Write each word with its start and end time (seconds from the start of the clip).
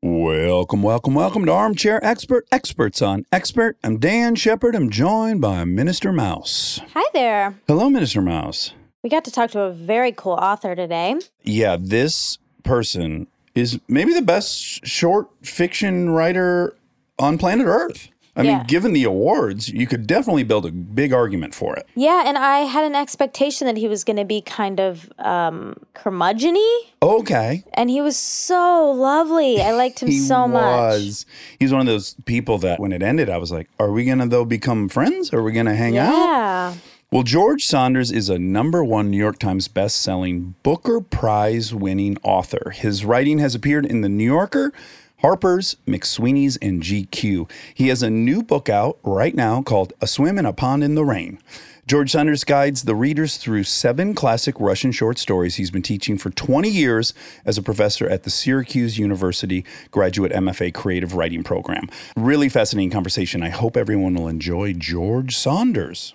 Welcome, 0.00 0.82
welcome, 0.84 1.14
welcome 1.14 1.44
to 1.46 1.50
Armchair 1.52 1.98
Expert 2.04 2.46
Experts 2.52 3.02
on 3.02 3.26
Expert. 3.32 3.76
I'm 3.82 3.98
Dax 3.98 4.38
Shepard. 4.38 4.76
I'm 4.76 4.90
joined 4.90 5.40
by 5.40 5.64
Minister 5.64 6.12
Mouse. 6.12 6.80
Hi 6.94 7.04
there. 7.12 7.58
Hello, 7.66 7.90
Minister 7.90 8.22
Mouse. 8.22 8.74
We 9.02 9.10
got 9.10 9.24
to 9.24 9.32
talk 9.32 9.50
to 9.50 9.62
a 9.62 9.72
very 9.72 10.12
cool 10.12 10.34
author 10.34 10.76
today. 10.76 11.16
Yeah, 11.42 11.76
this 11.80 12.38
person 12.62 13.26
is 13.56 13.80
maybe 13.88 14.14
the 14.14 14.22
best 14.22 14.86
short 14.86 15.30
fiction 15.42 16.10
writer 16.10 16.76
on 17.18 17.36
planet 17.36 17.66
Earth. 17.66 18.08
I 18.38 18.42
Yeah. 18.42 18.58
mean, 18.58 18.66
given 18.66 18.92
the 18.92 19.02
awards, 19.04 19.68
you 19.68 19.86
could 19.86 20.06
definitely 20.06 20.44
build 20.44 20.64
a 20.64 20.70
big 20.70 21.12
argument 21.12 21.54
for 21.56 21.74
it. 21.76 21.86
Yeah, 21.96 22.22
and 22.24 22.38
I 22.38 22.60
had 22.60 22.84
an 22.84 22.94
expectation 22.94 23.66
that 23.66 23.76
he 23.76 23.88
was 23.88 24.04
going 24.04 24.16
to 24.16 24.24
be 24.24 24.40
kind 24.40 24.78
of 24.78 25.10
um, 25.18 25.74
curmudgeon-y, 25.94 26.82
Okay. 27.02 27.64
and 27.74 27.90
he 27.90 28.00
was 28.00 28.16
so 28.16 28.90
lovely. 28.92 29.60
I 29.60 29.72
liked 29.72 30.02
him 30.02 30.12
so 30.12 30.46
much. 30.48 30.62
was. 30.62 31.26
He's 31.58 31.72
one 31.72 31.80
of 31.80 31.86
those 31.88 32.14
people 32.26 32.58
that 32.58 32.78
when 32.80 32.92
it 32.92 33.02
ended, 33.02 33.28
I 33.28 33.38
was 33.38 33.50
like, 33.50 33.68
are 33.80 33.90
we 33.90 34.04
going 34.04 34.18
to, 34.18 34.26
though, 34.26 34.44
become 34.44 34.88
friends? 34.88 35.32
Are 35.34 35.42
we 35.42 35.50
going 35.52 35.66
to 35.66 35.74
hang 35.74 35.98
out? 35.98 36.12
Yeah. 36.12 36.74
Well, 37.10 37.22
George 37.22 37.64
Saunders 37.64 38.12
is 38.12 38.28
a 38.28 38.38
number 38.38 38.84
one 38.84 39.10
New 39.10 39.16
York 39.16 39.38
Times 39.38 39.66
best-selling 39.66 40.54
Booker 40.62 41.00
Prize 41.00 41.74
winning 41.74 42.18
author. 42.22 42.70
His 42.74 43.04
writing 43.04 43.38
has 43.38 43.54
appeared 43.54 43.86
in 43.86 44.02
The 44.02 44.08
New 44.10 44.24
Yorker, 44.30 44.72
Harper's, 45.20 45.76
McSweeney's, 45.86 46.56
and 46.58 46.82
GQ. 46.82 47.50
He 47.74 47.88
has 47.88 48.02
a 48.02 48.10
new 48.10 48.42
book 48.42 48.68
out 48.68 48.98
right 49.02 49.34
now 49.34 49.62
called 49.62 49.92
A 50.00 50.06
Swim 50.06 50.38
in 50.38 50.46
a 50.46 50.52
Pond 50.52 50.84
in 50.84 50.94
the 50.94 51.04
Rain. 51.04 51.40
George 51.88 52.10
Saunders 52.12 52.44
guides 52.44 52.82
the 52.82 52.94
readers 52.94 53.38
through 53.38 53.64
seven 53.64 54.14
classic 54.14 54.54
Russian 54.60 54.92
short 54.92 55.18
stories 55.18 55.54
he's 55.54 55.70
been 55.70 55.82
teaching 55.82 56.18
for 56.18 56.28
20 56.28 56.68
years 56.68 57.14
as 57.46 57.56
a 57.56 57.62
professor 57.62 58.06
at 58.06 58.24
the 58.24 58.30
Syracuse 58.30 58.98
University 58.98 59.64
Graduate 59.90 60.30
MFA 60.30 60.74
Creative 60.74 61.14
Writing 61.14 61.42
Program. 61.42 61.88
Really 62.14 62.50
fascinating 62.50 62.90
conversation. 62.90 63.42
I 63.42 63.48
hope 63.48 63.74
everyone 63.74 64.14
will 64.14 64.28
enjoy 64.28 64.74
George 64.74 65.34
Saunders. 65.34 66.14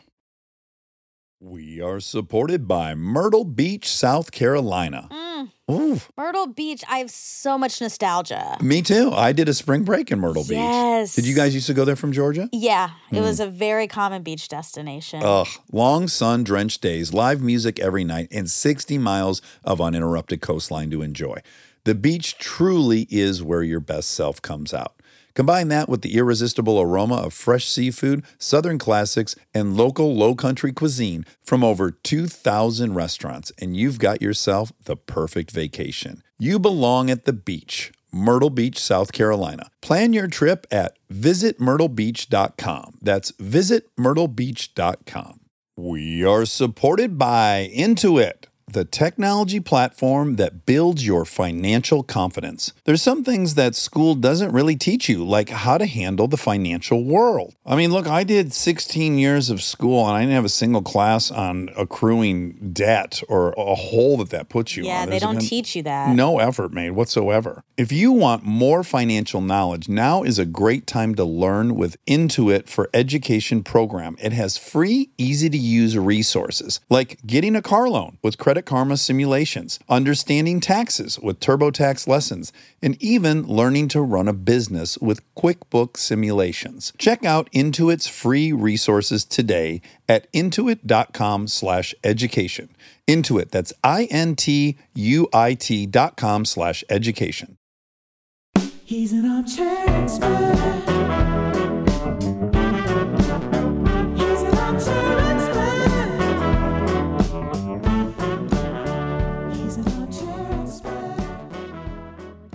We 1.42 1.82
are 1.82 2.00
supported 2.00 2.68
by 2.68 2.94
Myrtle 2.94 3.44
Beach, 3.44 3.90
South 3.90 4.32
Carolina. 4.32 5.10
Ooh, 5.72 6.02
Myrtle 6.18 6.48
Beach, 6.48 6.84
I 6.90 6.98
have 6.98 7.10
so 7.10 7.58
much 7.58 7.80
nostalgia. 7.80 8.58
me 8.62 8.82
too. 8.82 9.12
I 9.14 9.32
did 9.32 9.48
a 9.48 9.54
spring 9.54 9.84
break 9.84 10.12
in 10.12 10.20
Myrtle 10.20 10.44
Beach. 10.44 10.52
Yes. 10.58 11.16
Did 11.16 11.26
you 11.26 11.34
guys 11.34 11.54
used 11.56 11.68
to 11.68 11.74
go 11.74 11.86
there 11.86 11.96
from 11.96 12.12
Georgia? 12.12 12.50
Yeah, 12.52 12.90
it 13.14 13.22
was 13.22 13.38
Hmm. 13.38 13.44
a 13.44 13.48
very 13.48 13.88
common 13.88 14.24
beach 14.24 14.50
destination. 14.50 15.22
Ugh, 15.24 15.48
long 15.72 16.10
sun 16.10 16.44
drenched 16.44 16.82
days, 16.82 17.14
live 17.14 17.42
music 17.42 17.80
every 17.80 18.04
night, 18.04 18.28
and 18.30 18.52
60 18.52 18.98
miles 18.98 19.42
of 19.64 19.80
uninterrupted 19.80 20.42
coastline 20.42 20.90
to 20.92 21.02
enjoy. 21.02 21.40
The 21.86 21.96
beach 21.96 22.38
truly 22.38 23.08
is 23.10 23.42
where 23.42 23.64
your 23.64 23.80
best 23.80 24.12
self 24.12 24.42
comes 24.42 24.74
out. 24.74 24.96
Combine 25.36 25.68
that 25.70 25.90
with 25.90 26.04
the 26.04 26.16
irresistible 26.16 26.80
aroma 26.80 27.16
of 27.16 27.34
fresh 27.34 27.68
seafood, 27.68 28.24
southern 28.38 28.78
classics, 28.78 29.36
and 29.54 29.76
local 29.76 30.16
low 30.16 30.36
country 30.36 30.72
cuisine 30.72 31.26
from 31.42 31.64
over 31.64 31.90
2,000 31.90 32.94
restaurants, 32.94 33.52
and 33.60 33.76
you've 33.76 33.98
got 34.00 34.22
yourself 34.22 34.72
the 34.86 34.96
perfect 34.96 35.50
vacation. 35.52 36.22
You 36.38 36.60
belong 36.60 37.10
at 37.10 37.26
the 37.26 37.34
beach. 37.34 37.92
Myrtle 38.12 38.52
Beach, 38.52 38.78
South 38.78 39.12
Carolina. 39.12 39.72
Plan 39.82 40.14
your 40.14 40.28
trip 40.28 40.68
at 40.70 41.00
visitmyrtlebeach.com. 41.12 43.00
That's 43.02 43.32
visitmyrtlebeach.com. 43.34 45.40
We 45.76 46.24
are 46.24 46.46
supported 46.46 47.18
by 47.18 47.72
Intuit, 47.76 48.46
the 48.74 48.86
technology 48.86 49.60
platform 49.60 50.36
that 50.36 50.66
builds 50.66 51.06
your 51.06 51.26
financial 51.26 52.04
confidence. 52.04 52.74
There's 52.86 53.02
some 53.02 53.24
things 53.24 53.56
that 53.56 53.76
school 53.76 54.16
doesn't 54.16 54.52
really 54.52 54.76
teach 54.76 55.08
you, 55.08 55.24
like 55.24 55.50
how 55.50 55.78
to 55.78 55.86
handle 55.86 56.28
the 56.28 56.38
financial 56.38 57.04
world. 57.04 57.56
I 57.66 57.76
mean, 57.76 57.92
look, 57.92 58.08
I 58.08 58.24
did 58.24 58.52
16 58.52 59.18
years 59.18 59.50
of 59.50 59.62
school 59.62 60.08
and 60.08 60.18
I 60.18 60.22
didn't 60.22 60.34
have 60.34 60.46
a 60.46 60.50
single 60.50 60.82
class 60.82 61.32
on 61.32 61.70
accruing 61.78 62.72
debt 62.74 63.22
or 63.30 63.54
a 63.58 63.76
hole 63.76 64.18
that 64.18 64.32
that 64.32 64.50
puts 64.50 64.76
you 64.76 64.84
yeah, 64.84 65.04
on. 65.04 65.10
they 65.10 65.20
don't 65.20 65.40
teach 65.40 65.76
you 65.76 65.84
that. 65.84 66.16
no 66.16 66.40
effort 66.40 66.74
made 66.74 66.92
whatsoever. 66.92 67.64
If 67.78 67.92
you 67.92 68.12
want 68.12 68.44
more 68.44 68.84
financial 68.84 69.42
knowledge, 69.42 69.88
now 69.88 70.24
is 70.24 70.40
a 70.40 70.46
great 70.46 70.88
time 70.88 71.16
to 71.16 71.24
learn 71.24 71.76
with 71.76 72.04
Intuit 72.06 72.68
for 72.68 72.90
Education 72.94 73.64
program. 73.64 74.16
It 74.20 74.34
has 74.34 74.58
free, 74.58 75.10
easy 75.18 75.50
to 75.50 75.58
use 75.58 75.98
resources 75.98 76.80
like 76.90 77.20
getting 77.26 77.56
a 77.56 77.62
car 77.62 77.90
loan 77.90 78.18
with 78.22 78.38
Credit 78.38 78.63
Karma 78.66 78.98
simulations, 78.98 79.80
understanding 79.88 80.60
taxes 80.60 81.20
with 81.20 81.40
TurboTax 81.40 82.08
lessons, 82.08 82.52
and 82.82 83.00
even 83.02 83.46
learning 83.46 83.90
to 83.90 84.02
run 84.02 84.28
a 84.28 84.34
business 84.34 84.98
with 84.98 85.22
QuickBooks 85.36 85.98
simulations. 85.98 86.92
Check 86.98 87.24
out 87.24 87.52
Intuit's 87.52 88.08
free 88.08 88.52
resources 88.52 89.26
today 89.26 89.82
at 90.10 90.32
intuit.com/education. 90.34 92.70
Intuit, 93.08 93.52
that's 93.52 93.74
I 93.84 94.06
N 94.06 94.36
T 94.36 94.80
U 94.94 95.28
I 95.34 95.54
T 95.54 95.86
dot 95.86 96.18
com 96.18 96.46
slash 96.46 96.84
education. 96.90 97.58
He's 98.86 99.14
an 99.14 99.46
expert. 99.88 101.53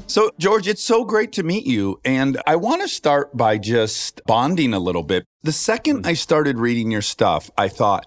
So, 0.08 0.30
George, 0.38 0.66
it's 0.66 0.82
so 0.82 1.04
great 1.04 1.32
to 1.32 1.42
meet 1.42 1.66
you. 1.66 2.00
And 2.02 2.41
I 2.46 2.56
want 2.56 2.80
to 2.80 2.88
start 2.88 3.36
by 3.36 3.58
just 3.58 4.22
bonding 4.26 4.72
a 4.72 4.78
little 4.78 5.02
bit. 5.02 5.26
The 5.42 5.52
second 5.52 5.98
mm-hmm. 5.98 6.06
I 6.06 6.14
started 6.14 6.56
reading 6.56 6.91
your 6.91 7.02
stuff, 7.02 7.50
I 7.58 7.69
thought, 7.69 8.06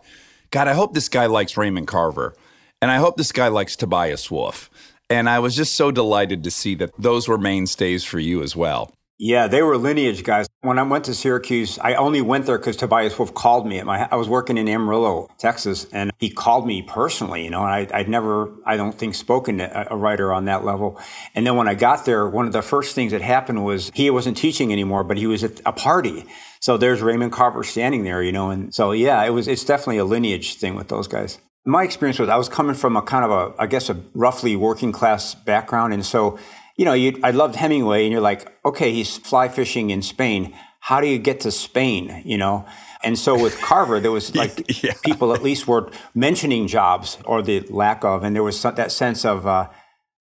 God, 0.49 0.67
I 0.67 0.73
hope 0.73 0.95
this 0.95 1.09
guy 1.09 1.27
likes 1.27 1.57
Raymond 1.57 1.87
Carver. 1.87 2.35
And 2.81 2.89
I 2.89 2.97
hope 2.97 3.17
this 3.17 3.31
guy 3.31 3.49
likes 3.49 3.75
Tobias 3.75 4.31
Wolff. 4.31 4.71
And 5.11 5.29
I 5.29 5.37
was 5.37 5.55
just 5.55 5.75
so 5.75 5.91
delighted 5.91 6.43
to 6.43 6.49
see 6.49 6.73
that 6.75 6.89
those 6.97 7.27
were 7.27 7.37
mainstays 7.37 8.03
for 8.03 8.17
you 8.17 8.41
as 8.41 8.55
well. 8.55 8.91
Yeah, 9.23 9.45
they 9.45 9.61
were 9.61 9.77
lineage 9.77 10.23
guys. 10.23 10.47
When 10.61 10.79
I 10.79 10.81
went 10.81 11.05
to 11.05 11.13
Syracuse, 11.13 11.77
I 11.77 11.93
only 11.93 12.23
went 12.23 12.47
there 12.47 12.57
because 12.57 12.75
Tobias 12.75 13.19
Wolff 13.19 13.35
called 13.35 13.67
me. 13.67 13.77
At 13.77 13.85
my, 13.85 14.07
I 14.09 14.15
was 14.15 14.27
working 14.27 14.57
in 14.57 14.67
Amarillo, 14.67 15.29
Texas, 15.37 15.85
and 15.93 16.09
he 16.17 16.31
called 16.31 16.65
me 16.65 16.81
personally, 16.81 17.43
you 17.43 17.51
know, 17.51 17.63
and 17.63 17.71
I, 17.71 17.99
I'd 17.99 18.09
never, 18.09 18.51
I 18.65 18.77
don't 18.77 18.97
think, 18.97 19.13
spoken 19.13 19.59
to 19.59 19.93
a 19.93 19.95
writer 19.95 20.33
on 20.33 20.45
that 20.45 20.65
level. 20.65 20.99
And 21.35 21.45
then 21.45 21.55
when 21.55 21.67
I 21.67 21.75
got 21.75 22.03
there, 22.05 22.27
one 22.27 22.47
of 22.47 22.51
the 22.51 22.63
first 22.63 22.95
things 22.95 23.11
that 23.11 23.21
happened 23.21 23.63
was 23.63 23.91
he 23.93 24.09
wasn't 24.09 24.37
teaching 24.37 24.71
anymore, 24.71 25.03
but 25.03 25.17
he 25.17 25.27
was 25.27 25.43
at 25.43 25.61
a 25.67 25.71
party. 25.71 26.25
So 26.59 26.77
there's 26.77 27.03
Raymond 27.03 27.31
Carver 27.31 27.63
standing 27.63 28.03
there, 28.03 28.23
you 28.23 28.31
know, 28.31 28.49
and 28.49 28.73
so 28.73 28.91
yeah, 28.91 29.23
it 29.23 29.29
was, 29.29 29.47
it's 29.47 29.63
definitely 29.63 29.99
a 29.99 30.05
lineage 30.05 30.55
thing 30.55 30.73
with 30.73 30.87
those 30.87 31.07
guys. 31.07 31.37
My 31.63 31.83
experience 31.83 32.17
was 32.17 32.27
I 32.27 32.37
was 32.37 32.49
coming 32.49 32.73
from 32.73 32.97
a 32.97 33.03
kind 33.03 33.23
of 33.23 33.29
a, 33.29 33.61
I 33.61 33.67
guess, 33.67 33.87
a 33.91 34.01
roughly 34.15 34.55
working 34.55 34.91
class 34.91 35.35
background. 35.35 35.93
And 35.93 36.03
so, 36.03 36.39
you 36.77 36.85
know, 36.85 36.93
you 36.93 37.19
I 37.23 37.31
loved 37.31 37.55
Hemingway 37.55 38.03
and 38.03 38.11
you're 38.11 38.21
like, 38.21 38.51
okay, 38.65 38.91
he's 38.91 39.17
fly 39.17 39.47
fishing 39.49 39.89
in 39.89 40.01
Spain. 40.01 40.53
How 40.79 40.99
do 41.01 41.07
you 41.07 41.19
get 41.19 41.39
to 41.41 41.51
Spain? 41.51 42.21
You 42.25 42.37
know? 42.37 42.65
And 43.03 43.17
so 43.17 43.39
with 43.41 43.59
Carver, 43.61 43.99
there 43.99 44.11
was 44.11 44.35
like 44.43 44.83
Yeah. 44.83 44.93
people 45.03 45.33
at 45.33 45.43
least 45.43 45.67
were 45.67 45.91
mentioning 46.15 46.67
jobs 46.67 47.17
or 47.25 47.41
the 47.41 47.61
lack 47.69 48.03
of. 48.03 48.23
And 48.23 48.35
there 48.35 48.43
was 48.43 48.61
that 48.61 48.91
sense 48.91 49.25
of, 49.25 49.45
uh, 49.45 49.69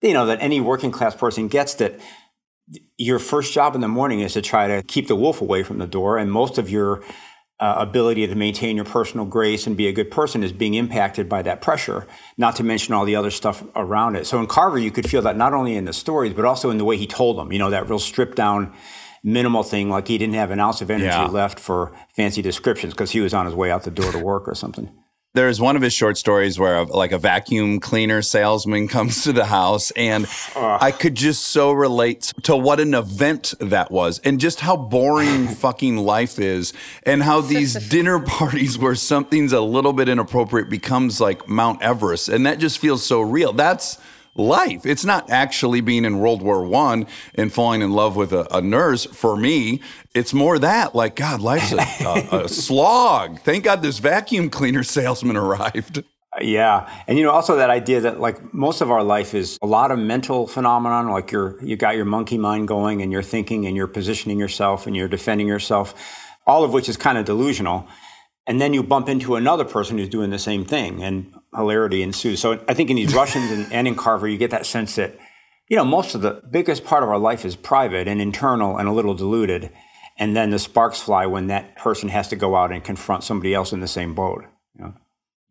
you 0.01 0.13
know, 0.13 0.25
that 0.25 0.39
any 0.41 0.59
working 0.59 0.91
class 0.91 1.15
person 1.15 1.47
gets 1.47 1.75
that 1.75 1.99
your 2.97 3.19
first 3.19 3.53
job 3.53 3.75
in 3.75 3.81
the 3.81 3.87
morning 3.87 4.19
is 4.21 4.33
to 4.33 4.41
try 4.41 4.67
to 4.67 4.81
keep 4.83 5.07
the 5.07 5.15
wolf 5.15 5.41
away 5.41 5.63
from 5.63 5.77
the 5.79 5.87
door. 5.87 6.17
And 6.17 6.31
most 6.31 6.57
of 6.57 6.69
your 6.69 7.03
uh, 7.61 7.75
ability 7.77 8.25
to 8.25 8.35
maintain 8.35 8.75
your 8.75 8.85
personal 8.85 9.25
grace 9.25 9.67
and 9.67 9.77
be 9.77 9.87
a 9.87 9.93
good 9.93 10.09
person 10.09 10.43
is 10.43 10.51
being 10.51 10.73
impacted 10.73 11.29
by 11.29 11.43
that 11.43 11.61
pressure, 11.61 12.07
not 12.35 12.55
to 12.55 12.63
mention 12.63 12.93
all 12.95 13.05
the 13.05 13.15
other 13.15 13.29
stuff 13.29 13.63
around 13.75 14.15
it. 14.15 14.25
So 14.25 14.39
in 14.39 14.47
Carver, 14.47 14.79
you 14.79 14.89
could 14.91 15.07
feel 15.07 15.21
that 15.21 15.37
not 15.37 15.53
only 15.53 15.75
in 15.75 15.85
the 15.85 15.93
stories, 15.93 16.33
but 16.33 16.43
also 16.43 16.71
in 16.71 16.79
the 16.79 16.85
way 16.85 16.97
he 16.97 17.05
told 17.05 17.37
them, 17.37 17.51
you 17.53 17.59
know, 17.59 17.69
that 17.69 17.87
real 17.87 17.99
stripped 17.99 18.35
down, 18.35 18.73
minimal 19.23 19.61
thing, 19.61 19.89
like 19.89 20.07
he 20.07 20.17
didn't 20.17 20.33
have 20.33 20.49
an 20.49 20.59
ounce 20.59 20.81
of 20.81 20.89
energy 20.89 21.05
Yeah. 21.05 21.27
left 21.27 21.59
for 21.59 21.91
fancy 22.15 22.41
descriptions 22.41 22.93
because 22.93 23.11
he 23.11 23.19
was 23.21 23.33
on 23.33 23.45
his 23.45 23.53
way 23.53 23.69
out 23.69 23.83
the 23.83 23.91
door 23.91 24.11
to 24.11 24.17
work 24.19 24.47
or 24.47 24.55
something. 24.55 24.89
There's 25.33 25.61
one 25.61 25.77
of 25.77 25.81
his 25.81 25.93
short 25.93 26.17
stories 26.17 26.59
where 26.59 26.75
a, 26.75 26.83
like 26.83 27.13
a 27.13 27.17
vacuum 27.17 27.79
cleaner 27.79 28.21
salesman 28.21 28.87
comes 28.89 29.23
to 29.23 29.31
the 29.31 29.45
house 29.45 29.91
and 29.91 30.27
I 30.57 30.91
could 30.91 31.15
just 31.15 31.47
so 31.47 31.71
relate 31.71 32.33
to 32.43 32.57
what 32.57 32.81
an 32.81 32.93
event 32.93 33.53
that 33.61 33.91
was 33.91 34.19
and 34.25 34.41
just 34.41 34.59
how 34.59 34.75
boring 34.75 35.47
fucking 35.55 35.95
life 35.95 36.37
is 36.37 36.73
and 37.03 37.23
how 37.23 37.39
these 37.55 37.75
dinner 37.87 38.19
parties 38.19 38.77
where 38.77 38.93
something's 38.93 39.53
a 39.53 39.61
little 39.61 39.93
bit 39.93 40.09
inappropriate 40.09 40.69
becomes 40.69 41.21
like 41.21 41.47
Mount 41.47 41.81
Everest 41.81 42.27
and 42.27 42.45
that 42.45 42.59
just 42.59 42.79
feels 42.79 43.01
so 43.01 43.21
real. 43.21 43.53
That's 43.53 43.99
life. 44.35 44.85
It's 44.85 45.05
not 45.05 45.29
actually 45.29 45.81
being 45.81 46.05
in 46.05 46.19
World 46.19 46.41
War 46.41 46.63
One 46.65 47.07
and 47.35 47.51
falling 47.51 47.81
in 47.81 47.91
love 47.91 48.15
with 48.15 48.31
a, 48.33 48.47
a 48.55 48.61
nurse. 48.61 49.05
For 49.05 49.35
me, 49.35 49.81
it's 50.13 50.33
more 50.33 50.59
that 50.59 50.95
like 50.95 51.15
God, 51.15 51.41
life's 51.41 51.71
a, 51.71 52.05
a, 52.05 52.43
a 52.45 52.49
slog. 52.49 53.39
Thank 53.41 53.65
God 53.65 53.81
this 53.81 53.99
vacuum 53.99 54.49
cleaner 54.49 54.83
salesman 54.97 55.37
arrived. 55.37 56.03
Yeah, 56.39 56.89
and 57.07 57.17
you 57.17 57.25
know 57.25 57.31
also 57.31 57.57
that 57.57 57.69
idea 57.69 57.99
that 58.01 58.21
like 58.21 58.53
most 58.53 58.79
of 58.79 58.89
our 58.89 59.03
life 59.03 59.33
is 59.33 59.59
a 59.61 59.67
lot 59.67 59.91
of 59.91 59.99
mental 59.99 60.47
phenomenon. 60.47 61.09
Like 61.09 61.31
you're 61.31 61.61
you 61.61 61.75
got 61.75 61.97
your 61.97 62.05
monkey 62.05 62.37
mind 62.37 62.69
going, 62.69 63.01
and 63.01 63.11
you're 63.11 63.21
thinking, 63.21 63.65
and 63.65 63.75
you're 63.75 63.87
positioning 63.87 64.39
yourself, 64.39 64.87
and 64.87 64.95
you're 64.95 65.09
defending 65.09 65.47
yourself, 65.47 65.93
all 66.47 66.63
of 66.63 66.71
which 66.71 66.87
is 66.87 66.95
kind 66.95 67.17
of 67.17 67.25
delusional. 67.25 67.85
And 68.47 68.59
then 68.59 68.73
you 68.73 68.81
bump 68.81 69.07
into 69.07 69.35
another 69.35 69.65
person 69.65 69.97
who's 69.97 70.09
doing 70.09 70.31
the 70.31 70.39
same 70.39 70.65
thing, 70.65 71.03
and 71.03 71.33
hilarity 71.55 72.01
ensues. 72.01 72.39
So 72.39 72.63
I 72.67 72.73
think 72.73 72.89
in 72.89 72.95
these 72.95 73.13
Russians 73.13 73.51
and, 73.51 73.71
and 73.71 73.87
in 73.87 73.95
Carver, 73.95 74.27
you 74.27 74.37
get 74.37 74.51
that 74.51 74.65
sense 74.65 74.95
that 74.95 75.17
you 75.69 75.77
know 75.77 75.85
most 75.85 76.15
of 76.15 76.21
the 76.21 76.41
biggest 76.49 76.83
part 76.83 77.03
of 77.03 77.09
our 77.09 77.19
life 77.19 77.45
is 77.45 77.55
private 77.55 78.07
and 78.07 78.19
internal 78.19 78.77
and 78.77 78.87
a 78.87 78.91
little 78.91 79.13
diluted, 79.13 79.71
and 80.17 80.35
then 80.35 80.49
the 80.49 80.59
sparks 80.59 80.99
fly 80.99 81.25
when 81.27 81.47
that 81.47 81.75
person 81.77 82.09
has 82.09 82.27
to 82.29 82.35
go 82.35 82.55
out 82.55 82.71
and 82.71 82.83
confront 82.83 83.23
somebody 83.23 83.53
else 83.53 83.71
in 83.71 83.79
the 83.79 83.87
same 83.87 84.15
boat. 84.15 84.45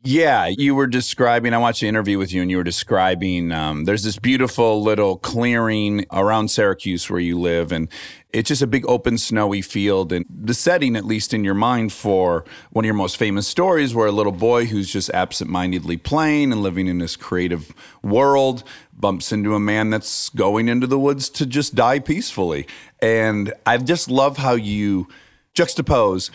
Yeah, 0.02 0.47
you 0.47 0.75
were 0.75 0.87
describing. 0.87 1.52
I 1.52 1.58
watched 1.58 1.82
the 1.82 1.88
interview 1.88 2.17
with 2.17 2.32
you, 2.32 2.41
and 2.41 2.50
you 2.50 2.56
were 2.56 2.64
describing. 2.64 3.52
Um, 3.52 3.85
there's 3.85 4.02
this 4.02 4.19
beautiful 4.19 4.82
little 4.82 5.19
clearing 5.19 6.06
around 6.11 6.49
Syracuse 6.49 7.11
where 7.11 7.20
you 7.20 7.38
live, 7.38 7.70
and 7.70 7.87
it's 8.32 8.49
just 8.49 8.62
a 8.62 8.67
big 8.67 8.88
open 8.88 9.19
snowy 9.19 9.61
field. 9.61 10.11
And 10.11 10.25
the 10.31 10.55
setting, 10.55 10.97
at 10.97 11.05
least 11.05 11.35
in 11.35 11.44
your 11.44 11.52
mind, 11.52 11.93
for 11.93 12.47
one 12.70 12.82
of 12.82 12.87
your 12.87 12.94
most 12.94 13.19
famous 13.19 13.47
stories, 13.47 13.94
where 13.94 14.06
a 14.06 14.12
little 14.12 14.32
boy 14.32 14.64
who's 14.64 14.91
just 14.91 15.11
absent-mindedly 15.11 15.99
playing 15.99 16.50
and 16.50 16.62
living 16.62 16.87
in 16.87 16.97
this 16.97 17.14
creative 17.14 17.75
world 18.02 18.64
bumps 18.94 19.32
into 19.32 19.55
a 19.55 19.61
man 19.61 19.91
that's 19.91 20.31
going 20.31 20.69
into 20.69 20.87
the 20.87 20.99
woods 20.99 21.29
to 21.29 21.44
just 21.44 21.75
die 21.75 21.99
peacefully. 21.99 22.67
And 23.02 23.52
I 23.67 23.76
just 23.76 24.08
love 24.08 24.38
how 24.38 24.55
you 24.55 25.08
juxtapose. 25.55 26.31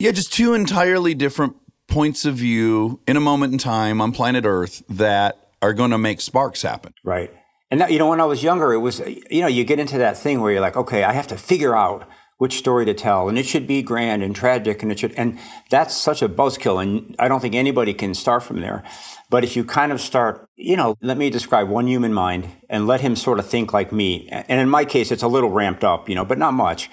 Yeah, 0.00 0.10
just 0.10 0.32
two 0.32 0.52
entirely 0.52 1.14
different 1.14 1.54
points 1.88 2.24
of 2.24 2.36
view 2.36 3.00
in 3.06 3.16
a 3.16 3.20
moment 3.20 3.52
in 3.52 3.58
time 3.58 4.00
on 4.00 4.12
planet 4.12 4.44
Earth 4.44 4.82
that 4.88 5.50
are 5.60 5.72
going 5.72 5.90
to 5.90 5.98
make 5.98 6.20
sparks 6.20 6.62
happen. 6.62 6.94
Right. 7.02 7.32
And 7.70 7.80
that, 7.80 7.90
you 7.90 7.98
know, 7.98 8.08
when 8.08 8.20
I 8.20 8.24
was 8.24 8.42
younger, 8.42 8.72
it 8.72 8.78
was, 8.78 9.00
you 9.30 9.40
know, 9.40 9.48
you 9.48 9.64
get 9.64 9.78
into 9.78 9.98
that 9.98 10.16
thing 10.16 10.40
where 10.40 10.52
you're 10.52 10.60
like, 10.60 10.76
okay, 10.76 11.02
I 11.02 11.12
have 11.12 11.26
to 11.28 11.36
figure 11.36 11.76
out 11.76 12.08
which 12.38 12.56
story 12.56 12.84
to 12.84 12.94
tell, 12.94 13.28
and 13.28 13.36
it 13.36 13.44
should 13.44 13.66
be 13.66 13.82
grand 13.82 14.22
and 14.22 14.34
tragic, 14.34 14.80
and 14.80 14.92
it 14.92 15.00
should, 15.00 15.12
and 15.16 15.36
that's 15.70 15.96
such 15.96 16.22
a 16.22 16.28
buzzkill, 16.28 16.80
and 16.80 17.16
I 17.18 17.26
don't 17.26 17.40
think 17.40 17.56
anybody 17.56 17.92
can 17.92 18.14
start 18.14 18.44
from 18.44 18.60
there. 18.60 18.84
But 19.28 19.42
if 19.42 19.56
you 19.56 19.64
kind 19.64 19.90
of 19.90 20.00
start, 20.00 20.48
you 20.54 20.76
know, 20.76 20.96
let 21.02 21.18
me 21.18 21.30
describe 21.30 21.68
one 21.68 21.88
human 21.88 22.14
mind 22.14 22.48
and 22.70 22.86
let 22.86 23.00
him 23.00 23.16
sort 23.16 23.40
of 23.40 23.46
think 23.48 23.72
like 23.72 23.90
me, 23.90 24.28
and 24.30 24.60
in 24.60 24.68
my 24.68 24.84
case, 24.84 25.10
it's 25.10 25.24
a 25.24 25.28
little 25.28 25.50
ramped 25.50 25.82
up, 25.82 26.08
you 26.08 26.14
know, 26.14 26.24
but 26.24 26.38
not 26.38 26.54
much. 26.54 26.88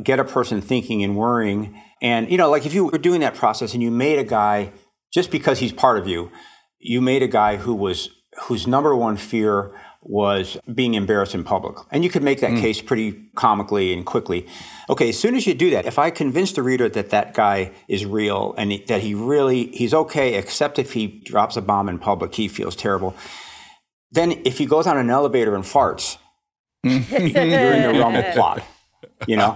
Get 0.00 0.20
a 0.20 0.24
person 0.24 0.60
thinking 0.60 1.02
and 1.02 1.16
worrying, 1.16 1.82
and 2.02 2.30
you 2.30 2.36
know, 2.36 2.50
like 2.50 2.66
if 2.66 2.74
you 2.74 2.86
were 2.86 2.98
doing 2.98 3.20
that 3.20 3.34
process 3.34 3.74
and 3.74 3.82
you 3.82 3.90
made 3.90 4.18
a 4.18 4.24
guy 4.24 4.72
just 5.12 5.30
because 5.30 5.58
he's 5.58 5.72
part 5.72 5.98
of 5.98 6.06
you, 6.06 6.30
you 6.78 7.00
made 7.00 7.22
a 7.22 7.28
guy 7.28 7.56
who 7.56 7.74
was 7.74 8.10
whose 8.44 8.66
number 8.66 8.94
one 8.94 9.16
fear 9.16 9.72
was 10.02 10.56
being 10.72 10.94
embarrassed 10.94 11.34
in 11.34 11.42
public. 11.42 11.76
And 11.90 12.04
you 12.04 12.10
could 12.10 12.22
make 12.22 12.40
that 12.40 12.52
hmm. 12.52 12.60
case 12.60 12.80
pretty 12.80 13.28
comically 13.34 13.92
and 13.92 14.06
quickly. 14.06 14.46
Okay, 14.88 15.08
as 15.08 15.18
soon 15.18 15.34
as 15.34 15.46
you 15.46 15.54
do 15.54 15.70
that, 15.70 15.84
if 15.84 15.98
I 15.98 16.10
convince 16.10 16.52
the 16.52 16.62
reader 16.62 16.88
that 16.88 17.10
that 17.10 17.34
guy 17.34 17.72
is 17.88 18.06
real 18.06 18.54
and 18.56 18.80
that 18.86 19.00
he 19.00 19.14
really, 19.14 19.66
he's 19.72 19.92
okay, 19.92 20.34
except 20.34 20.78
if 20.78 20.92
he 20.92 21.06
drops 21.06 21.56
a 21.56 21.62
bomb 21.62 21.88
in 21.88 21.98
public, 21.98 22.36
he 22.36 22.46
feels 22.46 22.76
terrible. 22.76 23.16
Then 24.12 24.42
if 24.44 24.58
he 24.58 24.66
goes 24.66 24.86
on 24.86 24.96
an 24.96 25.10
elevator 25.10 25.56
and 25.56 25.64
farts, 25.64 26.18
hmm. 26.84 26.98
you're 27.10 27.72
in 27.72 27.82
the 27.82 27.98
realm 27.98 28.14
of 28.14 28.32
plot. 28.32 28.62
You 29.26 29.36
know, 29.36 29.52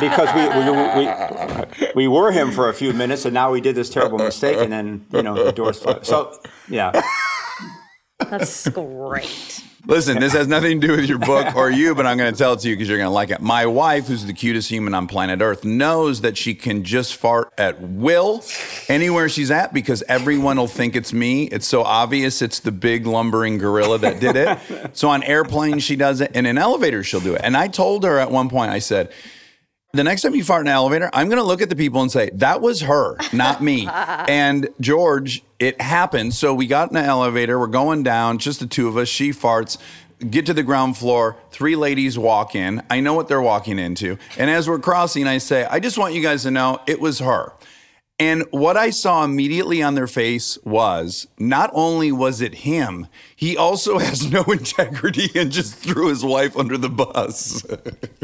because 0.00 0.28
we, 0.34 0.42
we, 0.56 1.86
we, 1.86 1.92
we 1.94 2.08
were 2.08 2.30
him 2.30 2.52
for 2.52 2.68
a 2.68 2.74
few 2.74 2.92
minutes 2.92 3.24
and 3.24 3.34
now 3.34 3.50
we 3.50 3.60
did 3.60 3.74
this 3.74 3.90
terrible 3.90 4.18
mistake 4.18 4.58
and 4.58 4.72
then, 4.72 5.06
you 5.12 5.22
know, 5.22 5.44
the 5.44 5.52
doors 5.52 5.80
closed. 5.80 6.06
So, 6.06 6.38
yeah. 6.68 7.00
That's 8.18 8.68
great. 8.68 9.64
Listen, 9.86 10.18
this 10.20 10.34
has 10.34 10.46
nothing 10.46 10.80
to 10.80 10.86
do 10.86 10.96
with 10.96 11.06
your 11.06 11.18
book 11.18 11.56
or 11.56 11.70
you, 11.70 11.94
but 11.94 12.06
I'm 12.06 12.18
going 12.18 12.32
to 12.32 12.38
tell 12.38 12.52
it 12.52 12.60
to 12.60 12.68
you 12.68 12.76
because 12.76 12.88
you're 12.88 12.98
going 12.98 13.08
to 13.08 13.14
like 13.14 13.30
it. 13.30 13.40
My 13.40 13.64
wife, 13.64 14.08
who's 14.08 14.26
the 14.26 14.34
cutest 14.34 14.68
human 14.68 14.94
on 14.94 15.06
planet 15.06 15.40
Earth, 15.40 15.64
knows 15.64 16.20
that 16.20 16.36
she 16.36 16.54
can 16.54 16.84
just 16.84 17.16
fart 17.16 17.52
at 17.56 17.80
will 17.80 18.44
anywhere 18.88 19.28
she's 19.28 19.50
at 19.50 19.72
because 19.72 20.02
everyone 20.06 20.58
will 20.58 20.66
think 20.66 20.96
it's 20.96 21.12
me. 21.12 21.44
It's 21.44 21.66
so 21.66 21.82
obvious 21.82 22.42
it's 22.42 22.60
the 22.60 22.72
big 22.72 23.06
lumbering 23.06 23.56
gorilla 23.56 23.98
that 23.98 24.20
did 24.20 24.36
it. 24.36 24.96
so 24.96 25.08
on 25.08 25.22
airplanes, 25.22 25.82
she 25.82 25.96
does 25.96 26.20
it, 26.20 26.30
and 26.34 26.46
in 26.46 26.58
elevators, 26.58 27.06
she'll 27.06 27.20
do 27.20 27.34
it. 27.34 27.40
And 27.42 27.56
I 27.56 27.68
told 27.68 28.04
her 28.04 28.18
at 28.18 28.30
one 28.30 28.50
point, 28.50 28.70
I 28.70 28.80
said, 28.80 29.10
the 29.92 30.04
next 30.04 30.22
time 30.22 30.34
you 30.34 30.44
fart 30.44 30.62
in 30.62 30.68
an 30.68 30.74
elevator, 30.74 31.10
I'm 31.12 31.28
going 31.28 31.38
to 31.38 31.44
look 31.44 31.60
at 31.60 31.68
the 31.68 31.76
people 31.76 32.00
and 32.00 32.10
say, 32.10 32.30
that 32.34 32.60
was 32.60 32.82
her, 32.82 33.16
not 33.32 33.62
me. 33.62 33.86
and 33.90 34.68
George, 34.80 35.42
it 35.58 35.80
happened. 35.80 36.34
So 36.34 36.54
we 36.54 36.66
got 36.66 36.90
in 36.90 36.96
an 36.96 37.04
elevator. 37.04 37.58
We're 37.58 37.66
going 37.66 38.02
down, 38.02 38.38
just 38.38 38.60
the 38.60 38.66
two 38.66 38.88
of 38.88 38.96
us. 38.96 39.08
She 39.08 39.30
farts. 39.30 39.78
Get 40.28 40.44
to 40.46 40.54
the 40.54 40.62
ground 40.62 40.98
floor. 40.98 41.36
Three 41.50 41.76
ladies 41.76 42.18
walk 42.18 42.54
in. 42.54 42.82
I 42.90 43.00
know 43.00 43.14
what 43.14 43.28
they're 43.28 43.40
walking 43.40 43.78
into. 43.78 44.18
And 44.36 44.50
as 44.50 44.68
we're 44.68 44.78
crossing, 44.78 45.26
I 45.26 45.38
say, 45.38 45.64
I 45.64 45.80
just 45.80 45.96
want 45.96 46.14
you 46.14 46.20
guys 46.20 46.42
to 46.42 46.50
know 46.50 46.80
it 46.86 47.00
was 47.00 47.20
her. 47.20 47.52
And 48.20 48.44
what 48.50 48.76
I 48.76 48.90
saw 48.90 49.24
immediately 49.24 49.82
on 49.82 49.94
their 49.94 50.06
face 50.06 50.58
was 50.62 51.26
not 51.38 51.70
only 51.72 52.12
was 52.12 52.42
it 52.42 52.56
him, 52.56 53.06
he 53.34 53.56
also 53.56 53.98
has 54.06 54.30
no 54.30 54.42
integrity 54.44 55.30
and 55.34 55.50
just 55.50 55.74
threw 55.74 56.08
his 56.08 56.22
wife 56.22 56.54
under 56.56 56.76
the 56.76 56.90
bus. 56.90 57.66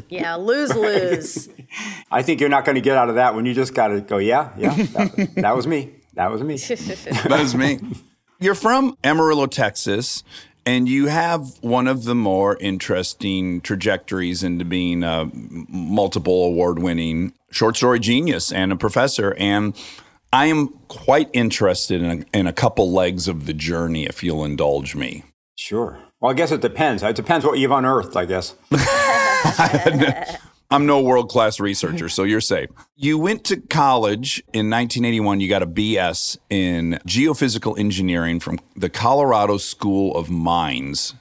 Yeah, 0.08 0.37
lose 0.37 0.72
lose. 0.72 1.48
I 2.12 2.22
think 2.22 2.38
you're 2.38 2.48
not 2.48 2.64
going 2.64 2.76
to 2.76 2.81
get 2.81 2.96
out 2.96 3.08
of 3.08 3.16
that 3.16 3.34
when 3.34 3.44
you 3.44 3.54
just 3.54 3.75
got 3.75 3.88
to 3.88 4.00
go, 4.00 4.19
yeah, 4.19 4.50
yeah, 4.56 4.72
that, 4.72 5.32
that 5.34 5.56
was 5.56 5.66
me. 5.66 5.96
That 6.14 6.31
was 6.31 6.43
me. 6.43 6.56
that 6.58 7.40
was 7.40 7.56
me. 7.56 7.81
You're 8.38 8.54
from 8.54 8.96
Amarillo, 9.02 9.46
Texas, 9.46 10.22
and 10.66 10.88
you 10.88 11.06
have 11.06 11.56
one 11.62 11.86
of 11.86 12.04
the 12.04 12.14
more 12.14 12.56
interesting 12.60 13.60
trajectories 13.60 14.42
into 14.42 14.64
being 14.64 15.04
a 15.04 15.30
multiple 15.32 16.44
award 16.44 16.80
winning 16.80 17.32
short 17.52 17.76
story 17.76 18.00
genius 18.00 18.52
and 18.52 18.72
a 18.72 18.76
professor. 18.76 19.34
And 19.38 19.76
I 20.32 20.46
am 20.46 20.68
quite 20.88 21.30
interested 21.32 22.02
in 22.02 22.24
a, 22.34 22.38
in 22.38 22.46
a 22.48 22.52
couple 22.52 22.92
legs 22.92 23.28
of 23.28 23.46
the 23.46 23.54
journey, 23.54 24.06
if 24.06 24.24
you'll 24.24 24.44
indulge 24.44 24.96
me. 24.96 25.22
Sure. 25.54 25.98
Well, 26.20 26.32
I 26.32 26.34
guess 26.34 26.50
it 26.50 26.60
depends. 26.60 27.02
It 27.02 27.14
depends 27.14 27.46
what 27.46 27.58
you've 27.58 27.70
unearthed, 27.70 28.16
I 28.16 28.24
guess. 28.24 28.54
I'm 30.70 30.84
no 30.84 31.00
world 31.00 31.28
class 31.28 31.60
researcher, 31.60 32.08
so 32.08 32.24
you're 32.24 32.40
safe. 32.40 32.70
You 32.96 33.18
went 33.18 33.44
to 33.44 33.56
college 33.56 34.38
in 34.52 34.68
1981. 34.68 35.40
You 35.40 35.48
got 35.48 35.62
a 35.62 35.66
BS 35.66 36.38
in 36.50 36.98
geophysical 37.06 37.78
engineering 37.78 38.40
from 38.40 38.58
the 38.74 38.88
Colorado 38.88 39.58
School 39.58 40.16
of 40.16 40.28
Mines 40.28 41.14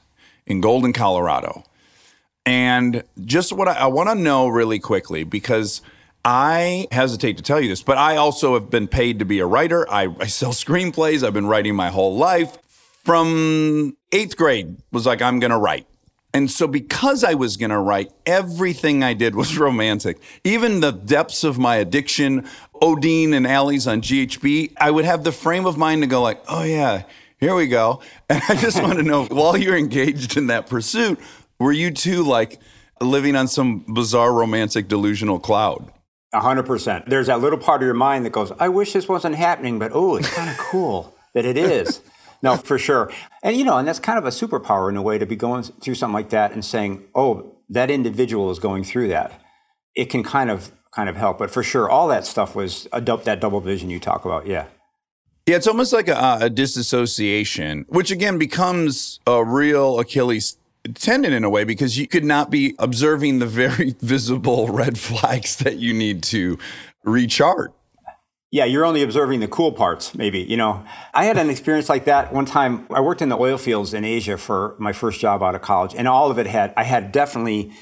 in 0.48 0.62
Golden, 0.62 0.94
Colorado. 0.94 1.64
And 2.46 3.04
just 3.24 3.54
what 3.54 3.68
I, 3.68 3.74
I 3.74 3.88
want 3.88 4.10
to 4.10 4.16
know 4.16 4.48
really 4.48 4.80
quickly, 4.80 5.24
because 5.24 5.82
I 6.24 6.88
hesitate 6.92 7.38
to 7.38 7.44
tell 7.44 7.62
you 7.62 7.70
this, 7.70 7.84
but 7.84 8.00
I 8.00 8.16
also 8.18 8.56
have 8.56 8.72
been 8.72 8.88
paid 8.88 9.20
to 9.20 9.26
be 9.26 9.40
a 9.40 9.46
writer. 9.46 9.88
I, 9.92 10.08
I 10.20 10.26
sell 10.26 10.52
screenplays. 10.52 11.24
I've 11.24 11.34
been 11.34 11.48
writing 11.48 11.76
my 11.76 11.90
whole 11.90 12.18
life. 12.18 12.58
From 13.04 13.96
eighth 14.12 14.36
grade, 14.36 14.78
was 14.92 15.06
like, 15.06 15.22
I'm 15.22 15.40
going 15.40 15.52
to 15.52 15.58
write. 15.58 15.86
And 16.36 16.52
so, 16.52 16.68
because 16.68 17.24
I 17.24 17.34
was 17.34 17.56
going 17.56 17.70
to 17.70 17.80
write, 17.80 18.12
everything 18.26 19.06
I 19.06 19.14
did 19.14 19.36
was 19.36 19.58
romantic. 19.68 20.18
Even 20.44 20.82
the 20.82 20.92
depths 20.92 21.46
of 21.46 21.58
my 21.58 21.78
addiction, 21.78 22.46
Odine 22.82 23.34
and 23.34 23.48
Allie's 23.48 23.88
on 23.88 24.02
GHB, 24.02 24.74
I 24.78 24.92
would 24.92 25.06
have 25.06 25.24
the 25.24 25.32
frame 25.32 25.66
of 25.66 25.78
mind 25.78 26.02
to 26.02 26.08
go 26.08 26.22
like, 26.22 26.44
"Oh 26.50 26.64
yeah, 26.64 27.04
here 27.40 27.56
we 27.56 27.68
go." 27.68 28.02
And 28.30 28.42
I 28.50 28.56
just 28.56 28.84
want 28.84 28.98
to 28.98 29.04
know, 29.04 29.24
while 29.30 29.56
you're 29.56 29.78
engaged 29.78 30.36
in 30.36 30.48
that 30.48 30.68
pursuit, 30.68 31.22
were 31.58 31.72
you 31.72 31.90
too 31.90 32.26
like 32.26 32.60
living 33.00 33.38
on 33.38 33.48
some 33.48 33.86
bizarre 33.94 34.34
romantic 34.34 34.90
delusional 34.90 35.40
cloud? 35.40 35.90
A 36.34 36.42
hundred 36.42 36.66
percent. 36.66 37.06
There's 37.10 37.28
that 37.28 37.40
little 37.40 37.60
part 37.60 37.82
of 37.82 37.86
your 37.86 37.96
mind 37.96 38.26
that 38.26 38.32
goes, 38.32 38.52
I 38.60 38.68
wish 38.68 38.92
this 38.92 39.08
wasn't 39.08 39.36
happening, 39.36 39.80
but 39.80 39.92
oh, 39.94 40.18
it's 40.18 40.30
kind 40.34 40.50
of 40.50 40.58
cool 40.58 41.16
that 41.34 41.46
it 41.46 41.56
is. 41.56 42.02
No, 42.42 42.58
for 42.58 42.78
sure. 42.78 43.12
And 43.44 43.56
you 43.56 43.64
know, 43.64 43.78
and 43.78 43.88
that's 43.88 44.00
kind 44.00 44.18
of 44.18 44.26
a 44.26 44.30
superpower 44.30 44.90
in 44.90 44.98
a 44.98 45.02
way 45.02 45.18
to 45.18 45.26
be 45.26 45.36
going 45.36 45.64
through 45.64 45.96
something 45.96 46.14
like 46.14 46.30
that 46.30 46.52
and 46.52 46.64
saying, 46.64 47.06
oh, 47.16 47.56
that 47.70 47.90
individual 47.90 48.52
is 48.52 48.60
going 48.60 48.84
through 48.84 49.08
that. 49.10 49.42
It 49.96 50.06
can 50.06 50.24
kind 50.24 50.52
of 50.52 50.72
kind 50.92 51.10
of 51.10 51.16
help. 51.16 51.38
But 51.38 51.52
for 51.52 51.64
sure, 51.64 51.90
all 51.90 52.08
that 52.08 52.26
stuff 52.26 52.56
was 52.56 52.88
a, 52.94 53.02
that 53.02 53.40
double 53.40 53.62
vision 53.62 53.90
you 53.90 54.00
talk 54.00 54.26
about. 54.26 54.48
Yeah. 54.48 54.68
Yeah, 55.48 55.58
it's 55.58 55.68
almost 55.68 55.94
like 55.94 56.08
a, 56.08 56.18
uh, 56.18 56.38
a 56.42 56.50
disassociation, 56.50 57.86
which 57.88 58.10
again 58.10 58.40
becomes 58.40 59.20
a 59.28 59.46
real 59.46 60.00
Achilles 60.00 60.58
tendon 60.96 61.34
in 61.34 61.44
a 61.44 61.50
way 61.50 61.64
because 61.64 61.98
you 61.98 62.08
could 62.08 62.24
not 62.24 62.50
be 62.50 62.76
observing 62.80 63.40
the 63.40 63.46
very 63.46 63.96
visible 64.02 64.70
red 64.70 64.98
flags 64.98 65.58
that 65.58 65.78
you 65.78 65.94
need 65.94 66.24
to 66.24 66.58
rechart. 67.06 67.70
Yeah, 68.56 68.64
you're 68.64 68.86
only 68.86 69.04
observing 69.04 69.42
the 69.42 69.50
cool 69.50 69.74
parts, 69.74 70.16
maybe. 70.16 70.40
You 70.40 70.56
know, 70.56 70.72
I 71.14 71.26
had 71.26 71.38
an 71.38 71.50
experience 71.50 71.90
like 71.90 72.06
that 72.06 72.32
one 72.32 72.46
time. 72.46 72.88
I 72.90 73.02
worked 73.02 73.22
in 73.22 73.28
the 73.28 73.38
oil 73.38 73.58
fields 73.58 73.94
in 73.94 74.06
Asia 74.06 74.38
for 74.38 74.78
my 74.80 74.94
first 74.94 75.20
job 75.20 75.44
out 75.44 75.56
of 75.56 75.62
college, 75.62 75.94
and 75.94 76.08
all 76.08 76.32
of 76.32 76.40
it 76.40 76.48
had, 76.48 76.74
I 76.78 76.84
had 76.84 77.12
definitely, 77.12 77.74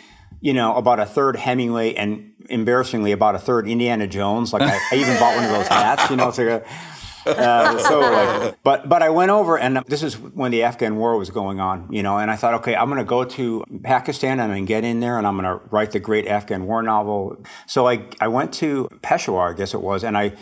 you 0.41 0.51
know, 0.51 0.75
about 0.75 0.99
a 0.99 1.05
third 1.05 1.35
Hemingway 1.35 1.93
and 1.93 2.31
embarrassingly 2.49 3.11
about 3.11 3.35
a 3.35 3.39
third 3.39 3.67
Indiana 3.67 4.07
Jones. 4.07 4.51
Like 4.51 4.63
I, 4.63 4.79
I 4.91 4.95
even 4.95 5.15
bought 5.19 5.35
one 5.35 5.45
of 5.45 5.51
those 5.51 5.67
hats, 5.67 6.09
you 6.09 6.15
know, 6.15 6.29
it's 6.29 6.39
like 6.39 6.47
a, 6.47 6.63
Uh, 7.25 7.77
so, 7.87 7.99
like, 8.01 8.57
but 8.63 8.89
but 8.89 9.01
I 9.01 9.09
went 9.09 9.31
over, 9.31 9.57
and 9.57 9.77
this 9.87 10.03
is 10.03 10.19
when 10.19 10.51
the 10.51 10.63
Afghan 10.63 10.97
War 10.97 11.17
was 11.17 11.29
going 11.29 11.59
on, 11.61 11.87
you 11.89 12.03
know, 12.03 12.17
and 12.17 12.29
I 12.29 12.35
thought, 12.35 12.53
okay, 12.55 12.75
I'm 12.75 12.89
going 12.89 12.99
to 12.99 13.05
go 13.17 13.23
to 13.23 13.63
Pakistan 13.83 14.41
and 14.41 14.67
get 14.67 14.83
in 14.83 14.99
there, 14.99 15.17
and 15.17 15.25
I'm 15.25 15.37
going 15.39 15.47
to 15.47 15.63
write 15.71 15.91
the 15.91 16.01
great 16.01 16.27
Afghan 16.27 16.65
War 16.65 16.83
novel. 16.83 17.37
So 17.65 17.87
I 17.87 17.95
I 18.19 18.27
went 18.27 18.53
to 18.55 18.89
Peshawar, 19.01 19.51
I 19.51 19.53
guess 19.53 19.73
it 19.73 19.81
was, 19.81 20.03
and 20.03 20.17
I 20.17 20.33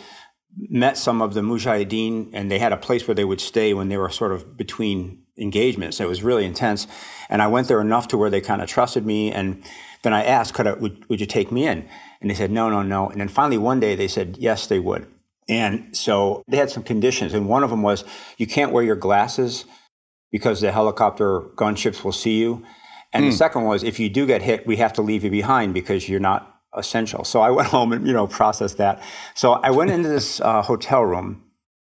met 0.56 0.98
some 0.98 1.22
of 1.22 1.34
the 1.34 1.40
Mujahideen, 1.40 2.30
and 2.32 2.50
they 2.50 2.58
had 2.58 2.72
a 2.72 2.76
place 2.76 3.06
where 3.06 3.14
they 3.14 3.24
would 3.24 3.40
stay 3.40 3.74
when 3.74 3.88
they 3.88 3.96
were 3.96 4.10
sort 4.10 4.32
of 4.32 4.56
between 4.56 5.22
engagements. 5.38 6.00
It 6.00 6.08
was 6.08 6.22
really 6.22 6.44
intense, 6.44 6.86
and 7.28 7.40
I 7.40 7.46
went 7.46 7.68
there 7.68 7.80
enough 7.80 8.08
to 8.08 8.18
where 8.18 8.30
they 8.30 8.40
kind 8.40 8.62
of 8.62 8.68
trusted 8.68 9.06
me, 9.06 9.32
and 9.32 9.62
then 10.02 10.12
I 10.12 10.24
asked, 10.24 10.54
could 10.54 10.66
I, 10.66 10.74
would, 10.74 11.08
would 11.08 11.20
you 11.20 11.26
take 11.26 11.50
me 11.50 11.66
in? 11.66 11.88
And 12.20 12.30
they 12.30 12.34
said, 12.34 12.50
no, 12.50 12.68
no, 12.68 12.82
no. 12.82 13.08
And 13.08 13.20
then 13.20 13.28
finally 13.28 13.58
one 13.58 13.80
day 13.80 13.94
they 13.94 14.08
said, 14.08 14.36
yes, 14.38 14.66
they 14.66 14.78
would. 14.78 15.06
And 15.48 15.96
so 15.96 16.42
they 16.48 16.56
had 16.56 16.70
some 16.70 16.82
conditions, 16.82 17.34
and 17.34 17.48
one 17.48 17.64
of 17.64 17.70
them 17.70 17.82
was 17.82 18.04
you 18.36 18.46
can't 18.46 18.72
wear 18.72 18.84
your 18.84 18.96
glasses 18.96 19.64
because 20.30 20.60
the 20.60 20.72
helicopter 20.72 21.40
gunships 21.56 22.04
will 22.04 22.12
see 22.12 22.38
you. 22.38 22.64
And 23.12 23.24
the 23.24 23.30
hmm. 23.30 23.36
second 23.36 23.64
was 23.64 23.82
if 23.82 24.00
you 24.00 24.08
do 24.08 24.26
get 24.26 24.42
hit, 24.42 24.66
we 24.66 24.76
have 24.76 24.92
to 24.94 25.02
leave 25.02 25.24
you 25.24 25.30
behind 25.30 25.74
because 25.74 26.08
you're 26.08 26.20
not 26.20 26.51
essential. 26.76 27.24
So 27.24 27.40
I 27.40 27.50
went 27.50 27.68
home 27.76 27.92
and 27.92 28.06
you 28.06 28.12
know 28.12 28.26
processed 28.26 28.78
that. 28.78 29.02
So 29.34 29.54
I 29.54 29.70
went 29.70 29.90
into 29.90 30.08
this 30.08 30.40
uh, 30.40 30.62
hotel 30.62 31.02
room, 31.02 31.42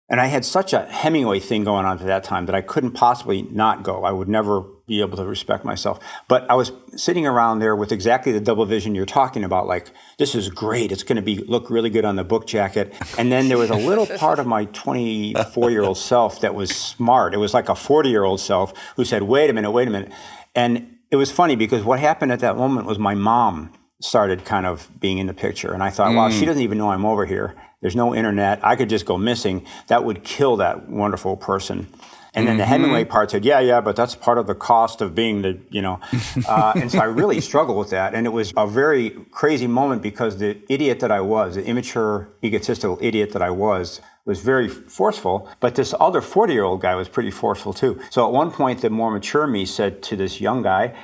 and 0.10 0.22
I 0.22 0.28
had 0.28 0.46
such 0.46 0.74
a 0.74 0.86
Hemingway 0.86 1.40
thing 1.40 1.64
going 1.64 1.86
on 1.86 2.00
at 2.00 2.06
that 2.06 2.24
time 2.24 2.46
that 2.46 2.56
I 2.56 2.62
couldn't 2.62 2.92
possibly 2.92 3.44
not 3.44 3.84
go. 3.84 4.04
I 4.04 4.12
would 4.12 4.30
never 4.30 4.62
be 4.88 5.02
able 5.02 5.18
to 5.18 5.26
respect 5.26 5.66
myself. 5.66 6.00
But 6.30 6.50
I 6.50 6.54
was 6.54 6.72
sitting 6.96 7.28
around 7.28 7.60
there 7.60 7.76
with 7.76 7.92
exactly 7.92 8.32
the 8.32 8.40
double 8.40 8.66
vision 8.66 8.96
you're 8.96 9.06
talking 9.06 9.44
about. 9.44 9.68
Like 9.68 9.92
this 10.18 10.34
is 10.34 10.50
great. 10.50 10.94
It's 10.94 11.04
going 11.04 11.18
to 11.18 11.22
be 11.22 11.40
look 11.40 11.70
really 11.70 11.90
good 11.90 12.06
on 12.06 12.16
the 12.16 12.24
book 12.24 12.48
jacket. 12.48 12.94
And 13.18 13.30
then 13.30 13.50
there 13.50 13.58
was 13.58 13.70
a 13.70 13.76
little 13.76 14.06
part 14.06 14.40
of 14.40 14.48
my 14.48 14.66
24 14.66 15.72
year 15.72 15.84
old 15.84 15.98
self 15.98 16.40
that 16.40 16.56
was 16.56 16.70
smart. 16.70 17.34
It 17.34 17.38
was 17.38 17.54
like 17.54 17.68
a 17.68 17.76
40 17.76 18.10
year 18.10 18.24
old 18.24 18.40
self 18.40 18.74
who 18.96 19.04
said, 19.04 19.24
"Wait 19.24 19.50
a 19.50 19.54
minute, 19.54 19.72
wait 19.72 19.90
a 19.90 19.92
minute," 19.92 20.14
and 20.56 20.96
it 21.12 21.18
was 21.18 21.32
funny 21.32 21.56
because 21.56 21.84
what 21.84 22.00
happened 22.00 22.32
at 22.32 22.40
that 22.40 22.58
moment 22.58 22.88
was 22.88 22.98
my 22.98 23.16
mom 23.16 23.74
started 24.02 24.46
kind 24.46 24.66
of 24.66 24.90
being 25.00 25.18
in 25.18 25.28
the 25.28 25.34
picture. 25.34 25.74
And 25.74 25.82
I 25.82 25.90
thought, 25.90 26.14
wow, 26.14 26.30
she 26.30 26.46
doesn't 26.46 26.62
even 26.62 26.78
know 26.78 26.92
I'm 26.92 27.06
over 27.06 27.26
here. 27.26 27.56
There's 27.82 27.96
no 27.96 28.14
internet. 28.14 28.64
I 28.64 28.76
could 28.76 28.90
just 28.90 29.06
go 29.06 29.18
missing. 29.18 29.66
That 29.88 30.04
would 30.04 30.24
kill 30.24 30.58
that 30.58 30.88
wonderful 30.90 31.36
person. 31.38 31.88
And 32.34 32.48
then 32.48 32.58
the 32.58 32.66
Hemingway 32.66 33.06
part 33.06 33.32
said, 33.32 33.44
yeah, 33.44 33.60
yeah, 33.60 33.82
but 33.82 33.96
that's 33.96 34.14
part 34.14 34.38
of 34.38 34.46
the 34.46 34.54
cost 34.54 35.02
of 35.02 35.16
being 35.16 35.42
the, 35.42 35.60
you 35.70 35.82
know. 35.82 36.00
Uh, 36.48 36.72
and 36.76 36.92
so 36.92 37.00
I 37.00 37.06
really 37.06 37.42
struggled 37.42 37.78
with 37.78 37.90
that. 37.90 38.14
And 38.14 38.26
it 38.26 38.30
was 38.30 38.54
a 38.56 38.68
very 38.68 39.10
crazy 39.32 39.68
moment 39.68 40.02
because 40.02 40.38
the 40.38 40.62
idiot 40.70 41.00
that 41.00 41.12
I 41.12 41.20
was, 41.20 41.56
the 41.56 41.66
immature, 41.66 42.30
egotistical 42.44 42.98
idiot 43.02 43.34
that 43.34 43.42
I 43.42 43.50
was, 43.50 44.00
was 44.26 44.40
very 44.42 44.68
forceful, 44.68 45.50
but 45.60 45.76
this 45.76 45.94
other 46.00 46.22
40 46.22 46.54
year 46.54 46.64
old 46.64 46.82
guy 46.82 46.96
was 46.96 47.10
pretty 47.10 47.32
forceful 47.32 47.74
too. 47.74 48.00
So 48.12 48.26
at 48.26 48.32
one 48.32 48.52
point, 48.52 48.82
the 48.82 48.90
more 48.90 49.12
mature 49.12 49.48
me 49.48 49.66
said 49.66 50.04
to 50.04 50.16
this 50.16 50.40
young 50.40 50.62
guy, 50.62 50.96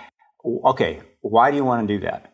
Okay, 0.46 1.02
why 1.22 1.52
do 1.52 1.58
you 1.58 1.66
want 1.66 1.88
to 1.88 1.94
do 1.94 2.00
that? 2.06 2.33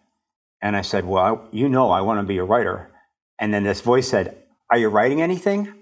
And 0.62 0.76
I 0.76 0.82
said, 0.82 1.06
Well, 1.06 1.24
I, 1.24 1.56
you 1.56 1.70
know, 1.70 1.92
I 1.92 2.02
want 2.02 2.20
to 2.20 2.24
be 2.26 2.38
a 2.38 2.44
writer. 2.44 2.92
And 3.40 3.54
then 3.54 3.64
this 3.64 3.82
voice 3.82 4.10
said, 4.10 4.44
Are 4.70 4.78
you 4.78 4.90
writing 4.90 5.22
anything? 5.22 5.74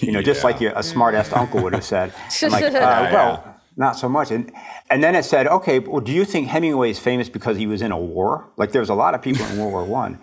You 0.00 0.12
know, 0.12 0.22
just 0.30 0.44
like 0.44 0.60
you, 0.60 0.72
a 0.74 0.82
smart 0.82 1.14
ass 1.14 1.32
uncle 1.32 1.62
would 1.62 1.72
have 1.72 1.84
said. 1.84 2.12
I'm 2.42 2.50
like, 2.50 2.64
uh, 2.64 3.08
Well, 3.12 3.60
not 3.76 3.96
so 3.96 4.08
much. 4.08 4.30
And, 4.30 4.52
and 4.90 5.02
then 5.02 5.14
it 5.14 5.24
said, 5.24 5.46
Okay, 5.46 5.78
well, 5.78 6.00
do 6.00 6.12
you 6.12 6.24
think 6.24 6.48
Hemingway 6.48 6.90
is 6.90 6.98
famous 6.98 7.28
because 7.28 7.56
he 7.56 7.66
was 7.66 7.82
in 7.82 7.92
a 7.92 7.98
war? 7.98 8.50
Like 8.56 8.72
there 8.72 8.80
was 8.80 8.90
a 8.90 8.94
lot 8.94 9.14
of 9.14 9.22
people 9.22 9.46
in 9.46 9.58
World 9.58 9.72
War 9.72 9.84
One. 9.84 10.18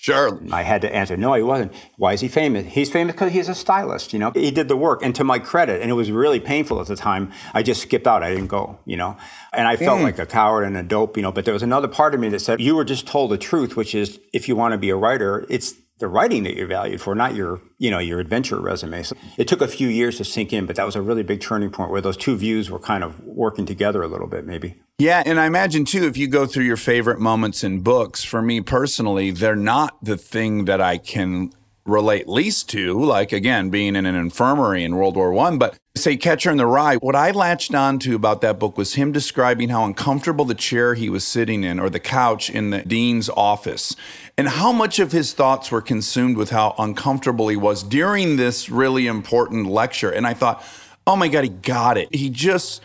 Sure. 0.00 0.40
I 0.52 0.62
had 0.62 0.80
to 0.82 0.94
answer, 0.94 1.16
no, 1.16 1.34
he 1.34 1.42
wasn't. 1.42 1.72
Why 1.96 2.12
is 2.12 2.20
he 2.20 2.28
famous? 2.28 2.66
He's 2.72 2.88
famous 2.88 3.14
because 3.14 3.32
he's 3.32 3.48
a 3.48 3.54
stylist, 3.54 4.12
you 4.12 4.20
know. 4.20 4.30
He 4.30 4.52
did 4.52 4.68
the 4.68 4.76
work, 4.76 5.02
and 5.02 5.12
to 5.16 5.24
my 5.24 5.40
credit, 5.40 5.82
and 5.82 5.90
it 5.90 5.94
was 5.94 6.12
really 6.12 6.38
painful 6.38 6.80
at 6.80 6.86
the 6.86 6.94
time. 6.94 7.32
I 7.52 7.64
just 7.64 7.82
skipped 7.82 8.06
out. 8.06 8.22
I 8.22 8.30
didn't 8.30 8.46
go, 8.46 8.78
you 8.84 8.96
know, 8.96 9.16
and 9.52 9.66
I 9.66 9.74
felt 9.74 9.98
mm. 9.98 10.04
like 10.04 10.20
a 10.20 10.24
coward 10.26 10.62
and 10.62 10.76
a 10.76 10.84
dope, 10.84 11.16
you 11.16 11.22
know. 11.24 11.32
But 11.32 11.44
there 11.46 11.54
was 11.54 11.64
another 11.64 11.88
part 11.88 12.14
of 12.14 12.20
me 12.20 12.28
that 12.28 12.38
said, 12.38 12.60
you 12.60 12.76
were 12.76 12.84
just 12.84 13.08
told 13.08 13.32
the 13.32 13.38
truth, 13.38 13.74
which 13.74 13.92
is, 13.92 14.20
if 14.32 14.48
you 14.48 14.54
want 14.54 14.70
to 14.70 14.78
be 14.78 14.90
a 14.90 14.96
writer, 14.96 15.44
it's 15.50 15.74
the 15.98 16.08
writing 16.08 16.44
that 16.44 16.56
you're 16.56 16.66
valued 16.66 17.00
for, 17.00 17.14
not 17.14 17.34
your, 17.34 17.60
you 17.78 17.90
know, 17.90 17.98
your 17.98 18.20
adventure 18.20 18.60
resume. 18.60 19.02
So 19.02 19.16
it 19.36 19.48
took 19.48 19.60
a 19.60 19.68
few 19.68 19.88
years 19.88 20.16
to 20.18 20.24
sink 20.24 20.52
in, 20.52 20.66
but 20.66 20.76
that 20.76 20.86
was 20.86 20.96
a 20.96 21.02
really 21.02 21.22
big 21.22 21.40
turning 21.40 21.70
point 21.70 21.90
where 21.90 22.00
those 22.00 22.16
two 22.16 22.36
views 22.36 22.70
were 22.70 22.78
kind 22.78 23.02
of 23.02 23.20
working 23.24 23.66
together 23.66 24.02
a 24.02 24.08
little 24.08 24.28
bit, 24.28 24.46
maybe. 24.46 24.76
Yeah, 24.98 25.22
and 25.26 25.38
I 25.38 25.46
imagine 25.46 25.84
too, 25.84 26.04
if 26.04 26.16
you 26.16 26.28
go 26.28 26.46
through 26.46 26.64
your 26.64 26.76
favorite 26.76 27.20
moments 27.20 27.64
in 27.64 27.80
books, 27.80 28.24
for 28.24 28.42
me 28.42 28.60
personally, 28.60 29.30
they're 29.30 29.56
not 29.56 29.96
the 30.02 30.16
thing 30.16 30.64
that 30.66 30.80
I 30.80 30.98
can 30.98 31.52
relate 31.84 32.28
least 32.28 32.68
to, 32.68 33.02
like 33.02 33.32
again, 33.32 33.70
being 33.70 33.96
in 33.96 34.06
an 34.06 34.14
infirmary 34.14 34.84
in 34.84 34.96
World 34.96 35.16
War 35.16 35.32
One. 35.32 35.58
But 35.58 35.76
say 35.96 36.16
Catcher 36.16 36.50
in 36.50 36.58
the 36.58 36.66
Rye, 36.66 36.96
what 36.96 37.16
I 37.16 37.30
latched 37.30 37.74
onto 37.74 38.14
about 38.14 38.40
that 38.42 38.58
book 38.58 38.76
was 38.76 38.94
him 38.94 39.10
describing 39.10 39.70
how 39.70 39.84
uncomfortable 39.84 40.44
the 40.44 40.54
chair 40.54 40.94
he 40.94 41.08
was 41.08 41.26
sitting 41.26 41.64
in 41.64 41.80
or 41.80 41.88
the 41.88 41.98
couch 41.98 42.50
in 42.50 42.70
the 42.70 42.82
dean's 42.82 43.30
office. 43.30 43.96
And 44.38 44.48
how 44.48 44.70
much 44.70 45.00
of 45.00 45.10
his 45.10 45.34
thoughts 45.34 45.72
were 45.72 45.82
consumed 45.82 46.36
with 46.36 46.50
how 46.50 46.74
uncomfortable 46.78 47.48
he 47.48 47.56
was 47.56 47.82
during 47.82 48.36
this 48.36 48.70
really 48.70 49.08
important 49.08 49.66
lecture. 49.66 50.10
And 50.10 50.26
I 50.26 50.32
thought, 50.32 50.64
oh 51.08 51.16
my 51.16 51.26
God, 51.26 51.42
he 51.42 51.50
got 51.50 51.98
it. 51.98 52.14
He 52.14 52.30
just 52.30 52.80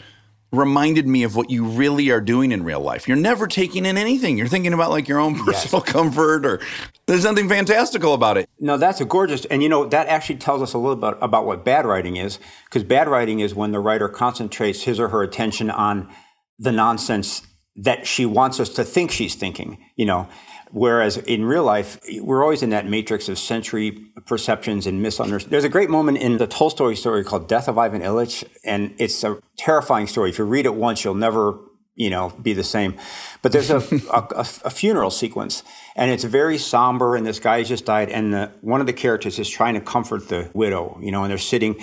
reminded 0.52 1.08
me 1.08 1.24
of 1.24 1.36
what 1.36 1.50
you 1.50 1.66
really 1.66 2.10
are 2.10 2.22
doing 2.22 2.52
in 2.52 2.64
real 2.64 2.80
life. 2.80 3.08
You're 3.08 3.18
never 3.18 3.48
taking 3.48 3.86
in 3.86 3.98
anything. 3.98 4.38
You're 4.38 4.48
thinking 4.48 4.74
about 4.74 4.92
like 4.92 5.08
your 5.08 5.20
own 5.20 5.36
personal 5.36 5.82
comfort 5.86 6.46
or 6.46 6.60
there's 7.08 7.24
nothing 7.24 7.50
fantastical 7.50 8.14
about 8.14 8.38
it. 8.38 8.50
No, 8.60 8.78
that's 8.78 9.02
a 9.02 9.06
gorgeous, 9.06 9.46
and 9.46 9.62
you 9.62 9.70
know 9.70 9.86
that 9.86 10.08
actually 10.08 10.38
tells 10.38 10.62
us 10.62 10.74
a 10.74 10.78
little 10.78 10.96
bit 10.96 11.18
about 11.22 11.46
what 11.46 11.66
bad 11.66 11.86
writing 11.86 12.16
is, 12.16 12.40
because 12.66 12.84
bad 12.84 13.08
writing 13.08 13.40
is 13.42 13.54
when 13.54 13.72
the 13.72 13.80
writer 13.80 14.08
concentrates 14.08 14.84
his 14.84 15.00
or 15.00 15.10
her 15.10 15.22
attention 15.22 15.70
on 15.70 16.10
the 16.58 16.72
nonsense 16.72 17.42
that 17.76 18.08
she 18.08 18.26
wants 18.26 18.60
us 18.60 18.70
to 18.70 18.84
think 18.84 19.12
she's 19.12 19.36
thinking. 19.36 19.84
You 19.96 20.06
know, 20.06 20.30
whereas 20.74 21.18
in 21.18 21.46
real 21.46 21.64
life 21.64 22.00
we're 22.20 22.44
always 22.44 22.64
in 22.64 22.72
that 22.72 22.88
matrix 22.88 23.30
of 23.30 23.38
sensory 23.38 23.92
perceptions 24.26 24.88
and 24.88 25.02
misunderstanding. 25.02 25.52
There's 25.52 25.64
a 25.64 25.70
great 25.70 25.90
moment 25.90 26.18
in 26.18 26.38
the 26.38 26.48
Tolstoy 26.48 26.96
story 26.96 27.24
called 27.24 27.48
Death 27.48 27.68
of 27.68 27.78
Ivan 27.78 28.02
Ilyich, 28.02 28.44
and 28.66 28.94
it's 28.98 29.24
a 29.24 29.40
terrifying 29.56 30.08
story. 30.08 30.32
If 30.32 30.40
you 30.40 30.46
read 30.46 30.66
it 30.66 30.76
once, 30.76 31.04
you'll 31.04 31.14
never 31.14 31.60
you 31.96 32.10
know, 32.10 32.34
be 32.42 32.54
the 32.54 32.64
same. 32.64 32.96
But 33.42 33.52
there's 33.52 33.70
a, 33.70 33.78
a, 34.12 34.40
a 34.66 34.70
funeral 34.70 35.12
sequence, 35.12 35.64
and 35.96 36.10
it's 36.10 36.24
very 36.24 36.58
somber. 36.58 37.16
And 37.16 37.26
this 37.26 37.40
guy 37.40 37.60
has 37.60 37.70
just 37.70 37.86
died, 37.86 38.10
and 38.10 38.34
the, 38.34 38.52
one 38.62 38.82
of 38.82 38.88
the 38.88 38.94
characters 38.94 39.38
is 39.38 39.50
trying 39.50 39.76
to 39.76 39.82
comfort 39.82 40.30
the 40.30 40.50
widow, 40.54 40.98
you 41.02 41.12
know, 41.12 41.24
and 41.24 41.30
they're 41.30 41.38
sitting. 41.38 41.80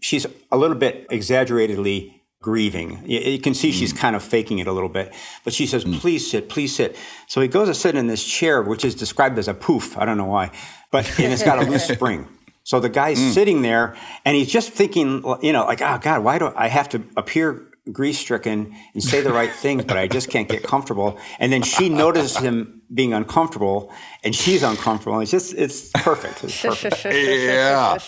She's 0.00 0.26
a 0.50 0.56
little 0.56 0.76
bit 0.76 1.06
exaggeratedly 1.10 2.23
grieving. 2.44 3.02
You, 3.06 3.20
you 3.20 3.38
can 3.38 3.54
see 3.54 3.72
she's 3.72 3.94
mm. 3.94 3.98
kind 3.98 4.14
of 4.14 4.22
faking 4.22 4.58
it 4.58 4.66
a 4.66 4.72
little 4.72 4.90
bit, 4.90 5.14
but 5.44 5.54
she 5.54 5.66
says, 5.66 5.86
mm. 5.86 5.98
"Please 5.98 6.30
sit, 6.30 6.50
please 6.50 6.76
sit." 6.76 6.94
So 7.26 7.40
he 7.40 7.48
goes 7.48 7.68
to 7.68 7.74
sit 7.74 7.96
in 7.96 8.06
this 8.06 8.22
chair, 8.22 8.60
which 8.60 8.84
is 8.84 8.94
described 8.94 9.38
as 9.38 9.48
a 9.48 9.54
poof. 9.54 9.96
I 9.96 10.04
don't 10.04 10.18
know 10.18 10.26
why, 10.26 10.50
but 10.90 11.08
and 11.18 11.32
it's 11.32 11.42
got 11.42 11.58
a 11.58 11.62
loose 11.62 11.88
spring. 11.96 12.28
So 12.62 12.80
the 12.80 12.90
guy's 12.90 13.18
mm. 13.18 13.32
sitting 13.32 13.62
there, 13.62 13.96
and 14.26 14.36
he's 14.36 14.52
just 14.52 14.70
thinking, 14.72 15.24
you 15.40 15.54
know, 15.54 15.64
like, 15.64 15.80
"Oh 15.80 15.98
God, 15.98 16.22
why 16.22 16.38
do 16.38 16.52
I 16.54 16.68
have 16.68 16.90
to 16.90 17.02
appear?" 17.16 17.70
grief 17.92 18.16
stricken 18.16 18.74
and 18.94 19.02
say 19.02 19.20
the 19.20 19.30
right 19.30 19.52
things, 19.52 19.84
but 19.84 19.98
I 19.98 20.08
just 20.08 20.30
can't 20.30 20.48
get 20.48 20.62
comfortable. 20.62 21.18
And 21.38 21.52
then 21.52 21.60
she 21.60 21.90
notices 21.90 22.38
him 22.38 22.80
being 22.94 23.12
uncomfortable 23.12 23.92
and 24.22 24.34
she's 24.34 24.62
uncomfortable. 24.62 25.20
It's 25.20 25.30
just, 25.30 25.52
it's 25.52 25.90
perfect. 25.90 26.44
It's 26.44 26.62
perfect. 26.62 27.04
Yeah. 27.04 27.98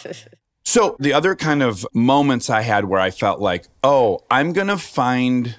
So 0.66 0.96
the 0.98 1.12
other 1.12 1.36
kind 1.36 1.62
of 1.62 1.86
moments 1.94 2.50
I 2.50 2.62
had 2.62 2.86
where 2.86 2.98
I 2.98 3.12
felt 3.12 3.40
like, 3.40 3.66
oh, 3.84 4.24
I'm 4.28 4.52
going 4.52 4.66
to 4.66 4.76
find 4.76 5.54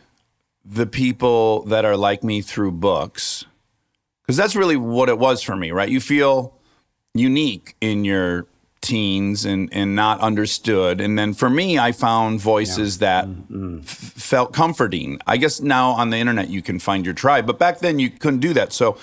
the 0.66 0.86
people 0.86 1.64
that 1.64 1.86
are 1.86 1.96
like 1.96 2.26
me 2.26 2.42
through 2.42 2.74
books. 2.74 3.46
Because 4.22 4.36
that's 4.36 4.54
really 4.54 4.76
what 4.76 5.08
it 5.08 5.18
was 5.18 5.42
for 5.42 5.56
me, 5.56 5.72
right? 5.72 5.88
You 5.88 6.02
feel 6.02 6.54
unique 7.14 7.78
in 7.80 8.04
your 8.04 8.48
teens 8.82 9.46
and, 9.46 9.70
and 9.72 9.96
not 9.96 10.20
understood. 10.20 11.00
And 11.00 11.18
then 11.18 11.34
for 11.34 11.50
me, 11.50 11.80
I 11.80 11.94
found 11.94 12.42
voices 12.42 12.98
that 12.98 13.28
mm, 13.28 13.48
mm. 13.50 13.80
f- 13.84 13.88
felt 13.88 14.52
comforting. 14.52 15.20
I 15.26 15.38
guess 15.38 15.62
now 15.62 15.92
on 15.92 16.10
the 16.10 16.18
internet, 16.18 16.50
you 16.50 16.62
can 16.62 16.80
find 16.80 17.06
your 17.06 17.16
tribe, 17.16 17.48
but 17.48 17.58
back 17.58 17.80
then 17.80 17.98
you 17.98 18.10
couldn't 18.10 18.42
do 18.42 18.54
that. 18.56 18.74
So 18.74 18.98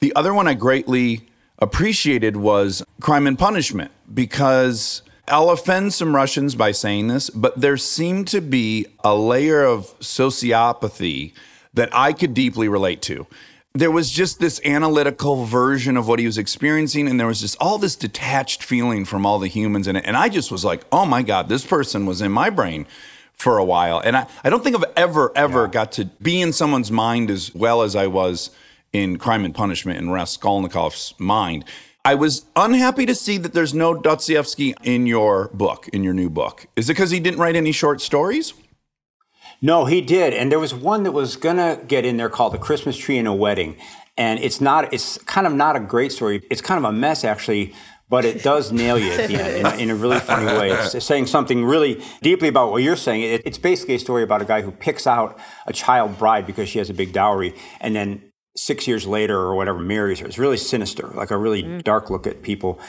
the 0.00 0.14
other 0.14 0.34
one 0.34 0.46
I 0.46 0.52
greatly 0.52 1.22
appreciated 1.58 2.36
was 2.36 2.84
Crime 3.00 3.26
and 3.26 3.38
Punishment 3.38 3.90
because 4.12 5.00
I'll 5.30 5.50
offend 5.50 5.94
some 5.94 6.14
Russians 6.14 6.54
by 6.54 6.72
saying 6.72 7.08
this, 7.08 7.30
but 7.30 7.60
there 7.60 7.76
seemed 7.76 8.28
to 8.28 8.40
be 8.40 8.86
a 9.04 9.14
layer 9.14 9.64
of 9.64 9.98
sociopathy 10.00 11.32
that 11.74 11.88
I 11.92 12.12
could 12.12 12.34
deeply 12.34 12.68
relate 12.68 13.02
to. 13.02 13.26
There 13.74 13.90
was 13.90 14.10
just 14.10 14.40
this 14.40 14.60
analytical 14.64 15.44
version 15.44 15.96
of 15.96 16.08
what 16.08 16.18
he 16.18 16.26
was 16.26 16.38
experiencing, 16.38 17.06
and 17.06 17.20
there 17.20 17.26
was 17.26 17.40
just 17.40 17.56
all 17.60 17.78
this 17.78 17.94
detached 17.94 18.64
feeling 18.64 19.04
from 19.04 19.24
all 19.24 19.38
the 19.38 19.46
humans 19.48 19.86
in 19.86 19.96
it. 19.96 20.04
And 20.04 20.16
I 20.16 20.28
just 20.28 20.50
was 20.50 20.64
like, 20.64 20.84
oh 20.90 21.04
my 21.04 21.22
God, 21.22 21.48
this 21.48 21.64
person 21.64 22.06
was 22.06 22.20
in 22.20 22.32
my 22.32 22.50
brain 22.50 22.86
for 23.34 23.58
a 23.58 23.64
while. 23.64 24.00
And 24.00 24.16
I, 24.16 24.26
I 24.42 24.50
don't 24.50 24.64
think 24.64 24.76
I've 24.76 24.92
ever, 24.96 25.30
ever 25.36 25.68
got 25.68 25.92
to 25.92 26.06
be 26.06 26.40
in 26.40 26.52
someone's 26.52 26.90
mind 26.90 27.30
as 27.30 27.54
well 27.54 27.82
as 27.82 27.94
I 27.94 28.08
was 28.08 28.50
in 28.92 29.18
Crime 29.18 29.44
and 29.44 29.54
Punishment 29.54 29.98
in 29.98 30.08
Raskolnikov's 30.08 31.14
mind. 31.18 31.64
I 32.08 32.14
was 32.14 32.46
unhappy 32.56 33.04
to 33.04 33.14
see 33.14 33.36
that 33.36 33.52
there's 33.52 33.74
no 33.74 33.92
Dostoevsky 33.92 34.74
in 34.82 35.06
your 35.06 35.50
book, 35.52 35.88
in 35.92 36.02
your 36.02 36.14
new 36.14 36.30
book. 36.30 36.66
Is 36.74 36.88
it 36.88 36.94
because 36.94 37.10
he 37.10 37.20
didn't 37.20 37.38
write 37.38 37.54
any 37.54 37.70
short 37.70 38.00
stories? 38.00 38.54
No, 39.60 39.84
he 39.84 40.00
did. 40.00 40.32
And 40.32 40.50
there 40.50 40.58
was 40.58 40.72
one 40.72 41.02
that 41.02 41.12
was 41.12 41.36
going 41.36 41.58
to 41.58 41.84
get 41.86 42.06
in 42.06 42.16
there 42.16 42.30
called 42.30 42.54
The 42.54 42.58
Christmas 42.58 42.96
Tree 42.96 43.18
and 43.18 43.28
a 43.28 43.34
Wedding. 43.34 43.76
And 44.16 44.40
it's 44.40 44.58
not, 44.58 44.90
it's 44.94 45.18
kind 45.24 45.46
of 45.46 45.52
not 45.52 45.76
a 45.76 45.80
great 45.80 46.10
story. 46.12 46.42
It's 46.50 46.62
kind 46.62 46.82
of 46.82 46.88
a 46.88 46.92
mess, 46.94 47.24
actually, 47.24 47.74
but 48.08 48.24
it 48.24 48.42
does 48.42 48.72
nail 48.72 48.98
you 48.98 49.12
at 49.12 49.28
the 49.28 49.34
end 49.36 49.56
in, 49.58 49.66
a- 49.66 49.76
in 49.76 49.90
a 49.90 49.94
really 49.94 50.18
funny 50.18 50.46
way. 50.46 50.70
It's 50.70 51.04
saying 51.04 51.26
something 51.26 51.62
really 51.62 52.02
deeply 52.22 52.48
about 52.48 52.70
what 52.72 52.82
you're 52.82 52.96
saying. 52.96 53.20
It, 53.20 53.42
it's 53.44 53.58
basically 53.58 53.96
a 53.96 53.98
story 53.98 54.22
about 54.22 54.40
a 54.40 54.46
guy 54.46 54.62
who 54.62 54.70
picks 54.70 55.06
out 55.06 55.38
a 55.66 55.74
child 55.74 56.16
bride 56.16 56.46
because 56.46 56.70
she 56.70 56.78
has 56.78 56.88
a 56.88 56.94
big 56.94 57.12
dowry 57.12 57.54
and 57.82 57.94
then 57.94 58.22
six 58.58 58.88
years 58.88 59.06
later 59.06 59.38
or 59.38 59.54
whatever 59.54 59.78
marries 59.78 60.18
her. 60.18 60.26
It's 60.26 60.38
really 60.38 60.56
sinister, 60.56 61.06
like 61.08 61.30
a 61.30 61.36
really 61.36 61.62
mm. 61.62 61.84
dark 61.84 62.10
look 62.10 62.26
at 62.26 62.42
people. 62.42 62.80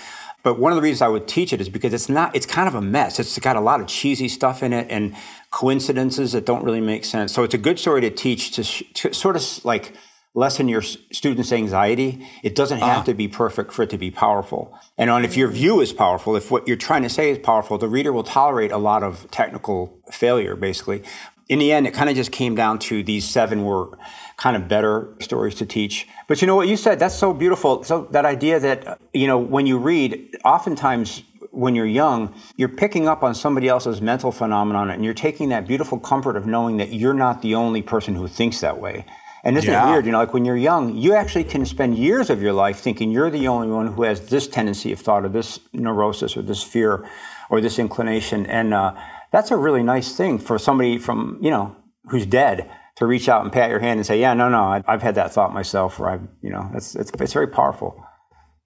But 0.41 0.57
one 0.57 0.71
of 0.71 0.77
the 0.77 0.81
reasons 0.81 1.01
I 1.01 1.09
would 1.09 1.27
teach 1.27 1.51
it 1.53 1.61
is 1.61 1.69
because 1.69 1.93
it's 1.93 2.09
not, 2.09 2.35
it's 2.35 2.45
kind 2.45 2.67
of 2.67 2.73
a 2.73 2.81
mess. 2.81 3.19
It's 3.19 3.38
got 3.39 3.55
a 3.55 3.61
lot 3.61 3.81
of 3.81 3.88
cheesy 3.88 4.29
stuff 4.29 4.63
in 4.63 4.73
it 4.73 4.88
and 4.89 5.15
coincidences 5.51 6.31
that 6.31 6.45
don't 6.45 6.63
really 6.63 6.81
make 6.81 7.05
sense. 7.05 7.33
So 7.33 7.43
it's 7.43 7.53
a 7.53 7.57
good 7.57 7.77
story 7.77 8.01
to 8.01 8.09
teach 8.09 8.51
to, 8.51 8.63
sh- 8.63 8.83
to 8.95 9.13
sort 9.13 9.35
of 9.35 9.65
like 9.65 9.93
lessen 10.33 10.69
your 10.69 10.81
students' 10.81 11.51
anxiety. 11.51 12.25
It 12.41 12.55
doesn't 12.55 12.79
have 12.79 12.99
ah. 12.99 13.03
to 13.03 13.13
be 13.13 13.27
perfect 13.27 13.73
for 13.73 13.83
it 13.83 13.89
to 13.89 13.97
be 13.97 14.11
powerful. 14.11 14.73
And 14.97 15.09
on, 15.09 15.25
if 15.25 15.35
your 15.35 15.49
view 15.49 15.81
is 15.81 15.91
powerful, 15.91 16.35
if 16.35 16.49
what 16.49 16.67
you're 16.67 16.77
trying 16.77 17.03
to 17.03 17.09
say 17.09 17.31
is 17.31 17.39
powerful, 17.39 17.77
the 17.77 17.89
reader 17.89 18.13
will 18.13 18.23
tolerate 18.23 18.71
a 18.71 18.77
lot 18.77 19.03
of 19.03 19.29
technical 19.31 19.99
failure, 20.11 20.55
basically. 20.55 21.03
In 21.50 21.58
the 21.60 21.72
end, 21.72 21.88
it 21.88 21.94
kind 21.96 22.10
of 22.10 22.15
just 22.15 22.32
came 22.32 22.53
down 22.56 22.77
to 22.79 23.03
these 23.03 23.27
seven 23.27 23.63
were 23.63 23.98
kind 24.38 24.56
of 24.56 24.68
better 24.68 25.10
stories 25.20 25.56
to 25.56 25.65
teach. 25.65 26.08
But 26.27 26.41
you 26.41 26.48
know 26.48 26.56
what 26.56 26.68
you 26.68 26.77
said? 26.77 27.00
That's 27.00 27.15
so 27.15 27.34
beautiful. 27.34 27.84
So 27.84 28.08
that 28.12 28.24
idea 28.24 28.60
that, 28.60 29.01
you 29.13 29.25
know, 29.25 29.39
when 29.39 29.65
you 29.65 29.79
read, 29.79 30.38
oftentimes 30.46 31.24
when 31.51 31.74
you're 31.74 31.88
young, 31.88 32.34
you're 32.56 32.70
picking 32.70 33.08
up 33.08 33.24
on 33.24 33.34
somebody 33.34 33.68
else's 33.68 34.00
mental 34.00 34.32
phenomenon 34.32 34.91
and 34.91 35.03
you're 35.03 35.15
taking 35.15 35.50
that 35.50 35.68
beautiful 35.68 36.00
comfort 36.00 36.38
of 36.38 36.46
knowing 36.46 36.77
that 36.77 36.94
you're 36.94 37.15
not 37.15 37.41
the 37.41 37.56
only 37.56 37.82
person 37.82 38.13
who 38.13 38.27
thinks 38.27 38.62
that 38.62 38.79
way. 38.79 39.03
And 39.44 39.58
isn't 39.58 39.72
Yeah. 39.72 39.88
it 39.88 39.91
weird? 39.91 40.06
You 40.06 40.12
know, 40.12 40.20
like 40.20 40.34
when 40.34 40.46
you're 40.46 40.58
young, 40.58 40.96
you 40.96 41.15
actually 41.15 41.46
can 41.46 41.65
spend 41.65 41.98
years 41.98 42.29
of 42.29 42.41
your 42.41 42.53
life 42.53 42.77
thinking 42.79 43.10
you're 43.10 43.32
the 43.32 43.48
only 43.48 43.70
one 43.70 43.88
who 43.94 44.03
has 44.03 44.27
this 44.29 44.48
tendency 44.48 44.91
of 44.91 45.00
thought 45.00 45.25
or 45.25 45.29
this 45.29 45.60
neurosis 45.74 46.38
or 46.38 46.44
this 46.44 46.62
fear 46.62 47.10
or 47.50 47.60
this 47.60 47.79
inclination. 47.79 48.46
And 48.46 48.74
uh, 48.74 48.94
that's 49.31 49.51
a 49.51 49.57
really 49.57 49.83
nice 49.83 50.15
thing 50.15 50.39
for 50.39 50.57
somebody 50.57 50.98
from, 50.98 51.38
you 51.41 51.51
know, 51.51 51.75
who's 52.09 52.25
dead 52.25 52.69
to 52.95 53.05
reach 53.05 53.29
out 53.29 53.43
and 53.43 53.51
pat 53.51 53.69
your 53.69 53.79
hand 53.79 54.00
and 54.00 54.05
say, 54.05 54.19
yeah, 54.19 54.33
no, 54.33 54.50
no, 54.50 54.81
I've 54.86 55.01
had 55.01 55.15
that 55.15 55.33
thought 55.33 55.53
myself. 55.53 56.00
Or 56.00 56.09
I've, 56.09 56.27
you 56.41 56.50
know, 56.50 56.69
it's, 56.74 56.95
it's, 56.95 57.12
it's 57.19 57.33
very 57.33 57.48
powerful. 57.48 58.03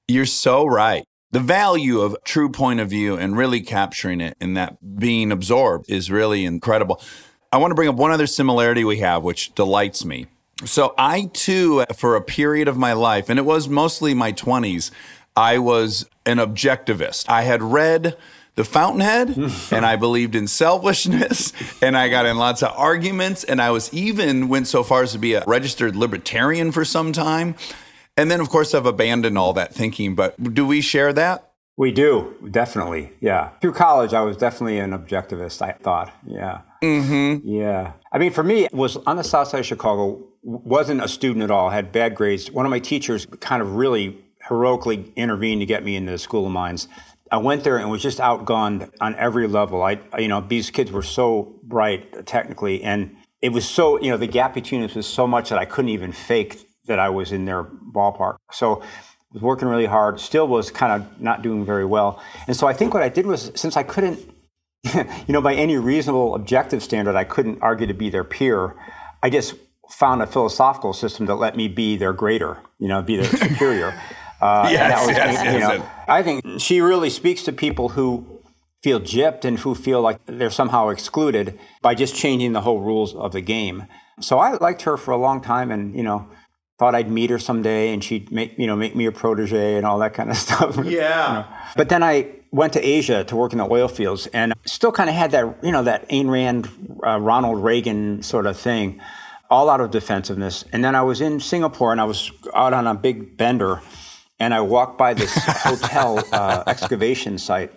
You're 0.08 0.26
so 0.26 0.66
right. 0.66 1.04
The 1.32 1.40
value 1.40 2.02
of 2.02 2.16
true 2.24 2.50
point 2.50 2.80
of 2.80 2.90
view 2.90 3.18
and 3.18 3.38
really 3.38 3.62
capturing 3.62 4.22
it 4.22 4.38
and 4.40 4.56
that 4.56 5.00
being 5.00 5.32
absorbed 5.32 5.90
is 5.90 6.12
really 6.12 6.46
incredible. 6.46 7.02
I 7.52 7.58
want 7.58 7.72
to 7.72 7.76
bring 7.76 7.90
up 7.90 7.96
one 7.96 8.12
other 8.12 8.28
similarity 8.28 8.84
we 8.84 8.98
have, 9.00 9.24
which 9.24 9.54
delights 9.54 10.06
me. 10.06 10.28
So, 10.66 10.94
I 10.98 11.30
too, 11.34 11.86
for 11.96 12.16
a 12.16 12.22
period 12.22 12.68
of 12.68 12.78
my 12.78 12.94
life, 12.94 13.30
and 13.30 13.38
it 13.38 13.44
was 13.44 13.68
mostly 13.68 14.14
my 14.14 14.32
20s, 14.32 14.92
I 15.36 15.58
was 15.58 16.08
an 16.26 16.38
objectivist. 16.38 17.28
I 17.28 17.42
had 17.42 17.62
read 17.62 18.16
The 18.56 18.64
Fountainhead 18.64 19.36
and 19.72 19.86
I 19.86 19.96
believed 19.96 20.36
in 20.36 20.48
selfishness 20.48 21.54
and 21.82 21.98
I 21.98 22.10
got 22.10 22.26
in 22.26 22.38
lots 22.38 22.62
of 22.62 22.72
arguments 22.76 23.44
and 23.44 23.62
I 23.62 23.72
was 23.72 23.94
even 23.94 24.48
went 24.48 24.68
so 24.68 24.84
far 24.84 25.04
as 25.04 25.12
to 25.14 25.18
be 25.18 25.34
a 25.34 25.44
registered 25.46 25.96
libertarian 25.96 26.72
for 26.72 26.86
some 26.86 27.14
time. 27.14 27.56
And 28.16 28.30
then, 28.30 28.40
of 28.40 28.50
course, 28.50 28.76
I've 28.76 28.86
abandoned 28.86 29.38
all 29.38 29.54
that 29.54 29.74
thinking. 29.74 30.14
But 30.14 30.54
do 30.54 30.68
we 30.68 30.82
share 30.82 31.14
that? 31.14 31.54
We 31.76 31.92
do, 31.92 32.36
definitely. 32.52 33.14
Yeah. 33.20 33.50
Through 33.60 33.74
college, 33.74 34.14
I 34.14 34.22
was 34.22 34.38
definitely 34.38 34.78
an 34.78 34.92
objectivist, 34.92 35.62
I 35.62 35.72
thought. 35.72 36.14
Yeah. 36.28 36.62
Mm-hmm. 36.84 37.48
Yeah. 37.48 37.94
I 38.12 38.20
mean, 38.20 38.32
for 38.32 38.44
me, 38.44 38.68
was 38.72 38.98
on 38.98 39.18
the 39.18 39.24
south 39.24 39.48
side 39.48 39.62
of 39.62 39.66
Chicago, 39.66 40.24
wasn't 40.44 41.04
a 41.04 41.08
student 41.08 41.44
at 41.44 41.50
all, 41.50 41.72
had 41.72 41.92
bad 41.92 42.14
grades. 42.14 42.52
One 42.52 42.68
of 42.68 42.70
my 42.70 42.80
teachers 42.80 43.26
kind 43.26 43.62
of 43.62 43.76
really 43.76 44.24
heroically 44.48 45.12
intervened 45.16 45.62
to 45.62 45.66
get 45.66 45.84
me 45.84 45.96
into 45.96 46.12
the 46.12 46.18
School 46.20 46.46
of 46.46 46.52
Mines. 46.52 46.88
I 47.34 47.38
went 47.38 47.64
there 47.64 47.78
and 47.78 47.90
was 47.90 48.04
just 48.04 48.20
outgunned 48.20 48.92
on 49.02 49.16
every 49.16 49.48
level. 49.48 49.82
I, 49.82 50.00
you 50.20 50.28
know, 50.28 50.40
these 50.40 50.70
kids 50.70 50.92
were 50.92 51.02
so 51.02 51.60
bright 51.64 52.28
technically, 52.28 52.84
and 52.84 53.16
it 53.42 53.50
was 53.50 53.68
so, 53.68 54.00
you 54.00 54.12
know, 54.12 54.18
the 54.18 54.28
gap 54.28 54.54
between 54.54 54.84
us 54.84 54.94
was 54.94 55.08
so 55.08 55.26
much 55.26 55.50
that 55.50 55.58
I 55.58 55.66
couldn't 55.66 55.90
even 55.90 56.12
fake 56.12 56.64
that 56.86 57.00
I 57.00 57.10
was 57.10 57.32
in 57.32 57.46
their 57.46 57.64
ballpark. 57.64 58.36
So 58.52 58.84
was 59.34 59.42
working 59.42 59.68
really 59.68 59.88
hard, 59.88 60.20
still 60.20 60.48
was 60.48 60.70
kind 60.70 61.02
of 61.02 61.20
not 61.20 61.42
doing 61.42 61.66
very 61.66 61.86
well. 61.86 62.22
And 62.46 62.56
so 62.56 62.68
I 62.68 62.74
think 62.74 62.94
what 62.94 63.02
I 63.02 63.10
did 63.10 63.26
was, 63.26 63.52
since 63.56 63.76
I 63.76 63.82
couldn't, 63.82 64.20
you 64.94 65.04
know, 65.30 65.42
by 65.42 65.56
any 65.56 65.76
reasonable 65.78 66.36
objective 66.36 66.84
standard, 66.84 67.16
I 67.16 67.24
couldn't 67.24 67.64
argue 67.64 67.88
to 67.88 67.96
be 67.96 68.12
their 68.12 68.24
peer, 68.24 68.76
I 69.24 69.32
just 69.32 69.56
found 69.90 70.22
a 70.22 70.28
philosophical 70.28 70.94
system 70.94 71.26
that 71.26 71.36
let 71.36 71.58
me 71.58 71.68
be 71.68 71.98
their 71.98 72.14
greater, 72.14 72.60
you 72.78 72.88
know, 72.88 73.02
be 73.02 73.18
their 73.18 73.26
superior. 73.26 74.00
Uh, 74.44 74.68
Yes, 74.70 74.92
that 74.92 75.08
was, 75.08 75.18
yes, 75.18 75.54
you 75.54 75.60
yes. 75.60 75.80
know, 75.80 75.90
I 76.08 76.22
think 76.24 76.60
she 76.60 76.82
really 76.82 77.10
speaks 77.10 77.44
to 77.44 77.54
people 77.54 77.90
who 77.90 78.42
feel 78.82 79.00
gypped 79.00 79.46
and 79.46 79.60
who 79.60 79.74
feel 79.74 80.02
like 80.02 80.20
they're 80.26 80.50
somehow 80.50 80.90
excluded 80.90 81.58
by 81.82 81.96
just 81.96 82.14
changing 82.14 82.52
the 82.52 82.62
whole 82.62 82.82
rules 82.82 83.16
of 83.16 83.32
the 83.32 83.40
game. 83.42 83.86
So 84.20 84.40
I 84.40 84.58
liked 84.58 84.82
her 84.82 84.98
for 84.98 85.12
a 85.12 85.18
long 85.18 85.40
time 85.42 85.72
and, 85.72 85.96
you 85.96 86.04
know, 86.04 86.28
thought 86.78 86.94
I'd 86.94 87.10
meet 87.10 87.30
her 87.30 87.40
someday 87.40 87.94
and 87.94 88.04
she'd 88.04 88.32
make, 88.32 88.58
you 88.60 88.68
know, 88.68 88.76
make 88.76 88.96
me 88.96 89.06
a 89.06 89.12
protege 89.12 89.78
and 89.78 89.86
all 89.86 89.98
that 90.00 90.14
kind 90.14 90.30
of 90.30 90.36
stuff. 90.46 90.78
Yeah. 90.84 91.46
But 91.78 91.88
then 91.88 92.04
I 92.04 92.28
went 92.52 92.74
to 92.74 92.86
Asia 92.86 93.24
to 93.24 93.36
work 93.36 93.54
in 93.54 93.60
the 93.60 93.68
oil 93.72 93.88
fields 93.88 94.28
and 94.28 94.54
still 94.66 94.92
kind 94.92 95.10
of 95.10 95.16
had 95.16 95.32
that, 95.32 95.58
you 95.64 95.72
know, 95.72 95.84
that 95.84 96.08
Ayn 96.10 96.30
Rand, 96.30 96.70
uh, 97.06 97.20
Ronald 97.20 97.64
Reagan 97.64 98.22
sort 98.22 98.46
of 98.46 98.58
thing, 98.58 99.00
all 99.50 99.70
out 99.70 99.80
of 99.80 99.92
defensiveness. 99.92 100.66
And 100.74 100.84
then 100.84 100.96
I 100.96 101.02
was 101.04 101.22
in 101.22 101.40
Singapore 101.40 101.94
and 101.94 102.02
I 102.02 102.04
was 102.04 102.32
out 102.54 102.74
on 102.74 102.86
a 102.88 102.94
big 102.94 103.38
bender 103.38 103.82
and 104.40 104.54
I 104.54 104.62
walked 104.62 104.98
by 104.98 105.14
this 105.14 105.34
hotel 105.38 106.24
uh, 106.32 106.64
excavation 106.68 107.38
site. 107.38 107.72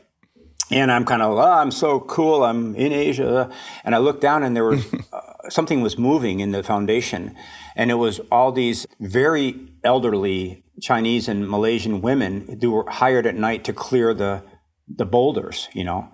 And 0.71 0.91
I'm 0.91 1.05
kind 1.05 1.23
of, 1.23 1.39
oh, 1.39 1.41
I'm 1.41 1.71
so 1.71 2.01
cool. 2.01 2.43
I'm 2.45 2.75
in 2.75 2.93
Asia. 2.93 3.49
And 3.85 3.95
I 3.95 3.99
looked 3.99 4.21
down 4.21 4.43
and 4.43 4.57
there 4.57 4.65
was 4.65 4.85
uh, 5.13 5.21
something 5.49 5.81
was 5.81 5.97
moving 5.97 6.41
in 6.41 6.51
the 6.51 6.63
foundation. 6.63 7.37
And 7.77 7.91
it 7.91 7.95
was 7.95 8.21
all 8.33 8.51
these 8.51 8.87
very 8.99 9.69
elderly 9.85 10.65
Chinese 10.81 11.29
and 11.29 11.49
Malaysian 11.49 12.03
women 12.03 12.59
who 12.61 12.73
were 12.73 12.91
hired 12.91 13.27
at 13.27 13.37
night 13.37 13.65
to 13.65 13.73
clear 13.73 14.13
the, 14.13 14.43
the 14.89 15.07
boulders, 15.07 15.69
you 15.73 15.85
know. 15.85 16.09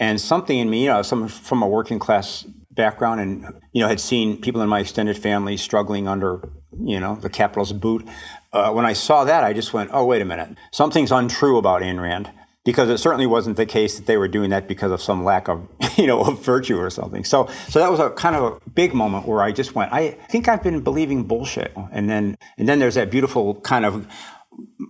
And 0.00 0.20
something 0.20 0.56
in 0.56 0.70
me, 0.70 0.84
you 0.84 0.90
know, 0.90 1.02
some 1.02 1.26
from 1.26 1.62
a 1.62 1.66
working 1.66 1.98
class 1.98 2.46
background 2.70 3.20
and, 3.20 3.60
you 3.72 3.82
know, 3.82 3.88
had 3.88 3.98
seen 3.98 4.40
people 4.40 4.62
in 4.62 4.68
my 4.68 4.78
extended 4.80 5.18
family 5.18 5.56
struggling 5.56 6.06
under, 6.06 6.48
you 6.80 7.00
know, 7.00 7.16
the 7.16 7.28
capitalist 7.28 7.80
boot. 7.80 8.08
Uh, 8.52 8.72
when 8.72 8.86
I 8.86 8.94
saw 8.94 9.24
that, 9.24 9.44
I 9.44 9.52
just 9.52 9.72
went, 9.72 9.90
oh, 9.92 10.04
wait 10.04 10.22
a 10.22 10.24
minute. 10.24 10.56
Something's 10.72 11.12
untrue 11.12 11.58
about 11.58 11.82
Ayn 11.82 12.00
Rand 12.00 12.30
because 12.64 12.88
it 12.88 12.98
certainly 12.98 13.26
wasn't 13.26 13.56
the 13.56 13.66
case 13.66 13.96
that 13.96 14.06
they 14.06 14.16
were 14.16 14.28
doing 14.28 14.50
that 14.50 14.68
because 14.68 14.90
of 14.90 15.00
some 15.00 15.24
lack 15.24 15.48
of, 15.48 15.68
you 15.96 16.06
know, 16.06 16.20
of 16.20 16.44
virtue 16.44 16.78
or 16.78 16.90
something. 16.90 17.24
So, 17.24 17.48
so 17.68 17.78
that 17.78 17.90
was 17.90 18.00
a 18.00 18.10
kind 18.10 18.36
of 18.36 18.44
a 18.54 18.70
big 18.70 18.94
moment 18.94 19.26
where 19.26 19.42
I 19.42 19.52
just 19.52 19.74
went, 19.74 19.92
I 19.92 20.10
think 20.30 20.48
I've 20.48 20.62
been 20.62 20.80
believing 20.80 21.24
bullshit. 21.24 21.72
And 21.92 22.08
then, 22.08 22.36
and 22.56 22.68
then 22.68 22.78
there's 22.78 22.94
that 22.94 23.10
beautiful 23.10 23.56
kind 23.56 23.84
of 23.84 24.06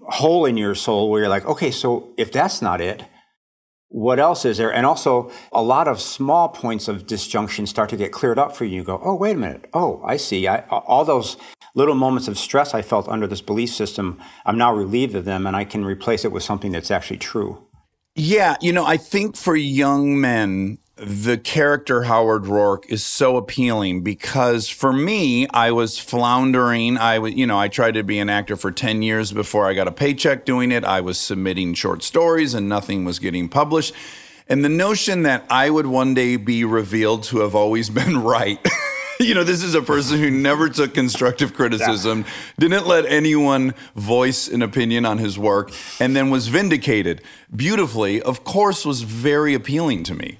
hole 0.08 0.44
in 0.44 0.56
your 0.56 0.74
soul 0.74 1.10
where 1.10 1.20
you're 1.20 1.28
like, 1.28 1.46
okay, 1.46 1.70
so 1.70 2.12
if 2.16 2.32
that's 2.32 2.62
not 2.62 2.80
it, 2.80 3.04
what 3.88 4.18
else 4.18 4.44
is 4.44 4.58
there? 4.58 4.72
And 4.72 4.84
also, 4.84 5.30
a 5.52 5.62
lot 5.62 5.88
of 5.88 6.00
small 6.00 6.48
points 6.48 6.88
of 6.88 7.06
disjunction 7.06 7.66
start 7.66 7.88
to 7.90 7.96
get 7.96 8.12
cleared 8.12 8.38
up 8.38 8.54
for 8.54 8.64
you. 8.64 8.76
You 8.76 8.84
go, 8.84 9.00
oh, 9.02 9.14
wait 9.14 9.36
a 9.36 9.38
minute. 9.38 9.68
Oh, 9.72 10.02
I 10.04 10.16
see. 10.16 10.46
I, 10.46 10.60
all 10.68 11.04
those 11.04 11.36
little 11.74 11.94
moments 11.94 12.28
of 12.28 12.38
stress 12.38 12.74
I 12.74 12.82
felt 12.82 13.08
under 13.08 13.26
this 13.26 13.40
belief 13.40 13.70
system, 13.70 14.20
I'm 14.44 14.58
now 14.58 14.74
relieved 14.74 15.14
of 15.14 15.24
them 15.24 15.46
and 15.46 15.56
I 15.56 15.64
can 15.64 15.84
replace 15.84 16.24
it 16.24 16.32
with 16.32 16.42
something 16.42 16.72
that's 16.72 16.90
actually 16.90 17.18
true. 17.18 17.64
Yeah, 18.14 18.56
you 18.60 18.72
know, 18.72 18.84
I 18.84 18.96
think 18.96 19.36
for 19.36 19.54
young 19.54 20.20
men, 20.20 20.78
the 21.00 21.38
character 21.38 22.04
Howard 22.04 22.44
Roark 22.44 22.84
is 22.88 23.04
so 23.04 23.36
appealing 23.36 24.02
because 24.02 24.68
for 24.68 24.92
me, 24.92 25.46
I 25.48 25.70
was 25.70 25.98
floundering. 25.98 26.98
I 26.98 27.18
was, 27.18 27.34
you 27.34 27.46
know, 27.46 27.58
I 27.58 27.68
tried 27.68 27.94
to 27.94 28.02
be 28.02 28.18
an 28.18 28.28
actor 28.28 28.56
for 28.56 28.72
10 28.72 29.02
years 29.02 29.32
before 29.32 29.68
I 29.68 29.74
got 29.74 29.86
a 29.86 29.92
paycheck 29.92 30.44
doing 30.44 30.72
it. 30.72 30.84
I 30.84 31.00
was 31.00 31.18
submitting 31.18 31.74
short 31.74 32.02
stories 32.02 32.54
and 32.54 32.68
nothing 32.68 33.04
was 33.04 33.18
getting 33.18 33.48
published. 33.48 33.94
And 34.48 34.64
the 34.64 34.68
notion 34.68 35.22
that 35.22 35.44
I 35.50 35.70
would 35.70 35.86
one 35.86 36.14
day 36.14 36.36
be 36.36 36.64
revealed 36.64 37.22
to 37.24 37.40
have 37.40 37.54
always 37.54 37.90
been 37.98 38.22
right. 38.22 38.58
you 39.20 39.34
know, 39.34 39.44
this 39.44 39.62
is 39.62 39.74
a 39.74 39.82
person 39.82 40.18
who 40.18 40.30
never 40.30 40.68
took 40.68 40.94
constructive 40.94 41.54
criticism, 41.54 42.24
didn't 42.58 42.86
let 42.86 43.04
anyone 43.06 43.74
voice 43.94 44.48
an 44.48 44.62
opinion 44.62 45.04
on 45.04 45.18
his 45.18 45.38
work, 45.38 45.72
and 46.00 46.16
then 46.16 46.30
was 46.30 46.48
vindicated 46.48 47.22
beautifully, 47.54 48.20
of 48.22 48.44
course, 48.44 48.84
was 48.84 49.02
very 49.02 49.54
appealing 49.54 50.02
to 50.04 50.14
me. 50.14 50.38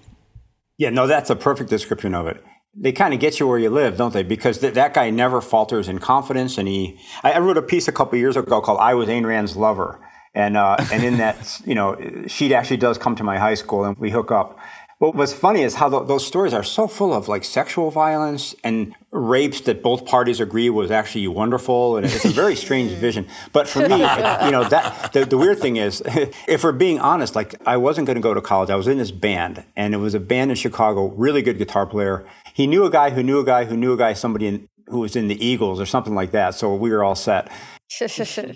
Yeah, 0.78 0.90
no, 0.90 1.06
that's 1.06 1.28
a 1.28 1.36
perfect 1.36 1.68
description 1.70 2.14
of 2.14 2.26
it. 2.26 2.42
They 2.74 2.92
kind 2.92 3.12
of 3.12 3.18
get 3.20 3.40
you 3.40 3.48
where 3.48 3.58
you 3.58 3.70
live, 3.70 3.96
don't 3.96 4.12
they? 4.14 4.22
Because 4.22 4.58
th- 4.58 4.74
that 4.74 4.94
guy 4.94 5.10
never 5.10 5.40
falters 5.40 5.88
in 5.88 5.98
confidence. 5.98 6.56
And 6.56 6.68
he, 6.68 7.00
I, 7.24 7.32
I 7.32 7.38
wrote 7.40 7.58
a 7.58 7.62
piece 7.62 7.88
a 7.88 7.92
couple 7.92 8.16
years 8.18 8.36
ago 8.36 8.60
called 8.60 8.78
"I 8.78 8.94
Was 8.94 9.08
Ayn 9.08 9.26
Rand's 9.26 9.56
Lover," 9.56 10.00
And 10.34 10.56
uh, 10.56 10.76
and 10.92 11.02
in 11.02 11.16
that, 11.18 11.60
you 11.66 11.74
know, 11.74 11.96
she 12.28 12.54
actually 12.54 12.76
does 12.76 12.96
come 12.96 13.16
to 13.16 13.24
my 13.24 13.38
high 13.38 13.54
school, 13.54 13.84
and 13.84 13.96
we 13.98 14.10
hook 14.10 14.30
up. 14.30 14.58
But 15.00 15.14
what's 15.14 15.32
funny 15.32 15.62
is 15.62 15.76
how 15.76 15.88
th 15.88 16.08
those 16.08 16.26
stories 16.26 16.52
are 16.52 16.64
so 16.64 16.88
full 16.88 17.12
of 17.14 17.28
like 17.28 17.44
sexual 17.44 17.90
violence 17.90 18.56
and 18.64 18.94
rapes 19.12 19.60
that 19.62 19.80
both 19.80 20.04
parties 20.04 20.40
agree 20.40 20.70
was 20.70 20.90
actually 20.90 21.28
wonderful, 21.28 21.96
and 21.96 22.04
it's 22.04 22.24
a 22.24 22.30
very 22.30 22.56
strange 22.56 22.90
vision. 23.06 23.28
But 23.52 23.68
for 23.68 23.80
me, 23.88 23.98
you 24.46 24.52
know, 24.54 24.64
that 24.74 25.12
the, 25.12 25.24
the 25.24 25.38
weird 25.38 25.60
thing 25.60 25.76
is, 25.76 26.02
if 26.48 26.64
we're 26.64 26.72
being 26.72 26.98
honest, 26.98 27.36
like 27.36 27.54
I 27.64 27.76
wasn't 27.76 28.06
going 28.08 28.16
to 28.16 28.26
go 28.28 28.34
to 28.34 28.42
college. 28.42 28.70
I 28.70 28.76
was 28.76 28.88
in 28.88 28.98
this 28.98 29.12
band, 29.12 29.64
and 29.76 29.94
it 29.94 29.98
was 29.98 30.14
a 30.14 30.20
band 30.20 30.50
in 30.50 30.56
Chicago, 30.56 31.06
really 31.24 31.42
good 31.42 31.58
guitar 31.58 31.86
player. 31.86 32.26
He 32.52 32.66
knew 32.66 32.84
a 32.84 32.90
guy 32.90 33.10
who 33.10 33.22
knew 33.22 33.38
a 33.38 33.44
guy 33.44 33.66
who 33.66 33.76
knew 33.76 33.92
a 33.92 33.96
guy, 33.96 34.14
somebody 34.14 34.48
in, 34.48 34.68
who 34.90 35.00
was 35.00 35.16
in 35.16 35.28
the 35.28 35.44
Eagles 35.44 35.80
or 35.80 35.86
something 35.86 36.14
like 36.14 36.30
that. 36.32 36.54
So 36.54 36.74
we 36.74 36.90
were 36.90 37.02
all 37.04 37.14
set. 37.14 37.50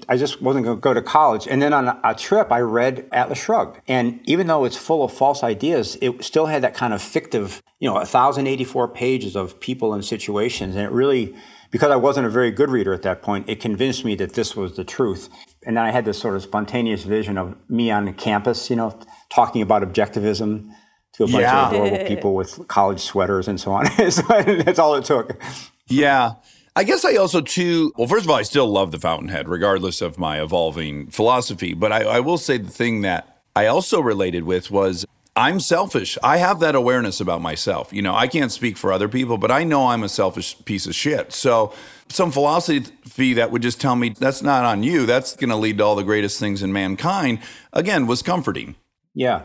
I 0.08 0.16
just 0.18 0.42
wasn't 0.42 0.66
going 0.66 0.76
to 0.76 0.80
go 0.80 0.92
to 0.92 1.00
college. 1.00 1.46
And 1.48 1.62
then 1.62 1.72
on 1.72 1.88
a, 1.88 2.00
a 2.04 2.14
trip, 2.14 2.52
I 2.52 2.60
read 2.60 3.08
Atlas 3.12 3.38
Shrugged. 3.42 3.80
And 3.88 4.20
even 4.24 4.46
though 4.46 4.64
it's 4.64 4.76
full 4.76 5.02
of 5.04 5.12
false 5.12 5.42
ideas, 5.42 5.96
it 6.02 6.22
still 6.22 6.46
had 6.46 6.62
that 6.62 6.74
kind 6.74 6.92
of 6.92 7.00
fictive, 7.00 7.62
you 7.80 7.88
know, 7.88 7.94
1,084 7.94 8.88
pages 8.88 9.34
of 9.34 9.58
people 9.60 9.94
and 9.94 10.04
situations. 10.04 10.76
And 10.76 10.84
it 10.84 10.90
really, 10.92 11.34
because 11.70 11.90
I 11.90 11.96
wasn't 11.96 12.26
a 12.26 12.30
very 12.30 12.50
good 12.50 12.68
reader 12.68 12.92
at 12.92 13.02
that 13.02 13.22
point, 13.22 13.48
it 13.48 13.58
convinced 13.58 14.04
me 14.04 14.14
that 14.16 14.34
this 14.34 14.54
was 14.54 14.76
the 14.76 14.84
truth. 14.84 15.30
And 15.64 15.78
then 15.78 15.84
I 15.84 15.92
had 15.92 16.04
this 16.04 16.18
sort 16.18 16.36
of 16.36 16.42
spontaneous 16.42 17.04
vision 17.04 17.38
of 17.38 17.56
me 17.70 17.90
on 17.90 18.12
campus, 18.14 18.68
you 18.68 18.76
know, 18.76 18.98
talking 19.30 19.62
about 19.62 19.82
objectivism 19.82 20.68
to 21.14 21.24
a 21.24 21.26
bunch 21.26 21.40
Yeah. 21.40 21.68
of 21.68 21.72
adorable 21.72 22.04
people 22.06 22.34
with 22.34 22.68
college 22.68 23.00
sweaters 23.00 23.48
and 23.48 23.58
so 23.58 23.72
on. 23.72 23.86
so 24.10 24.22
that's 24.42 24.78
all 24.78 24.94
it 24.94 25.04
took. 25.04 25.42
Yeah. 25.88 26.34
I 26.74 26.84
guess 26.84 27.04
I 27.04 27.16
also 27.16 27.40
too. 27.40 27.92
Well, 27.96 28.08
first 28.08 28.24
of 28.24 28.30
all, 28.30 28.36
I 28.36 28.42
still 28.42 28.66
love 28.66 28.92
the 28.92 28.98
Fountainhead, 28.98 29.48
regardless 29.48 30.00
of 30.00 30.18
my 30.18 30.40
evolving 30.40 31.08
philosophy. 31.08 31.74
But 31.74 31.92
I, 31.92 32.02
I 32.04 32.20
will 32.20 32.38
say 32.38 32.56
the 32.56 32.70
thing 32.70 33.02
that 33.02 33.42
I 33.54 33.66
also 33.66 34.00
related 34.00 34.44
with 34.44 34.70
was 34.70 35.04
I'm 35.36 35.60
selfish. 35.60 36.18
I 36.22 36.38
have 36.38 36.60
that 36.60 36.74
awareness 36.74 37.20
about 37.20 37.40
myself. 37.42 37.92
You 37.92 38.02
know, 38.02 38.14
I 38.14 38.26
can't 38.26 38.52
speak 38.52 38.76
for 38.76 38.92
other 38.92 39.08
people, 39.08 39.38
but 39.38 39.50
I 39.50 39.64
know 39.64 39.88
I'm 39.88 40.02
a 40.02 40.08
selfish 40.08 40.62
piece 40.64 40.86
of 40.86 40.94
shit. 40.94 41.32
So 41.32 41.72
some 42.08 42.30
philosophy 42.30 43.34
that 43.34 43.50
would 43.50 43.62
just 43.62 43.80
tell 43.80 43.96
me 43.96 44.10
that's 44.10 44.42
not 44.42 44.64
on 44.64 44.82
you. 44.82 45.06
That's 45.06 45.34
going 45.36 45.50
to 45.50 45.56
lead 45.56 45.78
to 45.78 45.84
all 45.84 45.96
the 45.96 46.02
greatest 46.02 46.38
things 46.38 46.62
in 46.62 46.72
mankind. 46.72 47.38
Again, 47.72 48.06
was 48.06 48.22
comforting. 48.22 48.76
Yeah. 49.14 49.42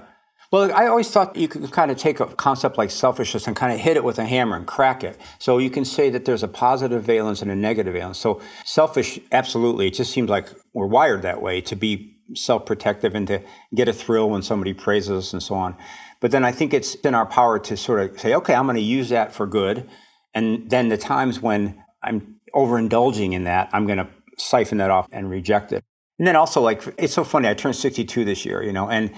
Well, 0.50 0.72
I 0.74 0.88
always 0.88 1.10
thought 1.12 1.36
you 1.36 1.50
could 1.50 1.70
kind 1.72 1.92
of 1.92 1.98
take 1.98 2.22
a 2.22 2.26
concept 2.26 2.78
like 2.78 2.90
selfishness 2.90 3.48
and 3.48 3.56
kind 3.56 3.74
of 3.74 3.80
hit 3.80 3.98
it 3.98 4.04
with 4.04 4.18
a 4.18 4.26
hammer 4.26 4.56
and 4.56 4.66
crack 4.66 5.04
it. 5.04 5.20
So 5.40 5.58
you 5.58 5.70
can 5.70 5.84
say 5.84 6.10
that 6.10 6.24
there's 6.24 6.44
a 6.44 6.48
positive 6.48 7.04
valence 7.04 7.42
and 7.42 7.52
a 7.52 7.56
negative 7.56 7.94
valence. 7.94 8.18
So 8.18 8.42
selfish, 8.64 9.20
absolutely. 9.32 9.88
It 9.88 9.96
just 9.96 10.12
seems 10.12 10.30
like 10.30 10.48
we're 10.74 10.88
wired 10.88 11.22
that 11.24 11.42
way 11.42 11.60
to 11.62 11.76
be 11.76 12.14
self-protective 12.34 13.14
and 13.14 13.28
to 13.28 13.42
get 13.76 13.90
a 13.90 13.94
thrill 13.94 14.30
when 14.30 14.42
somebody 14.42 14.74
praises 14.74 15.28
us 15.28 15.34
and 15.34 15.44
so 15.44 15.56
on. 15.56 15.76
But 16.22 16.32
then 16.32 16.46
I 16.46 16.54
think 16.54 16.74
it's 16.74 16.96
in 16.96 17.14
our 17.14 17.26
power 17.26 17.60
to 17.60 17.76
sort 17.76 18.00
of 18.00 18.20
say, 18.20 18.34
okay, 18.34 18.56
I'm 18.56 18.66
going 18.66 18.78
to 18.78 18.82
use 18.82 19.10
that 19.10 19.34
for 19.34 19.46
good. 19.46 19.90
And 20.34 20.70
then 20.70 20.88
the 20.88 20.98
times 20.98 21.42
when 21.42 21.84
I'm 22.02 22.40
overindulging 22.56 23.34
in 23.34 23.44
that, 23.44 23.70
I'm 23.74 23.86
going 23.86 23.98
to 23.98 24.08
siphon 24.38 24.78
that 24.78 24.92
off 24.92 25.08
and 25.12 25.30
reject 25.30 25.74
it. 25.74 25.84
And 26.20 26.28
then 26.28 26.36
also, 26.36 26.62
like, 26.62 26.84
it's 26.98 27.14
so 27.14 27.24
funny. 27.24 27.48
I 27.48 27.54
turned 27.54 27.76
62 27.76 28.26
this 28.26 28.46
year, 28.46 28.64
you 28.64 28.74
know, 28.74 28.90
and 28.90 29.12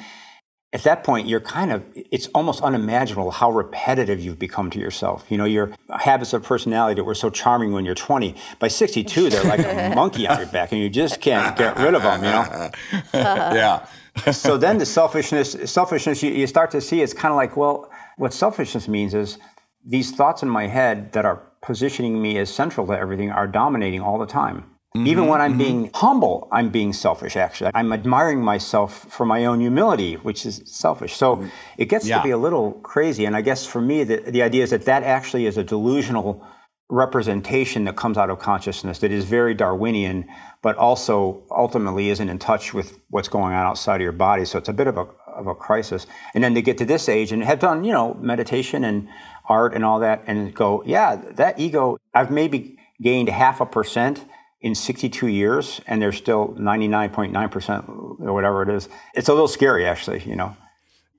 at 0.72 0.84
that 0.84 1.04
point, 1.04 1.28
you're 1.28 1.40
kind 1.40 1.72
of, 1.72 1.84
it's 1.96 2.28
almost 2.28 2.62
unimaginable 2.62 3.32
how 3.32 3.50
repetitive 3.50 4.20
you've 4.20 4.38
become 4.38 4.70
to 4.70 4.80
yourself. 4.80 5.26
You 5.30 5.38
know, 5.38 5.46
your 5.46 5.72
habits 5.90 6.32
of 6.34 6.44
personality 6.44 6.96
that 6.96 7.06
were 7.06 7.16
so 7.16 7.32
charming 7.32 7.72
when 7.72 7.86
you're 7.86 7.96
20, 7.96 8.36
by 8.60 8.68
62, 8.68 9.30
they're 9.30 9.44
like 9.44 9.62
a 9.62 9.94
monkey 9.96 10.28
on 10.28 10.38
your 10.38 10.48
back 10.48 10.72
and 10.72 10.80
you 10.80 10.90
just 10.90 11.22
can't 11.22 11.58
get 11.58 11.76
rid 11.78 11.96
of 11.96 12.04
them, 12.04 12.24
you 12.24 12.30
know? 12.30 12.70
yeah. 13.14 13.88
so 14.32 14.58
then 14.58 14.78
the 14.78 14.86
selfishness, 14.86 15.56
selfishness, 15.66 16.22
you, 16.22 16.32
you 16.32 16.46
start 16.46 16.70
to 16.72 16.82
see 16.82 17.02
it's 17.02 17.14
kind 17.14 17.32
of 17.32 17.36
like, 17.36 17.58
well, 17.58 17.90
what 18.18 18.32
selfishness 18.32 18.88
means 18.88 19.16
is 19.16 19.40
these 19.84 20.12
thoughts 20.12 20.44
in 20.44 20.50
my 20.50 20.68
head 20.68 21.14
that 21.14 21.26
are 21.26 21.42
positioning 21.64 22.22
me 22.22 22.38
as 22.38 22.54
central 22.54 22.86
to 22.86 22.94
everything 22.94 23.32
are 23.32 23.48
dominating 23.48 24.02
all 24.02 24.20
the 24.20 24.28
time. 24.28 24.66
Even 24.96 25.28
when 25.28 25.40
I'm 25.40 25.52
mm-hmm, 25.52 25.60
being 25.60 25.84
mm-hmm. 25.86 25.98
humble, 25.98 26.48
I'm 26.52 26.70
being 26.70 26.94
selfish, 26.94 27.36
actually. 27.36 27.70
I'm 27.76 27.94
admiring 27.94 28.42
myself 28.42 29.06
for 29.12 29.24
my 29.24 29.46
own 29.46 29.60
humility, 29.60 30.16
which 30.16 30.48
is 30.48 30.64
selfish. 30.66 31.16
So 31.16 31.36
mm-hmm. 31.36 31.48
it 31.78 31.90
gets 31.90 32.08
Yeah. 32.08 32.18
to 32.18 32.24
be 32.24 32.32
a 32.32 32.38
little 32.38 32.72
crazy. 32.72 33.26
And 33.26 33.36
I 33.36 33.42
guess 33.42 33.68
for 33.68 33.82
me, 33.82 34.04
the, 34.04 34.18
the 34.18 34.42
idea 34.42 34.64
is 34.64 34.72
that 34.72 34.86
that 34.86 35.04
actually 35.04 35.46
is 35.46 35.58
a 35.58 35.64
delusional 35.64 36.44
representation 36.90 37.84
that 37.84 37.96
comes 37.98 38.18
out 38.18 38.32
of 38.32 38.40
consciousness 38.40 38.98
that 39.00 39.12
is 39.12 39.26
very 39.26 39.54
Darwinian, 39.54 40.26
but 40.64 40.76
also 40.76 41.44
ultimately 41.52 42.10
isn't 42.10 42.28
in 42.28 42.40
touch 42.40 42.74
with 42.74 43.00
what's 43.12 43.28
going 43.28 43.54
on 43.54 43.64
outside 43.64 43.98
of 43.98 44.02
your 44.02 44.12
body. 44.12 44.44
So 44.44 44.58
it's 44.58 44.70
a 44.70 44.74
bit 44.74 44.88
of 44.88 44.98
a, 44.98 45.06
of 45.28 45.46
a 45.46 45.54
crisis. 45.54 46.08
And 46.34 46.44
then 46.44 46.56
to 46.56 46.64
get 46.64 46.80
to 46.80 46.86
this 46.86 47.08
age 47.08 47.32
and 47.32 47.44
have 47.44 47.60
done, 47.60 47.84
you 47.84 47.92
know, 47.92 48.16
meditation 48.16 48.84
and 48.84 49.08
art 49.48 49.76
and 49.76 49.86
all 49.86 50.00
that 50.00 50.24
and 50.26 50.52
go, 50.56 50.82
yeah, 50.84 51.16
that 51.16 51.60
ego, 51.60 52.00
I've 52.16 52.32
maybe 52.32 52.80
gained 53.00 53.30
half 53.30 53.62
a 53.62 53.68
percent 53.68 54.26
in 54.62 54.76
62 54.76 55.28
years 55.28 55.82
and 55.88 56.02
there's 56.02 56.18
still 56.18 56.50
99.9% 56.50 57.90
or 58.20 58.34
whatever 58.34 58.62
it 58.64 58.70
is. 58.70 58.90
It's 59.14 59.30
a 59.30 59.34
little 59.34 59.48
scary 59.48 59.86
actually, 59.86 60.24
you 60.24 60.36
know. 60.36 60.56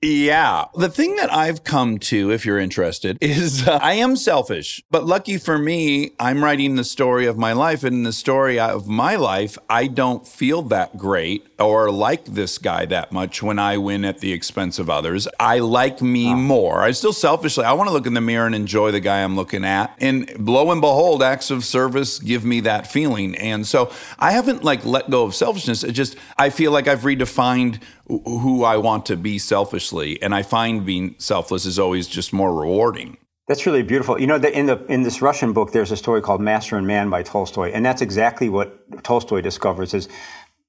Yeah. 0.03 0.65
The 0.75 0.89
thing 0.89 1.15
that 1.17 1.31
I've 1.31 1.63
come 1.63 1.99
to, 1.99 2.31
if 2.31 2.43
you're 2.43 2.57
interested, 2.57 3.19
is 3.21 3.67
uh, 3.67 3.77
I 3.81 3.93
am 3.93 4.15
selfish. 4.15 4.83
But 4.89 5.05
lucky 5.05 5.37
for 5.37 5.59
me, 5.59 6.11
I'm 6.19 6.43
writing 6.43 6.75
the 6.75 6.83
story 6.83 7.27
of 7.27 7.37
my 7.37 7.53
life. 7.53 7.83
And 7.83 7.97
in 7.97 8.03
the 8.03 8.13
story 8.13 8.59
of 8.59 8.87
my 8.87 9.15
life, 9.15 9.59
I 9.69 9.85
don't 9.85 10.27
feel 10.27 10.63
that 10.63 10.97
great 10.97 11.45
or 11.59 11.91
like 11.91 12.25
this 12.25 12.57
guy 12.57 12.85
that 12.85 13.11
much 13.11 13.43
when 13.43 13.59
I 13.59 13.77
win 13.77 14.03
at 14.03 14.19
the 14.19 14.33
expense 14.33 14.79
of 14.79 14.89
others. 14.89 15.27
I 15.39 15.59
like 15.59 16.01
me 16.01 16.33
more. 16.33 16.81
I 16.81 16.91
still 16.91 17.13
selfishly, 17.13 17.63
I 17.63 17.73
want 17.73 17.87
to 17.89 17.93
look 17.93 18.07
in 18.07 18.15
the 18.15 18.21
mirror 18.21 18.47
and 18.47 18.55
enjoy 18.55 18.89
the 18.89 18.99
guy 18.99 19.23
I'm 19.23 19.35
looking 19.35 19.63
at. 19.63 19.95
And 19.99 20.47
lo 20.47 20.71
and 20.71 20.81
behold, 20.81 21.21
acts 21.21 21.51
of 21.51 21.63
service 21.63 22.17
give 22.17 22.43
me 22.43 22.61
that 22.61 22.87
feeling. 22.87 23.35
And 23.35 23.67
so 23.67 23.91
I 24.17 24.31
haven't 24.31 24.63
like 24.63 24.83
let 24.83 25.11
go 25.11 25.23
of 25.23 25.35
selfishness. 25.35 25.83
It 25.83 25.91
just, 25.91 26.15
I 26.39 26.49
feel 26.49 26.71
like 26.71 26.87
I've 26.87 27.01
redefined 27.01 27.79
who 28.25 28.63
I 28.63 28.77
want 28.77 29.05
to 29.07 29.15
be 29.15 29.39
selfishly. 29.39 30.21
And 30.21 30.35
I 30.35 30.43
find 30.43 30.85
being 30.85 31.15
selfless 31.17 31.65
is 31.65 31.79
always 31.79 32.07
just 32.07 32.33
more 32.33 32.53
rewarding. 32.53 33.17
That's 33.47 33.65
really 33.65 33.83
beautiful. 33.83 34.19
You 34.19 34.27
know, 34.27 34.37
the, 34.37 34.57
in 34.57 34.67
the 34.67 34.83
in 34.85 35.03
this 35.03 35.21
Russian 35.21 35.51
book, 35.51 35.71
there's 35.71 35.91
a 35.91 35.97
story 35.97 36.21
called 36.21 36.41
Master 36.41 36.77
and 36.77 36.87
Man 36.87 37.09
by 37.09 37.23
Tolstoy, 37.23 37.71
and 37.71 37.85
that's 37.85 38.01
exactly 38.01 38.49
what 38.49 39.03
Tolstoy 39.03 39.41
discovers. 39.41 39.93
Is 39.93 40.07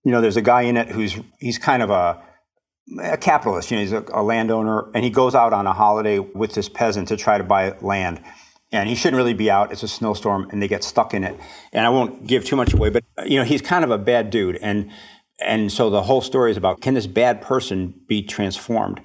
you 0.04 0.10
know, 0.10 0.20
there's 0.20 0.36
a 0.36 0.42
guy 0.42 0.62
in 0.62 0.76
it 0.76 0.88
who's 0.88 1.16
he's 1.38 1.58
kind 1.58 1.82
of 1.82 1.90
a 1.90 2.20
a 3.00 3.16
capitalist. 3.16 3.70
You 3.70 3.76
know, 3.76 3.82
he's 3.82 3.92
a, 3.92 4.04
a 4.12 4.22
landowner, 4.22 4.90
and 4.94 5.04
he 5.04 5.10
goes 5.10 5.34
out 5.34 5.52
on 5.52 5.66
a 5.66 5.72
holiday 5.72 6.18
with 6.18 6.54
this 6.54 6.68
peasant 6.68 7.08
to 7.08 7.16
try 7.16 7.38
to 7.38 7.44
buy 7.44 7.76
land. 7.80 8.20
And 8.72 8.88
he 8.88 8.94
shouldn't 8.94 9.18
really 9.18 9.34
be 9.34 9.50
out. 9.50 9.70
It's 9.70 9.82
a 9.82 9.88
snowstorm, 9.88 10.48
and 10.50 10.62
they 10.62 10.66
get 10.66 10.82
stuck 10.82 11.12
in 11.12 11.24
it. 11.24 11.38
And 11.72 11.86
I 11.86 11.90
won't 11.90 12.26
give 12.26 12.44
too 12.44 12.56
much 12.56 12.72
away, 12.72 12.88
but 12.88 13.04
you 13.26 13.38
know, 13.38 13.44
he's 13.44 13.62
kind 13.62 13.84
of 13.84 13.90
a 13.90 13.98
bad 13.98 14.30
dude, 14.30 14.56
and 14.56 14.90
and 15.44 15.72
so 15.72 15.90
the 15.90 16.02
whole 16.02 16.20
story 16.20 16.50
is 16.50 16.56
about 16.56 16.80
can 16.80 16.94
this 16.94 17.06
bad 17.06 17.40
person 17.40 17.94
be 18.06 18.22
transformed? 18.22 19.00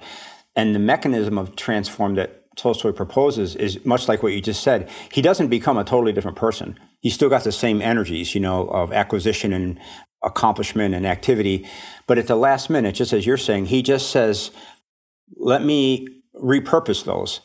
And 0.56 0.74
the 0.74 0.80
mechanism 0.80 1.38
of 1.38 1.54
transform 1.56 2.14
that 2.16 2.38
Tolstoy 2.56 2.92
proposes 2.92 3.54
is 3.54 3.84
much 3.84 4.08
like 4.08 4.22
what 4.22 4.32
you 4.32 4.40
just 4.40 4.62
said. 4.62 4.90
He 5.12 5.22
doesn't 5.22 5.48
become 5.48 5.78
a 5.78 5.84
totally 5.84 6.12
different 6.12 6.36
person. 6.36 6.78
He's 7.00 7.14
still 7.14 7.28
got 7.28 7.44
the 7.44 7.52
same 7.52 7.80
energies, 7.80 8.34
you 8.34 8.40
know, 8.40 8.66
of 8.68 8.92
acquisition 8.92 9.52
and 9.52 9.78
accomplishment 10.24 10.94
and 10.94 11.06
activity. 11.06 11.66
But 12.08 12.18
at 12.18 12.26
the 12.26 12.34
last 12.34 12.68
minute, 12.68 12.96
just 12.96 13.12
as 13.12 13.24
you're 13.24 13.36
saying, 13.36 13.66
he 13.66 13.82
just 13.82 14.10
says, 14.10 14.50
let 15.36 15.62
me 15.62 16.08
repurpose 16.34 17.04
those. 17.04 17.40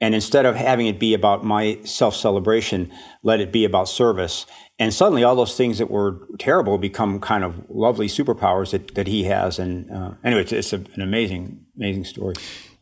And 0.00 0.16
instead 0.16 0.46
of 0.46 0.56
having 0.56 0.88
it 0.88 0.98
be 0.98 1.14
about 1.14 1.44
my 1.44 1.78
self 1.84 2.16
celebration, 2.16 2.92
let 3.22 3.40
it 3.40 3.52
be 3.52 3.64
about 3.64 3.88
service. 3.88 4.46
And 4.82 4.92
suddenly, 4.92 5.22
all 5.22 5.36
those 5.36 5.56
things 5.56 5.78
that 5.78 5.92
were 5.92 6.18
terrible 6.40 6.76
become 6.76 7.20
kind 7.20 7.44
of 7.44 7.70
lovely 7.70 8.08
superpowers 8.08 8.72
that, 8.72 8.96
that 8.96 9.06
he 9.06 9.22
has. 9.24 9.60
And 9.60 9.88
uh, 9.88 10.14
anyway, 10.24 10.40
it's, 10.40 10.50
it's 10.50 10.72
a, 10.72 10.78
an 10.78 11.02
amazing, 11.02 11.64
amazing 11.76 12.04
story. 12.04 12.34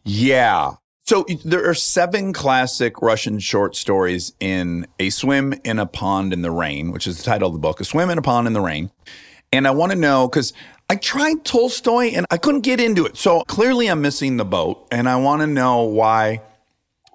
Yeah. 0.03 0.77
So 1.05 1.27
there 1.45 1.69
are 1.69 1.75
seven 1.75 2.33
classic 2.33 3.03
Russian 3.03 3.39
short 3.39 3.77
stories 3.77 4.33
in 4.41 4.87
A 4.99 5.11
Swim 5.11 5.53
in 5.63 5.79
a 5.79 5.85
Pond 5.85 6.33
in 6.33 6.41
the 6.41 6.51
Rain, 6.51 6.91
which 6.91 7.07
is 7.07 7.19
the 7.19 7.23
title 7.23 7.49
of 7.49 7.53
the 7.53 7.61
book, 7.61 7.83
A 7.83 7.85
Swim 7.85 8.09
in 8.09 8.17
a 8.17 8.23
Pond 8.23 8.47
in 8.47 8.55
the 8.55 8.63
Rain. 8.63 8.91
And 9.53 9.69
I 9.69 9.71
want 9.73 9.93
to 9.93 9.99
know 9.99 10.27
because 10.27 10.55
I 10.89 10.97
tried 10.97 11.45
Tolstoy 11.45 12.13
and 12.15 12.25
I 12.31 12.39
couldn't 12.39 12.63
get 12.63 12.81
into 12.81 13.05
it. 13.05 13.19
So 13.19 13.43
clearly 13.43 13.89
I'm 13.89 14.01
missing 14.01 14.39
the 14.39 14.47
boat. 14.47 14.89
And 14.91 15.07
I 15.07 15.17
want 15.17 15.43
to 15.43 15.47
know 15.47 15.83
why 15.83 16.41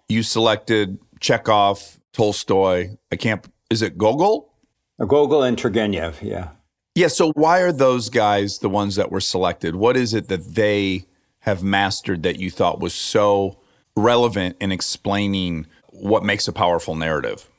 you 0.09 0.21
selected 0.21 0.99
Chekhov, 1.21 1.99
Tolstoy. 2.13 2.97
I 3.11 3.15
can't, 3.15 3.43
is 3.71 3.81
it 3.81 3.97
Gogol? 3.97 4.51
Gogol 4.99 5.43
and 5.43 5.57
Turgenev, 5.57 6.21
yeah. 6.21 6.49
Yeah. 6.95 7.07
So 7.07 7.31
why 7.33 7.59
are 7.59 7.73
those 7.73 8.09
guys 8.09 8.59
the 8.59 8.69
ones 8.69 8.95
that 8.95 9.11
were 9.11 9.19
selected? 9.19 9.75
What 9.75 9.97
is 9.97 10.13
it 10.13 10.29
that 10.29 10.55
they 10.55 11.05
have 11.39 11.61
mastered 11.61 12.23
that 12.23 12.39
you 12.39 12.49
thought 12.49 12.79
was 12.79 12.93
so 12.93 13.59
relevant 13.95 14.55
in 14.61 14.71
explaining 14.71 15.67
what 15.89 16.23
makes 16.23 16.47
a 16.47 16.53
powerful 16.53 16.95
narrative? 16.95 17.49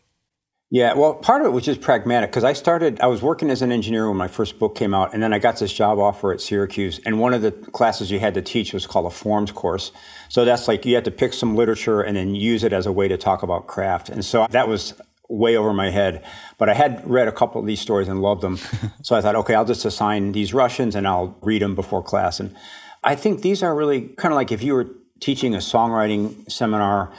Yeah, 0.68 0.94
well, 0.94 1.14
part 1.14 1.42
of 1.42 1.46
it 1.46 1.50
was 1.50 1.64
just 1.64 1.80
pragmatic 1.80 2.30
because 2.30 2.42
I 2.42 2.52
started, 2.52 3.00
I 3.00 3.06
was 3.06 3.22
working 3.22 3.50
as 3.50 3.62
an 3.62 3.70
engineer 3.70 4.08
when 4.08 4.16
my 4.16 4.26
first 4.26 4.58
book 4.58 4.74
came 4.74 4.94
out, 4.94 5.14
and 5.14 5.22
then 5.22 5.32
I 5.32 5.38
got 5.38 5.60
this 5.60 5.72
job 5.72 6.00
offer 6.00 6.32
at 6.32 6.40
Syracuse. 6.40 6.98
And 7.06 7.20
one 7.20 7.32
of 7.32 7.42
the 7.42 7.52
classes 7.52 8.10
you 8.10 8.18
had 8.18 8.34
to 8.34 8.42
teach 8.42 8.72
was 8.72 8.84
called 8.84 9.06
a 9.06 9.10
forms 9.10 9.52
course. 9.52 9.92
So 10.28 10.44
that's 10.44 10.66
like 10.66 10.84
you 10.84 10.96
had 10.96 11.04
to 11.04 11.12
pick 11.12 11.34
some 11.34 11.54
literature 11.54 12.00
and 12.00 12.16
then 12.16 12.34
use 12.34 12.64
it 12.64 12.72
as 12.72 12.84
a 12.84 12.90
way 12.90 13.06
to 13.06 13.16
talk 13.16 13.44
about 13.44 13.68
craft. 13.68 14.08
And 14.08 14.24
so 14.24 14.48
that 14.50 14.66
was 14.66 15.00
way 15.28 15.56
over 15.56 15.72
my 15.72 15.90
head. 15.90 16.24
But 16.58 16.68
I 16.68 16.74
had 16.74 17.08
read 17.08 17.28
a 17.28 17.32
couple 17.32 17.60
of 17.60 17.66
these 17.66 17.80
stories 17.80 18.08
and 18.08 18.20
loved 18.20 18.42
them. 18.42 18.58
so 19.02 19.16
I 19.16 19.20
thought, 19.20 19.36
okay, 19.36 19.54
I'll 19.54 19.64
just 19.64 19.84
assign 19.84 20.32
these 20.32 20.54
Russians 20.54 20.94
and 20.94 21.06
I'll 21.06 21.36
read 21.42 21.62
them 21.62 21.74
before 21.74 22.02
class. 22.02 22.40
And 22.40 22.54
I 23.02 23.14
think 23.14 23.42
these 23.42 23.62
are 23.62 23.74
really 23.74 24.08
kind 24.16 24.32
of 24.32 24.36
like 24.36 24.52
if 24.52 24.62
you 24.62 24.74
were 24.74 24.88
teaching 25.20 25.54
a 25.54 25.58
songwriting 25.58 26.50
seminar, 26.50 27.12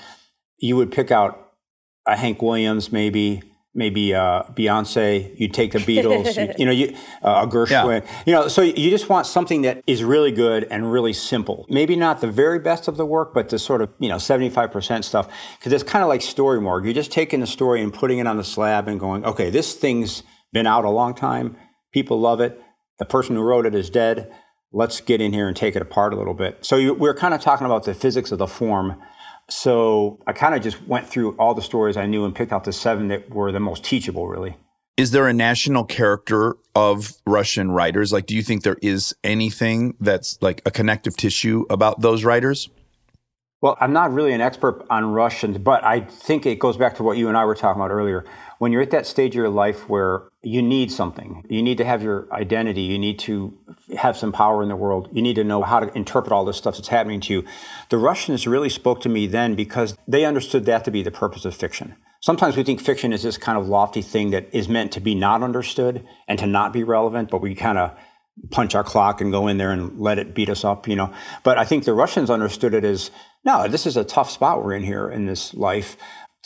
you 0.60 0.76
would 0.76 0.92
pick 0.92 1.12
out 1.12 1.52
a 2.06 2.16
Hank 2.16 2.42
Williams, 2.42 2.92
maybe, 2.92 3.42
maybe 3.74 4.14
uh, 4.14 4.44
Beyonce. 4.54 5.40
You 5.40 5.48
take 5.50 5.72
the 5.72 5.80
Beatles, 5.80 6.36
you, 6.36 6.54
you 6.58 6.66
know, 6.66 6.72
you, 6.72 6.96
uh, 7.24 7.46
a 7.46 7.48
Gershwin. 7.48 8.06
You 8.26 8.34
know, 8.34 8.48
so 8.48 8.62
you 8.62 8.90
just 8.90 9.10
want 9.10 9.28
something 9.28 9.62
that 9.62 9.84
is 9.88 10.04
really 10.04 10.32
good 10.32 10.66
and 10.72 10.92
really 10.92 11.14
simple. 11.14 11.66
Maybe 11.70 11.96
not 11.96 12.22
the 12.22 12.32
very 12.32 12.60
best 12.60 12.88
of 12.88 12.98
the 12.98 13.06
work, 13.06 13.34
but 13.34 13.50
the 13.50 13.60
sort 13.60 13.82
of 13.82 13.90
you 14.00 14.10
know 14.10 14.18
seventy 14.18 14.50
five 14.50 14.72
percent 14.72 15.06
stuff. 15.06 15.28
Because 15.58 15.72
it's 15.74 15.84
kind 15.84 16.04
of 16.04 16.10
like 16.10 16.22
story 16.22 16.60
morgue. 16.60 16.86
You're 16.86 16.94
just 16.94 17.12
taking 17.12 17.40
the 17.40 17.48
story 17.48 17.82
and 17.82 17.94
putting 17.94 18.20
it 18.20 18.28
on 18.28 18.38
the 18.38 18.44
slab 18.44 18.88
and 18.88 19.00
going, 19.00 19.26
okay, 19.26 19.50
this 19.50 19.74
thing's 19.74 20.24
been 20.52 20.68
out 20.68 20.86
a 20.86 20.90
long 20.90 21.14
time. 21.14 21.56
People 21.94 22.20
love 22.20 22.42
it. 22.42 22.60
The 23.00 23.06
person 23.06 23.36
who 23.36 23.42
wrote 23.42 23.66
it 23.66 23.76
is 23.76 23.90
dead. 23.90 24.32
Let's 24.74 25.02
get 25.02 25.22
in 25.22 25.32
here 25.34 25.48
and 25.48 25.56
take 25.56 25.76
it 25.76 25.82
apart 25.82 26.14
a 26.14 26.18
little 26.18 26.34
bit. 26.34 26.66
So 26.66 26.76
you, 26.76 26.94
we're 26.94 27.14
kind 27.14 27.34
of 27.34 27.42
talking 27.42 27.66
about 27.66 27.84
the 27.84 27.94
physics 27.94 28.32
of 28.32 28.38
the 28.38 28.48
form. 28.48 29.00
So 29.50 30.20
I 30.28 30.34
kind 30.34 30.56
of 30.56 30.62
just 30.62 30.86
went 30.88 31.08
through 31.08 31.36
all 31.38 31.54
the 31.54 31.62
stories 31.62 31.96
I 31.96 32.06
knew 32.06 32.26
and 32.26 32.36
picked 32.36 32.52
out 32.52 32.66
the 32.66 32.74
seven 32.74 33.08
that 33.08 33.30
were 33.30 33.52
the 33.52 33.60
most 33.60 33.84
teachable, 33.84 34.28
really. 34.28 34.58
Is 34.98 35.12
there 35.12 35.28
a 35.28 35.34
national 35.34 35.86
character 35.86 36.58
of 36.76 37.14
Russian 37.26 37.72
writers? 37.72 38.12
Like, 38.12 38.26
do 38.26 38.36
you 38.36 38.42
think 38.42 38.64
there 38.64 38.78
is 38.82 39.16
anything 39.24 39.96
that's 40.00 40.38
like 40.42 40.62
a 40.66 40.72
connective 40.72 41.16
tissue 41.16 41.66
about 41.70 42.02
those 42.02 42.24
writers? 42.24 42.70
Well, 43.62 43.78
I'm 43.80 43.94
not 43.94 44.14
really 44.14 44.34
an 44.34 44.42
expert 44.42 44.86
on 44.90 45.14
Russians, 45.14 45.58
but 45.58 45.84
I 45.84 46.02
think 46.02 46.46
it 46.46 46.60
goes 46.60 46.78
back 46.78 46.96
to 46.98 47.04
what 47.04 47.18
you 47.18 47.28
and 47.28 47.38
I 47.38 47.46
were 47.46 47.56
talking 47.56 47.82
about 47.82 47.92
earlier. 47.92 48.26
When 48.60 48.72
you're 48.72 48.82
at 48.82 48.92
that 48.92 49.06
stage 49.06 49.32
of 49.32 49.36
your 49.36 49.50
life 49.50 49.88
where 49.88 50.30
you 50.42 50.62
need 50.62 50.92
something, 50.92 51.46
you 51.50 51.62
need 51.62 51.78
to 51.78 51.86
have 51.86 52.02
your 52.02 52.28
identity, 52.32 52.82
you 52.82 52.98
need 52.98 53.20
to 53.20 53.58
have 53.98 54.18
some 54.18 54.32
power 54.32 54.64
in 54.64 54.70
the 54.70 54.76
world, 54.76 55.10
you 55.12 55.22
need 55.22 55.36
to 55.36 55.44
know 55.44 55.62
how 55.62 55.80
to 55.80 55.96
interpret 55.96 56.32
all 56.32 56.46
this 56.46 56.58
stuff 56.58 56.76
that's 56.76 56.88
happening 56.88 57.22
to 57.22 57.34
you. 57.34 57.44
The 57.90 57.98
Russians 57.98 58.48
really 58.48 58.70
spoke 58.70 59.02
to 59.02 59.10
me 59.10 59.28
then 59.28 59.56
because 59.56 59.96
they 60.08 60.26
understood 60.26 60.66
that 60.66 60.86
to 60.86 60.92
be 60.92 61.04
the 61.04 61.12
purpose 61.12 61.46
of 61.46 61.56
fiction. 61.56 61.96
Sometimes 62.20 62.58
we 62.58 62.64
think 62.64 62.82
fiction 62.82 63.14
is 63.14 63.24
this 63.24 63.38
kind 63.38 63.58
of 63.58 63.68
lofty 63.68 64.02
thing 64.02 64.32
that 64.32 64.50
is 64.52 64.68
meant 64.68 64.92
to 64.94 65.00
be 65.00 65.14
not 65.14 65.44
understood 65.44 66.06
and 66.28 66.40
to 66.40 66.48
not 66.48 66.74
be 66.74 66.84
relevant, 66.84 67.30
but 67.30 67.42
we 67.42 67.54
kind 67.54 67.78
of 67.78 67.96
punch 68.52 68.76
our 68.76 68.84
clock 68.84 69.22
and 69.22 69.32
go 69.32 69.48
in 69.48 69.58
there 69.58 69.72
and 69.72 70.00
let 70.00 70.20
it 70.20 70.34
beat 70.34 70.50
us 70.50 70.64
up, 70.64 70.88
you 70.88 70.96
know. 70.96 71.14
But 71.44 71.58
I 71.58 71.66
think 71.66 71.84
the 71.84 71.94
Russians 71.94 72.30
understood 72.30 72.74
it 72.74 72.84
as 72.84 73.12
no, 73.44 73.68
this 73.68 73.86
is 73.86 73.98
a 73.98 74.04
tough 74.04 74.30
spot 74.30 74.64
we're 74.64 74.74
in 74.74 74.84
here 74.84 75.10
in 75.10 75.26
this 75.26 75.54
life. 75.54 75.96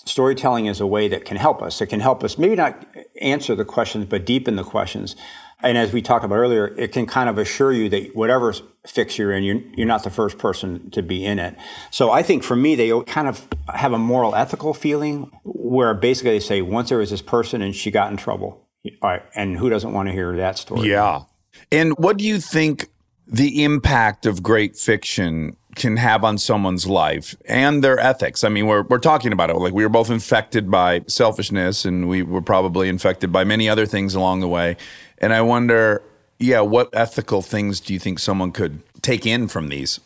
Storytelling 0.05 0.65
is 0.65 0.79
a 0.79 0.87
way 0.87 1.07
that 1.07 1.25
can 1.25 1.37
help 1.37 1.61
us. 1.61 1.81
It 1.81 1.87
can 1.87 1.99
help 1.99 2.23
us 2.23 2.37
maybe 2.37 2.55
not 2.55 2.85
answer 3.21 3.55
the 3.55 3.65
questions, 3.65 4.05
but 4.05 4.25
deepen 4.25 4.55
the 4.55 4.63
questions. 4.63 5.15
And 5.63 5.77
as 5.77 5.93
we 5.93 6.01
talked 6.01 6.25
about 6.25 6.35
earlier, 6.35 6.67
it 6.77 6.91
can 6.91 7.05
kind 7.05 7.29
of 7.29 7.37
assure 7.37 7.71
you 7.71 7.87
that 7.89 8.15
whatever 8.15 8.53
fix 8.87 9.19
you're 9.19 9.31
in, 9.31 9.43
you're, 9.43 9.61
you're 9.75 9.87
not 9.87 10.03
the 10.03 10.09
first 10.09 10.39
person 10.39 10.89
to 10.89 11.03
be 11.03 11.23
in 11.23 11.37
it. 11.37 11.55
So 11.91 12.09
I 12.09 12.23
think 12.23 12.43
for 12.43 12.55
me, 12.55 12.73
they 12.73 12.99
kind 13.01 13.27
of 13.27 13.47
have 13.73 13.93
a 13.93 13.99
moral 13.99 14.33
ethical 14.33 14.73
feeling 14.73 15.31
where 15.43 15.93
basically 15.93 16.31
they 16.31 16.39
say, 16.39 16.61
once 16.63 16.89
there 16.89 16.97
was 16.97 17.11
this 17.11 17.21
person 17.21 17.61
and 17.61 17.75
she 17.75 17.91
got 17.91 18.09
in 18.09 18.17
trouble. 18.17 18.67
All 19.03 19.09
right, 19.11 19.23
and 19.35 19.57
who 19.57 19.69
doesn't 19.69 19.93
want 19.93 20.09
to 20.09 20.13
hear 20.13 20.35
that 20.37 20.57
story? 20.57 20.89
Yeah. 20.89 21.25
And 21.71 21.93
what 21.97 22.17
do 22.17 22.25
you 22.25 22.39
think 22.39 22.89
the 23.27 23.63
impact 23.63 24.25
of 24.25 24.43
great 24.43 24.75
fiction 24.75 25.55
can 25.75 25.97
have 25.97 26.23
on 26.23 26.37
someone's 26.37 26.85
life 26.85 27.35
and 27.45 27.83
their 27.83 27.99
ethics? 27.99 28.43
I 28.43 28.49
mean, 28.49 28.67
we're, 28.67 28.83
we're 28.83 28.99
talking 28.99 29.31
about 29.31 29.49
it. 29.49 29.55
Like, 29.55 29.73
we 29.73 29.83
were 29.83 29.89
both 29.89 30.09
infected 30.09 30.69
by 30.69 31.03
selfishness, 31.07 31.85
and 31.85 32.09
we 32.09 32.23
were 32.23 32.41
probably 32.41 32.89
infected 32.89 33.31
by 33.31 33.43
many 33.43 33.69
other 33.69 33.85
things 33.85 34.15
along 34.15 34.41
the 34.41 34.47
way. 34.47 34.77
And 35.19 35.33
I 35.33 35.41
wonder, 35.41 36.01
yeah, 36.39 36.61
what 36.61 36.89
ethical 36.93 37.41
things 37.41 37.79
do 37.79 37.93
you 37.93 37.99
think 37.99 38.19
someone 38.19 38.51
could 38.51 38.81
take 39.01 39.25
in 39.25 39.47
from 39.47 39.69
these? 39.69 39.99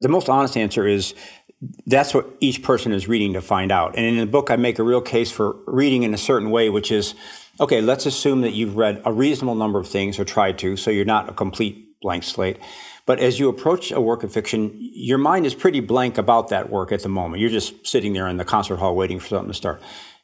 The 0.00 0.08
most 0.08 0.28
honest 0.28 0.56
answer 0.56 0.86
is 0.86 1.14
that's 1.86 2.14
what 2.14 2.28
each 2.40 2.62
person 2.62 2.92
is 2.92 3.08
reading 3.08 3.32
to 3.32 3.40
find 3.40 3.72
out. 3.72 3.96
And 3.96 4.06
in 4.06 4.16
the 4.18 4.26
book, 4.26 4.50
I 4.50 4.56
make 4.56 4.78
a 4.78 4.82
real 4.82 5.00
case 5.00 5.30
for 5.30 5.56
reading 5.66 6.02
in 6.02 6.14
a 6.14 6.18
certain 6.18 6.50
way, 6.50 6.70
which 6.70 6.92
is 6.92 7.14
okay, 7.60 7.80
let's 7.80 8.06
assume 8.06 8.42
that 8.42 8.52
you've 8.52 8.76
read 8.76 9.02
a 9.04 9.12
reasonable 9.12 9.56
number 9.56 9.80
of 9.80 9.88
things 9.88 10.18
or 10.18 10.24
tried 10.24 10.58
to, 10.58 10.76
so 10.76 10.90
you're 10.90 11.04
not 11.04 11.28
a 11.28 11.32
complete 11.32 11.87
blank 12.00 12.24
slate. 12.24 12.58
But 13.06 13.20
as 13.20 13.38
you 13.38 13.48
approach 13.48 13.90
a 13.90 14.00
work 14.00 14.22
of 14.22 14.32
fiction, 14.32 14.76
your 14.78 15.18
mind 15.18 15.46
is 15.46 15.54
pretty 15.54 15.80
blank 15.80 16.18
about 16.18 16.48
that 16.50 16.70
work 16.70 16.92
at 16.92 17.02
the 17.02 17.08
moment. 17.08 17.40
You're 17.40 17.50
just 17.50 17.86
sitting 17.86 18.12
there 18.12 18.28
in 18.28 18.36
the 18.36 18.44
concert 18.44 18.76
hall 18.76 18.94
waiting 18.94 19.18
for 19.18 19.28
something 19.28 19.48
to 19.48 19.54
start. 19.54 19.80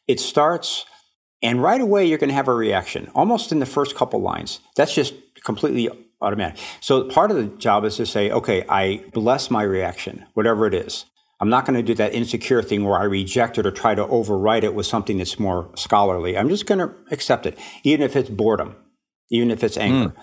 It 0.06 0.20
starts, 0.20 0.84
and 1.42 1.62
right 1.62 1.80
away 1.80 2.04
you're 2.04 2.18
going 2.18 2.28
to 2.28 2.34
have 2.34 2.48
a 2.48 2.54
reaction, 2.54 3.10
almost 3.14 3.52
in 3.52 3.58
the 3.58 3.66
first 3.66 3.96
couple 3.96 4.20
lines. 4.20 4.60
That's 4.76 4.94
just 4.94 5.14
completely 5.44 5.88
automatic. 6.20 6.58
So 6.80 7.04
part 7.04 7.30
of 7.30 7.36
the 7.36 7.46
job 7.58 7.84
is 7.84 7.96
to 7.96 8.06
say, 8.06 8.30
okay, 8.30 8.64
I 8.68 9.04
bless 9.12 9.50
my 9.50 9.62
reaction, 9.62 10.26
whatever 10.34 10.66
it 10.66 10.74
is. 10.74 11.06
I'm 11.40 11.48
not 11.48 11.66
going 11.66 11.76
to 11.76 11.82
do 11.82 11.94
that 11.94 12.14
insecure 12.14 12.62
thing 12.62 12.84
where 12.84 12.98
I 12.98 13.04
reject 13.04 13.58
it 13.58 13.66
or 13.66 13.70
try 13.70 13.94
to 13.94 14.06
overwrite 14.06 14.62
it 14.62 14.74
with 14.74 14.86
something 14.86 15.18
that's 15.18 15.38
more 15.38 15.70
scholarly. 15.74 16.38
I'm 16.38 16.48
just 16.48 16.66
going 16.66 16.78
to 16.78 16.94
accept 17.10 17.44
it, 17.44 17.58
even 17.82 18.04
if 18.04 18.16
it's 18.16 18.30
boredom, 18.30 18.76
even 19.30 19.50
if 19.50 19.64
it's 19.64 19.76
anger. 19.76 20.10
Hmm. 20.10 20.20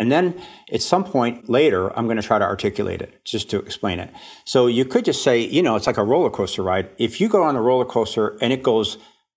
And 0.00 0.10
then 0.10 0.40
at 0.72 0.80
some 0.80 1.04
point 1.04 1.50
later, 1.50 1.96
I'm 1.96 2.06
going 2.06 2.16
to 2.16 2.22
try 2.22 2.38
to 2.38 2.44
articulate 2.44 3.02
it 3.02 3.22
just 3.24 3.50
to 3.50 3.58
explain 3.58 4.00
it. 4.00 4.10
So 4.46 4.66
you 4.66 4.86
could 4.86 5.04
just 5.04 5.22
say, 5.22 5.38
you 5.38 5.62
know, 5.62 5.76
it's 5.76 5.86
like 5.86 5.98
a 5.98 6.02
roller 6.02 6.30
coaster 6.30 6.62
ride. 6.62 6.88
If 6.96 7.20
you 7.20 7.28
go 7.28 7.42
on 7.42 7.54
a 7.54 7.60
roller 7.60 7.84
coaster 7.84 8.38
and 8.40 8.50
it 8.50 8.62
goes 8.62 8.96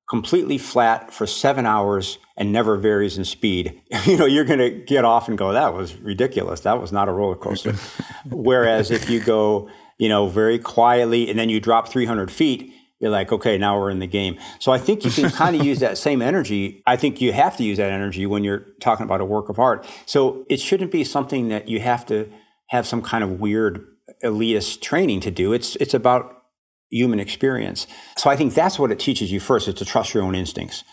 completely 0.09 0.57
flat 0.57 1.13
for 1.13 1.27
seven 1.27 1.65
hours 1.65 2.17
and 2.37 2.53
never 2.53 2.77
varies 2.77 3.17
in 3.17 3.25
speed, 3.25 3.81
you 4.05 4.15
know, 4.15 4.25
you're 4.25 4.45
going 4.45 4.59
to 4.59 4.69
get 4.69 5.03
off 5.03 5.27
and 5.27 5.37
go, 5.37 5.51
that 5.51 5.73
was 5.73 5.95
ridiculous. 5.97 6.61
That 6.61 6.79
was 6.79 6.93
not 6.93 7.09
a 7.09 7.11
roller 7.11 7.35
coaster. 7.35 7.75
Whereas 8.29 8.89
if 8.89 9.09
you 9.09 9.19
go, 9.19 9.69
you 9.97 10.07
know, 10.07 10.29
very 10.29 10.59
quietly 10.59 11.29
and 11.29 11.37
then 11.37 11.49
you 11.49 11.59
drop 11.59 11.89
300 11.89 12.31
feet, 12.31 12.73
you're 13.03 13.11
like, 13.11 13.33
okay, 13.33 13.57
now 13.57 13.77
we're 13.77 13.89
in 13.89 13.99
the 13.99 14.07
game. 14.07 14.39
So 14.59 14.71
I 14.71 14.77
think 14.77 15.03
you 15.03 15.11
can 15.11 15.29
kind 15.41 15.57
of 15.57 15.65
use 15.65 15.81
that 15.81 15.97
same 15.97 16.21
energy. 16.21 16.81
I 16.87 16.95
think 16.95 17.19
you 17.19 17.33
have 17.33 17.57
to 17.57 17.63
use 17.63 17.77
that 17.77 17.91
energy 17.91 18.25
when 18.25 18.45
you're 18.45 18.65
talking 18.79 19.03
about 19.03 19.19
a 19.19 19.25
work 19.25 19.49
of 19.49 19.59
art. 19.59 19.85
So 20.05 20.45
it 20.49 20.61
shouldn't 20.61 20.89
be 20.89 21.03
something 21.03 21.49
that 21.49 21.67
you 21.67 21.81
have 21.81 22.05
to 22.05 22.31
have 22.67 22.87
some 22.87 23.01
kind 23.01 23.21
of 23.21 23.41
weird 23.41 23.85
elitist 24.23 24.81
training 24.81 25.19
to 25.19 25.31
do. 25.31 25.51
It's 25.51 25.75
it's 25.77 25.93
about 25.93 26.43
human 26.89 27.19
experience. 27.19 27.87
So 28.17 28.29
I 28.29 28.37
think 28.37 28.53
that's 28.53 28.79
what 28.79 28.89
it 28.89 28.99
teaches 28.99 29.33
you 29.33 29.41
first 29.41 29.67
is 29.67 29.73
to 29.75 29.85
trust 29.85 30.13
your 30.13 30.23
own 30.23 30.33
instincts. 30.33 30.85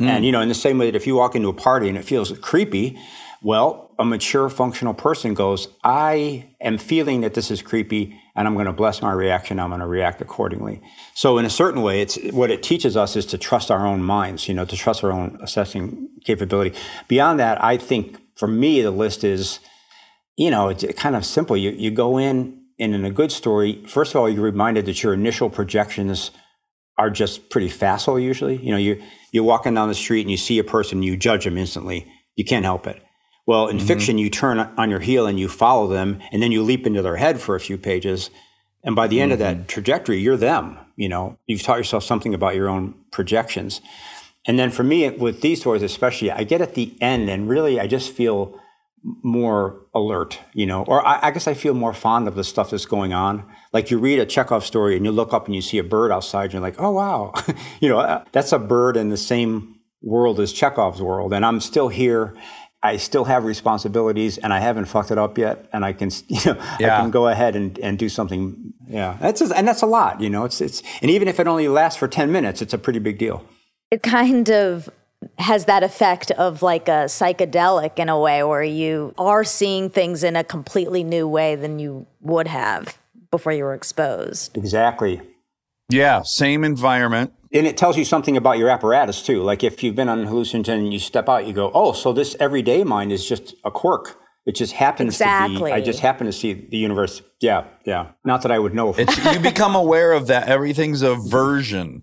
Hmm. 0.00 0.08
And 0.08 0.24
you 0.26 0.32
know, 0.32 0.40
in 0.40 0.48
the 0.48 0.56
same 0.56 0.76
way 0.76 0.90
that 0.90 0.96
if 0.96 1.06
you 1.06 1.14
walk 1.14 1.36
into 1.36 1.48
a 1.48 1.54
party 1.54 1.88
and 1.88 1.96
it 1.96 2.04
feels 2.04 2.36
creepy, 2.38 2.98
well, 3.42 3.94
a 3.96 4.04
mature 4.04 4.48
functional 4.48 4.94
person 4.94 5.34
goes, 5.34 5.68
I 5.84 6.48
am 6.60 6.78
feeling 6.78 7.20
that 7.20 7.34
this 7.34 7.52
is 7.52 7.62
creepy 7.62 8.20
and 8.36 8.48
I'm 8.48 8.54
going 8.54 8.66
to 8.66 8.72
bless 8.72 9.00
my 9.00 9.12
reaction. 9.12 9.60
I'm 9.60 9.70
going 9.70 9.80
to 9.80 9.86
react 9.86 10.20
accordingly. 10.20 10.80
So 11.14 11.38
in 11.38 11.44
a 11.44 11.50
certain 11.50 11.82
way, 11.82 12.00
it's 12.00 12.18
what 12.32 12.50
it 12.50 12.62
teaches 12.62 12.96
us 12.96 13.16
is 13.16 13.26
to 13.26 13.38
trust 13.38 13.70
our 13.70 13.86
own 13.86 14.02
minds, 14.02 14.48
you 14.48 14.54
know, 14.54 14.64
to 14.64 14.76
trust 14.76 15.04
our 15.04 15.12
own 15.12 15.38
assessing 15.40 16.08
capability. 16.24 16.76
Beyond 17.06 17.38
that, 17.40 17.62
I 17.62 17.76
think 17.76 18.20
for 18.34 18.48
me, 18.48 18.82
the 18.82 18.90
list 18.90 19.22
is, 19.22 19.60
you 20.36 20.50
know, 20.50 20.68
it's 20.68 20.84
kind 20.94 21.14
of 21.14 21.24
simple. 21.24 21.56
You, 21.56 21.70
you 21.70 21.90
go 21.90 22.18
in 22.18 22.60
and 22.78 22.94
in 22.94 23.04
a 23.04 23.10
good 23.10 23.30
story, 23.30 23.84
first 23.86 24.14
of 24.14 24.20
all, 24.20 24.28
you're 24.28 24.42
reminded 24.42 24.86
that 24.86 25.02
your 25.02 25.14
initial 25.14 25.48
projections 25.48 26.32
are 26.98 27.10
just 27.10 27.50
pretty 27.50 27.68
facile 27.68 28.18
usually. 28.18 28.56
You 28.56 28.72
know, 28.72 28.78
you, 28.78 29.02
you're 29.32 29.44
walking 29.44 29.74
down 29.74 29.88
the 29.88 29.94
street 29.94 30.22
and 30.22 30.30
you 30.30 30.36
see 30.36 30.58
a 30.58 30.64
person, 30.64 31.02
you 31.02 31.16
judge 31.16 31.44
them 31.44 31.56
instantly. 31.56 32.10
You 32.36 32.44
can't 32.44 32.64
help 32.64 32.86
it. 32.88 33.00
Well, 33.46 33.68
in 33.68 33.78
fiction, 33.78 34.16
you 34.16 34.30
turn 34.30 34.58
on 34.58 34.90
your 34.90 35.00
heel 35.00 35.26
and 35.26 35.38
you 35.38 35.48
follow 35.48 35.86
them, 35.86 36.20
and 36.32 36.42
then 36.42 36.50
you 36.50 36.62
leap 36.62 36.86
into 36.86 37.02
their 37.02 37.16
head 37.16 37.40
for 37.40 37.54
a 37.54 37.60
few 37.60 37.76
pages. 37.76 38.30
And 38.82 38.96
by 38.96 39.06
the 39.06 39.20
end 39.20 39.32
of 39.32 39.38
that 39.38 39.68
trajectory, 39.68 40.18
you're 40.18 40.36
them. 40.36 40.78
You 40.96 41.08
know, 41.08 41.38
you've 41.46 41.62
taught 41.62 41.78
yourself 41.78 42.04
something 42.04 42.32
about 42.32 42.54
your 42.54 42.68
own 42.68 42.94
projections. 43.10 43.80
And 44.46 44.58
then 44.58 44.70
for 44.70 44.82
me, 44.82 45.08
with 45.10 45.40
these 45.40 45.60
stories 45.60 45.82
especially, 45.82 46.30
I 46.30 46.44
get 46.44 46.60
at 46.60 46.74
the 46.74 46.94
end 47.00 47.28
and 47.28 47.48
really 47.48 47.80
I 47.80 47.86
just 47.86 48.12
feel 48.12 48.58
more 49.22 49.80
alert, 49.94 50.38
you 50.54 50.64
know, 50.64 50.84
or 50.84 51.06
I, 51.06 51.18
I 51.22 51.30
guess 51.30 51.46
I 51.46 51.54
feel 51.54 51.74
more 51.74 51.92
fond 51.92 52.26
of 52.26 52.36
the 52.36 52.44
stuff 52.44 52.70
that's 52.70 52.86
going 52.86 53.12
on. 53.12 53.44
Like 53.72 53.90
you 53.90 53.98
read 53.98 54.18
a 54.18 54.26
Chekhov 54.26 54.64
story 54.64 54.96
and 54.96 55.04
you 55.04 55.12
look 55.12 55.32
up 55.34 55.46
and 55.46 55.54
you 55.54 55.60
see 55.60 55.78
a 55.78 55.84
bird 55.84 56.10
outside, 56.10 56.44
and 56.44 56.54
you're 56.54 56.62
like, 56.62 56.80
oh, 56.80 56.92
wow, 56.92 57.32
you 57.80 57.88
know, 57.88 57.98
uh, 57.98 58.24
that's 58.32 58.52
a 58.52 58.58
bird 58.58 58.96
in 58.96 59.10
the 59.10 59.16
same 59.16 59.80
world 60.00 60.40
as 60.40 60.52
Chekhov's 60.52 61.02
world. 61.02 61.32
And 61.32 61.44
I'm 61.44 61.60
still 61.60 61.88
here. 61.88 62.34
I 62.84 62.98
still 62.98 63.24
have 63.24 63.44
responsibilities 63.44 64.38
and 64.38 64.52
I 64.52 64.60
haven't 64.60 64.84
fucked 64.84 65.10
it 65.10 65.18
up 65.18 65.38
yet. 65.38 65.68
And 65.72 65.84
I 65.84 65.92
can, 65.94 66.10
you 66.28 66.40
know, 66.46 66.56
Yeah. 66.78 66.98
I 66.98 67.00
can 67.00 67.10
go 67.10 67.26
ahead 67.28 67.56
and, 67.56 67.78
and 67.80 67.98
do 67.98 68.08
something. 68.08 68.74
Yeah. 68.86 69.16
That's, 69.20 69.40
and 69.40 69.66
that's 69.66 69.82
a 69.82 69.86
lot, 69.86 70.20
you 70.20 70.30
know, 70.30 70.44
it's, 70.44 70.60
it's, 70.60 70.82
and 71.02 71.10
even 71.10 71.26
if 71.26 71.40
it 71.40 71.48
only 71.48 71.66
lasts 71.68 71.98
for 71.98 72.06
10 72.06 72.30
minutes, 72.30 72.62
it's 72.62 72.74
a 72.74 72.78
pretty 72.78 72.98
big 73.00 73.18
deal. 73.18 73.42
it 73.90 74.02
kind 74.02 74.50
of 74.50 74.88
has 75.38 75.64
that 75.64 75.82
effect 75.82 76.30
of 76.32 76.62
like 76.62 76.86
a 76.86 77.06
psychedelic 77.08 77.98
in 77.98 78.08
a 78.10 78.18
way 78.20 78.42
where 78.44 78.62
you 78.62 79.14
are 79.16 79.42
seeing 79.44 79.88
things 79.88 80.22
in 80.22 80.36
a 80.36 80.44
completely 80.44 81.02
new 81.02 81.26
way 81.26 81.56
than 81.56 81.78
you 81.78 82.06
would 82.20 82.46
have 82.46 82.98
before 83.30 83.52
you 83.52 83.64
were 83.64 83.72
exposed. 83.74 84.54
Exactly. 84.56 85.20
Yeah, 85.88 86.22
same 86.22 86.64
environment. 86.64 87.32
And 87.52 87.66
it 87.66 87.76
tells 87.76 87.96
you 87.96 88.04
something 88.04 88.36
about 88.36 88.58
your 88.58 88.68
apparatus 88.68 89.22
too. 89.22 89.42
Like 89.42 89.62
if 89.62 89.82
you've 89.82 89.94
been 89.94 90.08
on 90.08 90.26
hallucinogen 90.26 90.78
and 90.78 90.92
you 90.92 90.98
step 90.98 91.28
out, 91.28 91.46
you 91.46 91.52
go, 91.52 91.70
oh, 91.72 91.92
so 91.92 92.12
this 92.12 92.36
everyday 92.40 92.82
mind 92.84 93.12
is 93.12 93.26
just 93.26 93.54
a 93.64 93.70
quirk. 93.70 94.18
It 94.46 94.56
just 94.56 94.74
happens 94.74 95.16
to 95.18 95.24
be. 95.24 95.72
I 95.72 95.80
just 95.80 96.00
happen 96.00 96.26
to 96.26 96.32
see 96.32 96.52
the 96.52 96.76
universe. 96.76 97.22
Yeah, 97.40 97.64
yeah. 97.86 98.10
Not 98.24 98.42
that 98.42 98.52
I 98.52 98.58
would 98.58 98.74
know. 98.74 98.92
It's 98.92 99.16
you 99.24 99.40
become 99.42 99.74
aware 99.74 100.12
of 100.12 100.26
that 100.26 100.48
everything's 100.48 101.00
a 101.00 101.14
version. 101.14 102.02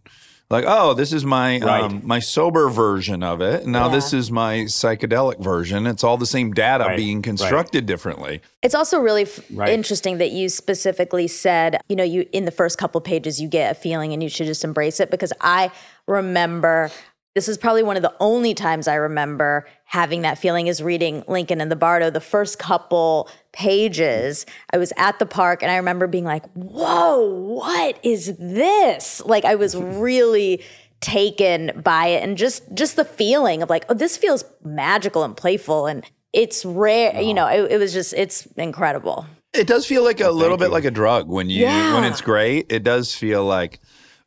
Like, 0.51 0.65
oh, 0.67 0.93
this 0.93 1.13
is 1.13 1.23
my 1.25 1.59
Right. 1.59 1.83
um, 1.83 2.01
my 2.03 2.19
sober 2.19 2.69
version 2.69 3.23
of 3.23 3.41
it. 3.41 3.65
Now 3.65 3.87
this 3.87 4.11
is 4.13 4.29
my 4.29 4.59
psychedelic 4.65 5.39
version. 5.39 5.87
It's 5.87 6.03
all 6.03 6.17
the 6.17 6.25
same 6.25 6.51
data 6.53 6.83
Right, 6.85 6.97
being 6.97 7.17
right. 7.17 7.23
constructed 7.23 7.85
differently. 7.85 8.41
It's 8.61 8.75
also 8.75 8.99
really 8.99 9.23
f- 9.23 9.39
Right. 9.53 9.69
interesting 9.69 10.17
that 10.17 10.31
you 10.31 10.49
specifically 10.49 11.27
said, 11.27 11.79
you 11.87 11.95
know, 11.95 12.03
you 12.03 12.25
in 12.33 12.45
the 12.45 12.51
first 12.51 12.77
couple 12.77 12.99
pages 13.01 13.39
you 13.41 13.47
get 13.47 13.71
a 13.71 13.75
feeling 13.75 14.11
and 14.13 14.21
you 14.21 14.29
should 14.29 14.45
just 14.47 14.63
embrace 14.63 14.99
it 14.99 15.09
because 15.09 15.31
I 15.41 15.71
remember 16.07 16.91
this 17.33 17.47
is 17.47 17.57
probably 17.57 17.81
one 17.83 17.95
of 17.95 18.01
the 18.01 18.13
only 18.19 18.53
times 18.53 18.89
I 18.89 18.95
remember 18.95 19.65
having 19.91 20.21
that 20.21 20.37
feeling 20.37 20.67
is 20.67 20.81
reading 20.81 21.21
Lincoln 21.27 21.59
in 21.59 21.67
the 21.67 21.75
Bardo. 21.75 22.09
The 22.09 22.21
first 22.21 22.57
couple 22.59 23.29
pages, 23.51 24.45
I 24.73 24.77
was 24.77 24.93
at 24.95 25.19
the 25.19 25.25
park 25.25 25.61
and 25.61 25.69
I 25.69 25.75
remember 25.75 26.07
being 26.07 26.23
like, 26.23 26.45
"Whoa, 26.53 27.19
what 27.29 27.99
is 28.01 28.33
this?" 28.39 29.21
Like 29.25 29.43
I 29.43 29.55
was 29.55 29.75
really 30.07 30.63
taken 31.01 31.81
by 31.83 32.07
it 32.07 32.23
and 32.23 32.37
just 32.37 32.63
just 32.73 32.95
the 32.95 33.03
feeling 33.05 33.61
of 33.61 33.69
like, 33.69 33.85
"Oh, 33.89 33.93
this 33.93 34.15
feels 34.17 34.45
magical 34.63 35.23
and 35.23 35.35
playful 35.35 35.87
and 35.87 36.05
it's 36.31 36.63
rare." 36.63 37.19
You 37.21 37.33
know, 37.33 37.47
it, 37.47 37.71
it 37.73 37.77
was 37.77 37.91
just 37.91 38.13
it's 38.13 38.45
incredible. 38.55 39.25
It 39.53 39.67
does 39.67 39.85
feel 39.85 40.05
like 40.05 40.21
a 40.21 40.31
little 40.31 40.55
bit 40.55 40.71
like 40.71 40.85
a 40.85 40.91
drug 40.91 41.27
when 41.27 41.49
you 41.49 41.63
Yeah. 41.63 41.95
when 41.95 42.05
it's 42.05 42.21
great. 42.21 42.67
It 42.71 42.83
does 42.83 43.13
feel 43.13 43.43
like, 43.43 43.81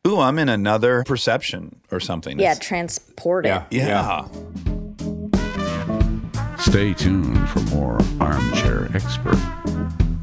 ooh, 0.06 0.20
I'm 0.20 0.38
in 0.38 0.50
another 0.50 1.02
perception 1.04 1.80
or 1.90 2.00
something. 2.00 2.38
Yeah, 2.38 2.50
It's- 2.52 2.66
transported. 2.66 3.48
Yeah. 3.48 3.64
yeah. 3.70 4.73
Stay 6.64 6.94
tuned 6.94 7.46
for 7.50 7.60
more 7.74 7.98
Armchair 8.20 8.88
Expert, 8.94 9.38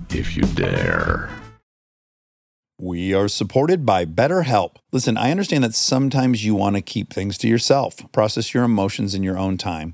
if 0.10 0.36
you 0.36 0.42
dare. 0.56 1.30
We 2.80 3.14
are 3.14 3.28
supported 3.28 3.86
by 3.86 4.06
BetterHelp. 4.06 4.78
Listen, 4.92 5.18
I 5.18 5.30
understand 5.30 5.64
that 5.64 5.76
sometimes 5.76 6.44
you 6.44 6.56
want 6.56 6.76
to 6.78 6.82
keep 6.82 7.14
things 7.14 7.38
to 7.38 7.48
yourself, 7.48 8.12
process 8.12 8.56
your 8.56 8.64
emotions 8.64 9.14
in 9.14 9.22
your 9.22 9.38
own 9.38 9.60
time. 9.60 9.94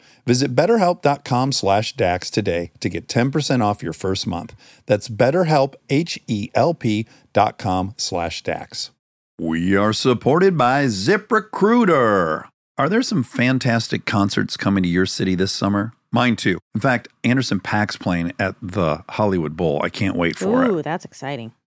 Visit 0.25 0.55
betterhelp.com 0.55 1.51
slash 1.51 1.95
DAX 1.95 2.29
today 2.29 2.71
to 2.79 2.89
get 2.89 3.07
10% 3.07 3.63
off 3.63 3.83
your 3.83 3.93
first 3.93 4.27
month. 4.27 4.55
That's 4.85 5.09
betterhelp, 5.09 5.75
H-E-L-P 5.89 7.07
dot 7.33 7.57
com 7.57 7.93
slash 7.97 8.43
DAX. 8.43 8.91
We 9.39 9.75
are 9.75 9.93
supported 9.93 10.57
by 10.57 10.85
ZipRecruiter. 10.85 12.45
Are 12.77 12.89
there 12.89 13.01
some 13.01 13.23
fantastic 13.23 14.05
concerts 14.05 14.57
coming 14.57 14.83
to 14.83 14.89
your 14.89 15.05
city 15.05 15.35
this 15.35 15.51
summer? 15.51 15.93
Mine 16.11 16.35
too. 16.35 16.59
In 16.75 16.81
fact, 16.81 17.07
Anderson 17.23 17.59
.Paak's 17.59 17.95
playing 17.95 18.33
at 18.37 18.55
the 18.61 19.03
Hollywood 19.09 19.55
Bowl. 19.55 19.81
I 19.83 19.89
can't 19.89 20.15
wait 20.15 20.37
for 20.37 20.63
it. 20.63 20.69
Ooh, 20.69 20.81
that's 20.81 21.05
exciting. 21.05 21.53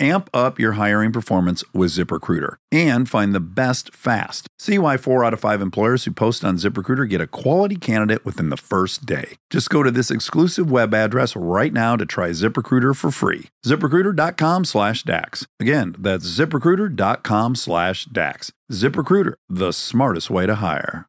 Amp 0.00 0.30
up 0.34 0.58
your 0.58 0.72
hiring 0.72 1.12
performance 1.12 1.64
with 1.72 1.90
ZipRecruiter 1.90 2.56
and 2.70 3.08
find 3.08 3.34
the 3.34 3.40
best 3.40 3.94
fast. 3.94 4.46
See 4.58 4.78
why 4.78 4.96
four 4.96 5.24
out 5.24 5.32
of 5.32 5.40
five 5.40 5.60
employers 5.60 6.04
who 6.04 6.12
post 6.12 6.44
on 6.44 6.56
ZipRecruiter 6.56 7.08
get 7.08 7.20
a 7.20 7.26
quality 7.26 7.76
candidate 7.76 8.24
within 8.24 8.50
the 8.50 8.56
first 8.56 9.06
day. 9.06 9.36
Just 9.50 9.70
go 9.70 9.82
to 9.82 9.90
this 9.90 10.10
exclusive 10.10 10.70
web 10.70 10.94
address 10.94 11.34
right 11.36 11.72
now 11.72 11.96
to 11.96 12.06
try 12.06 12.30
ZipRecruiter 12.30 12.96
for 12.96 13.10
free. 13.10 13.48
ZipRecruiter.com 13.64 14.64
slash 14.64 15.02
DAX. 15.02 15.46
Again, 15.60 15.94
that's 15.98 16.26
ZipRecruiter.com 16.26 17.54
slash 17.54 18.04
DAX. 18.06 18.52
ZipRecruiter, 18.70 19.34
the 19.48 19.72
smartest 19.72 20.30
way 20.30 20.46
to 20.46 20.56
hire. 20.56 21.06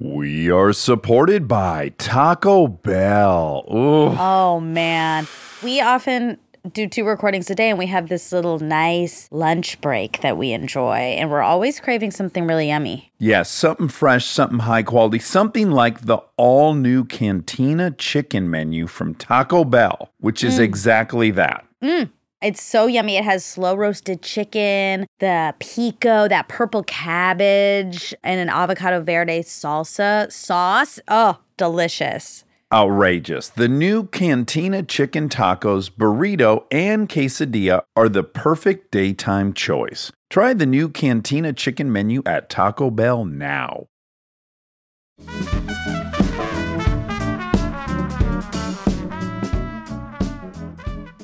We 0.00 0.50
are 0.50 0.72
supported 0.72 1.46
by 1.46 1.90
Taco 1.98 2.66
Bell. 2.66 3.64
Ooh. 3.72 4.16
Oh 4.18 4.60
man. 4.60 5.26
We 5.62 5.80
often 5.80 6.38
do 6.72 6.88
two 6.88 7.04
recordings 7.04 7.50
a 7.50 7.54
day 7.54 7.68
and 7.68 7.78
we 7.78 7.86
have 7.86 8.08
this 8.08 8.32
little 8.32 8.58
nice 8.58 9.28
lunch 9.30 9.80
break 9.80 10.20
that 10.22 10.38
we 10.38 10.52
enjoy 10.52 10.96
and 10.96 11.30
we're 11.30 11.42
always 11.42 11.78
craving 11.78 12.10
something 12.10 12.46
really 12.46 12.68
yummy. 12.68 13.12
Yes, 13.18 13.50
something 13.50 13.88
fresh, 13.88 14.24
something 14.24 14.60
high 14.60 14.82
quality, 14.82 15.18
something 15.18 15.70
like 15.70 16.02
the 16.02 16.18
all 16.36 16.74
new 16.74 17.04
Cantina 17.04 17.90
chicken 17.90 18.50
menu 18.50 18.86
from 18.86 19.14
Taco 19.14 19.64
Bell, 19.64 20.10
which 20.18 20.42
is 20.42 20.58
mm. 20.58 20.62
exactly 20.62 21.30
that. 21.32 21.66
Mm. 21.82 22.10
It's 22.40 22.62
so 22.62 22.86
yummy. 22.86 23.16
It 23.16 23.24
has 23.24 23.42
slow 23.42 23.74
roasted 23.74 24.20
chicken, 24.20 25.06
the 25.18 25.54
pico, 25.60 26.28
that 26.28 26.48
purple 26.48 26.82
cabbage, 26.82 28.14
and 28.22 28.38
an 28.38 28.50
avocado 28.50 29.00
verde 29.00 29.40
salsa 29.40 30.30
sauce. 30.30 31.00
Oh, 31.08 31.38
delicious. 31.56 32.43
Outrageous. 32.74 33.50
The 33.50 33.68
new 33.68 34.08
Cantina 34.08 34.82
chicken 34.82 35.28
tacos, 35.28 35.88
burrito, 35.88 36.64
and 36.72 37.08
quesadilla 37.08 37.82
are 37.94 38.08
the 38.08 38.24
perfect 38.24 38.90
daytime 38.90 39.52
choice. 39.52 40.10
Try 40.28 40.54
the 40.54 40.66
new 40.66 40.88
Cantina 40.88 41.52
chicken 41.52 41.92
menu 41.92 42.20
at 42.26 42.50
Taco 42.50 42.90
Bell 42.90 43.24
now. 43.24 43.86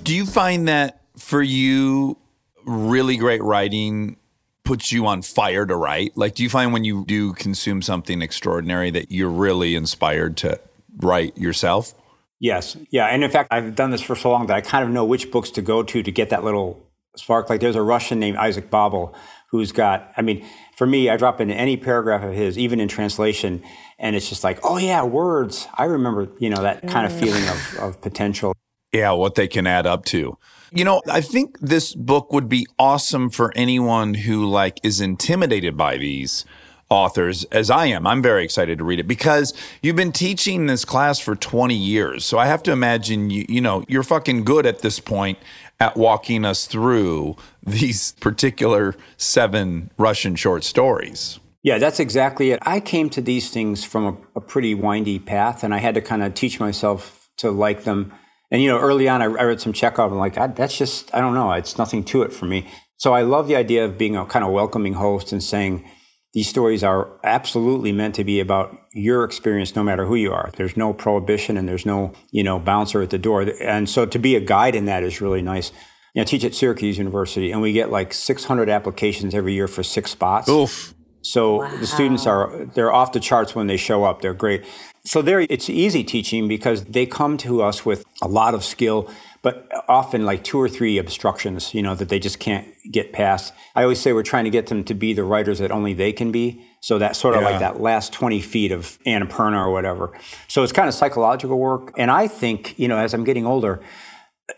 Do 0.04 0.14
you 0.14 0.26
find 0.26 0.68
that 0.68 1.00
for 1.18 1.42
you, 1.42 2.16
really 2.64 3.16
great 3.16 3.42
writing 3.42 4.18
puts 4.62 4.92
you 4.92 5.04
on 5.08 5.22
fire 5.22 5.66
to 5.66 5.74
write? 5.74 6.16
Like, 6.16 6.36
do 6.36 6.44
you 6.44 6.48
find 6.48 6.72
when 6.72 6.84
you 6.84 7.04
do 7.06 7.32
consume 7.32 7.82
something 7.82 8.22
extraordinary 8.22 8.92
that 8.92 9.10
you're 9.10 9.28
really 9.28 9.74
inspired 9.74 10.36
to 10.36 10.60
write 11.02 11.36
yourself? 11.36 11.94
Yes. 12.38 12.76
Yeah. 12.90 13.06
And 13.06 13.22
in 13.22 13.30
fact, 13.30 13.52
I've 13.52 13.74
done 13.74 13.90
this 13.90 14.00
for 14.00 14.16
so 14.16 14.30
long 14.30 14.46
that 14.46 14.56
I 14.56 14.60
kind 14.60 14.84
of 14.84 14.90
know 14.90 15.04
which 15.04 15.30
books 15.30 15.50
to 15.52 15.62
go 15.62 15.82
to 15.82 16.02
to 16.02 16.10
get 16.10 16.30
that 16.30 16.42
little 16.42 16.86
spark. 17.16 17.50
Like 17.50 17.60
there's 17.60 17.76
a 17.76 17.82
Russian 17.82 18.18
named 18.18 18.38
Isaac 18.38 18.70
Babel 18.70 19.14
who's 19.50 19.72
got, 19.72 20.12
I 20.16 20.22
mean, 20.22 20.46
for 20.76 20.86
me, 20.86 21.10
I 21.10 21.16
drop 21.16 21.40
into 21.40 21.54
any 21.54 21.76
paragraph 21.76 22.22
of 22.22 22.32
his, 22.32 22.56
even 22.56 22.80
in 22.80 22.88
translation, 22.88 23.62
and 23.98 24.16
it's 24.16 24.28
just 24.28 24.44
like, 24.44 24.60
oh 24.62 24.78
yeah, 24.78 25.02
words. 25.02 25.68
I 25.74 25.84
remember, 25.84 26.28
you 26.38 26.48
know, 26.48 26.62
that 26.62 26.86
kind 26.88 27.04
of 27.04 27.12
mm. 27.12 27.20
feeling 27.20 27.48
of, 27.48 27.78
of 27.80 28.00
potential. 28.00 28.54
Yeah, 28.92 29.12
what 29.12 29.34
they 29.34 29.48
can 29.48 29.66
add 29.66 29.86
up 29.86 30.04
to. 30.06 30.38
You 30.72 30.84
know, 30.84 31.02
I 31.08 31.20
think 31.20 31.58
this 31.58 31.94
book 31.94 32.32
would 32.32 32.48
be 32.48 32.66
awesome 32.78 33.28
for 33.28 33.52
anyone 33.56 34.14
who 34.14 34.46
like 34.46 34.78
is 34.84 35.00
intimidated 35.00 35.76
by 35.76 35.96
these 35.96 36.44
authors 36.90 37.44
as 37.44 37.70
I 37.70 37.86
am. 37.86 38.06
I'm 38.06 38.20
very 38.20 38.44
excited 38.44 38.78
to 38.78 38.84
read 38.84 38.98
it 38.98 39.06
because 39.06 39.54
you've 39.80 39.96
been 39.96 40.12
teaching 40.12 40.66
this 40.66 40.84
class 40.84 41.20
for 41.20 41.36
20 41.36 41.74
years. 41.74 42.24
So 42.24 42.36
I 42.38 42.46
have 42.46 42.62
to 42.64 42.72
imagine 42.72 43.30
you 43.30 43.46
you 43.48 43.60
know, 43.60 43.84
you're 43.88 44.02
fucking 44.02 44.44
good 44.44 44.66
at 44.66 44.80
this 44.80 45.00
point 45.00 45.38
at 45.78 45.96
walking 45.96 46.44
us 46.44 46.66
through 46.66 47.36
these 47.62 48.12
particular 48.20 48.94
seven 49.16 49.90
Russian 49.96 50.36
short 50.36 50.64
stories. 50.64 51.40
Yeah, 51.62 51.78
that's 51.78 52.00
exactly 52.00 52.52
it. 52.52 52.58
I 52.62 52.80
came 52.80 53.10
to 53.10 53.20
these 53.20 53.50
things 53.50 53.84
from 53.84 54.06
a, 54.06 54.38
a 54.38 54.40
pretty 54.40 54.74
windy 54.74 55.18
path, 55.18 55.62
and 55.62 55.74
I 55.74 55.78
had 55.78 55.94
to 55.94 56.00
kind 56.00 56.22
of 56.22 56.34
teach 56.34 56.58
myself 56.58 57.28
to 57.38 57.50
like 57.50 57.84
them. 57.84 58.12
And 58.50 58.62
you 58.62 58.68
know, 58.68 58.78
early 58.78 59.08
on, 59.08 59.20
I, 59.20 59.26
I 59.26 59.44
read 59.44 59.60
some 59.60 59.72
Chekhov, 59.72 60.10
and 60.10 60.18
like, 60.18 60.34
that's 60.56 60.76
just, 60.76 61.14
I 61.14 61.20
don't 61.20 61.34
know, 61.34 61.52
it's 61.52 61.76
nothing 61.76 62.02
to 62.04 62.22
it 62.22 62.32
for 62.32 62.46
me. 62.46 62.66
So 62.96 63.12
I 63.12 63.22
love 63.22 63.46
the 63.46 63.56
idea 63.56 63.84
of 63.84 63.98
being 63.98 64.16
a 64.16 64.24
kind 64.24 64.44
of 64.44 64.52
welcoming 64.52 64.94
host 64.94 65.32
and 65.32 65.42
saying 65.42 65.84
these 66.32 66.48
stories 66.48 66.84
are 66.84 67.18
absolutely 67.24 67.92
meant 67.92 68.14
to 68.14 68.24
be 68.24 68.38
about 68.38 68.76
your 68.92 69.24
experience, 69.24 69.74
no 69.74 69.82
matter 69.82 70.06
who 70.06 70.14
you 70.14 70.32
are. 70.32 70.50
There's 70.56 70.76
no 70.76 70.92
prohibition, 70.92 71.56
and 71.56 71.68
there's 71.68 71.84
no, 71.84 72.12
you 72.30 72.44
know, 72.44 72.58
bouncer 72.58 73.02
at 73.02 73.10
the 73.10 73.18
door. 73.18 73.42
And 73.60 73.88
so 73.90 74.06
to 74.06 74.18
be 74.18 74.36
a 74.36 74.40
guide 74.40 74.74
in 74.74 74.84
that 74.84 75.02
is 75.02 75.20
really 75.20 75.42
nice. 75.42 75.70
You 76.14 76.20
know, 76.20 76.22
I 76.22 76.24
teach 76.24 76.44
at 76.44 76.54
Syracuse 76.54 76.98
University, 76.98 77.50
and 77.50 77.60
we 77.60 77.72
get 77.72 77.90
like 77.90 78.12
600 78.14 78.68
applications 78.68 79.34
every 79.34 79.54
year 79.54 79.66
for 79.66 79.82
six 79.82 80.12
spots. 80.12 80.48
Oof. 80.48 80.94
So 81.22 81.68
the 81.78 81.86
students 81.86 82.26
are 82.26 82.64
they're 82.74 82.92
off 82.92 83.12
the 83.12 83.20
charts 83.20 83.54
when 83.54 83.66
they 83.66 83.76
show 83.76 84.04
up. 84.04 84.22
They're 84.22 84.34
great. 84.34 84.64
So 85.04 85.22
there 85.22 85.40
it's 85.40 85.68
easy 85.70 86.04
teaching 86.04 86.48
because 86.48 86.84
they 86.84 87.06
come 87.06 87.36
to 87.38 87.62
us 87.62 87.84
with 87.84 88.04
a 88.22 88.28
lot 88.28 88.54
of 88.54 88.64
skill, 88.64 89.08
but 89.42 89.68
often 89.88 90.24
like 90.26 90.44
two 90.44 90.58
or 90.60 90.68
three 90.68 90.98
obstructions, 90.98 91.74
you 91.74 91.82
know, 91.82 91.94
that 91.94 92.08
they 92.08 92.18
just 92.18 92.38
can't 92.38 92.66
get 92.90 93.12
past. 93.12 93.52
I 93.74 93.82
always 93.82 93.98
say 94.00 94.12
we're 94.12 94.22
trying 94.22 94.44
to 94.44 94.50
get 94.50 94.66
them 94.66 94.84
to 94.84 94.94
be 94.94 95.12
the 95.12 95.24
writers 95.24 95.58
that 95.58 95.70
only 95.70 95.94
they 95.94 96.12
can 96.12 96.30
be. 96.30 96.64
So 96.80 96.98
that's 96.98 97.18
sort 97.18 97.34
of 97.34 97.42
Yeah. 97.42 97.50
like 97.50 97.60
that 97.60 97.80
last 97.80 98.12
20 98.12 98.40
feet 98.40 98.72
of 98.72 98.98
Annapurna 99.06 99.58
or 99.66 99.70
whatever. 99.70 100.12
So 100.48 100.62
it's 100.62 100.72
kind 100.72 100.88
of 100.88 100.94
psychological 100.94 101.58
work. 101.58 101.92
And 101.96 102.10
I 102.10 102.28
think, 102.28 102.78
you 102.78 102.88
know, 102.88 102.98
as 102.98 103.14
I'm 103.14 103.24
getting 103.24 103.46
older, 103.46 103.80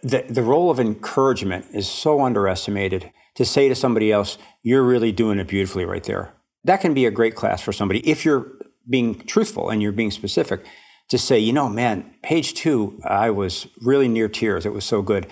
the, 0.02 0.24
the 0.28 0.42
role 0.42 0.70
of 0.70 0.80
encouragement 0.80 1.66
is 1.72 1.88
so 1.88 2.20
underestimated 2.22 3.10
to 3.34 3.44
say 3.44 3.68
to 3.68 3.74
somebody 3.74 4.12
else, 4.12 4.38
you're 4.62 4.82
really 4.82 5.12
doing 5.12 5.38
it 5.38 5.48
beautifully 5.48 5.84
right 5.84 6.04
there. 6.04 6.32
That 6.64 6.80
can 6.80 6.94
be 6.94 7.06
a 7.06 7.10
great 7.10 7.34
class 7.34 7.60
for 7.60 7.72
somebody 7.72 8.08
if 8.08 8.24
you're 8.24 8.52
being 8.88 9.18
truthful 9.20 9.70
and 9.70 9.82
you're 9.82 9.92
being 9.92 10.10
specific 10.10 10.64
to 11.08 11.18
say, 11.18 11.38
you 11.38 11.52
know, 11.52 11.68
man, 11.68 12.14
page 12.22 12.54
two, 12.54 13.00
I 13.04 13.30
was 13.30 13.66
really 13.80 14.08
near 14.08 14.28
tears. 14.28 14.64
It 14.64 14.72
was 14.72 14.84
so 14.84 15.02
good. 15.02 15.26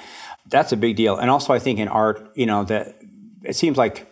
That's 0.47 0.72
a 0.72 0.76
big 0.76 0.97
deal. 0.97 1.16
And 1.16 1.31
also, 1.31 1.53
I 1.53 1.59
think 1.59 1.78
in 1.78 1.89
art, 1.89 2.31
you 2.35 2.47
know, 2.47 2.64
that 2.64 2.97
it 3.45 3.57
seems 3.57 3.76
like 3.76 4.11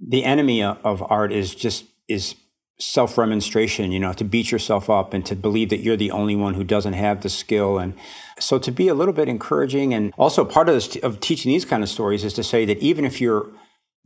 the 0.00 0.24
enemy 0.24 0.62
of 0.62 1.02
art 1.10 1.32
is 1.32 1.54
just 1.54 1.84
is 2.08 2.34
self-remonstration 2.80 3.90
you 3.90 3.98
know 3.98 4.12
to 4.12 4.22
beat 4.22 4.52
yourself 4.52 4.88
up 4.88 5.12
and 5.12 5.26
to 5.26 5.34
believe 5.34 5.68
that 5.68 5.80
you're 5.80 5.96
the 5.96 6.12
only 6.12 6.36
one 6.36 6.54
who 6.54 6.62
doesn't 6.62 6.92
have 6.92 7.22
the 7.22 7.28
skill 7.28 7.76
and 7.76 7.92
so 8.38 8.56
to 8.56 8.70
be 8.70 8.86
a 8.86 8.94
little 8.94 9.12
bit 9.12 9.28
encouraging 9.28 9.92
and 9.92 10.14
also 10.16 10.44
part 10.44 10.68
of 10.68 10.76
this 10.76 10.94
of 11.02 11.18
teaching 11.18 11.50
these 11.50 11.64
kind 11.64 11.82
of 11.82 11.88
stories 11.88 12.22
is 12.22 12.32
to 12.32 12.44
say 12.44 12.64
that 12.64 12.78
even 12.78 13.04
if 13.04 13.20
you're 13.20 13.50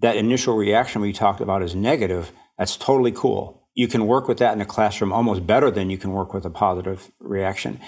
that 0.02 0.16
initial 0.16 0.56
reaction 0.56 1.00
we 1.00 1.12
talked 1.12 1.40
about 1.40 1.62
is 1.62 1.74
negative 1.74 2.32
that's 2.58 2.76
totally 2.76 3.10
cool. 3.12 3.66
You 3.74 3.88
can 3.88 4.06
work 4.06 4.28
with 4.28 4.38
that 4.38 4.52
in 4.52 4.60
a 4.60 4.66
classroom 4.66 5.12
almost 5.12 5.46
better 5.46 5.68
than 5.68 5.90
you 5.90 5.98
can 5.98 6.12
work 6.12 6.32
with 6.34 6.44
a 6.44 6.50
positive 6.50 7.10
reaction. 7.18 7.80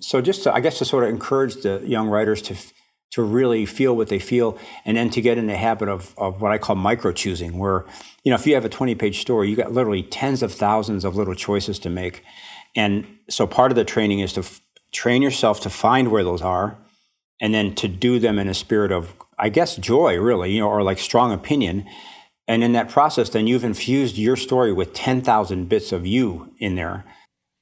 So 0.00 0.20
just 0.20 0.44
to, 0.44 0.54
I 0.54 0.60
guess 0.60 0.78
to 0.78 0.86
sort 0.86 1.04
of 1.04 1.10
encourage 1.10 1.56
the 1.56 1.82
young 1.84 2.08
writers 2.08 2.40
to 2.42 2.56
to 3.10 3.22
really 3.22 3.66
feel 3.66 3.94
what 3.94 4.08
they 4.08 4.18
feel, 4.18 4.58
and 4.84 4.96
then 4.96 5.10
to 5.10 5.20
get 5.20 5.36
in 5.36 5.46
the 5.46 5.56
habit 5.56 5.88
of 5.88 6.14
of 6.16 6.40
what 6.40 6.50
I 6.50 6.58
call 6.58 6.76
micro 6.76 7.12
choosing, 7.12 7.58
where 7.58 7.84
you 8.24 8.30
know 8.30 8.36
if 8.36 8.46
you 8.46 8.54
have 8.54 8.64
a 8.64 8.70
twenty 8.70 8.94
page 8.94 9.20
story, 9.20 9.50
you 9.50 9.56
got 9.56 9.72
literally 9.72 10.02
tens 10.02 10.42
of 10.42 10.52
thousands 10.52 11.04
of 11.04 11.14
little 11.14 11.34
choices 11.34 11.78
to 11.80 11.90
make, 11.90 12.22
and 12.74 13.06
so 13.28 13.46
part 13.46 13.70
of 13.70 13.76
the 13.76 13.84
training 13.84 14.20
is 14.20 14.32
to 14.34 14.40
f- 14.40 14.60
train 14.92 15.20
yourself 15.20 15.60
to 15.60 15.70
find 15.70 16.10
where 16.10 16.24
those 16.24 16.42
are, 16.42 16.78
and 17.40 17.52
then 17.52 17.74
to 17.74 17.88
do 17.88 18.18
them 18.18 18.38
in 18.38 18.48
a 18.48 18.54
spirit 18.54 18.92
of 18.92 19.14
I 19.38 19.48
guess 19.48 19.76
joy, 19.76 20.18
really, 20.18 20.52
you 20.52 20.60
know, 20.60 20.68
or 20.68 20.82
like 20.82 20.98
strong 20.98 21.32
opinion. 21.32 21.86
And 22.48 22.62
in 22.62 22.72
that 22.72 22.88
process, 22.88 23.28
then 23.30 23.46
you've 23.46 23.64
infused 23.64 24.16
your 24.16 24.36
story 24.36 24.72
with 24.72 24.92
10,000 24.92 25.68
bits 25.68 25.92
of 25.92 26.06
you 26.06 26.52
in 26.58 26.76
there. 26.76 27.04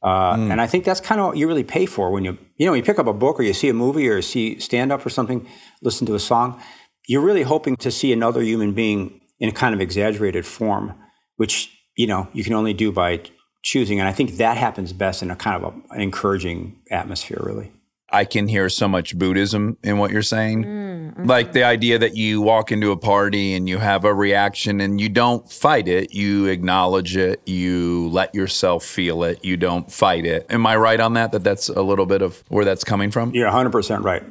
Uh, 0.02 0.36
And 0.36 0.60
I 0.60 0.66
think 0.66 0.84
that's 0.84 1.00
kind 1.00 1.20
of 1.20 1.28
what 1.28 1.36
you 1.38 1.48
really 1.48 1.64
pay 1.64 1.86
for 1.86 2.10
when 2.10 2.24
you, 2.24 2.36
you 2.56 2.66
know, 2.66 2.72
when 2.72 2.78
you 2.78 2.84
pick 2.84 2.98
up 2.98 3.06
a 3.06 3.14
book 3.14 3.40
or 3.40 3.42
you 3.42 3.54
see 3.54 3.70
a 3.70 3.74
movie 3.74 4.08
or 4.08 4.16
you 4.16 4.22
see 4.22 4.58
stand 4.60 4.92
up 4.92 5.04
or 5.04 5.10
something, 5.10 5.48
listen 5.82 6.06
to 6.06 6.14
a 6.14 6.18
song. 6.20 6.60
You're 7.08 7.22
really 7.22 7.42
hoping 7.42 7.76
to 7.76 7.90
see 7.90 8.12
another 8.12 8.42
human 8.42 8.72
being 8.72 9.20
in 9.40 9.48
a 9.48 9.52
kind 9.52 9.74
of 9.74 9.80
exaggerated 9.80 10.44
form, 10.44 10.94
which 11.36 11.70
you 11.96 12.06
know 12.06 12.28
you 12.32 12.44
can 12.44 12.52
only 12.52 12.74
do 12.74 12.92
by 12.92 13.22
choosing. 13.62 13.98
And 13.98 14.08
I 14.08 14.12
think 14.12 14.36
that 14.36 14.56
happens 14.58 14.92
best 14.92 15.22
in 15.22 15.30
a 15.30 15.36
kind 15.36 15.56
of 15.56 15.74
a, 15.74 15.94
an 15.94 16.00
encouraging 16.02 16.78
atmosphere, 16.90 17.40
really. 17.42 17.72
I 18.10 18.24
can 18.24 18.48
hear 18.48 18.68
so 18.68 18.86
much 18.86 19.18
Buddhism 19.18 19.76
in 19.82 19.98
what 19.98 20.10
you're 20.10 20.22
saying. 20.22 20.64
Mm, 20.64 21.26
like 21.26 21.48
mm. 21.48 21.52
the 21.52 21.64
idea 21.64 21.98
that 21.98 22.16
you 22.16 22.40
walk 22.40 22.70
into 22.70 22.92
a 22.92 22.96
party 22.96 23.54
and 23.54 23.68
you 23.68 23.78
have 23.78 24.04
a 24.04 24.14
reaction 24.14 24.80
and 24.80 25.00
you 25.00 25.08
don't 25.08 25.50
fight 25.50 25.88
it, 25.88 26.14
you 26.14 26.46
acknowledge 26.46 27.16
it, 27.16 27.40
you 27.46 28.08
let 28.10 28.34
yourself 28.34 28.84
feel 28.84 29.24
it, 29.24 29.44
you 29.44 29.56
don't 29.56 29.90
fight 29.90 30.26
it. 30.26 30.46
Am 30.50 30.66
I 30.66 30.76
right 30.76 31.00
on 31.00 31.14
that? 31.14 31.32
That 31.32 31.44
that's 31.44 31.68
a 31.68 31.82
little 31.82 32.06
bit 32.06 32.22
of 32.22 32.44
where 32.48 32.64
that's 32.64 32.84
coming 32.84 33.10
from? 33.10 33.34
You're 33.34 33.50
100% 33.50 34.04
right. 34.04 34.22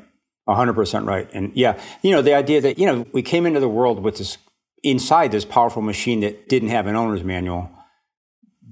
100% 0.48 1.08
right. 1.08 1.30
And 1.34 1.52
yeah, 1.56 1.80
you 2.02 2.12
know, 2.12 2.22
the 2.22 2.34
idea 2.34 2.62
that, 2.62 2.78
you 2.78 2.86
know, 2.86 3.06
we 3.12 3.22
came 3.22 3.46
into 3.46 3.60
the 3.60 3.70
world 3.70 4.04
with 4.04 4.18
this, 4.18 4.38
inside 4.84 5.32
this 5.32 5.46
powerful 5.46 5.82
machine 5.82 6.20
that 6.20 6.48
didn't 6.50 6.70
have 6.70 6.88
an 6.88 6.96
owner's 6.96 7.24
manual, 7.24 7.72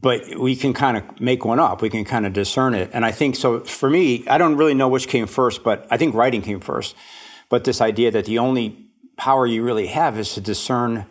but 0.01 0.39
we 0.39 0.55
can 0.55 0.73
kind 0.73 0.97
of 0.97 1.21
make 1.21 1.45
one 1.45 1.59
up. 1.59 1.81
We 1.81 1.89
can 1.89 2.03
kind 2.03 2.25
of 2.25 2.33
discern 2.33 2.73
it. 2.73 2.89
And 2.91 3.05
I 3.05 3.11
think 3.11 3.35
so 3.35 3.61
for 3.61 3.89
me, 3.89 4.27
I 4.27 4.37
don't 4.37 4.57
really 4.57 4.73
know 4.73 4.87
which 4.87 5.07
came 5.07 5.27
first, 5.27 5.63
but 5.63 5.87
I 5.91 5.97
think 5.97 6.15
writing 6.15 6.41
came 6.41 6.59
first. 6.59 6.95
But 7.49 7.63
this 7.63 7.81
idea 7.81 8.11
that 8.11 8.25
the 8.25 8.39
only 8.39 8.87
power 9.17 9.45
you 9.45 9.63
really 9.63 9.87
have 9.87 10.17
is 10.17 10.33
to 10.33 10.41
discern 10.41 11.05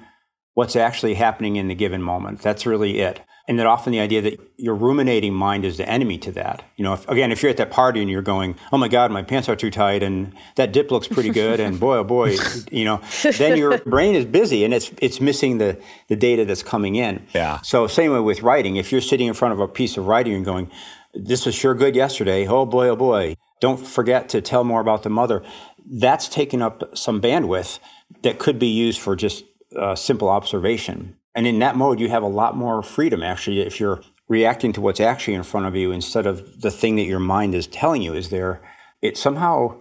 what's 0.54 0.74
actually 0.74 1.14
happening 1.14 1.56
in 1.56 1.68
the 1.68 1.74
given 1.74 2.02
moment. 2.02 2.42
That's 2.42 2.66
really 2.66 2.98
it. 2.98 3.20
And 3.50 3.58
that 3.58 3.66
often 3.66 3.90
the 3.90 3.98
idea 3.98 4.22
that 4.22 4.38
your 4.58 4.76
ruminating 4.76 5.34
mind 5.34 5.64
is 5.64 5.76
the 5.76 5.88
enemy 5.88 6.18
to 6.18 6.30
that. 6.30 6.62
You 6.76 6.84
know, 6.84 6.92
if, 6.92 7.08
again, 7.08 7.32
if 7.32 7.42
you're 7.42 7.50
at 7.50 7.56
that 7.56 7.72
party 7.72 8.00
and 8.00 8.08
you're 8.08 8.22
going, 8.22 8.54
"Oh 8.72 8.78
my 8.78 8.86
God, 8.86 9.10
my 9.10 9.24
pants 9.24 9.48
are 9.48 9.56
too 9.56 9.72
tight," 9.72 10.04
and 10.04 10.32
that 10.54 10.72
dip 10.72 10.92
looks 10.92 11.08
pretty 11.08 11.30
good, 11.30 11.58
and 11.58 11.80
boy, 11.80 11.96
oh 11.96 12.04
boy, 12.04 12.36
you 12.70 12.84
know, 12.84 13.00
then 13.38 13.58
your 13.58 13.78
brain 13.78 14.14
is 14.14 14.24
busy 14.24 14.64
and 14.64 14.72
it's 14.72 14.92
it's 15.02 15.20
missing 15.20 15.58
the 15.58 15.76
the 16.06 16.14
data 16.14 16.44
that's 16.44 16.62
coming 16.62 16.94
in. 16.94 17.26
Yeah. 17.34 17.60
So 17.62 17.88
same 17.88 18.12
way 18.12 18.20
with 18.20 18.40
writing. 18.40 18.76
If 18.76 18.92
you're 18.92 19.00
sitting 19.00 19.26
in 19.26 19.34
front 19.34 19.52
of 19.52 19.58
a 19.58 19.66
piece 19.66 19.96
of 19.96 20.06
writing 20.06 20.32
and 20.34 20.44
going, 20.44 20.70
"This 21.12 21.44
was 21.44 21.56
sure 21.56 21.74
good 21.74 21.96
yesterday," 21.96 22.46
oh 22.46 22.64
boy, 22.64 22.86
oh 22.86 22.94
boy, 22.94 23.36
don't 23.58 23.84
forget 23.84 24.28
to 24.28 24.40
tell 24.40 24.62
more 24.62 24.80
about 24.80 25.02
the 25.02 25.10
mother. 25.10 25.42
That's 25.84 26.28
taking 26.28 26.62
up 26.62 26.96
some 26.96 27.20
bandwidth 27.20 27.80
that 28.22 28.38
could 28.38 28.60
be 28.60 28.68
used 28.68 29.00
for 29.00 29.16
just 29.16 29.42
uh, 29.76 29.96
simple 29.96 30.28
observation. 30.28 31.16
And 31.34 31.46
in 31.46 31.58
that 31.60 31.76
mode, 31.76 32.00
you 32.00 32.08
have 32.08 32.22
a 32.22 32.28
lot 32.28 32.56
more 32.56 32.82
freedom 32.82 33.22
actually 33.22 33.60
if 33.60 33.78
you're 33.78 34.00
reacting 34.28 34.72
to 34.72 34.80
what's 34.80 35.00
actually 35.00 35.34
in 35.34 35.42
front 35.42 35.66
of 35.66 35.74
you 35.74 35.90
instead 35.90 36.24
of 36.24 36.60
the 36.60 36.70
thing 36.70 36.96
that 36.96 37.04
your 37.04 37.18
mind 37.18 37.54
is 37.54 37.66
telling 37.66 38.00
you 38.00 38.14
is 38.14 38.30
there. 38.30 38.62
It 39.02 39.16
somehow 39.16 39.76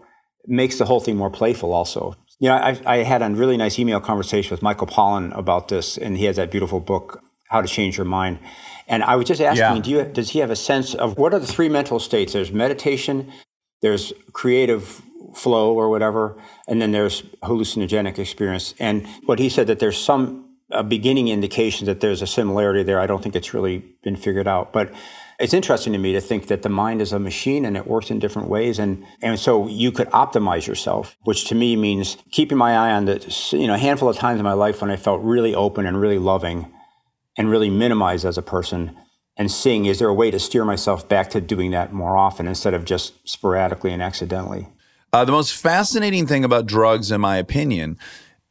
makes 0.48 0.78
the 0.78 0.86
whole 0.86 1.00
thing 1.00 1.16
more 1.16 1.30
playful 1.30 1.72
also. 1.72 2.16
You 2.40 2.50
know, 2.50 2.56
I, 2.56 2.80
I 2.86 2.98
had 3.04 3.22
a 3.22 3.30
really 3.30 3.58
nice 3.58 3.78
email 3.78 4.00
conversation 4.00 4.50
with 4.52 4.64
Michael 4.64 4.88
Pollan 4.88 5.38
about 5.38 5.68
this, 5.68 5.98
and 5.98 6.18
he 6.18 6.26
has 6.26 6.38
that 6.38 6.50
beautiful 6.50 6.80
book, 6.80 7.22
How 7.50 7.62
to 7.62 7.68
Change 7.68 7.98
Your 7.98 8.06
Mind. 8.06 8.40
And 8.88 9.04
I 9.04 9.18
was 9.18 9.28
just 9.28 9.42
asking, 9.42 9.78
Yeah. 9.78 9.82
do 9.82 9.90
you, 9.92 10.04
does 10.06 10.32
he 10.32 10.40
have 10.40 10.50
a 10.50 10.56
sense 10.56 10.96
of 10.96 11.18
what 11.18 11.34
are 11.34 11.40
the 11.40 11.46
three 11.46 11.70
mental 11.70 12.00
states? 12.00 12.34
There's 12.34 12.52
meditation, 12.52 13.32
there's 13.82 14.14
creative 14.34 15.02
flow 15.36 15.74
or 15.76 15.90
whatever, 15.90 16.42
and 16.68 16.82
then 16.82 16.92
there's 16.92 17.22
hallucinogenic 17.44 18.18
experience. 18.18 18.74
And 18.80 19.06
what 19.26 19.38
he 19.38 19.50
said 19.50 19.68
that 19.68 19.78
there's 19.78 19.98
some 19.98 20.49
uh, 20.72 20.84
beginning 20.84 21.28
indication 21.28 21.86
that 21.88 22.00
there's 22.00 22.22
a 22.22 22.28
similarity 22.28 22.84
there. 22.84 23.00
I 23.00 23.08
don't 23.08 23.22
think 23.24 23.36
it's 23.36 23.54
really 23.54 23.84
been 24.04 24.16
figured 24.16 24.48
out, 24.48 24.72
but 24.72 24.92
it's 25.40 25.54
interesting 25.54 25.94
to 25.94 26.00
me 26.00 26.12
to 26.14 26.22
think 26.22 26.48
that 26.48 26.64
the 26.64 26.70
mind 26.70 27.02
is 27.02 27.14
a 27.14 27.20
machine 27.20 27.64
and 27.66 27.78
it 27.78 27.88
works 27.88 28.12
in 28.12 28.20
different 28.20 28.50
ways, 28.50 28.78
and 28.78 29.06
and 29.22 29.40
so 29.40 29.68
you 29.68 29.92
could 29.92 30.10
optimize 30.10 30.68
yourself, 30.68 31.16
which 31.24 31.46
to 31.46 31.56
me 31.56 31.76
means 31.76 32.18
keeping 32.32 32.58
my 32.58 32.76
eye 32.76 32.92
on 32.92 33.06
the 33.06 33.50
you 33.52 33.68
know 33.68 33.76
a 33.76 33.78
handful 33.78 34.10
of 34.10 34.18
times 34.18 34.40
in 34.40 34.44
my 34.44 34.54
life 34.54 34.82
when 34.82 34.92
I 34.92 34.98
felt 34.98 35.22
really 35.24 35.56
open 35.56 35.86
and 35.86 36.00
really 36.00 36.20
loving, 36.20 36.72
and 37.38 37.50
really 37.50 37.70
minimized 37.70 38.26
as 38.26 38.38
a 38.38 38.42
person. 38.42 38.98
and 39.40 39.50
seeing 39.50 39.86
is 39.86 40.00
there 40.00 40.10
a 40.10 40.14
way 40.14 40.30
to 40.30 40.38
steer 40.38 40.66
myself 40.66 41.08
back 41.08 41.30
to 41.30 41.40
doing 41.40 41.72
that 41.72 41.94
more 41.94 42.18
often 42.18 42.46
instead 42.46 42.74
of 42.74 42.84
just 42.84 43.14
sporadically 43.28 43.94
and 43.94 44.04
accidentally. 44.04 44.68
Uh, 45.14 45.26
the 45.26 45.32
most 45.32 45.56
fascinating 45.56 46.28
thing 46.28 46.44
about 46.44 46.66
drugs, 46.66 47.10
in 47.10 47.22
my 47.22 47.38
opinion, 47.38 47.98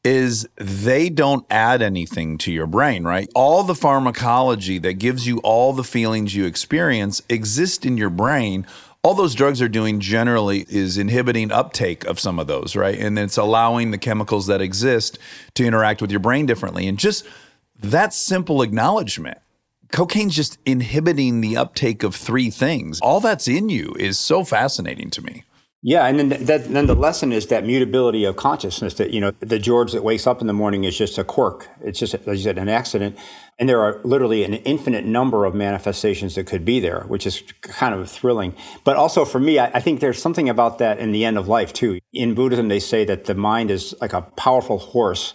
is 0.05 0.49
they 0.57 1.11
don't 1.11 1.45
add 1.51 1.83
anything 1.83 2.39
to 2.39 2.53
your 2.53 2.67
brain, 2.67 3.05
right? 3.05 3.29
All 3.35 3.63
the 3.63 3.75
pharmacology 3.75 4.79
that 4.79 4.95
gives 4.95 5.27
you 5.27 5.39
all 5.39 5.73
the 5.73 5.85
feelings 5.85 6.35
you 6.35 6.47
experience 6.47 7.23
exist 7.29 7.85
in 7.85 7.97
your 7.97 8.11
brain. 8.11 8.67
All 9.03 9.15
those 9.15 9.35
drugs 9.35 9.61
are 9.61 9.69
doing 9.69 10.01
generally 10.01 10.65
is 10.69 10.99
inhibiting 10.99 11.51
uptake 11.53 12.05
of 12.05 12.21
some 12.21 12.39
of 12.39 12.47
those, 12.47 12.77
right? 12.77 12.99
And 12.99 13.19
it's 13.19 13.37
allowing 13.37 13.91
the 13.91 13.99
chemicals 13.99 14.47
that 14.47 14.61
exist 14.61 15.19
to 15.55 15.65
interact 15.65 16.01
with 16.01 16.11
your 16.11 16.21
brain 16.21 16.47
differently. 16.47 16.87
And 16.87 16.99
just 16.99 17.27
that 17.81 18.15
simple 18.15 18.63
acknowledgement 18.63 19.39
cocaine's 19.93 20.37
just 20.37 20.59
inhibiting 20.65 21.41
the 21.41 21.57
uptake 21.57 22.03
of 22.03 22.15
three 22.15 22.51
things. 22.51 23.01
All 23.01 23.21
that's 23.21 23.49
in 23.49 23.69
you 23.69 23.95
is 23.99 24.19
so 24.19 24.45
fascinating 24.45 25.11
to 25.11 25.23
me. 25.23 25.45
Yeah, 25.81 26.07
and 26.07 26.19
then 26.19 26.45
that, 26.47 26.65
then 26.65 26.87
the 26.87 26.95
lesson 26.97 27.33
is 27.33 27.47
that 27.47 27.65
mutability 27.65 28.25
of 28.25 28.35
consciousness. 28.35 28.95
That 28.95 29.13
you 29.13 29.21
know, 29.21 29.31
the 29.39 29.61
George 29.61 29.93
that 29.93 30.03
wakes 30.03 30.27
up 30.27 30.41
in 30.41 30.49
the 30.49 30.53
morning 30.53 30.83
is 30.83 30.99
just 30.99 31.19
a 31.19 31.25
quirk. 31.25 31.69
It's 31.81 32.01
just, 32.01 32.15
as 32.15 32.27
you 32.27 32.45
said, 32.45 32.59
an 32.59 32.69
accident. 32.69 33.17
And 33.61 33.69
there 33.69 33.81
are 33.81 34.01
literally 34.03 34.43
an 34.43 34.55
infinite 34.55 35.05
number 35.05 35.45
of 35.45 35.55
manifestations 35.55 36.35
that 36.35 36.45
could 36.45 36.65
be 36.65 36.81
there, 36.81 37.05
which 37.07 37.27
is 37.27 37.43
kind 37.63 37.95
of 37.95 38.11
thrilling. 38.11 38.57
But 38.83 38.97
also 38.97 39.25
for 39.25 39.39
me, 39.39 39.61
I, 39.61 39.67
I 39.67 39.81
think 39.81 40.01
there's 40.01 40.21
something 40.21 40.49
about 40.49 40.79
that 40.79 40.99
in 40.99 41.13
the 41.13 41.25
end 41.25 41.39
of 41.39 41.47
life 41.47 41.73
too. 41.73 42.01
In 42.13 42.35
Buddhism, 42.35 42.69
they 42.69 42.81
say 42.81 43.05
that 43.05 43.27
the 43.27 43.35
mind 43.35 43.71
is 43.71 43.95
like 44.01 44.13
a 44.13 44.23
powerful 44.23 44.79
horse. 44.79 45.35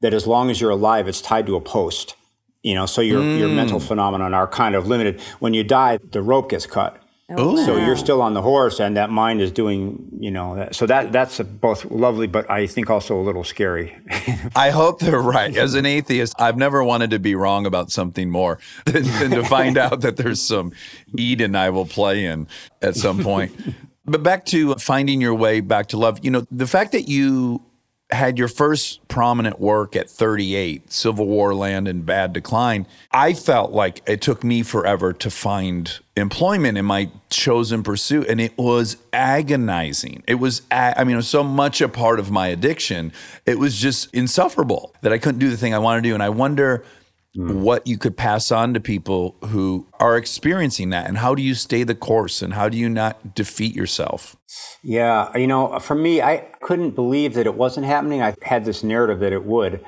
That 0.00 0.12
as 0.12 0.26
long 0.26 0.50
as 0.50 0.60
you're 0.60 0.70
alive, 0.70 1.08
it's 1.08 1.22
tied 1.22 1.46
to 1.46 1.56
a 1.56 1.60
post. 1.60 2.16
You 2.62 2.74
know, 2.74 2.86
so 2.86 3.00
your 3.00 3.22
your 3.22 3.48
mental 3.48 3.78
mm. 3.78 3.86
phenomenon 3.86 4.34
are 4.34 4.48
kind 4.48 4.74
of 4.74 4.88
limited. 4.88 5.20
When 5.38 5.54
you 5.54 5.62
die, 5.62 5.98
the 6.10 6.22
rope 6.22 6.50
gets 6.50 6.66
cut. 6.66 7.00
Oh, 7.28 7.58
oh. 7.58 7.66
So 7.66 7.76
you're 7.76 7.96
still 7.96 8.22
on 8.22 8.34
the 8.34 8.42
horse, 8.42 8.78
and 8.78 8.96
that 8.96 9.10
mind 9.10 9.40
is 9.40 9.50
doing, 9.50 10.08
you 10.20 10.30
know, 10.30 10.54
that, 10.54 10.76
so 10.76 10.86
that 10.86 11.10
that's 11.10 11.40
both 11.40 11.84
lovely, 11.86 12.28
but 12.28 12.48
I 12.48 12.68
think 12.68 12.88
also 12.88 13.18
a 13.18 13.22
little 13.22 13.42
scary. 13.42 13.96
I 14.54 14.70
hope 14.70 15.00
they're 15.00 15.20
right. 15.20 15.56
As 15.56 15.74
an 15.74 15.86
atheist, 15.86 16.34
I've 16.38 16.56
never 16.56 16.84
wanted 16.84 17.10
to 17.10 17.18
be 17.18 17.34
wrong 17.34 17.66
about 17.66 17.90
something 17.90 18.30
more 18.30 18.60
than, 18.84 19.02
than 19.18 19.30
to 19.32 19.44
find 19.44 19.76
out 19.76 20.02
that 20.02 20.16
there's 20.16 20.40
some 20.40 20.72
Eden 21.16 21.56
I 21.56 21.70
will 21.70 21.86
play 21.86 22.26
in 22.26 22.46
at 22.80 22.94
some 22.94 23.20
point. 23.20 23.52
but 24.04 24.22
back 24.22 24.44
to 24.46 24.76
finding 24.76 25.20
your 25.20 25.34
way 25.34 25.60
back 25.60 25.88
to 25.88 25.96
love, 25.96 26.24
you 26.24 26.30
know, 26.30 26.46
the 26.52 26.68
fact 26.68 26.92
that 26.92 27.08
you 27.08 27.60
had 28.10 28.38
your 28.38 28.48
first 28.48 29.06
prominent 29.08 29.60
work 29.60 29.96
at 29.96 30.08
38, 30.08 30.88
CivilWarLand 30.88 31.88
in 31.88 32.02
Bad 32.02 32.32
Decline, 32.32 32.86
I 33.10 33.32
felt 33.32 33.72
like 33.72 34.00
it 34.06 34.20
took 34.20 34.44
me 34.44 34.62
forever 34.62 35.12
to 35.14 35.30
find 35.30 35.98
employment 36.16 36.78
in 36.78 36.84
my 36.84 37.10
chosen 37.30 37.82
pursuit. 37.82 38.28
And 38.28 38.40
it 38.40 38.56
was 38.56 38.96
agonizing. 39.12 40.22
It 40.28 40.36
was, 40.36 40.62
I 40.70 41.02
mean, 41.02 41.14
it 41.14 41.16
was 41.16 41.28
so 41.28 41.42
much 41.42 41.80
a 41.80 41.88
part 41.88 42.20
of 42.20 42.30
my 42.30 42.46
addiction. 42.46 43.12
It 43.44 43.58
was 43.58 43.76
just 43.76 44.14
insufferable 44.14 44.94
that 45.00 45.12
I 45.12 45.18
couldn't 45.18 45.40
do 45.40 45.50
the 45.50 45.56
thing 45.56 45.74
I 45.74 45.78
wanted 45.78 46.02
to 46.04 46.10
do. 46.10 46.14
And 46.14 46.22
I 46.22 46.28
wonder 46.28 46.84
what 47.36 47.86
you 47.86 47.98
could 47.98 48.16
pass 48.16 48.50
on 48.50 48.74
to 48.74 48.80
people 48.80 49.36
who 49.46 49.86
are 50.00 50.16
experiencing 50.16 50.90
that. 50.90 51.06
And 51.06 51.18
how 51.18 51.34
do 51.34 51.42
you 51.42 51.54
stay 51.54 51.82
the 51.82 51.94
course? 51.94 52.42
And 52.42 52.54
how 52.54 52.68
do 52.68 52.76
you 52.76 52.88
not 52.88 53.34
defeat 53.34 53.74
yourself? 53.74 54.36
Yeah, 54.82 55.36
you 55.36 55.46
know, 55.46 55.78
for 55.78 55.94
me, 55.94 56.22
I 56.22 56.48
couldn't 56.60 56.90
believe 56.90 57.34
that 57.34 57.46
it 57.46 57.54
wasn't 57.54 57.86
happening. 57.86 58.22
I 58.22 58.34
had 58.42 58.64
this 58.64 58.82
narrative 58.82 59.20
that 59.20 59.32
it 59.32 59.44
would. 59.44 59.84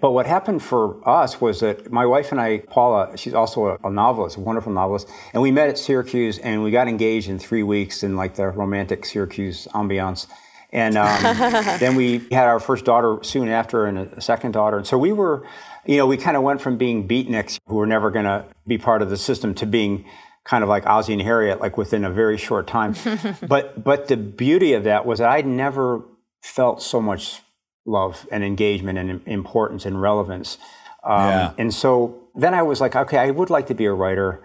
But 0.00 0.12
what 0.12 0.26
happened 0.26 0.62
for 0.62 1.06
us 1.08 1.40
was 1.40 1.58
that 1.60 1.90
my 1.90 2.06
wife 2.06 2.30
and 2.30 2.40
I, 2.40 2.58
Paula, 2.58 3.16
she's 3.16 3.34
also 3.34 3.66
a, 3.66 3.78
a 3.84 3.90
novelist, 3.90 4.36
a 4.36 4.40
wonderful 4.40 4.72
novelist, 4.72 5.08
and 5.32 5.42
we 5.42 5.50
met 5.50 5.68
at 5.68 5.76
Syracuse 5.76 6.38
and 6.38 6.62
we 6.62 6.70
got 6.70 6.86
engaged 6.86 7.28
in 7.28 7.40
three 7.40 7.64
weeks 7.64 8.04
in 8.04 8.14
like 8.16 8.36
the 8.36 8.46
romantic 8.48 9.04
Syracuse 9.04 9.66
ambiance. 9.74 10.28
And 10.72 10.96
um, 10.96 11.22
then 11.80 11.96
we 11.96 12.18
had 12.30 12.46
our 12.46 12.60
first 12.60 12.84
daughter 12.84 13.18
soon 13.22 13.48
after 13.48 13.84
and 13.86 13.98
a 13.98 14.20
second 14.20 14.52
daughter. 14.52 14.78
And 14.78 14.86
so 14.86 14.96
we 14.96 15.12
were, 15.12 15.46
you 15.86 15.96
know, 15.96 16.06
we 16.06 16.16
kind 16.16 16.36
of 16.36 16.42
went 16.42 16.60
from 16.60 16.76
being 16.76 17.08
beatniks 17.08 17.58
who 17.66 17.76
were 17.76 17.86
never 17.86 18.10
going 18.10 18.24
to 18.24 18.44
be 18.66 18.78
part 18.78 19.02
of 19.02 19.10
the 19.10 19.16
system 19.16 19.54
to 19.54 19.66
being 19.66 20.04
kind 20.44 20.62
of 20.62 20.68
like 20.68 20.86
Ozzie 20.86 21.12
and 21.12 21.22
Harriet, 21.22 21.60
like 21.60 21.76
within 21.76 22.04
a 22.04 22.10
very 22.10 22.36
short 22.36 22.66
time. 22.66 22.94
but 23.48 23.82
but 23.82 24.08
the 24.08 24.16
beauty 24.16 24.72
of 24.74 24.84
that 24.84 25.06
was 25.06 25.18
that 25.18 25.28
I'd 25.28 25.46
never 25.46 26.02
felt 26.42 26.82
so 26.82 27.00
much 27.00 27.40
love 27.84 28.26
and 28.30 28.44
engagement 28.44 28.98
and 28.98 29.20
importance 29.26 29.84
and 29.86 30.00
relevance. 30.00 30.58
Um, 31.04 31.28
Yeah. 31.28 31.52
And 31.58 31.74
so 31.74 32.22
then 32.34 32.54
I 32.54 32.62
was 32.62 32.80
like, 32.80 32.94
okay, 32.94 33.18
I 33.18 33.30
would 33.30 33.50
like 33.50 33.66
to 33.68 33.74
be 33.74 33.86
a 33.86 33.92
writer. 33.92 34.42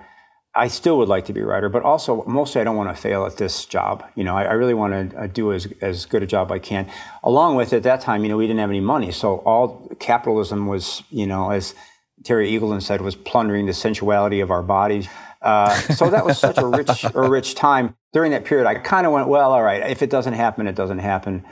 I 0.57 0.67
still 0.67 0.97
would 0.97 1.07
like 1.07 1.25
to 1.25 1.33
be 1.33 1.41
a 1.41 1.45
writer, 1.45 1.69
but 1.69 1.83
also 1.83 2.23
mostly 2.25 2.59
I 2.59 2.63
don't 2.63 2.75
want 2.75 2.93
to 2.93 2.99
fail 2.99 3.25
at 3.25 3.37
this 3.37 3.65
job. 3.65 4.03
You 4.15 4.23
know, 4.23 4.35
I, 4.35 4.43
I 4.43 4.53
really 4.53 4.73
want 4.73 5.11
to 5.11 5.17
uh, 5.17 5.27
do 5.27 5.53
as, 5.53 5.67
as 5.81 6.05
good 6.05 6.23
a 6.23 6.27
job 6.27 6.51
I 6.51 6.59
can. 6.59 6.89
Along 7.23 7.55
with 7.55 7.73
at 7.73 7.83
that 7.83 8.01
time, 8.01 8.23
you 8.23 8.29
know, 8.29 8.37
we 8.37 8.47
didn't 8.47 8.59
have 8.59 8.69
any 8.69 8.79
money, 8.79 9.11
so 9.11 9.37
all 9.45 9.89
capitalism 9.99 10.67
was, 10.67 11.03
you 11.11 11.27
know, 11.27 11.51
as 11.51 11.75
Terry 12.23 12.51
Eagleton 12.51 12.81
said, 12.81 13.01
was 13.01 13.15
plundering 13.15 13.67
the 13.67 13.73
sensuality 13.73 14.39
of 14.39 14.49
our 14.49 14.63
bodies. 14.63 15.07
Uh, 15.41 15.73
so 15.93 16.09
that 16.09 16.25
was 16.25 16.39
such 16.39 16.57
a 16.57 16.65
rich, 16.65 17.05
a 17.13 17.29
rich 17.29 17.53
time. 17.53 17.95
During 18.11 18.31
that 18.31 18.43
period, 18.43 18.67
I 18.67 18.75
kind 18.75 19.05
of 19.05 19.13
went, 19.13 19.27
well, 19.27 19.53
all 19.53 19.63
right, 19.63 19.87
if 19.89 20.01
it 20.01 20.09
doesn't 20.09 20.33
happen, 20.33 20.67
it 20.67 20.75
doesn't 20.75 20.99
happen. 20.99 21.45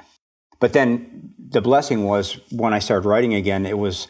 But 0.60 0.74
then 0.74 1.34
the 1.50 1.62
blessing 1.62 2.06
was 2.06 2.40
when 2.52 2.74
I 2.74 2.80
started 2.80 3.08
writing 3.08 3.36
again, 3.36 3.66
it 3.66 3.78
was 3.78 4.08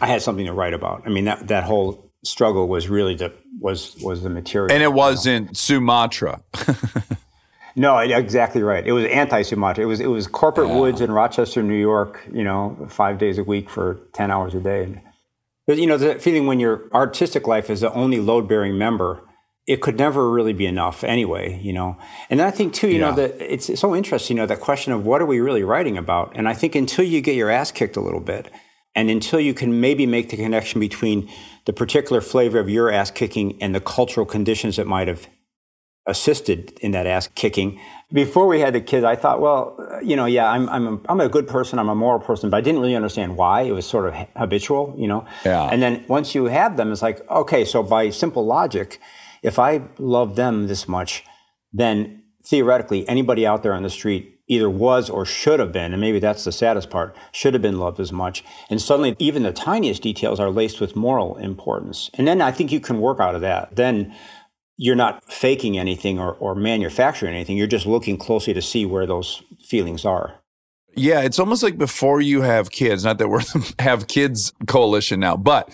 I 0.00 0.06
had 0.06 0.22
something 0.22 0.46
to 0.46 0.52
write 0.52 0.74
about. 0.74 1.02
I 1.06 1.08
mean, 1.08 1.24
that 1.24 1.48
that 1.48 1.64
whole 1.64 2.07
struggle 2.24 2.68
was 2.68 2.88
really 2.88 3.14
the 3.14 3.32
was 3.60 3.96
was 4.02 4.22
the 4.22 4.30
material. 4.30 4.72
And 4.72 4.82
it 4.82 4.92
wasn't 4.92 5.56
Sumatra. 5.56 6.42
No, 7.78 7.96
exactly 7.98 8.60
right. 8.64 8.84
It 8.84 8.90
was 8.90 9.04
anti-Sumatra. 9.04 9.84
It 9.84 9.86
was 9.86 10.00
it 10.00 10.08
was 10.08 10.26
corporate 10.26 10.68
woods 10.68 11.00
in 11.00 11.12
Rochester, 11.12 11.62
New 11.62 11.78
York. 11.78 12.28
You 12.32 12.42
know, 12.42 12.88
five 12.90 13.18
days 13.18 13.38
a 13.38 13.44
week 13.44 13.70
for 13.70 14.00
ten 14.12 14.32
hours 14.32 14.52
a 14.56 14.60
day. 14.60 15.00
But 15.64 15.78
you 15.78 15.86
know, 15.86 15.96
the 15.96 16.16
feeling 16.16 16.48
when 16.48 16.58
your 16.58 16.88
artistic 16.92 17.46
life 17.46 17.70
is 17.70 17.80
the 17.82 17.92
only 17.92 18.18
load-bearing 18.18 18.76
member, 18.76 19.22
it 19.68 19.80
could 19.80 19.96
never 19.96 20.28
really 20.28 20.52
be 20.52 20.66
enough 20.66 21.04
anyway. 21.04 21.60
You 21.62 21.72
know, 21.72 21.96
and 22.28 22.42
I 22.42 22.50
think 22.50 22.74
too, 22.74 22.88
you 22.88 22.98
know, 22.98 23.12
that 23.12 23.40
it's, 23.40 23.68
it's 23.68 23.80
so 23.80 23.94
interesting. 23.94 24.36
You 24.36 24.42
know, 24.42 24.46
that 24.46 24.60
question 24.60 24.92
of 24.92 25.06
what 25.06 25.22
are 25.22 25.26
we 25.26 25.38
really 25.38 25.62
writing 25.62 25.96
about? 25.96 26.32
And 26.34 26.48
I 26.48 26.54
think 26.54 26.74
until 26.74 27.04
you 27.04 27.20
get 27.20 27.36
your 27.36 27.48
ass 27.48 27.70
kicked 27.70 27.96
a 27.96 28.00
little 28.00 28.20
bit, 28.20 28.50
and 28.98 29.10
until 29.10 29.38
you 29.38 29.54
can 29.54 29.80
maybe 29.80 30.06
make 30.06 30.28
the 30.30 30.36
connection 30.36 30.80
between 30.80 31.30
the 31.66 31.72
particular 31.72 32.20
flavor 32.20 32.58
of 32.58 32.68
your 32.68 32.90
ass 32.90 33.12
kicking 33.12 33.56
and 33.62 33.72
the 33.72 33.80
cultural 33.80 34.26
conditions 34.26 34.74
that 34.74 34.88
might 34.88 35.06
have 35.06 35.28
assisted 36.06 36.76
in 36.80 36.90
that 36.90 37.06
ass 37.06 37.28
kicking. 37.36 37.78
Before 38.12 38.48
we 38.48 38.58
had 38.58 38.74
the 38.74 38.80
kids, 38.80 39.04
I 39.04 39.14
thought, 39.14 39.40
well, 39.40 39.78
you 40.02 40.16
know, 40.16 40.26
yeah, 40.26 40.50
I'm, 40.50 40.68
I'm, 40.68 40.86
a, 40.88 41.00
I'm 41.08 41.20
a 41.20 41.28
good 41.28 41.46
person, 41.46 41.78
I'm 41.78 41.88
a 41.88 41.94
moral 41.94 42.18
person, 42.18 42.50
but 42.50 42.56
I 42.56 42.60
didn't 42.60 42.80
really 42.80 42.96
understand 42.96 43.36
why. 43.36 43.62
It 43.62 43.72
was 43.72 43.86
sort 43.86 44.08
of 44.08 44.14
habitual, 44.34 44.96
you 44.98 45.06
know? 45.06 45.24
Yeah. 45.44 45.68
And 45.70 45.80
then 45.80 46.04
once 46.08 46.34
you 46.34 46.46
have 46.46 46.76
them, 46.76 46.90
it's 46.90 47.02
like, 47.02 47.20
okay, 47.30 47.64
so 47.64 47.84
by 47.84 48.10
simple 48.10 48.44
logic, 48.44 48.98
if 49.44 49.60
I 49.60 49.82
love 49.98 50.34
them 50.34 50.66
this 50.66 50.88
much, 50.88 51.22
then 51.72 52.24
theoretically, 52.44 53.08
anybody 53.08 53.46
out 53.46 53.62
there 53.62 53.74
on 53.74 53.84
the 53.84 53.90
street 53.90 54.37
either 54.48 54.68
was 54.68 55.08
or 55.08 55.24
should 55.24 55.60
have 55.60 55.72
been, 55.72 55.92
and 55.92 56.00
maybe 56.00 56.18
that's 56.18 56.44
the 56.44 56.52
saddest 56.52 56.90
part, 56.90 57.14
should 57.32 57.54
have 57.54 57.62
been 57.62 57.78
loved 57.78 58.00
as 58.00 58.10
much. 58.10 58.42
And 58.68 58.80
suddenly, 58.80 59.14
even 59.18 59.42
the 59.42 59.52
tiniest 59.52 60.02
details 60.02 60.40
are 60.40 60.50
laced 60.50 60.80
with 60.80 60.96
moral 60.96 61.36
importance. 61.36 62.10
And 62.14 62.26
then 62.26 62.40
I 62.40 62.50
think 62.50 62.72
you 62.72 62.80
can 62.80 63.00
work 63.00 63.20
out 63.20 63.34
of 63.34 63.42
that. 63.42 63.76
Then 63.76 64.14
you're 64.76 64.96
not 64.96 65.30
faking 65.30 65.78
anything 65.78 66.18
or, 66.18 66.34
or 66.34 66.54
manufacturing 66.54 67.34
anything. 67.34 67.56
You're 67.56 67.66
just 67.66 67.86
looking 67.86 68.16
closely 68.16 68.54
to 68.54 68.62
see 68.62 68.86
where 68.86 69.06
those 69.06 69.42
feelings 69.62 70.04
are. 70.04 70.40
Yeah, 70.94 71.20
it's 71.20 71.38
almost 71.38 71.62
like 71.62 71.78
before 71.78 72.20
you 72.20 72.42
have 72.42 72.70
kids, 72.70 73.04
not 73.04 73.18
that 73.18 73.28
we're 73.28 73.42
have 73.78 74.08
kids 74.08 74.52
coalition 74.66 75.20
now, 75.20 75.36
but 75.36 75.70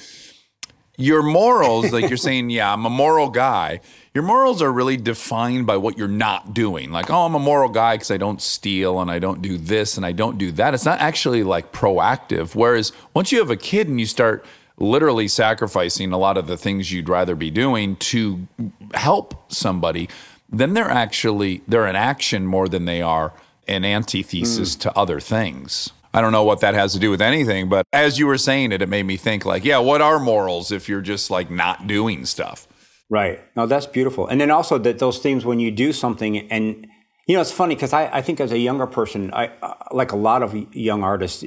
your 0.97 1.23
morals, 1.23 1.93
like 1.93 2.09
you're 2.09 2.17
saying, 2.17 2.51
yeah, 2.51 2.73
I'm 2.73 2.87
a 2.87 2.91
moral 2.91 3.29
guy. 3.29 3.81
Your 4.15 4.23
morals 4.23 4.63
are 4.63 4.73
really 4.73 4.97
defined 4.97 5.67
by 5.67 5.77
what 5.77 5.99
you're 5.99 6.07
not 6.07 6.55
doing. 6.55 6.93
Like, 6.93 7.11
oh, 7.11 7.27
I'm 7.27 7.35
a 7.35 7.41
moral 7.41 7.69
guy 7.69 7.97
because 7.97 8.13
I 8.13 8.17
don't 8.17 8.41
steal 8.41 9.01
and 9.01 9.11
I 9.11 9.19
don't 9.19 9.43
do 9.43 9.59
this 9.59 9.97
and 9.97 10.07
I 10.07 10.13
don't 10.13 10.39
do 10.39 10.53
that. 10.53 10.73
It's 10.73 10.85
not 10.85 11.01
actually 11.01 11.43
like 11.43 11.73
proactive. 11.73 12.55
Whereas 12.55 12.93
once 13.13 13.33
you 13.33 13.39
have 13.41 13.51
a 13.51 13.57
kid 13.57 13.89
and 13.89 13.99
you 13.99 14.07
start 14.07 14.45
literally 14.77 15.27
sacrificing 15.29 16.13
a 16.13 16.19
lot 16.19 16.37
of 16.37 16.47
the 16.47 16.57
things 16.57 16.93
you'd 16.93 17.09
rather 17.09 17.35
be 17.35 17.51
doing 17.51 17.97
to 17.97 18.47
help 18.93 19.53
somebody, 19.53 20.09
then 20.49 20.75
they're 20.75 20.91
actually 20.91 21.63
they're 21.67 21.87
an 21.87 21.97
action 21.97 22.47
more 22.47 22.69
than 22.69 22.85
they 22.85 23.03
are 23.03 23.33
an 23.67 23.85
antithesis 23.85 24.77
mm. 24.77 24.81
to 24.81 24.97
other 24.97 25.19
things. 25.19 25.91
I 26.15 26.21
don't 26.21 26.31
know 26.31 26.45
what 26.45 26.61
that 26.61 26.75
has 26.75 26.93
to 26.93 27.01
do 27.01 27.11
with 27.11 27.21
anything, 27.21 27.69
but 27.69 27.85
as 27.93 28.21
you 28.21 28.29
were 28.29 28.39
saying 28.39 28.71
it, 28.71 28.81
it 28.81 28.89
made 28.89 29.03
me 29.03 29.17
think 29.17 29.45
like, 29.45 29.65
yeah, 29.65 29.79
what 29.79 30.01
are 30.01 30.21
morals 30.21 30.71
if 30.71 30.89
you're 30.89 31.01
just 31.01 31.29
like 31.29 31.51
not 31.51 31.89
doing 31.89 32.25
stuff? 32.25 32.69
Right. 33.11 33.41
No, 33.57 33.67
that's 33.67 33.87
beautiful. 33.87 34.29
And 34.29 34.41
then 34.41 34.49
also 34.49 34.79
that 34.79 35.01
those 35.01 35.19
things 35.19 35.45
when 35.45 35.59
you 35.59 35.73
do 35.73 35.93
something 35.93 36.51
and 36.53 36.87
you 37.27 37.35
know 37.35 37.41
it's 37.41 37.51
funny 37.51 37.75
because 37.75 37.93
I, 37.93 38.07
I 38.07 38.23
think 38.23 38.39
as 38.39 38.53
a 38.53 38.59
younger 38.59 38.87
person, 38.87 39.35
I 39.35 39.49
uh, 39.61 39.75
like 39.91 40.13
a 40.13 40.17
lot 40.17 40.45
of 40.45 40.55
young 40.73 41.03
artists 41.03 41.43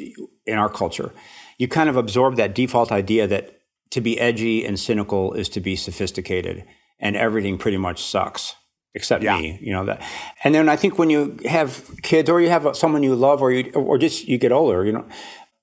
in 0.45 0.57
our 0.57 0.69
culture, 0.69 1.13
you 1.57 1.69
kind 1.69 1.89
of 1.89 1.95
absorb 1.95 2.35
that 2.35 2.53
default 2.53 2.91
idea 2.91 3.25
that 3.27 3.61
to 3.91 4.01
be 4.01 4.19
edgy 4.19 4.65
and 4.65 4.77
cynical 4.77 5.31
is 5.31 5.47
to 5.49 5.61
be 5.61 5.77
sophisticated, 5.77 6.65
and 6.99 7.15
everything 7.15 7.57
pretty 7.57 7.77
much 7.77 8.03
sucks 8.03 8.55
except 8.93 9.23
Yeah. 9.23 9.37
me. 9.37 9.59
You 9.61 9.73
know 9.73 9.85
that. 9.85 10.01
And 10.43 10.53
then 10.55 10.69
I 10.69 10.75
think 10.75 10.97
when 10.97 11.09
you 11.09 11.37
have 11.45 11.89
kids, 12.03 12.29
or 12.29 12.41
you 12.41 12.49
have 12.49 12.75
someone 12.75 13.03
you 13.03 13.15
love, 13.15 13.41
or 13.41 13.51
you, 13.51 13.71
or 13.73 13.97
just 13.97 14.27
you 14.27 14.37
get 14.37 14.51
older, 14.51 14.85
you 14.85 14.91
know, 14.91 15.05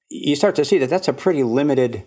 you 0.08 0.36
start 0.36 0.54
to 0.56 0.64
see 0.64 0.78
that 0.78 0.90
that's 0.90 1.08
a 1.08 1.12
pretty 1.12 1.42
limited. 1.42 2.04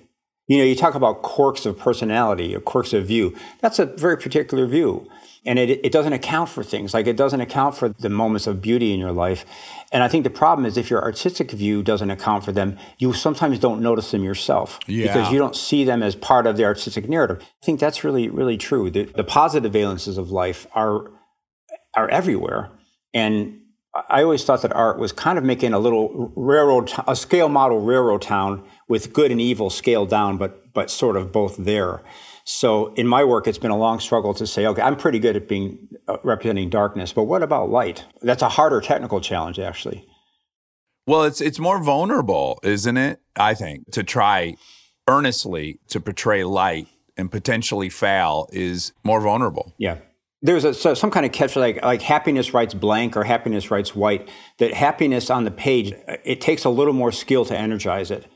You 0.48 0.58
know, 0.58 0.64
you 0.64 0.76
talk 0.76 0.96
about 0.96 1.22
quirks 1.22 1.66
of 1.66 1.78
personality, 1.78 2.56
or 2.56 2.60
quirks 2.60 2.94
of 2.94 3.06
view. 3.06 3.36
That's 3.60 3.80
a 3.80 3.86
very 3.86 4.18
particular 4.18 4.66
view. 4.66 5.10
And 5.46 5.60
it, 5.60 5.80
it 5.84 5.92
doesn't 5.94 6.12
account 6.12 6.50
for 6.50 6.64
things. 6.64 6.94
Like 6.94 7.08
it 7.08 7.16
doesn't 7.16 7.40
account 7.40 7.76
for 7.76 7.90
the 7.90 8.10
moments 8.10 8.48
of 8.48 8.62
beauty 8.62 8.94
in 8.94 9.00
your 9.00 9.14
life. 9.14 9.46
And 9.94 10.04
I 10.04 10.10
think 10.10 10.26
the 10.26 10.30
problem 10.30 10.66
is 10.66 10.76
if 10.76 10.90
your 10.90 11.02
artistic 11.02 11.52
view 11.52 11.84
doesn't 11.84 12.10
account 12.12 12.44
for 12.44 12.52
them, 12.52 12.78
you 12.98 13.14
sometimes 13.14 13.58
don't 13.60 13.82
notice 13.82 14.12
them 14.12 14.24
yourself 14.24 14.80
because 15.08 15.32
you 15.32 15.40
don't 15.40 15.56
see 15.56 15.86
them 15.86 16.04
as 16.04 16.16
part 16.16 16.48
of 16.48 16.58
the 16.58 16.66
artistic 16.66 17.08
narrative. 17.08 17.38
I 17.42 17.66
think 17.66 17.80
that's 17.80 18.04
really, 18.04 18.28
really 18.30 18.58
true. 18.58 18.90
The, 18.90 19.04
the 19.04 19.24
positive 19.24 19.72
valences 19.72 20.18
of 20.18 20.32
life 20.32 20.68
are 20.74 21.12
are 21.94 22.10
everywhere. 22.10 22.70
And 23.14 23.62
I 24.10 24.22
always 24.22 24.44
thought 24.44 24.62
that 24.62 24.74
art 24.74 25.00
was 25.00 25.12
kind 25.12 25.38
of 25.38 25.44
making 25.44 25.74
a 25.74 25.80
little 25.80 26.32
railroad, 26.36 26.92
a 27.08 27.16
scale 27.16 27.50
model 27.50 27.80
railroad 27.80 28.22
town 28.22 28.64
with 28.88 29.14
good 29.14 29.32
and 29.32 29.42
evil 29.42 29.70
scaled 29.70 30.10
down, 30.10 30.38
but 30.38 30.74
but 30.74 30.90
sort 30.90 31.18
of 31.18 31.32
both 31.32 31.58
there. 31.58 32.02
So 32.44 32.94
in 32.94 33.08
my 33.08 33.26
work, 33.26 33.46
it's 33.46 33.58
been 33.58 33.72
a 33.72 33.78
long 33.78 34.00
struggle 34.00 34.34
to 34.36 34.48
say, 34.48 34.66
okay, 34.66 34.82
I'm 34.82 34.96
pretty 34.96 35.20
good 35.20 35.36
at 35.36 35.50
being 35.50 35.90
uh, 36.08 36.18
representing 36.24 36.70
darkness, 36.70 37.12
but 37.12 37.24
what 37.24 37.44
about 37.44 37.70
light? 37.70 38.06
That's 38.22 38.42
a 38.42 38.48
harder 38.50 38.80
technical 38.80 39.20
challenge, 39.20 39.60
actually. 39.60 40.08
Well, 41.06 41.24
it's 41.24 41.42
it's 41.42 41.60
more 41.60 41.84
vulnerable, 41.84 42.60
isn't 42.64 42.98
it? 42.98 43.20
I 43.36 43.54
think 43.54 43.92
to 43.92 44.04
try 44.04 44.56
earnestly 45.08 45.80
to 45.88 46.00
portray 46.00 46.44
light 46.44 46.88
and 47.18 47.32
potentially 47.32 47.90
fail 47.90 48.48
is 48.52 48.94
more 49.04 49.20
vulnerable. 49.20 49.74
Yeah. 49.78 49.98
There's 50.42 50.64
a, 50.64 50.74
so 50.74 50.94
some 50.94 51.10
kind 51.10 51.26
of 51.26 51.32
catch 51.32 51.56
like 51.56 51.84
like 51.84 52.02
happiness 52.02 52.54
writes 52.54 52.74
blank 52.74 53.18
or 53.18 53.24
happiness 53.24 53.72
writes 53.72 53.96
white. 53.96 54.30
That 54.60 54.74
happiness 54.74 55.30
on 55.30 55.46
the 55.46 55.52
page, 55.52 55.94
uh, 56.08 56.18
it 56.24 56.42
takes 56.42 56.64
a 56.64 56.70
little 56.70 56.94
more 56.94 57.12
skill 57.12 57.44
to 57.46 57.58
energize 57.58 58.12
it. 58.12 58.28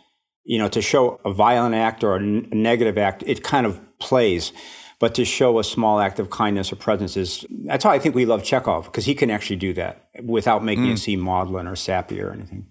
You 0.44 0.58
know, 0.58 0.70
to 0.70 0.82
show 0.82 1.20
a 1.24 1.32
violent 1.32 1.76
act 1.76 2.04
or 2.04 2.16
a 2.16 2.20
n- 2.20 2.50
negative 2.52 2.98
act, 2.98 3.24
it 3.28 3.44
kind 3.44 3.66
of 3.66 3.80
plays. 4.00 4.52
But 5.00 5.16
to 5.16 5.26
show 5.26 5.58
a 5.58 5.64
small 5.64 6.00
act 6.00 6.20
of 6.20 6.30
kindness 6.30 6.72
or 6.72 6.76
presence 6.76 7.18
is 7.18 7.44
that's 7.66 7.84
why 7.86 7.96
I 7.96 8.00
think 8.00 8.14
we 8.14 8.26
love 8.26 8.44
Chekhov 8.44 8.86
because 8.86 9.06
he 9.06 9.16
can 9.16 9.32
actually 9.32 9.56
do 9.56 9.74
that 9.74 10.10
without 10.24 10.64
making 10.64 10.86
it 10.86 10.94
mm. 10.94 11.00
seem 11.00 11.20
maudlin 11.20 11.66
or 11.66 11.76
sappy 11.76 12.22
or 12.22 12.32
anything. 12.32 12.68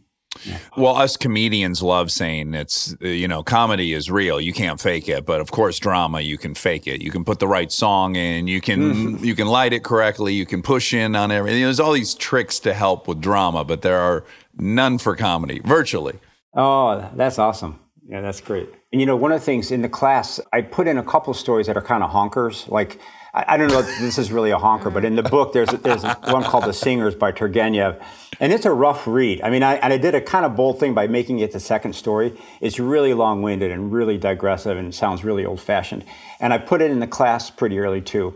Well, 0.77 0.97
us 0.97 1.17
comedians 1.17 1.83
love 1.83 2.11
saying 2.13 2.55
it's 2.55 2.95
you 3.01 3.27
know 3.27 3.43
comedy 3.43 3.93
is 3.93 4.11
real. 4.11 4.41
You 4.41 4.53
can't 4.53 4.81
fake 4.81 5.09
it, 5.09 5.27
but 5.27 5.41
of 5.41 5.51
course 5.51 5.79
drama 5.79 6.21
you 6.21 6.39
can 6.39 6.55
fake 6.55 6.87
it. 6.87 7.03
You 7.03 7.11
can 7.11 7.25
put 7.25 7.41
the 7.41 7.49
right 7.49 7.71
song 7.71 8.15
in. 8.15 8.47
You 8.47 8.61
can 8.61 8.81
mm-hmm. 8.81 9.25
you 9.25 9.35
can 9.35 9.49
light 9.49 9.73
it 9.73 9.83
correctly. 9.83 10.33
You 10.33 10.47
can 10.47 10.63
push 10.63 10.95
in 10.95 11.17
on 11.17 11.33
everything. 11.33 11.63
There's 11.63 11.81
all 11.81 11.93
these 11.93 12.15
tricks 12.15 12.61
to 12.61 12.73
help 12.73 13.09
with 13.09 13.21
drama, 13.21 13.65
but 13.65 13.83
there 13.83 13.99
are 13.99 14.25
none 14.57 14.99
for 14.99 15.17
comedy 15.17 15.61
virtually. 15.65 16.21
Oh, 16.55 17.11
that's 17.15 17.39
awesome. 17.39 17.81
Yeah, 18.07 18.23
that's 18.23 18.41
great. 18.41 18.69
And 18.93 19.01
you 19.01 19.07
know, 19.07 19.15
one 19.15 19.31
of 19.31 19.41
the 19.41 19.45
things 19.45 19.71
in 19.71 19.83
the 19.83 19.89
class, 19.89 20.41
I 20.53 20.63
put 20.63 20.89
in 20.89 20.99
a 20.99 21.03
couple 21.03 21.31
of 21.31 21.37
stories 21.37 21.69
that 21.69 21.77
are 21.77 21.83
kind 21.83 22.03
of 22.03 22.11
honkers. 22.11 22.69
Like, 22.69 23.01
I, 23.33 23.45
I 23.49 23.57
don't 23.57 23.69
know 23.69 23.79
if 23.79 23.87
this 24.01 24.19
is 24.19 24.33
really 24.33 24.51
a 24.51 24.59
honker, 24.59 24.91
but 24.91 25.05
in 25.05 25.15
the 25.15 25.23
book, 25.23 25.53
there's 25.53 25.69
there's 25.69 26.03
one 26.03 26.43
called 26.43 26.65
The 26.65 26.73
Singers 26.73 27.15
by 27.15 27.31
Turgenev, 27.31 28.03
and 28.41 28.53
it's 28.53 28.65
a 28.65 28.73
rough 28.73 29.07
read. 29.07 29.43
I 29.43 29.51
mean, 29.51 29.63
I, 29.63 29.75
and 29.77 29.93
I 29.93 29.97
did 29.97 30.17
a 30.17 30.21
kind 30.21 30.45
of 30.45 30.57
bold 30.57 30.81
thing 30.81 30.93
by 30.93 31.07
making 31.07 31.39
it 31.39 31.53
the 31.53 31.61
second 31.61 31.93
story. 31.93 32.37
It's 32.61 32.81
really 32.81 33.15
long 33.15 33.43
winded 33.43 33.71
and 33.71 33.93
really 33.93 34.19
digressive 34.19 34.77
and 34.77 34.93
sounds 34.93 35.23
really 35.23 35.45
old 35.45 35.61
fashioned. 35.61 36.05
And 36.41 36.53
I 36.53 36.59
put 36.59 36.83
it 36.83 36.91
in 36.91 36.99
the 36.99 37.07
class 37.07 37.49
pretty 37.49 37.79
early 37.79 38.01
too. 38.01 38.35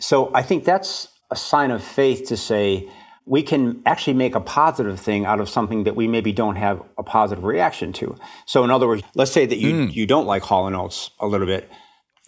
So 0.00 0.34
I 0.34 0.42
think 0.42 0.64
that's 0.64 1.08
a 1.30 1.36
sign 1.36 1.70
of 1.70 1.82
faith 1.82 2.26
to 2.28 2.36
say, 2.36 2.90
we 3.24 3.42
can 3.42 3.82
actually 3.86 4.14
make 4.14 4.34
a 4.34 4.40
positive 4.40 4.98
thing 4.98 5.24
out 5.24 5.40
of 5.40 5.48
something 5.48 5.84
that 5.84 5.94
we 5.94 6.08
maybe 6.08 6.32
don't 6.32 6.56
have 6.56 6.82
a 6.98 7.02
positive 7.02 7.44
reaction 7.44 7.92
to. 7.94 8.16
So, 8.46 8.64
in 8.64 8.70
other 8.70 8.88
words, 8.88 9.02
let's 9.14 9.30
say 9.30 9.46
that 9.46 9.58
you, 9.58 9.86
hmm. 9.86 9.90
you 9.90 10.06
don't 10.06 10.26
like 10.26 10.42
Hall 10.42 10.66
and 10.66 10.74
Oates 10.74 11.10
a 11.20 11.26
little 11.26 11.46
bit. 11.46 11.70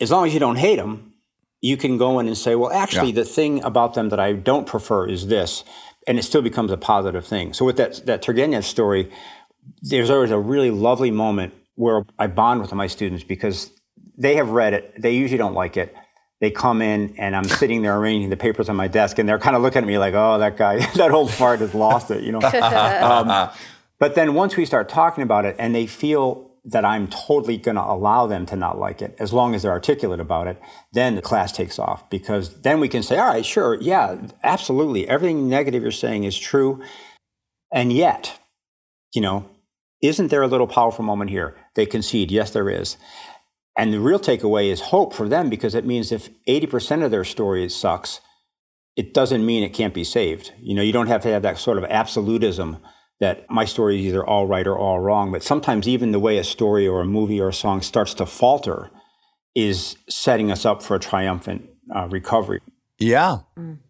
As 0.00 0.10
long 0.10 0.26
as 0.26 0.34
you 0.34 0.40
don't 0.40 0.56
hate 0.56 0.76
them, 0.76 1.14
you 1.60 1.76
can 1.76 1.98
go 1.98 2.18
in 2.18 2.26
and 2.26 2.36
say, 2.36 2.54
well, 2.54 2.70
actually, 2.70 3.08
Yeah. 3.08 3.22
the 3.22 3.24
thing 3.24 3.62
about 3.64 3.94
them 3.94 4.10
that 4.10 4.20
I 4.20 4.32
don't 4.34 4.66
prefer 4.66 5.08
is 5.08 5.26
this. 5.26 5.64
And 6.06 6.18
it 6.18 6.22
still 6.22 6.42
becomes 6.42 6.70
a 6.70 6.76
positive 6.76 7.26
thing. 7.26 7.54
So, 7.54 7.64
with 7.64 7.76
that, 7.78 8.06
that 8.06 8.22
Turgenev 8.22 8.64
story, 8.64 9.10
there's 9.82 10.10
always 10.10 10.30
a 10.30 10.38
really 10.38 10.70
lovely 10.70 11.10
moment 11.10 11.54
where 11.74 12.04
I 12.18 12.28
bond 12.28 12.60
with 12.60 12.72
my 12.72 12.86
students 12.86 13.24
because 13.24 13.70
they 14.16 14.36
have 14.36 14.50
read 14.50 14.74
it. 14.74 15.00
They 15.00 15.12
usually 15.12 15.38
don't 15.38 15.54
like 15.54 15.76
it. 15.76 15.94
They 16.40 16.50
come 16.50 16.82
in 16.82 17.14
and 17.16 17.34
I'm 17.34 17.44
sitting 17.44 17.82
there 17.82 17.96
arranging 17.96 18.30
the 18.30 18.36
papers 18.36 18.68
on 18.68 18.76
my 18.76 18.88
desk 18.88 19.18
and 19.18 19.28
they're 19.28 19.38
kind 19.38 19.56
of 19.56 19.62
looking 19.62 19.82
at 19.82 19.86
me 19.86 19.98
like, 19.98 20.14
oh, 20.14 20.38
that 20.38 20.56
guy, 20.56 20.84
that 20.96 21.10
old 21.10 21.32
fart 21.32 21.60
has 21.60 21.74
lost 21.74 22.10
it, 22.10 22.22
you 22.22 22.32
know? 22.32 22.40
um, 22.42 23.50
but 23.98 24.14
then 24.14 24.34
once 24.34 24.56
we 24.56 24.64
start 24.64 24.88
talking 24.88 25.22
about 25.22 25.44
it 25.44 25.56
and 25.58 25.74
they 25.74 25.86
feel 25.86 26.50
that 26.64 26.84
I'm 26.84 27.08
totally 27.08 27.58
going 27.58 27.76
to 27.76 27.82
allow 27.82 28.26
them 28.26 28.46
to 28.46 28.56
not 28.56 28.78
like 28.78 29.02
it, 29.02 29.14
as 29.18 29.32
long 29.32 29.54
as 29.54 29.62
they're 29.62 29.70
articulate 29.70 30.20
about 30.20 30.46
it, 30.46 30.60
then 30.92 31.14
the 31.14 31.22
class 31.22 31.52
takes 31.52 31.78
off 31.78 32.08
because 32.08 32.62
then 32.62 32.80
we 32.80 32.88
can 32.88 33.02
say, 33.02 33.18
all 33.18 33.28
right, 33.28 33.44
sure, 33.44 33.78
yeah, 33.80 34.16
absolutely. 34.42 35.06
Everything 35.06 35.48
negative 35.48 35.82
you're 35.82 35.92
saying 35.92 36.24
is 36.24 36.38
true. 36.38 36.82
And 37.72 37.92
yet, 37.92 38.40
you 39.14 39.20
know, 39.20 39.48
isn't 40.00 40.28
there 40.28 40.42
a 40.42 40.46
little 40.46 40.66
powerful 40.66 41.04
moment 41.04 41.30
here? 41.30 41.56
They 41.74 41.86
concede, 41.86 42.30
yes, 42.30 42.50
there 42.50 42.70
is. 42.70 42.96
And 43.76 43.92
the 43.92 44.00
real 44.00 44.20
takeaway 44.20 44.70
is 44.70 44.80
hope 44.80 45.12
for 45.12 45.28
them 45.28 45.50
because 45.50 45.74
it 45.74 45.84
means 45.84 46.12
if 46.12 46.30
80% 46.46 47.04
of 47.04 47.10
their 47.10 47.24
story 47.24 47.68
sucks, 47.68 48.20
it 48.96 49.12
doesn't 49.12 49.44
mean 49.44 49.64
it 49.64 49.72
can't 49.72 49.94
be 49.94 50.04
saved. 50.04 50.52
You 50.60 50.74
know, 50.74 50.82
you 50.82 50.92
don't 50.92 51.08
have 51.08 51.22
to 51.22 51.28
have 51.28 51.42
that 51.42 51.58
sort 51.58 51.78
of 51.78 51.84
absolutism 51.84 52.78
that 53.20 53.48
my 53.50 53.64
story 53.64 53.98
is 53.98 54.06
either 54.06 54.24
all 54.24 54.46
right 54.46 54.66
or 54.66 54.78
all 54.78 55.00
wrong. 55.00 55.32
But 55.32 55.42
sometimes 55.42 55.88
even 55.88 56.12
the 56.12 56.20
way 56.20 56.38
a 56.38 56.44
story 56.44 56.86
or 56.86 57.00
a 57.00 57.06
movie 57.06 57.40
or 57.40 57.48
a 57.48 57.54
song 57.54 57.82
starts 57.82 58.14
to 58.14 58.26
falter 58.26 58.90
is 59.54 59.96
setting 60.08 60.50
us 60.50 60.64
up 60.64 60.82
for 60.82 60.96
a 60.96 61.00
triumphant 61.00 61.68
uh, 61.94 62.08
recovery. 62.08 62.60
Yeah. 62.98 63.38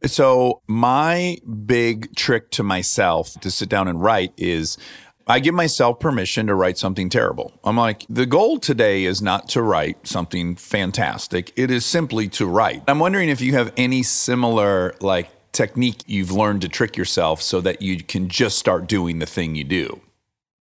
So 0.06 0.62
my 0.66 1.38
big 1.66 2.14
trick 2.16 2.50
to 2.52 2.62
myself 2.62 3.38
to 3.40 3.50
sit 3.50 3.68
down 3.68 3.86
and 3.86 4.00
write 4.00 4.32
is 4.36 4.78
I 5.26 5.40
give 5.40 5.54
myself 5.54 6.00
permission 6.00 6.46
to 6.48 6.54
write 6.54 6.76
something 6.76 7.08
terrible. 7.08 7.52
I'm 7.64 7.76
like, 7.76 8.04
the 8.10 8.26
goal 8.26 8.58
today 8.58 9.04
is 9.04 9.22
not 9.22 9.48
to 9.50 9.62
write 9.62 10.06
something 10.06 10.56
fantastic. 10.56 11.52
It 11.56 11.70
is 11.70 11.86
simply 11.86 12.28
to 12.30 12.46
write. 12.46 12.82
I'm 12.86 12.98
wondering 12.98 13.30
if 13.30 13.40
you 13.40 13.52
have 13.54 13.72
any 13.76 14.02
similar 14.02 14.94
like 15.00 15.30
technique 15.52 16.02
you've 16.06 16.32
learned 16.32 16.60
to 16.62 16.68
trick 16.68 16.96
yourself 16.96 17.40
so 17.40 17.60
that 17.62 17.80
you 17.80 18.02
can 18.02 18.28
just 18.28 18.58
start 18.58 18.86
doing 18.86 19.18
the 19.18 19.26
thing 19.26 19.54
you 19.54 19.64
do. 19.64 20.00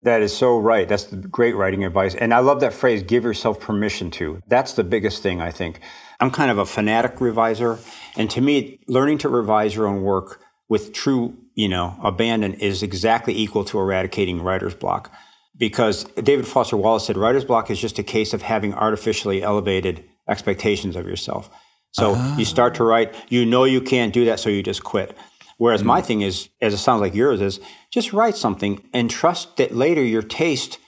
That 0.03 0.22
is 0.22 0.34
so 0.34 0.59
right. 0.59 0.88
That's 0.88 1.05
great 1.05 1.55
writing 1.55 1.84
advice. 1.84 2.14
And 2.14 2.32
I 2.32 2.38
love 2.38 2.61
that 2.61 2.72
phrase, 2.72 3.03
give 3.03 3.22
yourself 3.22 3.61
permission 3.61 4.11
to. 4.12 4.42
That's 4.48 4.72
the 4.72 4.82
biggest 4.82 5.22
thing, 5.22 5.42
I 5.42 5.51
think. 5.51 5.78
I'm 6.18 6.30
kind 6.30 6.51
of 6.51 6.59
a 6.59 6.66
fanatic 6.66 7.20
reviser. 7.20 7.78
And 8.16 8.30
to 8.30 8.40
me, 8.40 8.80
learning 8.88 9.18
to 9.18 9.28
revise 9.28 9.76
your 9.76 9.86
own 9.86 10.03
work 10.03 10.40
with 10.70 10.94
true, 10.94 11.36
you 11.61 11.68
know, 11.68 11.94
abandon 12.02 12.54
is 12.54 12.82
exactly 12.82 13.36
equal 13.36 13.64
to 13.66 13.78
eradicating 13.78 14.40
writer's 14.40 14.74
block. 14.74 15.12
Because 15.54 16.04
David 16.14 16.46
Foster 16.46 16.74
Wallace 16.74 17.04
said 17.04 17.18
writer's 17.18 17.44
block 17.44 17.70
is 17.70 17.78
just 17.78 17.98
a 17.98 18.02
case 18.02 18.32
of 18.32 18.40
having 18.40 18.72
artificially 18.72 19.42
elevated 19.42 20.02
expectations 20.26 20.96
of 20.96 21.06
yourself. 21.06 21.50
So 21.90 22.12
uh-huh. 22.12 22.36
you 22.38 22.46
start 22.46 22.76
to 22.76 22.84
write, 22.84 23.14
you 23.28 23.44
know 23.44 23.64
you 23.64 23.82
can't 23.82 24.14
do 24.14 24.24
that, 24.24 24.40
so 24.40 24.48
you 24.48 24.62
just 24.62 24.82
quit. 24.82 25.14
Whereas 25.58 25.84
my 25.84 26.00
mm. 26.00 26.06
thing 26.06 26.22
is, 26.22 26.48
as 26.62 26.72
it 26.72 26.78
sounds 26.78 27.02
like 27.02 27.14
yours 27.14 27.42
is, 27.42 27.61
just 27.90 28.14
write 28.14 28.36
something 28.36 28.82
and 28.94 29.11
trust 29.11 29.58
that 29.58 29.76
later 29.76 30.02
your 30.02 30.22
taste 30.22 30.78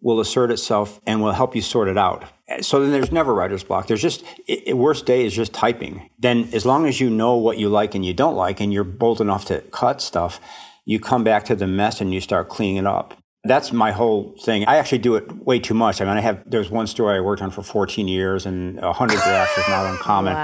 will 0.00 0.18
assert 0.18 0.50
itself 0.50 1.00
and 1.06 1.22
will 1.22 1.32
help 1.32 1.54
you 1.54 1.62
sort 1.62 1.86
it 1.86 1.96
out. 1.96 2.24
So 2.60 2.80
then 2.80 2.92
there's 2.92 3.10
never 3.10 3.34
writer's 3.34 3.64
block. 3.64 3.88
There's 3.88 4.02
just, 4.02 4.24
i 4.48 4.62
i- 4.68 4.72
worst 4.72 5.04
day 5.04 5.24
is 5.24 5.34
just 5.34 5.52
typing. 5.52 6.10
Then 6.18 6.48
as 6.52 6.64
long 6.64 6.86
as 6.86 7.00
you 7.00 7.10
know 7.10 7.34
what 7.36 7.58
you 7.58 7.68
like 7.68 7.94
and 7.94 8.04
you 8.04 8.14
don't 8.14 8.36
like 8.36 8.60
and 8.60 8.72
you're 8.72 8.84
bold 8.84 9.20
enough 9.20 9.44
to 9.46 9.60
cut 9.72 10.00
stuff, 10.00 10.40
you 10.84 11.00
come 11.00 11.24
back 11.24 11.44
to 11.46 11.56
the 11.56 11.66
mess 11.66 12.00
and 12.00 12.14
you 12.14 12.20
start 12.20 12.48
cleaning 12.48 12.76
it 12.76 12.86
up. 12.86 13.14
That's 13.46 13.72
my 13.72 13.92
whole 13.92 14.34
thing. 14.42 14.64
I 14.66 14.76
actually 14.76 14.98
do 14.98 15.14
it 15.16 15.30
way 15.44 15.58
too 15.58 15.74
much. 15.74 16.00
I 16.00 16.04
mean, 16.04 16.16
I 16.16 16.20
have, 16.20 16.42
there's 16.46 16.70
one 16.70 16.86
story 16.86 17.16
I 17.16 17.20
worked 17.20 17.42
on 17.42 17.50
for 17.50 17.62
14 17.62 18.08
years 18.08 18.46
and 18.46 18.80
100 18.80 19.14
drafts 19.14 19.58
is 19.58 19.68
not 19.68 19.86
uncommon. 19.90 20.34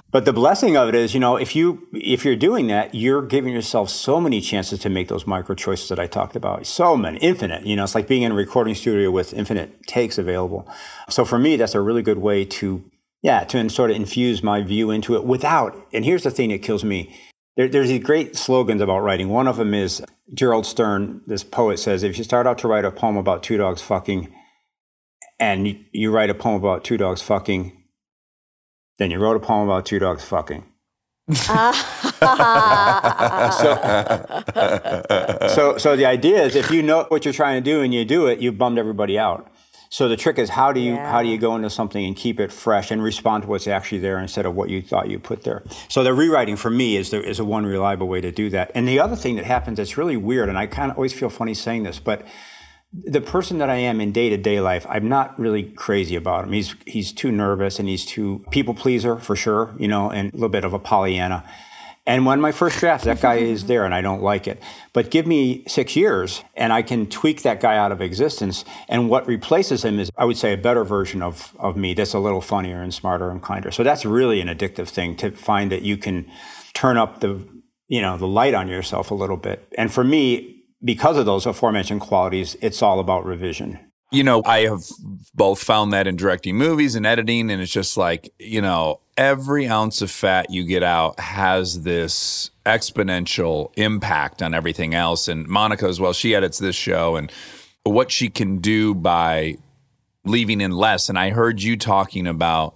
But 0.12 0.24
the 0.24 0.32
blessing 0.32 0.76
of 0.76 0.88
it 0.88 0.94
is, 0.94 1.14
you 1.14 1.20
know, 1.20 1.36
if 1.36 1.54
you 1.54 1.86
if 1.92 2.24
you're 2.24 2.36
doing 2.36 2.66
that, 2.66 2.94
you're 2.94 3.22
giving 3.22 3.52
yourself 3.52 3.90
so 3.90 4.20
many 4.20 4.40
chances 4.40 4.80
to 4.80 4.88
make 4.88 5.08
those 5.08 5.26
micro 5.26 5.54
choices 5.54 5.88
that 5.88 6.00
I 6.00 6.06
talked 6.08 6.34
about. 6.34 6.66
So 6.66 6.96
many, 6.96 7.18
infinite. 7.18 7.64
You 7.64 7.76
know, 7.76 7.84
it's 7.84 7.94
like 7.94 8.08
being 8.08 8.22
in 8.22 8.32
a 8.32 8.34
recording 8.34 8.74
studio 8.74 9.10
with 9.10 9.32
infinite 9.32 9.86
takes 9.86 10.18
available. 10.18 10.68
So 11.08 11.24
for 11.24 11.38
me, 11.38 11.56
that's 11.56 11.76
a 11.76 11.80
really 11.80 12.02
good 12.02 12.18
way 12.18 12.44
to, 12.44 12.82
yeah, 13.22 13.44
to 13.44 13.68
sort 13.70 13.90
of 13.90 13.96
infuse 13.96 14.42
my 14.42 14.62
view 14.62 14.90
into 14.90 15.14
it 15.14 15.24
without. 15.24 15.76
And 15.92 16.04
here's 16.04 16.24
the 16.24 16.30
thing 16.30 16.48
that 16.50 16.62
kills 16.62 16.82
me. 16.82 17.16
There, 17.60 17.68
there's 17.68 17.88
these 17.88 18.02
great 18.02 18.36
slogans 18.36 18.80
about 18.80 19.00
writing. 19.00 19.28
One 19.28 19.46
of 19.46 19.56
them 19.56 19.74
is 19.74 20.02
Gerald 20.32 20.64
Stern, 20.64 21.20
this 21.26 21.44
poet 21.44 21.78
says, 21.78 22.02
if 22.02 22.16
you 22.16 22.24
start 22.24 22.46
out 22.46 22.56
to 22.60 22.68
write 22.68 22.86
a 22.86 22.90
poem 22.90 23.18
about 23.18 23.42
two 23.42 23.58
dogs 23.58 23.82
fucking, 23.82 24.34
and 25.38 25.68
you, 25.68 25.78
you 25.92 26.10
write 26.10 26.30
a 26.30 26.34
poem 26.34 26.54
about 26.54 26.84
two 26.84 26.96
dogs 26.96 27.20
fucking, 27.20 27.84
then 28.96 29.10
you 29.10 29.18
wrote 29.18 29.36
a 29.36 29.40
poem 29.40 29.68
about 29.68 29.84
two 29.84 29.98
dogs 29.98 30.24
fucking. 30.24 30.64
so, 35.52 35.76
so 35.76 35.96
the 35.96 36.06
idea 36.06 36.42
is 36.42 36.56
if 36.56 36.70
you 36.70 36.82
know 36.82 37.04
what 37.10 37.26
you're 37.26 37.34
trying 37.34 37.62
to 37.62 37.70
do 37.70 37.82
and 37.82 37.92
you 37.92 38.06
do 38.06 38.26
it, 38.26 38.38
you've 38.38 38.56
bummed 38.56 38.78
everybody 38.78 39.18
out. 39.18 39.49
So 39.92 40.08
the 40.08 40.16
trick 40.16 40.38
is 40.38 40.50
how 40.50 40.72
do 40.72 40.78
you 40.78 40.96
how 40.96 41.20
do 41.20 41.28
you 41.28 41.36
go 41.36 41.56
into 41.56 41.68
something 41.68 42.04
and 42.04 42.14
keep 42.14 42.38
it 42.38 42.52
fresh 42.52 42.92
and 42.92 43.02
respond 43.02 43.42
to 43.42 43.48
what's 43.48 43.66
actually 43.66 43.98
there 43.98 44.20
instead 44.20 44.46
of 44.46 44.54
what 44.54 44.70
you 44.70 44.82
thought 44.82 45.10
you 45.10 45.18
put 45.18 45.42
there. 45.42 45.64
So 45.88 46.04
the 46.04 46.14
rewriting 46.14 46.54
for 46.54 46.70
me 46.70 46.96
is 46.96 47.10
there 47.10 47.20
is 47.20 47.40
a 47.40 47.44
one 47.44 47.66
reliable 47.66 48.06
way 48.06 48.20
to 48.20 48.30
do 48.30 48.50
that. 48.50 48.70
And 48.76 48.86
the 48.86 49.00
other 49.00 49.16
thing 49.16 49.34
that 49.34 49.44
happens 49.44 49.78
that's 49.78 49.98
really 49.98 50.16
weird, 50.16 50.48
and 50.48 50.56
I 50.56 50.66
kind 50.66 50.92
of 50.92 50.96
always 50.96 51.12
feel 51.12 51.28
funny 51.28 51.54
saying 51.54 51.82
this, 51.82 51.98
but 51.98 52.24
the 52.92 53.20
person 53.20 53.58
that 53.58 53.68
I 53.68 53.76
am 53.76 54.00
in 54.00 54.12
day 54.12 54.30
to 54.30 54.36
day 54.36 54.60
life, 54.60 54.86
I'm 54.88 55.08
not 55.08 55.36
really 55.40 55.64
crazy 55.64 56.14
about 56.14 56.44
him. 56.44 56.52
He's 56.52 56.76
he's 56.86 57.12
too 57.12 57.32
nervous 57.32 57.80
and 57.80 57.88
he's 57.88 58.06
too 58.06 58.44
people 58.52 58.74
pleaser 58.74 59.18
for 59.18 59.34
sure, 59.34 59.74
you 59.76 59.88
know, 59.88 60.10
and 60.10 60.32
a 60.32 60.36
little 60.36 60.48
bit 60.48 60.64
of 60.64 60.72
a 60.72 60.78
Pollyanna. 60.78 61.44
And 62.10 62.26
when 62.26 62.40
my 62.40 62.50
first 62.50 62.80
draft, 62.80 63.04
that 63.04 63.20
guy 63.20 63.36
is 63.36 63.66
there 63.66 63.84
and 63.84 63.94
I 63.94 64.00
don't 64.00 64.20
like 64.20 64.48
it. 64.48 64.60
But 64.92 65.12
give 65.12 65.28
me 65.28 65.62
six 65.68 65.94
years 65.94 66.42
and 66.56 66.72
I 66.72 66.82
can 66.82 67.06
tweak 67.06 67.42
that 67.42 67.60
guy 67.60 67.76
out 67.76 67.92
of 67.92 68.02
existence. 68.02 68.64
And 68.88 69.08
what 69.08 69.28
replaces 69.28 69.84
him 69.84 70.00
is, 70.00 70.10
I 70.16 70.24
would 70.24 70.36
say, 70.36 70.52
a 70.52 70.56
better 70.56 70.82
version 70.82 71.22
of, 71.22 71.54
of 71.56 71.76
me 71.76 71.94
that's 71.94 72.12
a 72.12 72.18
little 72.18 72.40
funnier 72.40 72.82
and 72.82 72.92
smarter 72.92 73.30
and 73.30 73.40
kinder. 73.40 73.70
So 73.70 73.84
that's 73.84 74.04
really 74.04 74.40
an 74.40 74.48
addictive 74.48 74.88
thing 74.88 75.14
to 75.18 75.30
find 75.30 75.70
that 75.70 75.82
you 75.82 75.96
can 75.96 76.28
turn 76.74 76.96
up 76.96 77.20
the, 77.20 77.46
you 77.86 78.02
know, 78.02 78.16
the 78.16 78.26
light 78.26 78.54
on 78.54 78.66
yourself 78.66 79.12
a 79.12 79.14
little 79.14 79.36
bit. 79.36 79.72
And 79.78 79.92
for 79.92 80.02
me, 80.02 80.64
because 80.82 81.16
of 81.16 81.26
those 81.26 81.46
aforementioned 81.46 82.00
qualities, 82.00 82.56
it's 82.60 82.82
all 82.82 82.98
about 82.98 83.24
revision. 83.24 83.78
You 84.10 84.24
know, 84.24 84.42
I 84.44 84.62
have 84.62 84.82
both 85.32 85.62
found 85.62 85.92
that 85.92 86.08
in 86.08 86.16
directing 86.16 86.56
movies 86.56 86.96
and 86.96 87.06
editing, 87.06 87.52
and 87.52 87.62
it's 87.62 87.70
just 87.70 87.96
like, 87.96 88.32
you 88.40 88.60
know, 88.60 88.98
every 89.20 89.68
ounce 89.68 90.00
of 90.00 90.10
fat 90.10 90.50
you 90.50 90.64
get 90.64 90.82
out 90.82 91.20
has 91.20 91.82
this 91.82 92.50
exponential 92.64 93.70
impact 93.76 94.40
on 94.40 94.54
everything 94.54 94.94
else. 94.94 95.28
And 95.28 95.46
Monica, 95.46 95.86
as 95.86 96.00
well, 96.00 96.14
she 96.14 96.34
edits 96.34 96.58
this 96.58 96.74
show 96.74 97.16
and 97.16 97.30
what 97.82 98.10
she 98.10 98.30
can 98.30 98.58
do 98.58 98.94
by 98.94 99.58
leaving 100.24 100.62
in 100.62 100.70
less. 100.70 101.10
And 101.10 101.18
I 101.18 101.30
heard 101.30 101.62
you 101.62 101.76
talking 101.76 102.26
about 102.26 102.74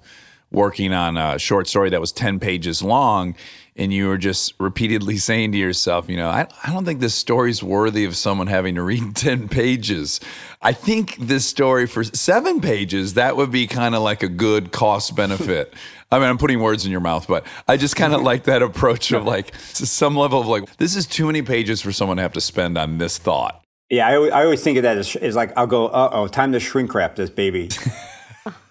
working 0.51 0.93
on 0.93 1.17
a 1.17 1.39
short 1.39 1.67
story 1.67 1.89
that 1.91 2.01
was 2.01 2.13
10 2.13 2.39
pages 2.41 2.83
long 2.83 3.35
and 3.77 3.93
you 3.93 4.07
were 4.07 4.19
just 4.19 4.55
repeatedly 4.61 5.17
saying 5.19 5.53
to 5.53 5.59
yourself, 5.59 6.09
you 6.09 6.17
know, 6.17 6.29
I, 6.29 6.47
I 6.63 6.73
don't 6.73 6.85
think 6.85 7.01
this 7.01 7.15
story's 7.15 7.63
worthy 7.63 8.05
of 8.05 8.17
someone 8.17 8.47
having 8.47 8.75
to 8.77 8.83
read 8.83 9.17
10 9.17 9.49
pages. 9.49 10.21
I 10.63 10.73
think 10.73 11.17
this 11.17 11.47
story 11.47 11.87
for 11.87 12.05
seven 12.05 12.61
pages, 12.61 13.15
that 13.15 13.37
would 13.37 13.51
be 13.51 13.67
kind 13.67 13.95
of 13.95 14.03
like 14.03 14.23
a 14.23 14.29
good 14.29 14.73
cost 14.73 15.17
benefit. 15.17 15.75
I 16.15 16.19
mean, 16.21 16.29
I'm 16.29 16.39
putting 16.39 16.61
words 16.61 16.85
in 16.87 16.93
your 16.93 17.01
mouth, 17.01 17.27
but 17.27 17.45
I 17.67 17.77
just 17.77 17.97
kind 17.97 18.15
of 18.15 18.23
like 18.23 18.45
that 18.45 18.63
approach 18.63 19.11
of 19.13 19.25
like 19.25 19.53
some 19.57 20.17
level 20.17 20.41
of 20.41 20.47
like, 20.47 20.77
this 20.77 20.95
is 20.95 21.07
too 21.07 21.27
many 21.27 21.43
pages 21.43 21.81
for 21.83 21.91
someone 21.91 22.19
to 22.19 22.23
have 22.23 22.33
to 22.35 22.41
spend 22.41 22.79
on 22.79 22.99
this 22.99 23.19
thought. 23.19 23.61
Yeah, 23.91 24.07
I, 24.09 24.15
always- 24.17 24.33
I 24.33 24.45
always 24.45 24.63
think 24.63 24.77
of 24.79 24.85
that 24.85 24.97
as, 24.97 25.17
as 25.17 25.35
like, 25.35 25.53
I'll 25.57 25.67
go, 25.67 25.89
uh 25.89 26.11
oh, 26.13 26.29
time 26.29 26.53
to 26.53 26.61
shrink 26.61 26.95
wrap 26.95 27.17
this 27.17 27.31
baby. 27.31 27.69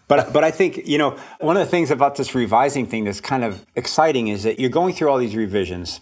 But, 0.10 0.34
but 0.34 0.44
I 0.44 0.52
think, 0.52 0.86
you 0.86 0.98
know, 0.98 1.18
one 1.40 1.56
of 1.56 1.66
the 1.66 1.70
things 1.72 1.90
about 1.90 2.18
this 2.18 2.36
revising 2.36 2.86
thing 2.86 3.06
that's 3.06 3.22
kind 3.22 3.44
of 3.44 3.66
exciting 3.76 4.28
is 4.28 4.44
that 4.44 4.60
you're 4.60 4.70
going 4.70 4.94
through 4.94 5.10
all 5.10 5.18
these 5.18 5.36
revisions 5.36 6.02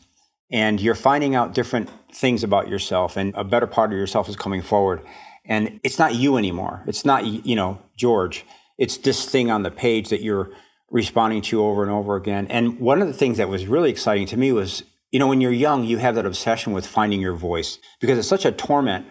and 0.52 0.82
you're 0.82 0.96
finding 0.96 1.36
out 1.36 1.54
different 1.54 1.90
things 2.14 2.44
about 2.44 2.68
yourself 2.68 3.16
and 3.16 3.34
a 3.36 3.44
better 3.44 3.68
part 3.68 3.94
of 3.94 3.98
yourself 3.98 4.28
is 4.28 4.36
coming 4.36 4.62
forward. 4.62 5.02
And 5.46 5.80
it's 5.84 6.00
not 6.00 6.16
you 6.16 6.36
anymore. 6.36 6.84
It's 6.88 7.06
not, 7.06 7.26
you 7.26 7.56
know, 7.56 7.80
George. 7.96 8.44
It's 8.78 8.98
this 8.98 9.24
thing 9.30 9.52
on 9.52 9.64
the 9.64 9.72
page 9.72 10.10
that 10.10 10.22
you're 10.22 10.50
responding 10.92 11.42
to 11.42 11.56
you 11.56 11.64
over 11.64 11.82
and 11.82 11.92
over 11.92 12.16
again. 12.16 12.48
And 12.48 12.80
one 12.80 13.02
of 13.02 13.08
the 13.08 13.14
things 13.14 13.38
that 13.38 13.50
was 13.50 13.66
really 13.66 13.90
exciting 13.90 14.28
to 14.28 14.38
me 14.38 14.52
was, 14.52 14.84
you 15.10 15.20
know, 15.20 15.28
when 15.28 15.42
you're 15.42 15.52
young, 15.52 15.84
you 15.84 15.98
have 15.98 16.16
that 16.16 16.26
obsession 16.26 16.74
with 16.74 16.86
finding 16.86 17.22
your 17.22 17.36
voice 17.36 17.80
because 18.00 18.20
it's 18.20 18.28
such 18.28 18.46
a 18.46 18.52
torment 18.52 19.08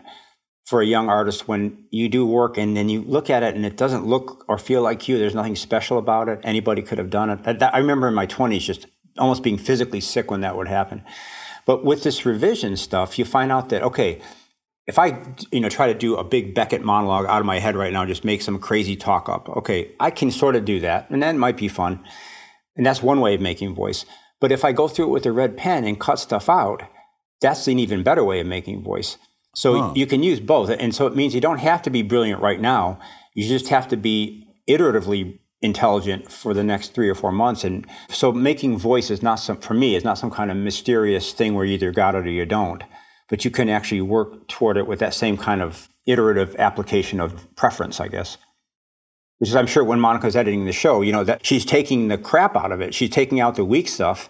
for 0.65 0.81
a 0.81 0.87
young 0.87 1.09
artist 1.09 1.49
when 1.49 1.85
you 1.91 2.09
do 2.09 2.25
work 2.25 2.57
and 2.57 2.77
then 2.77 2.89
you 2.89 3.03
look 3.03 3.29
at 3.29 3.43
it 3.43 3.57
and 3.57 3.67
it 3.67 3.77
doesn't 3.77 4.07
look 4.07 4.45
or 4.47 4.57
feel 4.57 4.83
like 4.83 5.09
you. 5.09 5.19
There's 5.19 5.35
nothing 5.35 5.57
special 5.57 5.99
about 5.99 6.29
it. 6.29 6.39
Anybody 6.45 6.83
could 6.83 6.99
have 6.99 7.11
done 7.11 7.31
it. 7.31 7.63
I 7.63 7.79
remember 7.79 8.07
in 8.07 8.15
my 8.15 8.27
20s 8.27 8.61
just 8.61 8.87
almost 9.19 9.43
being 9.43 9.59
physically 9.59 10.01
sick 10.01 10.31
when 10.31 10.43
that 10.43 10.57
would 10.57 10.69
happen. 10.69 11.03
But 11.67 11.85
with 11.85 12.03
this 12.03 12.25
revision 12.25 12.77
stuff, 12.77 13.19
you 13.19 13.25
find 13.25 13.51
out 13.51 13.69
that, 13.71 13.83
okay, 13.83 14.21
if 14.91 14.99
I, 14.99 15.23
you 15.53 15.61
know, 15.61 15.69
try 15.69 15.87
to 15.87 15.99
do 15.99 16.17
a 16.17 16.25
big 16.25 16.53
Beckett 16.53 16.83
monologue 16.83 17.27
out 17.27 17.39
of 17.39 17.47
my 17.47 17.61
head 17.61 17.77
right 17.77 17.93
now, 17.93 18.05
just 18.05 18.25
make 18.25 18.43
some 18.43 18.59
crazy 18.59 18.97
talk 18.97 19.29
up, 19.29 19.49
okay, 19.49 19.93
I 20.01 20.11
can 20.11 20.33
sort 20.33 20.57
of 20.57 20.65
do 20.65 20.81
that, 20.81 21.09
and 21.11 21.23
that 21.23 21.37
might 21.37 21.57
be 21.57 21.69
fun. 21.69 22.05
And 22.77 22.85
that's 22.85 23.01
one 23.01 23.21
way 23.21 23.37
of 23.37 23.41
making 23.41 23.75
voice. 23.77 24.05
But 24.41 24.51
if 24.51 24.65
I 24.65 24.73
go 24.73 24.89
through 24.89 25.07
it 25.07 25.13
with 25.13 25.27
a 25.27 25.33
red 25.33 25.57
pen 25.57 25.85
and 25.85 26.01
cut 26.01 26.19
stuff 26.19 26.49
out, 26.49 26.83
that's 27.41 27.69
an 27.69 27.79
even 27.79 28.03
better 28.03 28.25
way 28.25 28.41
of 28.41 28.49
making 28.49 28.83
voice. 28.83 29.17
So 29.55 29.95
you 29.95 30.07
can 30.07 30.25
use 30.25 30.41
both. 30.41 30.71
And 30.71 30.93
so 30.93 31.07
it 31.07 31.15
means 31.15 31.35
you 31.35 31.41
don't 31.41 31.59
have 31.59 31.83
to 31.83 31.91
be 31.91 32.03
brilliant 32.03 32.43
right 32.43 32.61
now. 32.61 32.99
You 33.35 33.49
just 33.49 33.69
have 33.69 33.87
to 33.89 33.97
be 33.97 34.47
iteratively 34.69 35.39
intelligent 35.63 36.33
for 36.33 36.53
the 36.53 36.65
next 36.65 36.95
three 36.95 37.09
or 37.09 37.15
four 37.15 37.33
months. 37.33 37.63
And 37.63 37.87
so 38.09 38.33
making 38.33 38.79
voice 38.79 39.11
is 39.11 39.23
not 39.23 39.37
some, 39.37 39.59
for 39.59 39.75
me, 39.75 39.95
is 39.95 40.05
not 40.05 40.19
some 40.19 40.31
kind 40.31 40.51
of 40.51 40.57
mysterious 40.57 41.33
thing 41.33 41.55
where 41.55 41.65
you 41.65 41.75
either 41.75 41.93
got 41.93 42.15
it 42.15 42.27
or 42.27 42.31
you 42.31 42.47
don't. 42.47 42.83
But 43.31 43.45
you 43.45 43.51
can 43.51 43.71
actually 43.71 44.03
work 44.03 44.49
toward 44.49 44.77
it 44.77 44.87
with 44.87 44.99
that 44.99 45.15
same 45.15 45.39
kind 45.39 45.63
of 45.63 45.89
iterative 46.05 46.55
application 46.57 47.21
of 47.21 47.55
preference, 47.57 48.01
I 48.01 48.09
guess 48.09 48.37
which 49.41 49.49
is 49.49 49.57
I'm 49.57 49.67
sure 49.67 49.83
when 49.83 49.99
Monica's 49.99 50.37
editing 50.37 50.67
the 50.67 50.73
show, 50.73 51.01
you 51.01 51.13
know, 51.13 51.25
that 51.25 51.47
she's 51.47 51.65
taking 51.65 52.09
the 52.09 52.19
crap 52.19 52.55
out 52.55 52.73
of 52.73 52.83
it. 52.83 52.93
She's 52.95 53.09
taking 53.09 53.41
out 53.41 53.55
the 53.55 53.65
weak 53.65 53.89
stuff. 53.89 54.29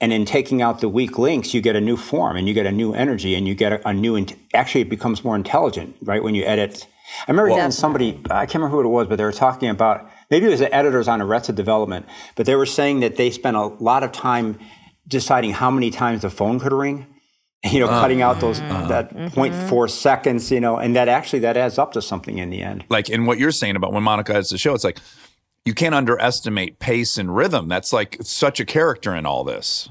And 0.00 0.12
in 0.12 0.24
taking 0.24 0.60
out 0.60 0.80
the 0.80 0.88
weak 0.88 1.18
links, 1.18 1.54
you 1.54 1.60
get 1.60 1.76
a 1.76 1.80
new 1.80 1.96
form 1.96 2.36
and 2.36 2.48
you 2.48 2.54
get 2.54 2.66
a 2.66 2.72
new 2.72 2.92
energy 2.92 3.34
and 3.36 3.46
you 3.46 3.54
get 3.54 3.72
a, 3.72 3.88
a 3.88 3.92
new, 3.92 4.16
int- 4.16 4.34
actually, 4.52 4.80
it 4.80 4.88
becomes 4.88 5.22
more 5.22 5.36
intelligent, 5.36 5.94
right? 6.02 6.22
When 6.22 6.34
you 6.34 6.44
edit. 6.44 6.86
I 7.28 7.30
remember 7.30 7.50
hearing 7.50 7.70
somebody, 7.70 8.20
I 8.30 8.46
can't 8.46 8.54
remember 8.56 8.82
who 8.82 8.88
it 8.88 8.88
was, 8.88 9.06
but 9.08 9.16
they 9.16 9.24
were 9.24 9.32
talking 9.32 9.68
about, 9.68 10.10
maybe 10.30 10.46
it 10.46 10.50
was 10.50 10.60
the 10.60 10.74
editors 10.74 11.06
on 11.06 11.20
Arrested 11.20 11.54
Development, 11.54 12.06
but 12.34 12.46
they 12.46 12.56
were 12.56 12.66
saying 12.66 13.00
that 13.00 13.16
they 13.16 13.30
spent 13.30 13.56
a 13.56 13.66
lot 13.66 14.02
of 14.02 14.10
time 14.10 14.58
deciding 15.06 15.52
how 15.52 15.70
many 15.70 15.90
times 15.90 16.22
the 16.22 16.30
phone 16.30 16.58
could 16.58 16.72
ring. 16.72 17.06
You 17.70 17.80
know, 17.80 17.88
uh, 17.88 18.00
cutting 18.00 18.22
out 18.22 18.40
those 18.40 18.58
uh, 18.58 18.64
uh. 18.64 18.88
that 18.88 19.14
mm-hmm. 19.14 19.38
0.4 19.38 19.90
seconds, 19.90 20.50
you 20.50 20.60
know, 20.60 20.78
and 20.78 20.96
that 20.96 21.08
actually 21.08 21.40
that 21.40 21.58
adds 21.58 21.76
up 21.76 21.92
to 21.92 22.00
something 22.00 22.38
in 22.38 22.48
the 22.48 22.62
end. 22.62 22.84
Like 22.88 23.10
in 23.10 23.26
what 23.26 23.38
you're 23.38 23.50
saying 23.50 23.76
about 23.76 23.92
when 23.92 24.02
Monica 24.02 24.32
has 24.32 24.48
the 24.48 24.56
show, 24.56 24.72
it's 24.72 24.82
like 24.82 24.98
you 25.66 25.74
can't 25.74 25.94
underestimate 25.94 26.78
pace 26.78 27.18
and 27.18 27.36
rhythm. 27.36 27.68
That's 27.68 27.92
like 27.92 28.16
such 28.22 28.60
a 28.60 28.64
character 28.64 29.14
in 29.14 29.26
all 29.26 29.44
this. 29.44 29.90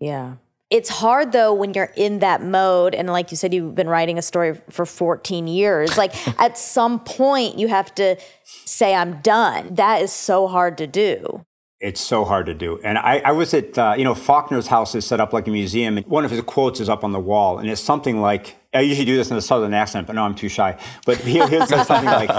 Yeah. 0.00 0.34
It's 0.68 0.88
hard 0.88 1.32
though 1.32 1.52
when 1.52 1.74
you're 1.74 1.92
in 1.96 2.20
that 2.20 2.42
mode 2.42 2.94
and 2.94 3.08
like 3.08 3.30
you 3.30 3.36
said 3.36 3.52
you've 3.52 3.74
been 3.74 3.88
writing 3.88 4.18
a 4.18 4.22
story 4.22 4.60
for 4.70 4.86
14 4.86 5.46
years. 5.46 5.96
Like 5.96 6.14
at 6.40 6.58
some 6.58 7.00
point 7.00 7.58
you 7.58 7.68
have 7.68 7.94
to 7.94 8.16
say 8.44 8.94
I'm 8.94 9.20
done. 9.22 9.74
That 9.74 10.02
is 10.02 10.12
so 10.12 10.46
hard 10.46 10.78
to 10.78 10.86
do. 10.86 11.44
It's 11.82 12.00
so 12.00 12.24
hard 12.24 12.46
to 12.46 12.54
do. 12.54 12.78
And 12.84 12.96
I, 12.96 13.18
I 13.24 13.32
was 13.32 13.52
at, 13.54 13.76
uh, 13.76 13.96
you 13.98 14.04
know, 14.04 14.14
Faulkner's 14.14 14.68
house 14.68 14.94
is 14.94 15.04
set 15.04 15.18
up 15.18 15.32
like 15.32 15.48
a 15.48 15.50
museum. 15.50 15.96
And 15.96 16.06
one 16.06 16.24
of 16.24 16.30
his 16.30 16.40
quotes 16.42 16.78
is 16.78 16.88
up 16.88 17.02
on 17.02 17.10
the 17.10 17.18
wall. 17.18 17.58
And 17.58 17.68
it's 17.68 17.80
something 17.80 18.20
like, 18.20 18.54
I 18.72 18.82
usually 18.82 19.04
do 19.04 19.16
this 19.16 19.32
in 19.32 19.36
a 19.36 19.42
southern 19.42 19.74
accent, 19.74 20.06
but 20.06 20.14
no, 20.14 20.22
I'm 20.22 20.36
too 20.36 20.48
shy. 20.48 20.78
But 21.04 21.18
here, 21.18 21.46
here's 21.48 21.68
something 21.86 22.04
like, 22.04 22.30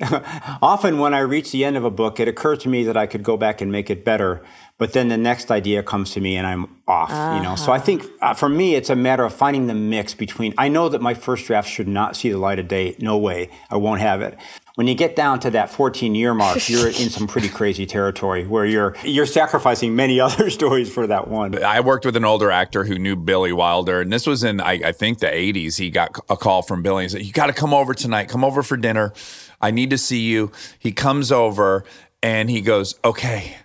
often 0.62 0.98
when 0.98 1.14
I 1.14 1.18
reach 1.18 1.50
the 1.50 1.64
end 1.64 1.76
of 1.76 1.84
a 1.84 1.90
book, 1.90 2.20
it 2.20 2.28
occurs 2.28 2.58
to 2.60 2.68
me 2.68 2.84
that 2.84 2.96
I 2.96 3.06
could 3.06 3.24
go 3.24 3.36
back 3.36 3.60
and 3.60 3.72
make 3.72 3.90
it 3.90 4.04
better. 4.04 4.40
But 4.78 4.92
then 4.92 5.08
the 5.08 5.16
next 5.16 5.50
idea 5.50 5.82
comes 5.82 6.12
to 6.12 6.20
me 6.20 6.36
and 6.36 6.46
I'm 6.46 6.76
off, 6.86 7.10
you 7.36 7.42
know? 7.42 7.56
So 7.56 7.72
I 7.72 7.80
think 7.80 8.04
uh, 8.20 8.34
for 8.34 8.48
me, 8.48 8.76
it's 8.76 8.88
a 8.88 8.96
matter 8.96 9.24
of 9.24 9.34
finding 9.34 9.66
the 9.66 9.74
mix 9.74 10.14
between, 10.14 10.54
I 10.56 10.68
know 10.68 10.88
that 10.88 11.02
my 11.02 11.14
first 11.14 11.46
draft 11.46 11.68
should 11.68 11.88
not 11.88 12.14
see 12.16 12.30
the 12.30 12.38
light 12.38 12.58
of 12.58 12.68
day. 12.68 12.94
No 13.00 13.18
way. 13.18 13.50
I 13.68 13.76
won't 13.76 14.00
have 14.00 14.22
it. 14.22 14.38
When 14.74 14.86
you 14.86 14.94
get 14.94 15.14
down 15.14 15.38
to 15.40 15.50
that 15.50 15.70
14 15.70 16.14
year 16.14 16.32
mark, 16.32 16.68
you're 16.68 16.86
in 16.86 17.10
some 17.10 17.26
pretty 17.26 17.48
crazy 17.48 17.84
territory 17.84 18.46
where 18.46 18.64
you're 18.64 18.96
you're 19.04 19.26
sacrificing 19.26 19.94
many 19.94 20.18
other 20.26 20.50
stories 20.50 20.92
for 20.92 21.06
that 21.06 21.28
one. 21.28 21.62
I 21.62 21.80
worked 21.80 22.04
with 22.06 22.16
an 22.16 22.24
older 22.24 22.50
actor 22.50 22.84
who 22.84 22.98
knew 22.98 23.16
Billy 23.16 23.52
Wilder, 23.52 24.00
and 24.00 24.12
this 24.12 24.26
was 24.26 24.44
in 24.44 24.60
I, 24.60 24.72
I 24.72 24.92
think 24.92 25.18
the 25.18 25.26
'80s. 25.26 25.78
He 25.78 25.90
got 25.90 26.18
a 26.30 26.36
call 26.36 26.62
from 26.62 26.82
Billy 26.82 27.04
and 27.04 27.12
said, 27.12 27.22
"You 27.22 27.32
got 27.32 27.46
to 27.46 27.52
come 27.52 27.74
over 27.74 27.92
tonight. 27.94 28.28
Come 28.28 28.44
over 28.44 28.62
for 28.62 28.76
dinner. 28.76 29.12
I 29.60 29.70
need 29.70 29.90
to 29.90 29.98
see 29.98 30.20
you." 30.20 30.50
He 30.78 30.92
comes 30.92 31.30
over 31.30 31.84
and 32.22 32.48
he 32.48 32.62
goes, 32.62 32.94
"Okay, 33.04 33.56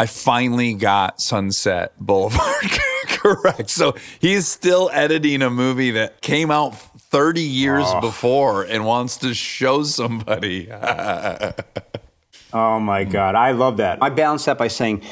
I 0.00 0.06
finally 0.06 0.74
got 0.74 1.20
Sunset 1.20 1.92
Boulevard 2.00 2.64
correct." 3.06 3.70
So 3.70 3.94
he's 4.20 4.48
still 4.48 4.90
editing 4.92 5.42
a 5.42 5.50
movie 5.50 5.92
that 5.92 6.20
came 6.20 6.50
out 6.50 6.74
30 7.10 7.40
years 7.40 7.86
before 8.00 8.64
and 8.64 8.84
wants 8.84 9.16
to 9.18 9.34
show 9.34 9.82
somebody. 9.82 10.68
Oh 12.52 12.80
my 12.80 13.04
God, 13.04 13.34
I 13.34 13.52
love 13.52 13.76
that. 13.76 13.98
I 14.00 14.08
balance 14.08 14.46
that 14.46 14.56
by 14.56 14.68
saying 14.68 15.02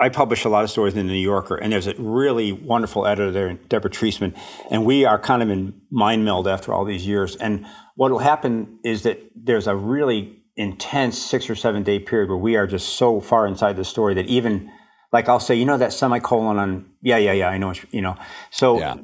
I 0.00 0.08
publish 0.08 0.44
a 0.44 0.48
lot 0.48 0.64
of 0.64 0.70
stories 0.70 0.94
in 0.94 1.06
the 1.06 1.12
New 1.12 1.18
Yorker, 1.18 1.54
and 1.54 1.72
there's 1.72 1.86
a 1.86 1.94
really 1.96 2.50
wonderful 2.50 3.06
editor 3.06 3.30
there, 3.30 3.52
Deborah 3.54 3.90
Treisman, 3.90 4.36
and 4.68 4.84
we 4.84 5.04
are 5.04 5.18
kind 5.18 5.42
of 5.42 5.50
in 5.50 5.80
mind 5.90 6.24
meld 6.24 6.48
after 6.48 6.74
all 6.74 6.84
these 6.84 7.06
years. 7.06 7.36
And 7.36 7.66
what 7.94 8.10
will 8.10 8.18
happen 8.18 8.80
is 8.82 9.04
that 9.04 9.20
there's 9.36 9.68
a 9.68 9.76
really 9.76 10.42
intense 10.56 11.18
six 11.18 11.48
or 11.48 11.54
seven 11.54 11.84
day 11.84 12.00
period 12.00 12.28
where 12.28 12.38
we 12.38 12.56
are 12.56 12.66
just 12.66 12.96
so 12.96 13.20
far 13.20 13.46
inside 13.46 13.76
the 13.76 13.84
story 13.84 14.14
that 14.14 14.26
even 14.26 14.70
like 15.12 15.28
I'll 15.28 15.40
say, 15.40 15.54
you 15.54 15.64
know, 15.64 15.78
that 15.78 15.92
semicolon 15.92 16.58
on, 16.58 16.86
yeah, 17.02 17.18
yeah, 17.18 17.32
yeah, 17.32 17.48
I 17.48 17.58
know, 17.58 17.74
you 17.90 18.00
know. 18.00 18.16
So 18.50 18.78
Yeah. 18.78 18.96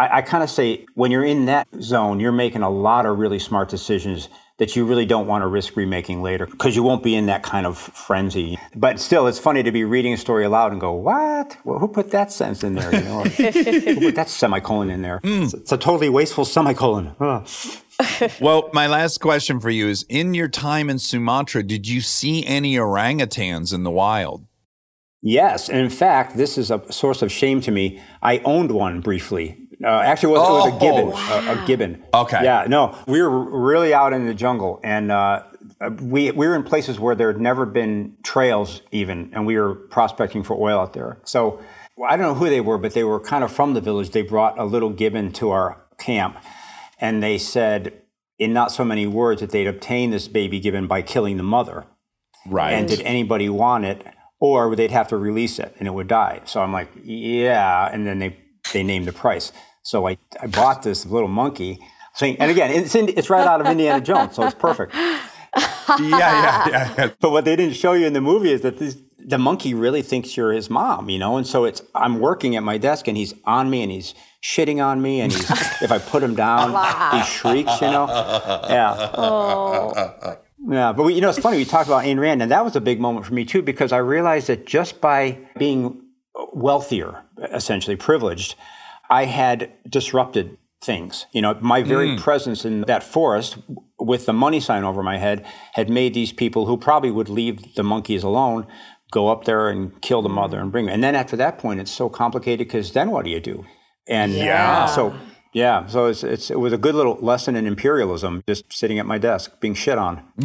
I, 0.00 0.18
I 0.18 0.22
kind 0.22 0.42
of 0.42 0.48
say 0.48 0.86
when 0.94 1.10
you're 1.10 1.24
in 1.24 1.44
that 1.44 1.68
zone, 1.82 2.20
you're 2.20 2.32
making 2.32 2.62
a 2.62 2.70
lot 2.70 3.04
of 3.04 3.18
really 3.18 3.38
smart 3.38 3.68
decisions 3.68 4.30
that 4.56 4.74
you 4.74 4.86
really 4.86 5.04
don't 5.04 5.26
want 5.26 5.42
to 5.42 5.46
risk 5.46 5.76
remaking 5.76 6.22
later 6.22 6.46
because 6.46 6.74
you 6.74 6.82
won't 6.82 7.02
be 7.02 7.14
in 7.14 7.26
that 7.26 7.42
kind 7.42 7.66
of 7.66 7.76
frenzy. 7.76 8.58
But 8.74 8.98
still, 8.98 9.26
it's 9.26 9.38
funny 9.38 9.62
to 9.62 9.70
be 9.70 9.84
reading 9.84 10.14
a 10.14 10.16
story 10.16 10.44
aloud 10.44 10.72
and 10.72 10.80
go, 10.80 10.92
"What? 10.92 11.56
Well, 11.64 11.78
who 11.78 11.88
put 11.88 12.12
that 12.12 12.32
sentence 12.32 12.64
in 12.64 12.74
there? 12.74 12.94
You 12.94 13.02
know, 13.02 13.20
Or, 13.20 13.24
who 13.28 14.00
put 14.00 14.14
that 14.14 14.30
semicolon 14.30 14.88
in 14.88 15.02
there? 15.02 15.18
Hmm. 15.18 15.42
It's, 15.42 15.54
it's 15.54 15.72
a 15.72 15.76
totally 15.76 16.08
wasteful 16.08 16.46
semicolon." 16.46 17.14
Ugh. 17.20 17.46
Well, 18.40 18.70
my 18.72 18.86
last 18.86 19.20
question 19.20 19.60
for 19.60 19.68
you 19.68 19.88
is 19.88 20.06
in 20.08 20.32
your 20.32 20.48
time 20.48 20.88
in 20.88 20.98
Sumatra, 20.98 21.62
did 21.62 21.86
you 21.86 22.00
see 22.00 22.46
any 22.46 22.76
orangutans 22.76 23.74
in 23.74 23.82
the 23.82 23.90
wild? 23.90 24.46
Yes, 25.20 25.68
and 25.68 25.80
in 25.80 25.90
fact, 25.90 26.38
this 26.38 26.56
is 26.56 26.70
a 26.70 26.80
source 26.90 27.20
of 27.20 27.30
shame 27.30 27.60
to 27.60 27.70
me. 27.70 28.00
I 28.22 28.38
owned 28.38 28.70
one 28.70 29.02
briefly. 29.02 29.58
Uh, 29.82 29.88
actually, 29.88 30.34
it 30.34 30.38
was, 30.38 30.66
it 30.66 30.72
was 30.72 30.76
a 30.76 30.78
gibbon. 30.84 31.48
A, 31.48 31.62
a 31.62 31.66
gibbon. 31.66 32.04
Okay. 32.12 32.44
Yeah. 32.44 32.66
No, 32.68 32.96
we 33.06 33.22
were 33.22 33.30
really 33.60 33.94
out 33.94 34.12
in 34.12 34.26
the 34.26 34.34
jungle, 34.34 34.80
and 34.84 35.10
uh, 35.10 35.42
we 36.02 36.30
we 36.32 36.46
were 36.48 36.54
in 36.54 36.62
places 36.64 36.98
where 37.00 37.14
there 37.14 37.32
had 37.32 37.40
never 37.40 37.64
been 37.64 38.16
trails, 38.22 38.82
even, 38.92 39.30
and 39.32 39.46
we 39.46 39.56
were 39.58 39.74
prospecting 39.74 40.42
for 40.42 40.54
oil 40.60 40.78
out 40.78 40.92
there. 40.92 41.18
So 41.24 41.60
I 42.06 42.16
don't 42.16 42.26
know 42.26 42.34
who 42.34 42.48
they 42.50 42.60
were, 42.60 42.78
but 42.78 42.92
they 42.94 43.04
were 43.04 43.20
kind 43.20 43.42
of 43.44 43.50
from 43.52 43.74
the 43.74 43.80
village. 43.80 44.10
They 44.10 44.22
brought 44.22 44.58
a 44.58 44.64
little 44.64 44.90
gibbon 44.90 45.32
to 45.32 45.50
our 45.50 45.82
camp, 45.98 46.36
and 47.00 47.22
they 47.22 47.38
said, 47.38 48.02
in 48.38 48.52
not 48.52 48.72
so 48.72 48.84
many 48.84 49.06
words, 49.06 49.40
that 49.40 49.50
they'd 49.50 49.66
obtained 49.66 50.12
this 50.12 50.28
baby 50.28 50.60
gibbon 50.60 50.86
by 50.86 51.02
killing 51.02 51.36
the 51.36 51.42
mother 51.42 51.86
Right. 52.46 52.72
and 52.72 52.88
did 52.88 53.02
anybody 53.02 53.50
want 53.50 53.84
it 53.84 54.02
or 54.40 54.74
they'd 54.74 54.90
have 54.90 55.08
to 55.08 55.18
release 55.18 55.58
it 55.58 55.74
and 55.78 55.86
it 55.86 55.90
would 55.90 56.08
die 56.08 56.40
so 56.46 56.62
i'm 56.62 56.72
like 56.72 56.88
yeah 57.04 57.86
and 57.92 58.06
then 58.06 58.18
they 58.18 58.34
they 58.72 58.82
named 58.82 59.04
the 59.06 59.12
price 59.12 59.52
so 59.90 60.06
i, 60.08 60.16
I 60.40 60.46
bought 60.46 60.82
this 60.82 61.04
little 61.06 61.28
monkey 61.28 61.78
saying 62.14 62.36
and 62.38 62.50
again 62.50 62.70
it's, 62.70 62.94
in, 62.94 63.08
it's 63.08 63.28
right 63.30 63.46
out 63.46 63.60
of 63.60 63.66
indiana 63.66 64.00
jones 64.00 64.36
so 64.36 64.44
it's 64.44 64.54
perfect 64.54 64.94
yeah, 65.98 66.68
yeah, 66.68 66.94
yeah, 66.96 67.10
but 67.20 67.30
what 67.30 67.44
they 67.44 67.56
didn't 67.56 67.74
show 67.74 67.92
you 67.92 68.06
in 68.06 68.12
the 68.12 68.20
movie 68.20 68.52
is 68.52 68.60
that 68.60 68.78
this, 68.78 69.00
the 69.18 69.38
monkey 69.38 69.74
really 69.74 70.02
thinks 70.02 70.36
you're 70.36 70.52
his 70.52 70.70
mom, 70.70 71.08
you 71.10 71.18
know. 71.18 71.36
And 71.36 71.46
so 71.46 71.64
it's 71.64 71.82
I'm 71.94 72.20
working 72.20 72.56
at 72.56 72.62
my 72.62 72.78
desk 72.78 73.08
and 73.08 73.16
he's 73.16 73.34
on 73.44 73.70
me 73.70 73.82
and 73.82 73.90
he's 73.90 74.14
shitting 74.42 74.84
on 74.84 75.02
me 75.02 75.20
and 75.20 75.32
he's 75.32 75.50
if 75.82 75.90
I 75.90 75.98
put 75.98 76.22
him 76.22 76.34
down, 76.34 76.70
he 77.16 77.24
shrieks, 77.24 77.80
you 77.80 77.88
know. 77.88 78.06
Yeah. 78.08 79.10
Oh. 79.14 80.36
Yeah, 80.68 80.92
but 80.92 81.04
we, 81.04 81.14
you 81.14 81.22
know, 81.22 81.30
it's 81.30 81.38
funny. 81.38 81.56
We 81.56 81.64
talked 81.64 81.88
about 81.88 82.04
Ayn 82.04 82.20
Rand, 82.20 82.42
and 82.42 82.50
that 82.50 82.62
was 82.62 82.76
a 82.76 82.82
big 82.82 83.00
moment 83.00 83.24
for 83.24 83.32
me 83.32 83.46
too, 83.46 83.62
because 83.62 83.92
I 83.92 83.96
realized 83.96 84.48
that 84.48 84.66
just 84.66 85.00
by 85.00 85.38
being 85.58 86.02
wealthier, 86.52 87.24
essentially 87.38 87.96
privileged, 87.96 88.56
I 89.10 89.24
had 89.24 89.72
disrupted 89.88 90.56
things. 90.82 91.26
You 91.32 91.42
know, 91.42 91.58
my 91.60 91.82
very 91.82 92.10
mm. 92.10 92.18
presence 92.18 92.64
in 92.64 92.82
that 92.82 93.02
forest 93.02 93.58
with 93.98 94.26
the 94.26 94.32
money 94.32 94.60
sign 94.60 94.84
over 94.84 95.02
my 95.02 95.18
head 95.18 95.44
had 95.74 95.90
made 95.90 96.14
these 96.14 96.32
people 96.32 96.66
who 96.66 96.76
probably 96.76 97.10
would 97.10 97.28
leave 97.28 97.74
the 97.74 97.82
monkeys 97.82 98.22
alone 98.22 98.66
go 99.10 99.28
up 99.28 99.44
there 99.44 99.68
and 99.68 100.00
kill 100.00 100.22
the 100.22 100.28
mm. 100.28 100.34
mother 100.34 100.58
and 100.58 100.72
bring 100.72 100.86
her. 100.86 100.92
And 100.92 101.02
then 101.02 101.14
after 101.14 101.36
that 101.36 101.58
point, 101.58 101.80
it's 101.80 101.90
so 101.90 102.08
complicated 102.08 102.66
because 102.66 102.92
then 102.92 103.10
what 103.10 103.24
do 103.24 103.30
you 103.30 103.40
do? 103.40 103.66
And 104.08 104.32
Yeah. 104.32 104.86
so 104.86 105.14
yeah, 105.52 105.86
so 105.86 106.06
it's, 106.06 106.22
it's 106.22 106.48
it 106.48 106.60
was 106.60 106.72
a 106.72 106.78
good 106.78 106.94
little 106.94 107.18
lesson 107.20 107.56
in 107.56 107.66
imperialism, 107.66 108.44
just 108.48 108.72
sitting 108.72 109.00
at 109.00 109.06
my 109.06 109.18
desk 109.18 109.58
being 109.60 109.74
shit 109.74 109.98
on. 109.98 110.22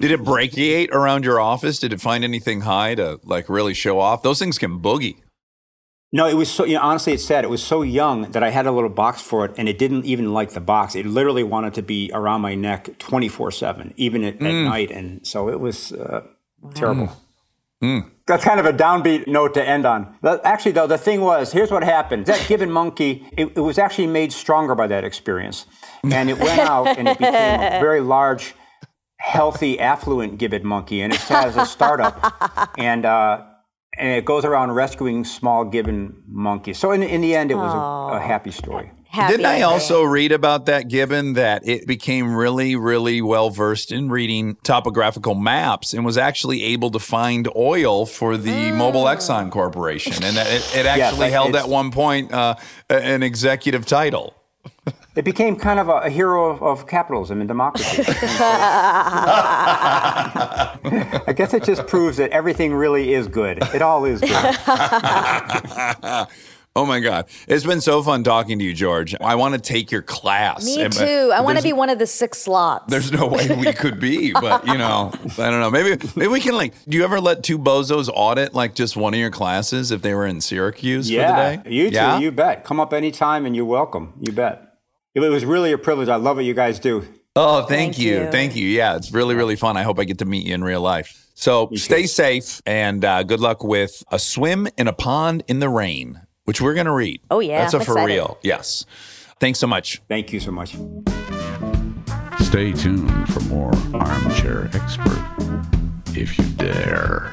Did 0.00 0.10
it 0.10 0.24
brachiate 0.24 0.90
around 0.92 1.24
your 1.24 1.40
office? 1.40 1.78
Did 1.78 1.92
it 1.92 2.00
find 2.00 2.24
anything 2.24 2.62
high 2.62 2.94
to 2.94 3.20
like 3.22 3.50
really 3.50 3.74
show 3.74 4.00
off? 4.00 4.22
Those 4.22 4.38
things 4.38 4.56
can 4.56 4.80
boogie. 4.80 5.16
No, 6.14 6.28
it 6.28 6.34
was 6.34 6.48
so. 6.48 6.64
You 6.64 6.74
know, 6.74 6.82
honestly, 6.82 7.12
it's 7.12 7.24
sad. 7.24 7.42
It 7.42 7.50
was 7.50 7.60
so 7.60 7.82
young 7.82 8.30
that 8.30 8.44
I 8.44 8.50
had 8.50 8.66
a 8.66 8.70
little 8.70 8.88
box 8.88 9.20
for 9.20 9.44
it, 9.44 9.50
and 9.58 9.68
it 9.68 9.78
didn't 9.78 10.04
even 10.04 10.32
like 10.32 10.52
the 10.52 10.60
box. 10.60 10.94
It 10.94 11.06
literally 11.06 11.42
wanted 11.42 11.74
to 11.74 11.82
be 11.82 12.08
around 12.14 12.40
my 12.40 12.54
neck 12.54 12.98
twenty 13.00 13.28
four 13.28 13.50
seven, 13.50 13.92
even 13.96 14.22
at, 14.22 14.34
at 14.34 14.54
night. 14.64 14.92
And 14.92 15.26
so 15.26 15.48
it 15.48 15.58
was 15.58 15.90
uh, 15.90 16.22
terrible. 16.72 17.08
That's 18.28 18.44
kind 18.44 18.60
of 18.60 18.66
a 18.66 18.72
downbeat 18.72 19.26
note 19.26 19.54
to 19.54 19.68
end 19.68 19.86
on. 19.86 20.16
But 20.22 20.46
actually, 20.46 20.70
though, 20.72 20.86
the 20.86 20.98
thing 20.98 21.20
was, 21.20 21.50
here's 21.50 21.72
what 21.72 21.82
happened. 21.82 22.26
That 22.26 22.46
gibbon 22.46 22.70
monkey, 22.70 23.26
it, 23.36 23.46
it 23.56 23.60
was 23.60 23.76
actually 23.76 24.06
made 24.06 24.32
stronger 24.32 24.76
by 24.76 24.86
that 24.86 25.02
experience, 25.02 25.66
and 26.04 26.30
it 26.30 26.38
went 26.38 26.60
out 26.60 26.96
and 26.96 27.08
it 27.08 27.18
became 27.18 27.60
a 27.60 27.80
very 27.80 28.00
large, 28.00 28.54
healthy, 29.18 29.80
affluent 29.80 30.38
gibbon 30.38 30.64
monkey, 30.64 31.02
and 31.02 31.12
it 31.12 31.20
has 31.22 31.56
a 31.56 31.66
startup, 31.66 32.14
and. 32.78 33.04
Uh, 33.04 33.46
and 33.96 34.16
it 34.16 34.24
goes 34.24 34.44
around 34.44 34.72
rescuing 34.72 35.24
small 35.24 35.64
gibbon 35.64 36.22
monkeys. 36.26 36.78
So 36.78 36.92
in, 36.92 37.02
in 37.02 37.20
the 37.20 37.34
end, 37.34 37.50
it 37.50 37.56
was 37.56 37.72
a, 37.72 38.16
a 38.16 38.20
happy 38.20 38.50
story. 38.50 38.90
Happy 39.14 39.34
Didn't 39.34 39.46
I 39.46 39.62
also 39.62 40.02
read 40.02 40.32
about 40.32 40.66
that 40.66 40.88
gibbon 40.88 41.34
that 41.34 41.62
it 41.68 41.86
became 41.86 42.34
really, 42.34 42.74
really 42.74 43.22
well 43.22 43.48
versed 43.48 43.92
in 43.92 44.08
reading 44.08 44.56
topographical 44.64 45.36
maps 45.36 45.94
and 45.94 46.04
was 46.04 46.18
actually 46.18 46.64
able 46.64 46.90
to 46.90 46.98
find 46.98 47.48
oil 47.54 48.06
for 48.06 48.36
the 48.36 48.50
Mobil 48.50 49.04
Exxon 49.04 49.52
Corporation, 49.52 50.24
and 50.24 50.36
it, 50.36 50.76
it 50.76 50.86
actually 50.86 51.20
like 51.20 51.30
held 51.30 51.54
at 51.54 51.68
one 51.68 51.92
point 51.92 52.32
uh, 52.32 52.56
an 52.90 53.22
executive 53.22 53.86
title. 53.86 54.34
It 55.16 55.24
became 55.24 55.56
kind 55.56 55.78
of 55.78 55.88
a, 55.88 55.92
a 55.92 56.10
hero 56.10 56.50
of, 56.50 56.62
of 56.62 56.86
capitalism 56.88 57.40
and 57.40 57.46
democracy. 57.46 58.02
I 61.26 61.32
guess 61.36 61.54
it 61.54 61.62
just 61.62 61.86
proves 61.86 62.16
that 62.16 62.30
everything 62.30 62.74
really 62.74 63.14
is 63.14 63.28
good. 63.28 63.58
It 63.74 63.80
all 63.80 64.04
is 64.04 64.20
good. 64.20 64.30
Oh 66.76 66.84
my 66.84 66.98
God. 66.98 67.26
It's 67.46 67.64
been 67.64 67.80
so 67.80 68.02
fun 68.02 68.24
talking 68.24 68.58
to 68.58 68.64
you, 68.64 68.74
George. 68.74 69.14
I 69.20 69.36
want 69.36 69.54
to 69.54 69.60
take 69.60 69.92
your 69.92 70.02
class. 70.02 70.64
Me 70.64 70.82
And- 70.82 70.92
uh, 70.96 71.06
too. 71.06 71.32
I 71.32 71.40
want 71.40 71.56
to 71.56 71.62
be 71.62 71.72
one 71.72 71.88
of 71.88 72.00
the 72.00 72.06
six 72.06 72.38
slots. 72.38 72.86
There's 72.90 73.12
no 73.12 73.28
way 73.28 73.46
we 73.54 73.72
could 73.72 74.00
be, 74.00 74.32
but 74.40 74.66
you 74.66 74.76
know, 74.76 75.12
I 75.38 75.50
don't 75.50 75.60
know. 75.60 75.70
Maybe 75.70 76.04
maybe 76.16 76.32
we 76.32 76.40
can 76.40 76.56
like. 76.56 76.74
Do 76.88 76.96
you 76.96 77.04
ever 77.04 77.20
let 77.20 77.44
two 77.44 77.60
bozos 77.60 78.10
audit 78.12 78.54
like 78.54 78.74
just 78.74 78.96
one 78.96 79.14
of 79.14 79.20
your 79.20 79.30
classes 79.30 79.92
if 79.92 80.02
they 80.02 80.14
were 80.14 80.26
in 80.26 80.40
Syracuse 80.40 81.08
yeah, 81.08 81.28
for 81.28 81.62
the 81.62 81.62
day? 81.62 81.70
you 81.76 81.90
too. 81.90 81.94
Yeah? 81.94 82.18
You 82.18 82.32
bet. 82.32 82.64
Come 82.64 82.80
up 82.80 82.92
anytime 82.92 83.46
and 83.46 83.54
you're 83.54 83.64
welcome. 83.64 84.12
You 84.20 84.32
bet. 84.32 84.73
It 85.14 85.20
was 85.20 85.44
really 85.44 85.72
a 85.72 85.78
privilege. 85.78 86.08
I 86.08 86.16
love 86.16 86.36
what 86.36 86.44
you 86.44 86.54
guys 86.54 86.78
do. 86.78 87.06
Oh, 87.36 87.60
thank, 87.62 87.68
Thank 87.68 87.98
you. 87.98 88.20
you. 88.22 88.30
thank 88.30 88.56
you. 88.56 88.66
Yeah, 88.68 88.96
it's 88.96 89.12
really 89.12 89.34
really 89.34 89.56
fun. 89.56 89.76
I 89.76 89.82
hope 89.82 89.98
I 89.98 90.04
get 90.04 90.18
to 90.18 90.24
meet 90.24 90.46
you 90.46 90.54
in 90.54 90.62
real 90.62 90.80
life. 90.80 91.26
So 91.34 91.68
stay 91.74 92.06
safe 92.06 92.62
and 92.64 93.04
uh, 93.04 93.24
good 93.24 93.40
luck 93.40 93.64
with 93.64 94.04
a 94.12 94.18
swim 94.20 94.68
in 94.78 94.86
a 94.86 94.92
pond 94.92 95.42
in 95.48 95.58
the 95.58 95.68
rain, 95.68 96.20
which 96.44 96.60
we're 96.60 96.74
gonna 96.74 96.94
read. 96.94 97.20
Oh, 97.30 97.40
yeah, 97.40 97.60
that's 97.62 97.74
a 97.74 97.78
I'm 97.78 97.84
for 97.84 97.92
excited. 97.92 98.14
real. 98.14 98.38
Yes. 98.42 98.86
Thanks 99.40 99.58
so 99.58 99.66
much. 99.66 100.00
Thank 100.08 100.32
you 100.32 100.38
so 100.38 100.52
much. 100.52 100.76
Stay 102.40 102.72
tuned 102.72 103.28
for 103.32 103.40
more 103.44 103.72
Armchair 103.94 104.70
Expert, 104.74 105.64
if 106.14 106.38
you 106.38 106.44
dare. 106.56 107.32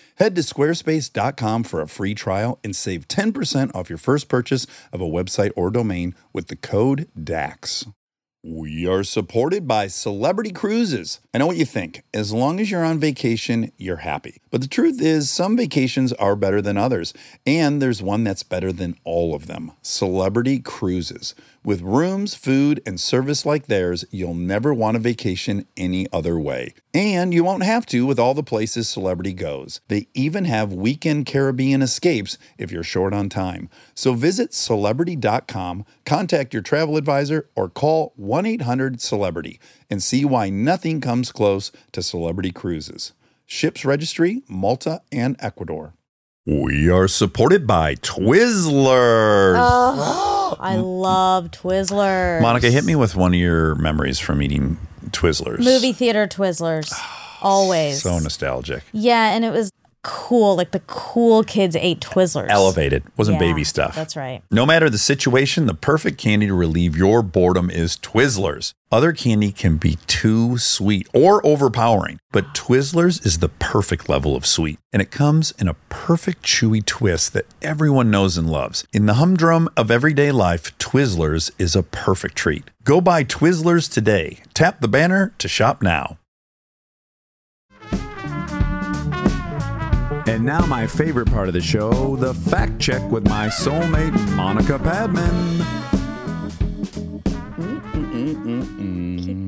Head 0.17 0.35
to 0.35 0.41
squarespace.com 0.41 1.63
for 1.63 1.81
a 1.81 1.87
free 1.87 2.13
trial 2.13 2.59
and 2.63 2.75
save 2.75 3.07
10% 3.07 3.75
off 3.75 3.89
your 3.89 3.97
first 3.97 4.27
purchase 4.27 4.67
of 4.91 5.01
a 5.01 5.05
website 5.05 5.51
or 5.55 5.71
domain 5.71 6.15
with 6.33 6.47
the 6.47 6.55
code 6.55 7.07
DAX. 7.21 7.85
We 8.43 8.87
are 8.87 9.03
supported 9.03 9.67
by 9.67 9.85
Celebrity 9.85 10.51
Cruises. 10.51 11.19
I 11.31 11.37
know 11.37 11.45
what 11.45 11.57
you 11.57 11.65
think. 11.65 12.01
As 12.11 12.33
long 12.33 12.59
as 12.59 12.71
you're 12.71 12.83
on 12.83 12.97
vacation, 12.97 13.71
you're 13.77 13.97
happy. 13.97 14.41
But 14.49 14.61
the 14.61 14.67
truth 14.67 14.99
is, 14.99 15.29
some 15.29 15.55
vacations 15.55 16.11
are 16.13 16.35
better 16.35 16.59
than 16.59 16.75
others, 16.75 17.13
and 17.45 17.79
there's 17.79 18.01
one 18.01 18.23
that's 18.23 18.41
better 18.41 18.71
than 18.71 18.97
all 19.03 19.35
of 19.35 19.45
them 19.45 19.73
Celebrity 19.83 20.57
Cruises. 20.57 21.35
With 21.63 21.81
rooms, 21.81 22.33
food, 22.33 22.81
and 22.87 22.99
service 22.99 23.45
like 23.45 23.67
theirs, 23.67 24.03
you'll 24.09 24.33
never 24.33 24.73
want 24.73 24.97
a 24.97 24.99
vacation 24.99 25.67
any 25.77 26.07
other 26.11 26.39
way. 26.39 26.73
And 26.91 27.35
you 27.35 27.43
won't 27.43 27.61
have 27.61 27.85
to 27.87 28.07
with 28.07 28.17
all 28.17 28.33
the 28.33 28.41
places 28.41 28.89
Celebrity 28.89 29.33
goes. 29.33 29.79
They 29.87 30.07
even 30.15 30.45
have 30.45 30.73
weekend 30.73 31.27
Caribbean 31.27 31.83
escapes 31.83 32.39
if 32.57 32.71
you're 32.71 32.81
short 32.81 33.13
on 33.13 33.29
time. 33.29 33.69
So 33.93 34.13
visit 34.13 34.55
celebrity.com, 34.55 35.85
contact 36.03 36.51
your 36.51 36.63
travel 36.63 36.97
advisor, 36.97 37.47
or 37.55 37.69
call 37.69 38.13
1 38.15 38.47
800 38.47 38.99
Celebrity 38.99 39.59
and 39.87 40.01
see 40.01 40.25
why 40.25 40.49
nothing 40.49 40.99
comes 40.99 41.31
close 41.31 41.71
to 41.91 42.01
Celebrity 42.01 42.51
Cruises. 42.51 43.13
Ships 43.45 43.85
Registry, 43.85 44.41
Malta, 44.47 45.03
and 45.11 45.35
Ecuador. 45.39 45.93
We 46.43 46.89
are 46.89 47.07
supported 47.07 47.67
by 47.67 47.93
Twizzlers. 47.93 49.59
Uh-huh. 49.59 50.40
I 50.59 50.75
love 50.77 51.51
Twizzlers. 51.51 52.41
Monica, 52.41 52.69
hit 52.69 52.83
me 52.83 52.95
with 52.95 53.15
one 53.15 53.33
of 53.33 53.39
your 53.39 53.75
memories 53.75 54.19
from 54.19 54.41
eating 54.41 54.77
Twizzlers. 55.09 55.59
Movie 55.59 55.93
theater 55.93 56.27
Twizzlers. 56.27 56.91
Always. 57.41 58.03
So 58.03 58.19
nostalgic. 58.19 58.83
yeah, 58.91 59.33
and 59.33 59.43
it 59.43 59.51
was 59.51 59.71
cool. 60.03 60.55
Like 60.55 60.71
the 60.71 60.81
cool 60.81 61.43
kids 61.43 61.75
ate 61.75 61.99
Twizzlers. 61.99 62.49
Elevated. 62.49 63.03
Wasn't 63.17 63.35
Yeah, 63.35 63.39
baby 63.39 63.63
stuff. 63.63 63.95
That's 63.95 64.15
right. 64.15 64.41
No 64.51 64.65
matter 64.65 64.89
the 64.89 64.97
situation, 64.97 65.65
the 65.65 65.73
perfect 65.73 66.17
candy 66.17 66.47
to 66.47 66.53
relieve 66.53 66.95
your 66.97 67.21
boredom 67.21 67.69
is 67.69 67.97
Twizzlers. 67.97 68.73
Other 68.91 69.13
candy 69.13 69.51
can 69.51 69.77
be 69.77 69.97
too 70.07 70.57
sweet 70.57 71.07
or 71.13 71.45
overpowering, 71.45 72.19
but 72.31 72.53
Twizzlers 72.53 73.25
is 73.25 73.39
the 73.39 73.47
perfect 73.47 74.09
level 74.09 74.35
of 74.35 74.45
sweet. 74.45 74.79
And 74.91 75.01
it 75.01 75.11
comes 75.11 75.51
in 75.57 75.69
a 75.69 75.75
perfect 75.89 76.43
chewy 76.43 76.85
twist 76.85 77.31
that 77.33 77.45
everyone 77.61 78.11
knows 78.11 78.37
and 78.37 78.49
loves. 78.49 78.85
In 78.91 79.05
the 79.05 79.13
humdrum 79.13 79.69
of 79.77 79.89
everyday 79.89 80.31
life, 80.31 80.77
Twizzlers 80.77 81.51
is 81.57 81.75
a 81.75 81.83
perfect 81.83 82.35
treat. 82.35 82.69
Go 82.83 82.99
buy 82.99 83.23
Twizzlers 83.23 83.89
today. 83.91 84.39
Tap 84.53 84.81
the 84.81 84.89
banner 84.89 85.33
to 85.37 85.47
shop 85.47 85.81
now. 85.81 86.17
And 90.31 90.45
now, 90.45 90.65
my 90.65 90.87
favorite 90.87 91.29
part 91.29 91.49
of 91.49 91.53
the 91.53 91.59
show 91.59 92.15
the 92.15 92.33
fact 92.33 92.79
check 92.79 93.01
with 93.11 93.27
my 93.27 93.47
soulmate, 93.47 94.17
Monica 94.33 94.79
Padman. 94.79 95.57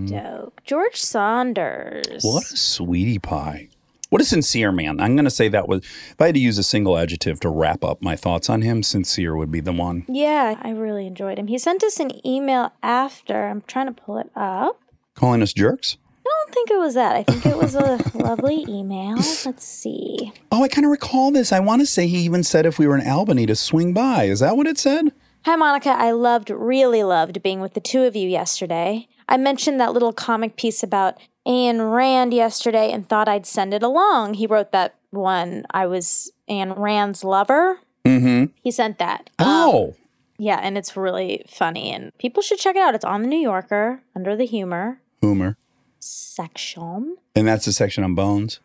Dope. 0.06 0.60
George 0.66 0.98
Saunders. 0.98 2.22
What 2.22 2.44
a 2.52 2.58
sweetie 2.58 3.18
pie. 3.18 3.70
What 4.10 4.22
a 4.22 4.26
sincere 4.26 4.74
man. 4.74 5.00
I'm 5.00 5.16
going 5.16 5.24
to 5.24 5.32
say 5.32 5.48
that 5.48 5.70
was, 5.70 5.86
if 5.86 6.20
I 6.20 6.26
had 6.26 6.36
to 6.36 6.42
use 6.42 6.58
a 6.58 6.64
single 6.64 6.98
adjective 6.98 7.40
to 7.40 7.50
wrap 7.50 7.86
up 7.86 8.02
my 8.02 8.18
thoughts 8.18 8.50
on 8.50 8.62
him, 8.62 8.84
sincere 8.84 9.38
would 9.38 9.52
be 9.52 9.62
the 9.62 9.72
one. 9.72 10.04
Yeah, 10.10 10.60
I 10.62 10.72
really 10.72 11.08
enjoyed 11.08 11.40
him. 11.40 11.48
He 11.48 11.58
sent 11.58 11.82
us 11.86 11.98
an 12.02 12.12
email 12.28 12.74
after. 12.84 13.48
I'm 13.48 13.62
trying 13.62 13.88
to 13.88 13.94
pull 13.94 14.18
it 14.18 14.30
up. 14.36 14.82
Calling 15.16 15.42
us 15.42 15.54
jerks? 15.54 15.96
I 16.26 16.30
don't 16.30 16.54
think 16.54 16.72
it 16.72 16.80
was 16.80 16.94
that. 16.94 17.16
I 17.16 17.24
think 17.24 17.46
it 17.46 17.58
was 17.58 17.76
a 17.76 18.00
lovely 18.18 18.66
email. 18.68 19.16
Let's 19.46 19.66
see. 19.66 20.32
Oh, 20.52 20.64
I 20.64 20.68
kind 20.68 20.86
of 20.86 20.92
recall 20.92 21.32
this. 21.32 21.52
I 21.52 21.60
want 21.60 21.82
to 21.82 21.86
say 21.86 22.08
he 22.08 22.20
even 22.20 22.44
said 22.44 22.66
if 22.66 22.80
we 22.80 22.88
were 22.88 22.98
in 22.98 23.08
Albany 23.08 23.46
to 23.48 23.56
swing 23.56 23.94
by. 23.94 24.26
Is 24.26 24.40
that 24.40 24.56
what 24.56 24.68
it 24.68 24.78
said? 24.78 25.12
Hi, 25.46 25.56
Monica. 25.58 25.90
I 25.90 26.12
loved, 26.12 26.50
really 26.50 27.04
loved 27.04 27.44
being 27.44 27.60
with 27.60 27.74
the 27.74 27.82
two 27.82 28.04
of 28.04 28.16
you 28.16 28.30
yesterday. 28.30 29.08
I 29.28 29.36
mentioned 29.38 29.80
that 29.80 29.94
little 29.94 30.14
comic 30.14 30.56
piece 30.56 30.84
about 30.84 31.18
Ayn 31.46 31.94
Rand 31.94 32.34
yesterday 32.34 32.92
and 32.92 33.08
thought 33.08 33.28
I'd 33.28 33.46
send 33.46 33.74
it 33.74 33.84
along. 33.84 34.36
He 34.36 34.48
wrote 34.48 34.72
that 34.72 34.96
one. 35.10 35.66
I 35.72 35.86
was 35.86 36.32
Ayn 36.50 36.74
Rand's 36.78 37.26
lover. 37.26 37.80
Mm-hmm. 38.06 38.46
He 38.62 38.72
sent 38.72 39.00
that. 39.00 39.30
Oh, 39.40 39.96
Yeah, 40.38 40.60
and 40.62 40.78
it's 40.78 40.96
really 40.98 41.46
funny, 41.50 41.92
and 41.92 42.18
people 42.18 42.42
should 42.42 42.60
check 42.60 42.76
it 42.76 42.82
out. 42.82 42.96
It's 42.96 43.06
on 43.06 43.22
the 43.22 43.28
New 43.28 43.40
Yorker 43.40 44.02
under 44.16 44.36
the 44.36 44.46
humor 44.46 45.00
humor. 45.24 45.56
Section. 46.04 47.18
And 47.36 47.48
that's 47.48 47.66
the 47.66 47.74
section 47.74 48.04
on 48.04 48.16
bones. 48.16 48.60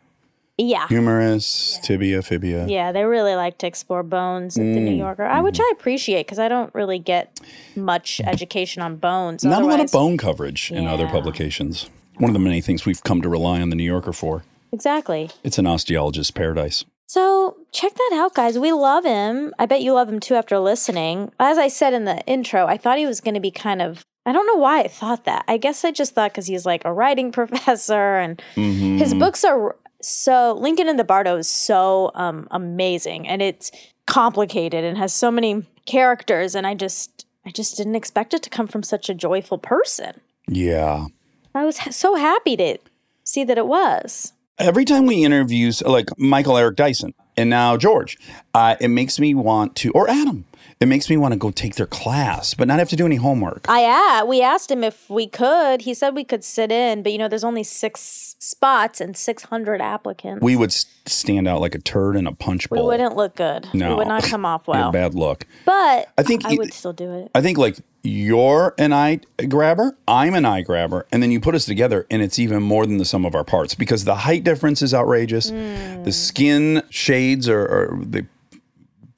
Yeah. 0.57 0.87
Humorous, 0.89 1.79
tibia, 1.83 2.21
fibia. 2.21 2.67
Yeah, 2.67 2.91
they 2.91 3.05
really 3.05 3.35
like 3.35 3.57
to 3.59 3.67
explore 3.67 4.03
bones 4.03 4.57
at 4.57 4.65
Mm, 4.65 4.73
the 4.73 4.79
New 4.81 4.95
Yorker, 4.95 5.23
which 5.41 5.55
mm-hmm. 5.55 5.61
I 5.61 5.71
appreciate 5.71 6.25
because 6.27 6.37
I 6.39 6.49
don't 6.49 6.73
really 6.75 6.99
get 6.99 7.39
much 7.77 8.19
education 8.25 8.81
on 8.81 8.97
bones. 8.97 9.45
Not 9.45 9.61
a 9.61 9.65
lot 9.65 9.79
of 9.79 9.89
bone 9.91 10.17
coverage 10.17 10.69
in 10.69 10.85
other 10.85 11.07
publications. 11.07 11.89
One 12.17 12.29
of 12.29 12.33
the 12.33 12.39
many 12.39 12.59
things 12.59 12.85
we've 12.85 13.01
come 13.01 13.21
to 13.21 13.29
rely 13.29 13.61
on 13.61 13.69
the 13.69 13.77
New 13.77 13.85
Yorker 13.85 14.11
for. 14.11 14.43
Exactly. 14.73 15.29
It's 15.43 15.57
an 15.57 15.65
osteologist's 15.65 16.31
paradise. 16.31 16.83
So 17.07 17.57
check 17.71 17.95
that 17.95 18.11
out, 18.13 18.35
guys. 18.35 18.59
We 18.59 18.71
love 18.71 19.05
him. 19.05 19.53
I 19.57 19.65
bet 19.65 19.81
you 19.81 19.93
love 19.93 20.09
him 20.09 20.19
too 20.19 20.35
after 20.35 20.59
listening. 20.59 21.31
As 21.39 21.57
I 21.57 21.67
said 21.69 21.93
in 21.93 22.03
the 22.03 22.19
intro, 22.27 22.67
I 22.67 22.77
thought 22.77 22.99
he 22.99 23.07
was 23.07 23.21
going 23.21 23.33
to 23.33 23.39
be 23.39 23.49
kind 23.49 23.81
of. 23.81 24.03
I 24.25 24.31
don't 24.31 24.45
know 24.47 24.55
why 24.61 24.81
I 24.81 24.87
thought 24.87 25.25
that. 25.25 25.45
I 25.47 25.57
guess 25.57 25.83
I 25.83 25.91
just 25.91 26.13
thought 26.13 26.31
because 26.31 26.47
he's 26.47 26.65
like 26.65 26.83
a 26.85 26.93
writing 26.93 27.31
professor 27.39 28.17
and 28.17 28.41
his 28.55 29.13
books 29.13 29.43
are 29.43 29.75
so. 30.01 30.53
Lincoln 30.53 30.87
in 30.87 30.97
the 30.97 31.03
Bardo 31.03 31.37
is 31.37 31.49
so 31.49 32.11
um, 32.15 32.47
amazing 32.51 33.27
and 33.27 33.41
it's 33.41 33.71
complicated 34.05 34.83
and 34.83 34.97
has 34.97 35.13
so 35.13 35.31
many 35.31 35.65
characters. 35.85 36.55
And 36.55 36.67
I 36.67 36.75
just, 36.75 37.25
I 37.45 37.51
just 37.51 37.77
didn't 37.77 37.95
expect 37.95 38.33
it 38.33 38.43
to 38.43 38.49
come 38.49 38.67
from 38.67 38.83
such 38.83 39.09
a 39.09 39.13
joyful 39.13 39.57
person. 39.57 40.19
Yeah. 40.47 41.07
I 41.55 41.65
was 41.65 41.79
ha- 41.79 41.91
so 41.91 42.15
happy 42.15 42.57
to 42.57 42.77
see 43.23 43.43
that 43.43 43.57
it 43.57 43.67
was. 43.67 44.33
Every 44.57 44.83
time 44.83 45.05
we 45.05 45.23
interview, 45.23 45.71
like 45.85 46.09
Michael 46.17 46.57
Eric 46.57 46.75
Dyson 46.75 47.13
and 47.37 47.49
now 47.49 47.77
George, 47.77 48.17
uh, 48.53 48.75
it 48.81 48.89
makes 48.89 49.19
me 49.19 49.33
want 49.33 49.75
to, 49.77 49.91
or 49.91 50.09
Adam, 50.09 50.45
it 50.79 50.87
makes 50.87 51.09
me 51.09 51.17
want 51.17 51.33
to 51.33 51.37
go 51.37 51.51
take 51.51 51.75
their 51.75 51.85
class, 51.85 52.53
but 52.53 52.67
not 52.67 52.79
have 52.79 52.87
to 52.89 52.95
do 52.95 53.05
any 53.05 53.17
homework. 53.17 53.65
I 53.67 54.21
a 54.21 54.25
we 54.25 54.41
asked 54.41 54.71
him 54.71 54.83
if 54.83 55.09
we 55.09 55.27
could. 55.27 55.81
He 55.81 55.93
said 55.93 56.15
we 56.15 56.23
could 56.23 56.43
sit 56.43 56.71
in, 56.71 57.03
but 57.03 57.11
you 57.11 57.17
know, 57.17 57.27
there's 57.27 57.43
only 57.43 57.63
six 57.63 58.35
spots 58.39 59.01
and 59.01 59.17
600 59.17 59.81
applicants. 59.81 60.41
we 60.41 60.55
would 60.55 60.71
stand 60.71 61.47
out 61.49 61.59
like 61.59 61.75
a 61.75 61.79
turd 61.79 62.15
in 62.15 62.25
a 62.25 62.31
punch 62.31 62.69
bowl. 62.69 62.83
We 62.83 62.87
wouldn't 62.87 63.17
look 63.17 63.35
good. 63.35 63.67
No. 63.73 63.89
We 63.89 63.95
would 63.95 64.07
not 64.07 64.23
come 64.23 64.45
off 64.45 64.67
well. 64.67 64.91
bad 64.91 65.15
look. 65.15 65.45
But 65.65 66.13
I 66.17 66.23
think 66.23 66.45
I 66.45 66.55
would 66.55 66.73
still 66.73 66.93
do 66.93 67.11
it. 67.13 67.31
I 67.35 67.41
think 67.41 67.57
like 67.57 67.77
you're 68.01 68.73
an 68.77 68.93
eye 68.93 69.19
grabber, 69.49 69.97
I'm 70.07 70.33
an 70.33 70.45
eye 70.45 70.61
grabber, 70.61 71.05
and 71.11 71.21
then 71.21 71.31
you 71.31 71.41
put 71.41 71.55
us 71.55 71.65
together, 71.65 72.07
and 72.09 72.21
it's 72.21 72.39
even 72.39 72.63
more 72.63 72.85
than 72.85 72.97
the 72.97 73.05
sum 73.05 73.25
of 73.25 73.35
our 73.35 73.43
parts 73.43 73.75
because 73.75 74.05
the 74.05 74.15
height 74.15 74.45
difference 74.45 74.81
is 74.81 74.93
outrageous. 74.93 75.49
Hmm. 75.49 76.03
The 76.03 76.13
skin 76.13 76.83
shades 76.89 77.49
are, 77.49 77.65
are 77.65 77.99
they 78.01 78.23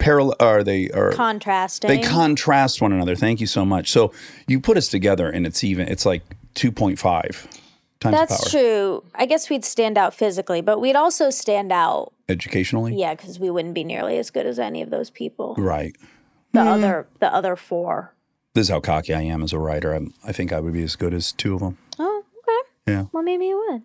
parallel? 0.02 0.36
Are 0.40 0.64
they 0.64 0.90
are 0.90 1.12
Contrasting. 1.12 1.88
they 1.88 2.00
contrast 2.00 2.82
one 2.82 2.92
another? 2.92 3.16
Thank 3.16 3.40
you 3.40 3.48
so 3.48 3.66
much. 3.66 3.92
So 3.92 4.12
you 4.48 4.60
put 4.60 4.78
us 4.78 4.88
together, 4.88 5.30
and 5.30 5.46
it's 5.46 5.64
even. 5.64 5.88
It's 5.88 6.06
like 6.06 6.24
two 6.54 6.72
point 6.72 7.00
five 7.00 7.48
times 8.02 8.16
That's 8.16 8.42
power 8.44 8.50
true. 8.50 9.04
I 9.16 9.26
guess 9.26 9.50
we'd 9.50 9.64
stand 9.64 9.98
out 9.98 10.14
physically, 10.14 10.62
but 10.62 10.80
we'd 10.80 10.96
also 10.96 11.30
stand 11.30 11.72
out, 11.72 12.12
educationally. 12.28 12.96
yeah, 12.96 13.14
because 13.14 13.40
we 13.40 13.50
wouldn't 13.50 13.76
be 13.76 13.84
nearly 13.84 14.18
as 14.18 14.30
good 14.30 14.46
as 14.46 14.60
any 14.60 14.82
of 14.82 14.90
those 14.90 15.10
people. 15.10 15.56
Right. 15.58 15.96
The 16.52 16.64
hmm. 16.64 16.68
other, 16.68 17.08
the 17.20 17.34
other 17.34 17.56
four. 17.56 18.14
This 18.54 18.64
is 18.64 18.70
how 18.70 18.82
cocky 18.82 19.14
I 19.14 19.22
am 19.22 19.42
as 19.44 19.54
a 19.54 19.60
writer. 19.60 19.94
I'm, 19.94 20.14
I 20.26 20.34
think 20.34 20.52
I 20.52 20.60
would 20.60 20.74
be 20.74 20.84
as 20.84 20.98
good 20.98 21.14
as 21.14 21.32
two 21.32 21.54
of 21.54 21.62
them. 21.62 21.78
Oh, 21.98 22.24
okay. 22.40 22.92
Yeah. 22.92 23.06
Well, 23.14 23.24
maybe 23.24 23.46
you 23.46 23.66
would. 23.70 23.84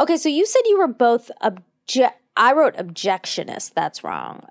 Okay, 0.00 0.16
so 0.16 0.30
you 0.30 0.46
said 0.46 0.62
you 0.64 0.78
were 0.78 0.88
both 0.88 1.30
obje- 1.42 2.12
I 2.36 2.52
wrote 2.54 2.74
objectionist. 2.76 3.74
That's 3.74 4.02
wrong. 4.02 4.44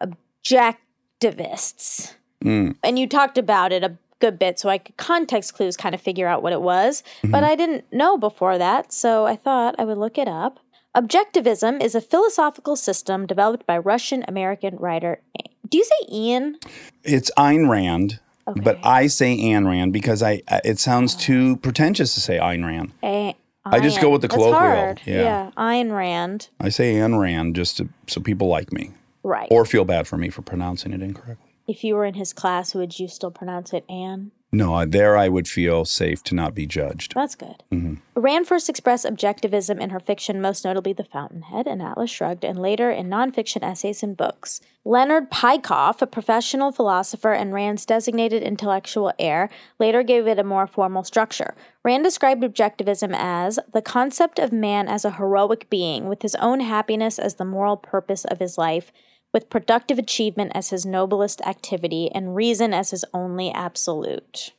Objectivists. 0.43 2.13
Mm. 2.43 2.75
And 2.83 2.99
you 2.99 3.07
talked 3.07 3.37
about 3.37 3.71
it 3.71 3.83
a 3.83 3.97
good 4.19 4.39
bit, 4.39 4.59
so 4.59 4.69
I 4.69 4.77
could 4.77 4.97
context 4.97 5.53
clues 5.53 5.77
kind 5.77 5.95
of 5.95 6.01
figure 6.01 6.27
out 6.27 6.43
what 6.43 6.53
it 6.53 6.61
was. 6.61 7.03
Mm-hmm. 7.17 7.31
But 7.31 7.43
I 7.43 7.55
didn't 7.55 7.91
know 7.91 8.17
before 8.17 8.57
that, 8.57 8.93
so 8.93 9.25
I 9.25 9.35
thought 9.35 9.75
I 9.77 9.85
would 9.85 9.97
look 9.97 10.17
it 10.17 10.27
up. 10.27 10.59
Objectivism 10.95 11.81
is 11.81 11.95
a 11.95 12.01
philosophical 12.01 12.75
system 12.75 13.25
developed 13.25 13.65
by 13.65 13.77
Russian 13.77 14.25
American 14.27 14.75
writer. 14.77 15.21
Do 15.67 15.77
you 15.77 15.83
say 15.83 16.11
Ian? 16.11 16.57
It's 17.03 17.29
Ayn 17.37 17.69
Rand, 17.69 18.19
but 18.45 18.79
I 18.83 19.07
say 19.07 19.37
Ayn 19.37 19.67
Rand 19.67 19.93
because 19.93 20.23
I 20.23 20.41
it 20.65 20.79
sounds 20.79 21.13
too 21.15 21.57
pretentious 21.57 22.15
to 22.15 22.19
say 22.19 22.39
Ayn 22.39 22.65
Rand. 22.65 22.91
A- 23.03 23.35
I 23.65 23.79
just 23.79 24.01
go 24.01 24.09
with 24.09 24.21
the 24.21 24.27
colloquial. 24.27 24.95
Yeah. 25.05 25.23
yeah, 25.23 25.51
Ayn 25.55 25.95
Rand. 25.95 26.49
I 26.59 26.69
say 26.69 26.95
Ayn 26.95 27.19
Rand 27.19 27.55
just 27.55 27.77
to, 27.77 27.89
so 28.07 28.19
people 28.19 28.47
like 28.47 28.73
me 28.73 28.91
Right. 29.23 29.47
or 29.51 29.65
feel 29.65 29.85
bad 29.85 30.07
for 30.07 30.17
me 30.17 30.29
for 30.29 30.41
pronouncing 30.41 30.93
it 30.93 31.01
incorrectly. 31.01 31.45
if 31.67 31.83
you 31.83 31.93
were 31.95 32.05
in 32.05 32.15
his 32.15 32.33
class, 32.33 32.73
would 32.73 32.97
you 32.99 33.07
still 33.07 33.29
pronounce 33.31 33.73
it 33.73 33.85
Anne? 33.89 34.31
No, 34.51 34.73
I- 34.73 34.85
there 34.85 35.15
I 35.15 35.29
would 35.29 35.47
feel 35.47 35.85
safe 35.85 36.23
to 36.23 36.33
not 36.33 36.55
be 36.55 36.65
judged. 36.65 37.13
That's 37.13 37.35
good. 37.35 37.63
Mm-hmm. 37.71 37.95
Rand 38.19 38.47
first 38.47 38.67
expressed 38.67 39.05
objectivism 39.05 39.79
in 39.79 39.91
her 39.91 39.99
fiction, 39.99 40.41
most 40.41 40.65
notably 40.65 40.91
The 40.93 41.03
Fountainhead 41.03 41.67
and 41.67 41.83
Atlas 41.83 42.09
Shrugged, 42.09 42.43
and 42.43 42.57
later 42.59 42.89
in 42.89 43.07
nonfiction 43.07 43.61
essays 43.61 44.01
and 44.01 44.17
books. 44.17 44.61
Leonard 44.83 45.29
Peikoff, 45.29 46.01
a 46.01 46.07
professional 46.07 46.71
philosopher 46.71 47.33
and 47.33 47.53
Rand's 47.53 47.85
designated 47.85 48.41
intellectual 48.41 49.13
heir, 49.19 49.51
later 49.77 50.01
gave 50.01 50.25
it 50.25 50.39
a 50.39 50.43
more 50.43 50.65
formal 50.65 51.03
structure. 51.03 51.53
Rand 51.83 52.03
described 52.03 52.41
objectivism 52.41 53.13
as 53.15 53.59
the 53.71 53.83
concept 53.83 54.39
of 54.39 54.51
man 54.51 54.87
as 54.87 55.05
a 55.05 55.11
heroic 55.11 55.69
being, 55.69 56.07
with 56.09 56.23
his 56.23 56.33
own 56.35 56.61
happiness 56.61 57.19
as 57.19 57.35
the 57.35 57.45
moral 57.45 57.77
purpose 57.77 58.25
of 58.25 58.39
his 58.39 58.57
life, 58.57 58.91
with 59.33 59.49
productive 59.49 59.99
achievement 59.99 60.51
as 60.55 60.69
his 60.69 60.85
noblest 60.85 61.41
activity, 61.41 62.09
and 62.11 62.35
reason 62.35 62.73
as 62.73 62.91
his 62.91 63.05
only 63.13 63.51
absolute. 63.51 64.53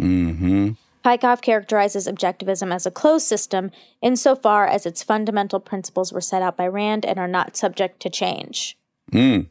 Mm-hmm. 0.00 0.70
Peikoff 1.04 1.42
characterizes 1.42 2.08
objectivism 2.08 2.72
as 2.74 2.86
a 2.86 2.90
closed 2.90 3.26
system 3.26 3.70
insofar 4.00 4.66
as 4.66 4.86
its 4.86 5.02
fundamental 5.02 5.60
principles 5.60 6.12
were 6.12 6.20
set 6.22 6.40
out 6.40 6.56
by 6.56 6.66
Rand 6.66 7.04
and 7.04 7.18
are 7.18 7.28
not 7.28 7.56
subject 7.56 8.00
to 8.00 8.10
change. 8.10 8.78
Mm. 9.12 9.48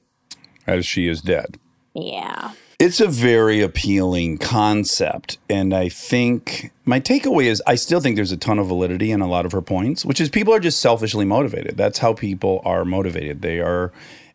As 0.65 0.85
she 0.85 1.07
is 1.07 1.21
dead. 1.21 1.59
Yeah. 1.93 2.53
It's 2.79 2.99
a 2.99 3.07
very 3.07 3.61
appealing 3.61 4.39
concept. 4.39 5.37
And 5.47 5.73
I 5.73 5.89
think 5.89 6.71
my 6.85 6.99
takeaway 6.99 7.45
is 7.45 7.61
I 7.67 7.75
still 7.75 7.99
think 7.99 8.15
there's 8.15 8.31
a 8.31 8.37
ton 8.37 8.57
of 8.57 8.67
validity 8.67 9.11
in 9.11 9.21
a 9.21 9.27
lot 9.27 9.45
of 9.45 9.51
her 9.51 9.61
points, 9.61 10.03
which 10.03 10.19
is 10.19 10.29
people 10.29 10.53
are 10.53 10.59
just 10.59 10.79
selfishly 10.79 11.23
motivated. 11.23 11.77
That's 11.77 11.99
how 11.99 12.13
people 12.13 12.61
are 12.65 12.83
motivated. 12.83 13.43
They 13.43 13.59
are, 13.59 13.93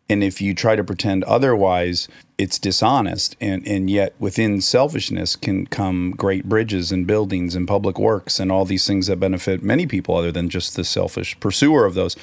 and 0.09 0.23
if 0.23 0.41
you 0.41 0.55
try 0.55 0.75
to 0.75 0.83
pretend 0.83 1.23
otherwise, 1.25 2.07
it's 2.37 2.57
dishonest. 2.57 3.35
And, 3.39 3.65
and 3.67 3.89
yet 3.89 4.15
within 4.17 4.59
selfishness 4.59 5.35
can 5.35 5.67
come 5.67 6.11
great 6.11 6.45
bridges 6.45 6.91
and 6.91 7.05
buildings 7.05 7.53
and 7.53 7.67
public 7.67 7.99
works 7.99 8.39
and 8.39 8.51
all 8.51 8.65
these 8.65 8.87
things 8.87 9.07
that 9.07 9.19
benefit 9.19 9.61
many 9.61 9.85
people 9.85 10.15
other 10.15 10.31
than 10.31 10.49
just 10.49 10.75
the 10.75 10.83
selfish 10.83 11.39
pursuer 11.39 11.85
of 11.85 11.93
those. 11.93 12.15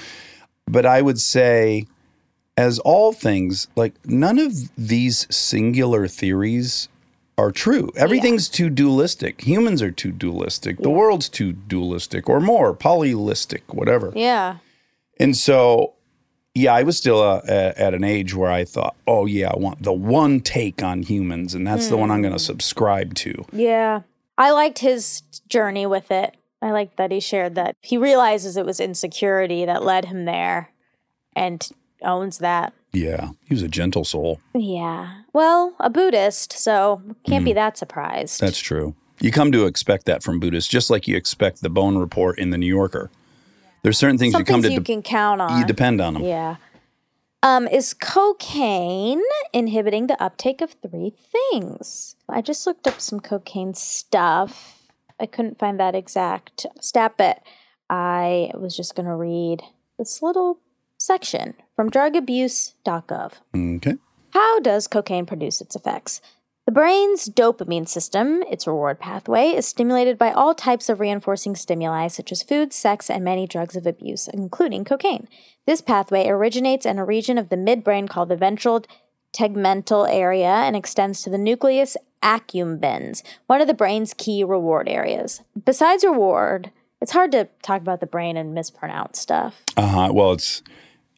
But 0.66 0.84
I 0.84 1.00
would 1.00 1.20
say, 1.20 1.86
as 2.56 2.80
all 2.80 3.12
things, 3.12 3.68
like 3.76 3.94
none 4.04 4.38
of 4.38 4.52
these 4.76 5.32
singular 5.34 6.08
theories 6.08 6.88
are 7.38 7.52
true. 7.52 7.92
Everything's 7.94 8.48
too 8.48 8.70
dualistic. 8.70 9.42
Humans 9.42 9.82
are 9.82 9.90
too 9.90 10.10
dualistic. 10.10 10.78
The 10.78 10.90
world's 10.90 11.28
too 11.28 11.52
dualistic 11.52 12.28
or 12.28 12.40
more 12.40 12.74
polylistic, 12.74 13.60
whatever. 13.68 14.12
Yeah. 14.16 14.56
And 15.20 15.36
so, 15.36 15.92
yeah, 16.56 16.74
I 16.74 16.84
was 16.84 16.96
still 16.96 17.20
uh, 17.20 17.42
at 17.46 17.92
an 17.92 18.02
age 18.02 18.34
where 18.34 18.50
I 18.50 18.64
thought, 18.64 18.96
oh, 19.06 19.26
yeah, 19.26 19.50
I 19.50 19.58
want 19.58 19.82
the 19.82 19.92
one 19.92 20.40
take 20.40 20.82
on 20.82 21.02
humans, 21.02 21.54
and 21.54 21.66
that's 21.66 21.88
the 21.88 21.98
one 21.98 22.10
I'm 22.10 22.22
going 22.22 22.32
to 22.32 22.38
subscribe 22.38 23.14
to. 23.16 23.44
Yeah. 23.52 24.02
I 24.38 24.52
liked 24.52 24.78
his 24.78 25.20
journey 25.48 25.84
with 25.84 26.10
it. 26.10 26.34
I 26.62 26.70
liked 26.70 26.96
that 26.96 27.12
he 27.12 27.20
shared 27.20 27.56
that 27.56 27.76
he 27.82 27.98
realizes 27.98 28.56
it 28.56 28.64
was 28.64 28.80
insecurity 28.80 29.66
that 29.66 29.84
led 29.84 30.06
him 30.06 30.24
there 30.24 30.72
and 31.34 31.68
owns 32.02 32.38
that. 32.38 32.72
Yeah, 32.90 33.30
he 33.44 33.52
was 33.52 33.62
a 33.62 33.68
gentle 33.68 34.04
soul. 34.04 34.40
Yeah. 34.54 35.20
Well, 35.34 35.74
a 35.78 35.90
Buddhist, 35.90 36.54
so 36.54 37.02
can't 37.26 37.44
be 37.44 37.52
that 37.52 37.76
surprised. 37.76 38.40
That's 38.40 38.58
true. 38.58 38.94
You 39.20 39.30
come 39.30 39.52
to 39.52 39.66
expect 39.66 40.06
that 40.06 40.22
from 40.22 40.40
Buddhists, 40.40 40.70
just 40.70 40.88
like 40.88 41.06
you 41.06 41.16
expect 41.16 41.60
the 41.60 41.68
bone 41.68 41.98
report 41.98 42.38
in 42.38 42.48
the 42.48 42.58
New 42.58 42.66
Yorker. 42.66 43.10
There's 43.86 43.98
certain 43.98 44.18
things 44.18 44.32
Some 44.32 44.40
you 44.40 44.44
come 44.44 44.62
things 44.62 44.70
to 44.70 44.72
you 44.72 44.80
de- 44.80 44.84
can 44.84 45.00
count 45.00 45.40
on. 45.40 45.60
you 45.60 45.64
depend 45.64 46.00
on 46.00 46.14
them. 46.14 46.24
Yeah. 46.24 46.56
Um, 47.44 47.68
is 47.68 47.94
cocaine 47.94 49.22
inhibiting 49.52 50.08
the 50.08 50.20
uptake 50.20 50.60
of 50.60 50.72
three 50.82 51.10
things? 51.52 52.16
I 52.28 52.42
just 52.42 52.66
looked 52.66 52.88
up 52.88 53.00
some 53.00 53.20
cocaine 53.20 53.74
stuff. 53.74 54.88
I 55.20 55.26
couldn't 55.26 55.60
find 55.60 55.78
that 55.78 55.94
exact 55.94 56.66
stat, 56.80 57.14
but 57.16 57.42
I 57.88 58.50
was 58.54 58.76
just 58.76 58.96
going 58.96 59.06
to 59.06 59.14
read 59.14 59.62
this 60.00 60.20
little 60.20 60.58
section 60.98 61.54
from 61.76 61.88
drugabuse.gov. 61.88 63.32
Okay. 63.56 63.94
How 64.30 64.58
does 64.58 64.88
cocaine 64.88 65.26
produce 65.26 65.60
its 65.60 65.76
effects? 65.76 66.20
The 66.66 66.72
brain's 66.72 67.28
dopamine 67.28 67.86
system, 67.88 68.42
its 68.50 68.66
reward 68.66 68.98
pathway, 68.98 69.50
is 69.50 69.66
stimulated 69.66 70.18
by 70.18 70.32
all 70.32 70.52
types 70.52 70.88
of 70.88 70.98
reinforcing 70.98 71.54
stimuli 71.54 72.08
such 72.08 72.32
as 72.32 72.42
food, 72.42 72.72
sex, 72.72 73.08
and 73.08 73.22
many 73.22 73.46
drugs 73.46 73.76
of 73.76 73.86
abuse, 73.86 74.26
including 74.26 74.84
cocaine. 74.84 75.28
This 75.64 75.80
pathway 75.80 76.26
originates 76.26 76.84
in 76.84 76.98
a 76.98 77.04
region 77.04 77.38
of 77.38 77.50
the 77.50 77.56
midbrain 77.56 78.08
called 78.08 78.30
the 78.30 78.36
ventral 78.36 78.84
tegmental 79.32 80.08
area 80.12 80.48
and 80.48 80.74
extends 80.74 81.22
to 81.22 81.30
the 81.30 81.38
nucleus 81.38 81.96
accumbens, 82.20 83.22
one 83.46 83.60
of 83.60 83.68
the 83.68 83.74
brain's 83.74 84.12
key 84.12 84.42
reward 84.42 84.88
areas. 84.88 85.42
Besides 85.64 86.02
reward, 86.02 86.72
it's 87.00 87.12
hard 87.12 87.30
to 87.32 87.48
talk 87.62 87.80
about 87.80 88.00
the 88.00 88.06
brain 88.06 88.36
and 88.36 88.54
mispronounce 88.54 89.20
stuff, 89.20 89.62
Uh 89.76 89.86
huh. 89.86 90.08
Well, 90.12 90.32
it's 90.32 90.62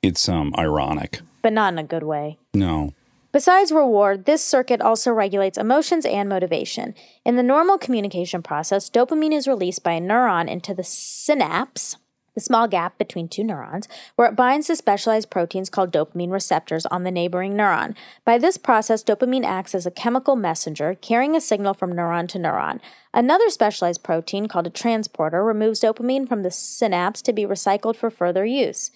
it's 0.02 0.28
um 0.28 0.52
ironic. 0.58 1.20
but 1.40 1.54
not 1.54 1.72
in 1.72 1.78
a 1.78 1.84
good 1.84 2.02
way. 2.02 2.36
No. 2.52 2.92
Besides 3.30 3.72
reward, 3.72 4.24
this 4.24 4.42
circuit 4.42 4.80
also 4.80 5.12
regulates 5.12 5.58
emotions 5.58 6.06
and 6.06 6.30
motivation. 6.30 6.94
In 7.26 7.36
the 7.36 7.42
normal 7.42 7.76
communication 7.76 8.42
process, 8.42 8.88
dopamine 8.88 9.34
is 9.34 9.46
released 9.46 9.82
by 9.82 9.92
a 9.92 10.00
neuron 10.00 10.48
into 10.48 10.72
the 10.72 10.82
synapse, 10.82 11.96
the 12.34 12.40
small 12.40 12.66
gap 12.66 12.96
between 12.96 13.28
two 13.28 13.44
neurons, 13.44 13.86
where 14.16 14.26
it 14.28 14.36
binds 14.36 14.68
to 14.68 14.76
specialized 14.76 15.28
proteins 15.28 15.68
called 15.68 15.92
dopamine 15.92 16.30
receptors 16.30 16.86
on 16.86 17.02
the 17.02 17.10
neighboring 17.10 17.52
neuron. 17.52 17.94
By 18.24 18.38
this 18.38 18.56
process, 18.56 19.04
dopamine 19.04 19.44
acts 19.44 19.74
as 19.74 19.84
a 19.84 19.90
chemical 19.90 20.34
messenger, 20.34 20.94
carrying 20.94 21.36
a 21.36 21.40
signal 21.40 21.74
from 21.74 21.92
neuron 21.92 22.28
to 22.28 22.38
neuron. 22.38 22.80
Another 23.12 23.50
specialized 23.50 24.02
protein 24.02 24.48
called 24.48 24.68
a 24.68 24.70
transporter 24.70 25.44
removes 25.44 25.80
dopamine 25.80 26.26
from 26.26 26.44
the 26.44 26.50
synapse 26.50 27.20
to 27.22 27.34
be 27.34 27.44
recycled 27.44 27.96
for 27.96 28.08
further 28.08 28.46
use. 28.46 28.90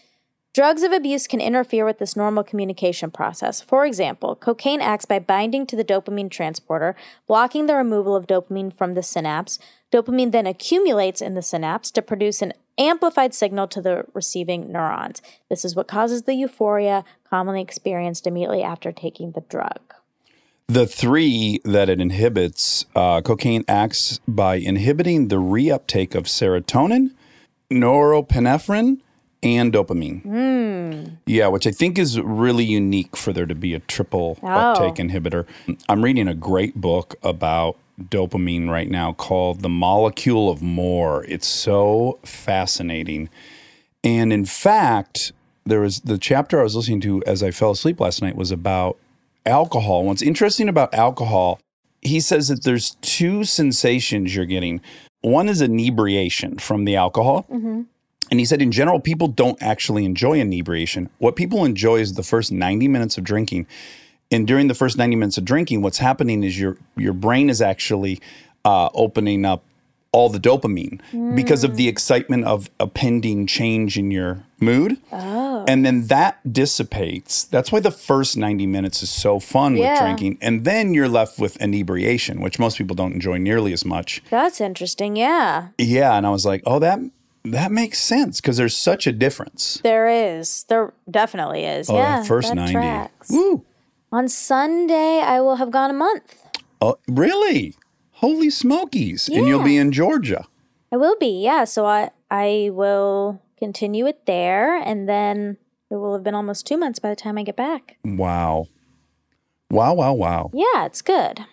Drugs 0.55 0.83
of 0.83 0.93
abuse 0.93 1.27
can 1.27 1.41
interfere 1.41 1.87
with 1.87 1.99
this 1.99 2.15
normal 2.15 2.45
communication 2.45 3.11
process. 3.11 3.63
For 3.63 3.87
example, 3.87 4.37
cocaine 4.37 4.83
acts 4.83 5.07
by 5.07 5.19
binding 5.19 5.67
to 5.67 5.77
the 5.77 5.85
dopamine 5.85 6.31
transporter, 6.31 6.95
blocking 7.27 7.65
the 7.65 7.75
removal 7.75 8.15
of 8.15 8.27
dopamine 8.27 8.77
from 8.77 8.93
the 8.93 9.03
synapse. 9.03 9.59
Dopamine 9.91 10.31
then 10.31 10.47
accumulates 10.47 11.23
in 11.23 11.33
the 11.33 11.41
synapse 11.41 11.91
to 11.93 12.03
produce 12.03 12.43
an 12.43 12.53
amplified 12.77 13.33
signal 13.33 13.67
to 13.69 13.81
the 13.81 14.05
receiving 14.13 14.71
neurons. 14.71 15.23
This 15.49 15.65
is 15.65 15.75
what 15.75 15.89
causes 15.89 16.25
the 16.25 16.35
euphoria 16.35 17.03
commonly 17.25 17.63
experienced 17.63 18.27
immediately 18.27 18.63
after 18.63 18.93
taking 18.93 19.33
the 19.33 19.41
drug. 19.41 19.81
The 20.67 20.87
three 20.87 21.61
that 21.65 21.89
it 21.89 21.99
inhibits, 21.99 22.85
uh, 22.95 23.23
cocaine 23.23 23.65
acts 23.67 24.21
by 24.29 24.57
inhibiting 24.57 25.29
the 25.29 25.37
reuptake 25.37 26.15
of 26.15 26.25
serotonin, 26.25 27.13
norepinephrine, 27.71 28.99
and 29.43 29.73
dopamine. 29.73 30.23
Hmm. 30.23 31.15
Yeah, 31.27 31.49
which 31.49 31.67
I 31.67 31.71
think 31.71 31.99
is 31.99 32.21
really 32.21 32.65
unique 32.65 33.17
for 33.17 33.33
there 33.33 33.47
to 33.47 33.55
be 33.55 33.75
a 33.75 33.81
triple 33.81 34.39
uptake 34.43 35.01
oh. 35.01 35.09
inhibitor. 35.09 35.47
I'm 35.89 36.03
reading 36.03 36.29
a 36.29 36.35
great 36.35 36.81
book 36.81 37.17
about 37.23 37.77
dopamine 38.01 38.69
right 38.69 38.89
now 38.89 39.13
called 39.13 39.61
The 39.61 39.69
Molecule 39.69 40.49
of 40.49 40.63
More. 40.63 41.25
It's 41.25 41.47
so 41.47 42.19
fascinating. 42.25 43.29
And 44.05 44.33
in 44.33 44.45
fact, 44.45 45.33
there 45.65 45.81
was 45.81 46.01
the 46.01 46.19
chapter 46.19 46.61
I 46.61 46.65
was 46.65 46.75
listening 46.75 47.01
to 47.03 47.23
as 47.25 47.43
I 47.43 47.51
fell 47.51 47.71
asleep 47.71 48.01
last 48.01 48.23
night 48.23 48.37
was 48.37 48.51
about 48.51 48.99
alcohol. 49.47 50.05
What's 50.05 50.23
interesting 50.23 50.69
about 50.69 50.95
alcohol, 50.95 51.61
he 52.01 52.21
says 52.21 52.49
that 52.49 52.65
there's 52.65 52.97
two 53.01 53.45
sensations 53.45 54.35
you're 54.35 54.47
getting. 54.47 54.81
One 55.21 55.49
is 55.49 55.61
inebriation 55.61 56.59
from 56.59 56.85
the 56.85 56.97
alcohol. 56.97 57.47
Mm-hmm. 57.51 57.83
And 58.31 58.41
he 58.41 58.47
said, 58.47 58.63
in 58.63 58.73
general, 58.73 59.01
people 59.01 59.29
don't 59.29 59.61
actually 59.63 60.05
enjoy 60.05 60.41
inebriation. 60.41 61.11
What 61.19 61.37
people 61.37 61.65
enjoy 61.65 61.99
is 61.99 62.15
the 62.15 62.23
first 62.23 62.53
90 62.53 62.89
minutes 62.89 63.19
of 63.19 63.25
drinking. 63.25 63.67
And 64.31 64.47
during 64.47 64.69
the 64.69 64.75
first 64.75 64.97
90 64.97 65.17
minutes 65.17 65.37
of 65.37 65.45
drinking, 65.45 65.83
what's 65.83 65.99
happening 65.99 66.43
is 66.43 66.59
your 66.59 66.79
your 66.97 67.13
brain 67.13 67.51
is 67.51 67.61
actually 67.61 68.21
uh, 68.65 68.89
opening 68.95 69.45
up 69.45 69.63
all 70.13 70.29
the 70.29 70.39
dopamine 70.39 71.01
because 71.35 71.65
of 71.65 71.77
the 71.77 71.89
excitement 71.89 72.45
of 72.45 72.71
a 72.79 72.87
pending 72.87 73.47
change 73.47 73.97
in 73.97 74.11
your 74.11 74.45
mood. 74.61 74.99
Oh. 75.11 75.65
And 75.67 75.87
then 75.87 76.09
that 76.09 76.53
dissipates. 76.53 77.45
That's 77.45 77.73
why 77.73 77.81
the 77.81 77.91
first 77.91 78.37
90 78.37 78.67
minutes 78.67 79.03
is 79.03 79.09
so 79.09 79.41
fun 79.41 79.75
with 79.75 79.99
drinking. 79.99 80.37
And 80.43 80.67
then 80.67 80.93
you're 80.93 81.09
left 81.09 81.39
with 81.39 81.57
inebriation, 81.63 82.43
which 82.43 82.59
most 82.59 82.77
people 82.77 82.95
don't 82.95 83.15
enjoy 83.15 83.39
nearly 83.39 83.73
as 83.73 83.87
much. 83.87 84.23
That's 84.29 84.61
interesting. 84.61 85.17
Yeah, 85.17 85.69
Yeah, 85.79 86.15
and 86.17 86.27
I 86.27 86.31
was 86.31 86.45
like, 86.45 86.63
"Oh, 86.67 86.79
that 86.79 87.01
that 87.45 87.73
makes 87.73 87.99
sense 87.99 88.41
because 88.41 88.57
there's 88.57 88.77
such 88.77 89.07
a 89.07 89.13
difference." 89.13 89.81
there 89.83 90.09
is. 90.09 90.65
There 90.65 90.93
definitely 91.11 91.65
is. 91.65 91.91
Oh, 91.91 91.97
yeah, 91.97 92.23
first 92.23 92.55
90. 92.55 92.73
tracks. 92.73 93.31
Woo. 93.31 93.65
On 94.11 94.29
Sunday, 94.29 95.21
I 95.21 95.41
will 95.41 95.57
have 95.57 95.71
gone 95.71 95.91
a 95.91 95.95
month. 95.95 96.43
Oh, 96.81 96.99
really? 97.09 97.75
Holy 98.13 98.51
smokies. 98.51 99.29
And 99.29 99.49
you'll 99.49 99.65
be 99.65 99.77
in 99.77 99.91
Georgia. 99.91 100.47
I 100.93 100.97
will 100.97 101.17
be, 101.17 101.43
yeah. 101.43 101.65
So 101.65 101.87
I 101.87 102.11
I 102.31 102.71
will 102.73 103.41
continue 103.59 104.07
it 104.07 104.27
there, 104.27 104.77
and 104.77 105.09
then 105.09 105.57
it 105.91 105.97
will 105.97 106.13
have 106.13 106.23
been 106.23 106.35
almost 106.35 106.67
two 106.67 106.77
months 106.77 106.99
by 106.99 107.09
the 107.11 107.17
time 107.17 107.39
I 107.39 107.43
get 107.43 107.57
back. 107.57 107.97
Wow. 108.05 108.67
Wow, 109.71 109.95
wow, 109.95 110.13
wow. 110.13 110.51
Yeah, 110.53 110.85
it's 110.85 111.01
good. 111.01 111.41
I 111.41 111.47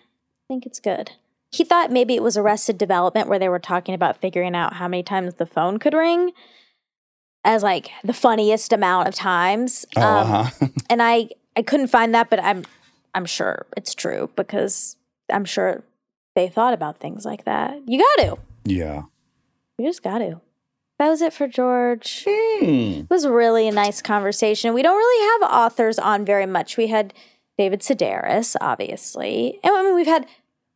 think 0.48 0.66
it's 0.66 0.80
good. 0.80 1.12
He 1.52 1.64
thought 1.64 1.92
maybe 1.92 2.16
it 2.16 2.24
was 2.24 2.38
Arrested 2.38 2.78
Development 2.78 3.28
where 3.28 3.40
they 3.40 3.50
were 3.50 3.60
talking 3.60 3.96
about 3.96 4.22
figuring 4.22 4.56
out 4.56 4.74
how 4.74 4.88
many 4.88 5.02
times 5.04 5.36
the 5.36 5.46
phone 5.46 5.80
could 5.80 5.94
ring 5.94 6.32
as 7.44 7.64
like 7.64 7.90
the 8.04 8.14
funniest 8.14 8.72
amount 8.74 9.08
of 9.08 9.16
times. 9.16 9.86
Oh, 9.96 10.02
Um, 10.02 10.32
uh-huh. 10.32 10.68
and 10.90 11.02
I 11.02 11.30
I 11.56 11.62
couldn't 11.64 11.88
find 11.88 12.14
that, 12.14 12.30
but 12.30 12.42
I'm 12.44 12.66
I'm 13.16 13.26
sure 13.26 13.66
it's 13.76 13.96
true 13.96 14.30
because 14.36 14.96
I'm 15.32 15.46
sure 15.46 15.84
they 16.36 16.48
thought 16.48 16.74
about 16.74 17.00
things 17.00 17.26
like 17.26 17.46
that. 17.46 17.80
You 17.88 18.00
got 18.00 18.24
to. 18.24 18.38
yeah. 18.66 19.04
You 19.78 19.88
just 19.88 20.04
got 20.04 20.20
to. 20.20 20.42
That 21.00 21.08
was 21.08 21.22
it 21.22 21.32
for 21.32 21.48
George. 21.48 22.26
Hmm. 22.28 22.66
It 22.66 23.10
was 23.10 23.26
really 23.26 23.68
a 23.70 23.72
nice 23.72 24.02
conversation. 24.02 24.74
We 24.74 24.82
don't 24.82 24.98
really 24.98 25.42
have 25.42 25.50
authors 25.52 25.98
on 25.98 26.26
very 26.26 26.46
much. 26.46 26.76
We 26.76 26.88
had 26.88 27.14
David 27.58 27.80
Sedaris, 27.80 28.58
obviously. 28.60 29.58
And 29.64 29.74
I 29.74 29.84
mean, 29.84 29.96
we've 29.96 30.06
had 30.06 30.26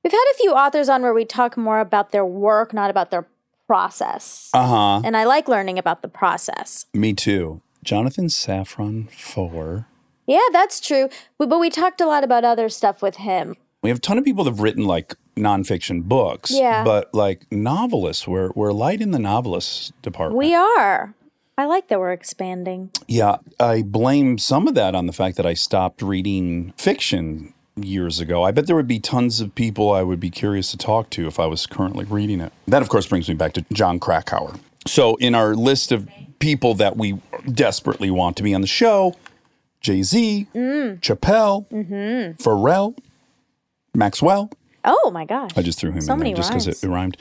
We've 0.04 0.12
had 0.12 0.26
a 0.34 0.38
few 0.38 0.52
authors 0.52 0.90
on 0.90 1.02
where 1.02 1.14
we 1.14 1.24
talk 1.26 1.56
more 1.56 1.80
about 1.80 2.12
their 2.12 2.26
work, 2.26 2.74
not 2.74 2.90
about 2.90 3.10
their 3.10 3.26
process. 3.68 4.50
Uh 4.54 4.68
huh. 4.68 5.02
and 5.06 5.16
I 5.16 5.24
like 5.24 5.48
learning 5.48 5.80
about 5.80 6.02
the 6.02 6.10
process. 6.10 6.86
Me 6.94 7.14
too. 7.14 7.62
Jonathan 7.84 8.28
Safran 8.28 9.10
Foer. 9.12 9.88
Yeah, 10.28 10.40
that's 10.52 10.80
true. 10.80 11.10
But, 11.38 11.50
but 11.50 11.60
we 11.60 11.70
talked 11.70 12.02
a 12.02 12.06
lot 12.06 12.24
about 12.24 12.44
other 12.46 12.70
stuff 12.70 13.02
with 13.02 13.18
him. 13.18 13.56
We 13.82 13.90
have 13.90 13.98
a 13.98 14.02
ton 14.02 14.18
of 14.18 14.24
people 14.24 14.46
that 14.46 14.52
have 14.52 14.62
written 14.62 14.86
like 14.86 15.16
nonfiction 15.36 16.04
books. 16.04 16.52
Yeah. 16.52 16.84
But 16.84 17.14
like 17.14 17.52
novelists, 17.52 18.28
we're 18.28 18.52
we're 18.56 18.72
light 18.72 19.02
in 19.02 19.12
the 19.12 19.20
novelist 19.20 20.00
department. 20.02 20.38
We 20.38 20.56
are. 20.56 21.14
I 21.58 21.66
like 21.66 21.88
that 21.90 22.00
we're 22.00 22.14
expanding. 22.14 22.90
Yeah, 23.08 23.38
I 23.60 23.84
blame 23.84 24.38
some 24.38 24.68
of 24.68 24.74
that 24.76 24.96
on 24.96 25.06
the 25.06 25.14
fact 25.14 25.38
that 25.38 25.46
I 25.46 25.54
stopped 25.54 26.02
reading 26.02 26.74
fiction 26.78 27.54
years 27.76 28.20
ago. 28.20 28.44
I 28.44 28.52
bet 28.52 28.68
there 28.68 28.76
would 28.76 28.88
be 28.88 29.00
tons 29.00 29.42
of 29.42 29.56
people 29.56 29.92
I 29.92 30.04
would 30.04 30.20
be 30.20 30.30
curious 30.30 30.72
to 30.72 30.78
talk 30.78 31.10
to 31.12 31.28
if 31.28 31.40
I 31.40 31.46
was 31.46 31.66
currently 31.66 32.06
reading 32.06 32.40
it. 32.42 32.54
That, 32.68 32.82
of 32.82 32.90
course, 32.90 33.08
brings 33.08 33.28
me 33.28 33.36
back 33.36 33.54
to 33.54 33.66
Jon 33.74 34.00
Krakauer. 34.00 34.56
So, 34.86 35.16
in 35.16 35.34
our 35.34 35.56
list 35.56 35.92
of 35.92 36.08
people 36.40 36.74
that 36.76 36.98
we 36.98 37.20
desperately 37.52 38.12
want 38.12 38.38
to 38.38 38.44
be 38.44 38.54
on 38.54 38.62
the 38.62 38.68
show, 38.68 39.16
Jay 39.82 40.04
Z, 40.04 40.48
Chappelle, 40.54 41.68
Pharrell, 42.38 42.98
Maxwell. 43.94 44.50
Oh 44.86 45.12
my 45.14 45.26
gosh. 45.26 45.52
I 45.56 45.62
just 45.62 45.80
threw 45.80 45.92
him 45.92 46.02
So 46.02 46.14
in 46.14 46.20
there 46.20 46.34
just 46.36 46.50
because 46.52 46.68
it, 46.68 46.84
it 46.84 46.88
rhymed. 46.90 47.18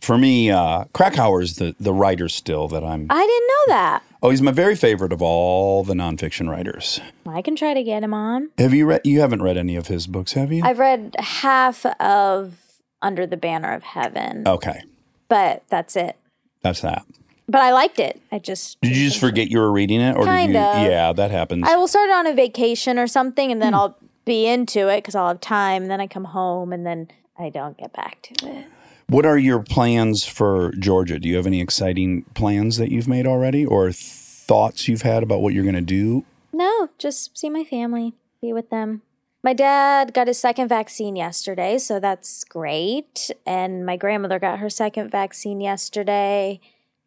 For 0.00 0.16
me, 0.16 0.50
uh, 0.50 0.84
Krakauer 0.92 1.42
is 1.42 1.56
the, 1.56 1.74
the 1.78 1.92
writer 1.92 2.28
still 2.28 2.68
that 2.68 2.82
I'm. 2.84 3.06
I 3.10 3.26
didn't 3.26 3.48
know 3.48 3.74
that. 3.74 4.02
Oh, 4.22 4.30
he's 4.30 4.42
my 4.42 4.50
very 4.52 4.76
favorite 4.76 5.12
of 5.12 5.22
all 5.22 5.82
the 5.82 5.94
nonfiction 5.94 6.48
writers. 6.48 7.00
I 7.26 7.40
can 7.40 7.56
try 7.56 7.72
to 7.74 7.82
get 7.82 8.02
him 8.02 8.12
on. 8.12 8.50
Have 8.58 8.74
you 8.74 8.86
read? 8.86 9.00
You 9.04 9.20
haven't 9.20 9.42
read 9.42 9.56
any 9.56 9.76
of 9.76 9.86
his 9.86 10.06
books, 10.06 10.34
have 10.34 10.52
you? 10.52 10.62
I've 10.64 10.78
read 10.78 11.16
half 11.18 11.86
of 11.86 12.56
Under 13.00 13.26
the 13.26 13.38
Banner 13.38 13.72
of 13.72 13.82
Heaven, 13.82 14.46
okay, 14.46 14.82
but 15.28 15.62
that's 15.70 15.96
it. 15.96 16.16
that's 16.62 16.80
that. 16.82 17.04
But 17.48 17.62
I 17.62 17.72
liked 17.72 17.98
it. 17.98 18.20
I 18.30 18.38
just 18.38 18.80
Did 18.80 18.96
you 18.96 19.08
just 19.08 19.18
forget 19.18 19.48
you 19.50 19.58
were 19.58 19.72
reading 19.72 20.00
it, 20.00 20.16
or 20.16 20.24
Kind 20.24 20.52
did 20.52 20.58
you? 20.60 20.64
of. 20.64 20.82
Yeah, 20.90 21.12
that 21.14 21.30
happens. 21.30 21.64
I 21.66 21.74
will 21.76 21.88
start 21.88 22.08
it 22.10 22.12
on 22.12 22.26
a 22.26 22.34
vacation 22.34 22.98
or 22.98 23.06
something, 23.06 23.48
Hmm. 23.48 23.52
and 23.52 23.62
then 23.62 23.74
I'll 23.74 23.96
be 24.26 24.46
into 24.46 24.88
it 24.88 24.98
because 24.98 25.14
I'll 25.14 25.28
have 25.28 25.40
time. 25.40 25.82
And 25.82 25.90
then 25.90 26.00
I 26.00 26.06
come 26.06 26.24
home, 26.26 26.72
and 26.72 26.84
then 26.86 27.08
I 27.38 27.48
don't 27.48 27.76
get 27.78 27.92
back 27.94 28.18
to 28.22 28.48
it. 28.48 28.66
What 29.10 29.26
are 29.26 29.36
your 29.38 29.60
plans 29.60 30.24
for 30.24 30.72
Georgia? 30.78 31.18
Do 31.18 31.28
you 31.28 31.36
have 31.36 31.46
any 31.46 31.60
exciting 31.60 32.22
plans 32.34 32.76
that 32.78 32.90
you've 32.90 33.08
made 33.08 33.26
already, 33.26 33.66
or 33.66 33.90
thoughts 33.92 34.88
you've 34.88 35.02
had 35.02 35.22
about 35.22 35.40
what 35.42 35.52
you're 35.52 35.64
going 35.64 35.74
to 35.74 35.80
do? 35.80 36.24
No, 36.52 36.88
just 36.98 37.36
see 37.36 37.50
my 37.50 37.64
family, 37.64 38.14
be 38.40 38.52
with 38.52 38.70
them. 38.70 39.02
My 39.42 39.52
dad 39.54 40.12
got 40.12 40.26
his 40.26 40.38
second 40.38 40.68
vaccine 40.68 41.16
yesterday, 41.16 41.78
so 41.78 41.98
that's 41.98 42.44
great. 42.44 43.30
And 43.46 43.86
my 43.86 43.96
grandmother 43.96 44.38
got 44.38 44.58
her 44.58 44.68
second 44.68 45.10
vaccine 45.10 45.60
yesterday. 45.60 46.60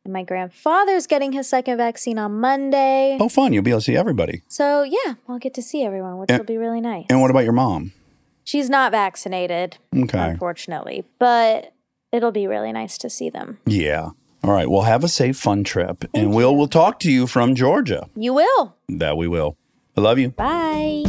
And 0.04 0.12
my 0.12 0.24
grandfather's 0.24 1.08
getting 1.08 1.32
his 1.32 1.48
second 1.48 1.78
vaccine 1.78 2.18
on 2.18 2.40
Monday. 2.42 3.18
Oh, 3.22 3.30
fun! 3.30 3.54
You'll 3.54 3.64
be 3.64 3.70
able 3.72 3.80
to 3.82 3.86
see 3.86 3.96
everybody. 3.96 4.42
So, 4.50 4.84
yeah, 4.84 5.14
I'll 5.30 5.40
get 5.40 5.54
to 5.54 5.62
see 5.62 5.84
everyone, 5.84 6.18
which 6.18 6.30
And- 6.30 6.40
will 6.40 6.46
be 6.46 6.58
really 6.58 6.82
nice. 6.82 7.06
And 7.10 7.22
what 7.22 7.30
about 7.32 7.44
your 7.46 7.54
mom? 7.54 7.94
She's 8.44 8.70
not 8.70 8.92
vaccinated, 8.92 9.78
Okay. 9.96 10.32
unfortunately, 10.32 11.06
but 11.20 11.73
it'll 12.14 12.32
be 12.32 12.48
really 12.48 12.72
nice 12.72 12.98
to 13.00 13.10
see 13.10 13.30
them. 13.30 13.58
Yeah. 13.66 14.12
All 14.44 14.52
right. 14.52 14.70
Well, 14.70 14.84
have 14.84 15.04
a 15.04 15.10
safe, 15.10 15.38
fun 15.38 15.64
trip, 15.64 16.06
and 16.14 16.34
we'll 16.34 16.56
we'll 16.56 16.68
talk 16.68 17.00
to 17.00 17.12
you 17.12 17.28
from 17.28 17.56
Georgia. 17.56 18.08
You 18.16 18.34
will. 18.34 18.76
That 18.90 19.18
we 19.18 19.28
will. 19.28 19.58
I 19.98 20.02
love 20.02 20.20
you. 20.20 20.30
Bye. 20.30 21.04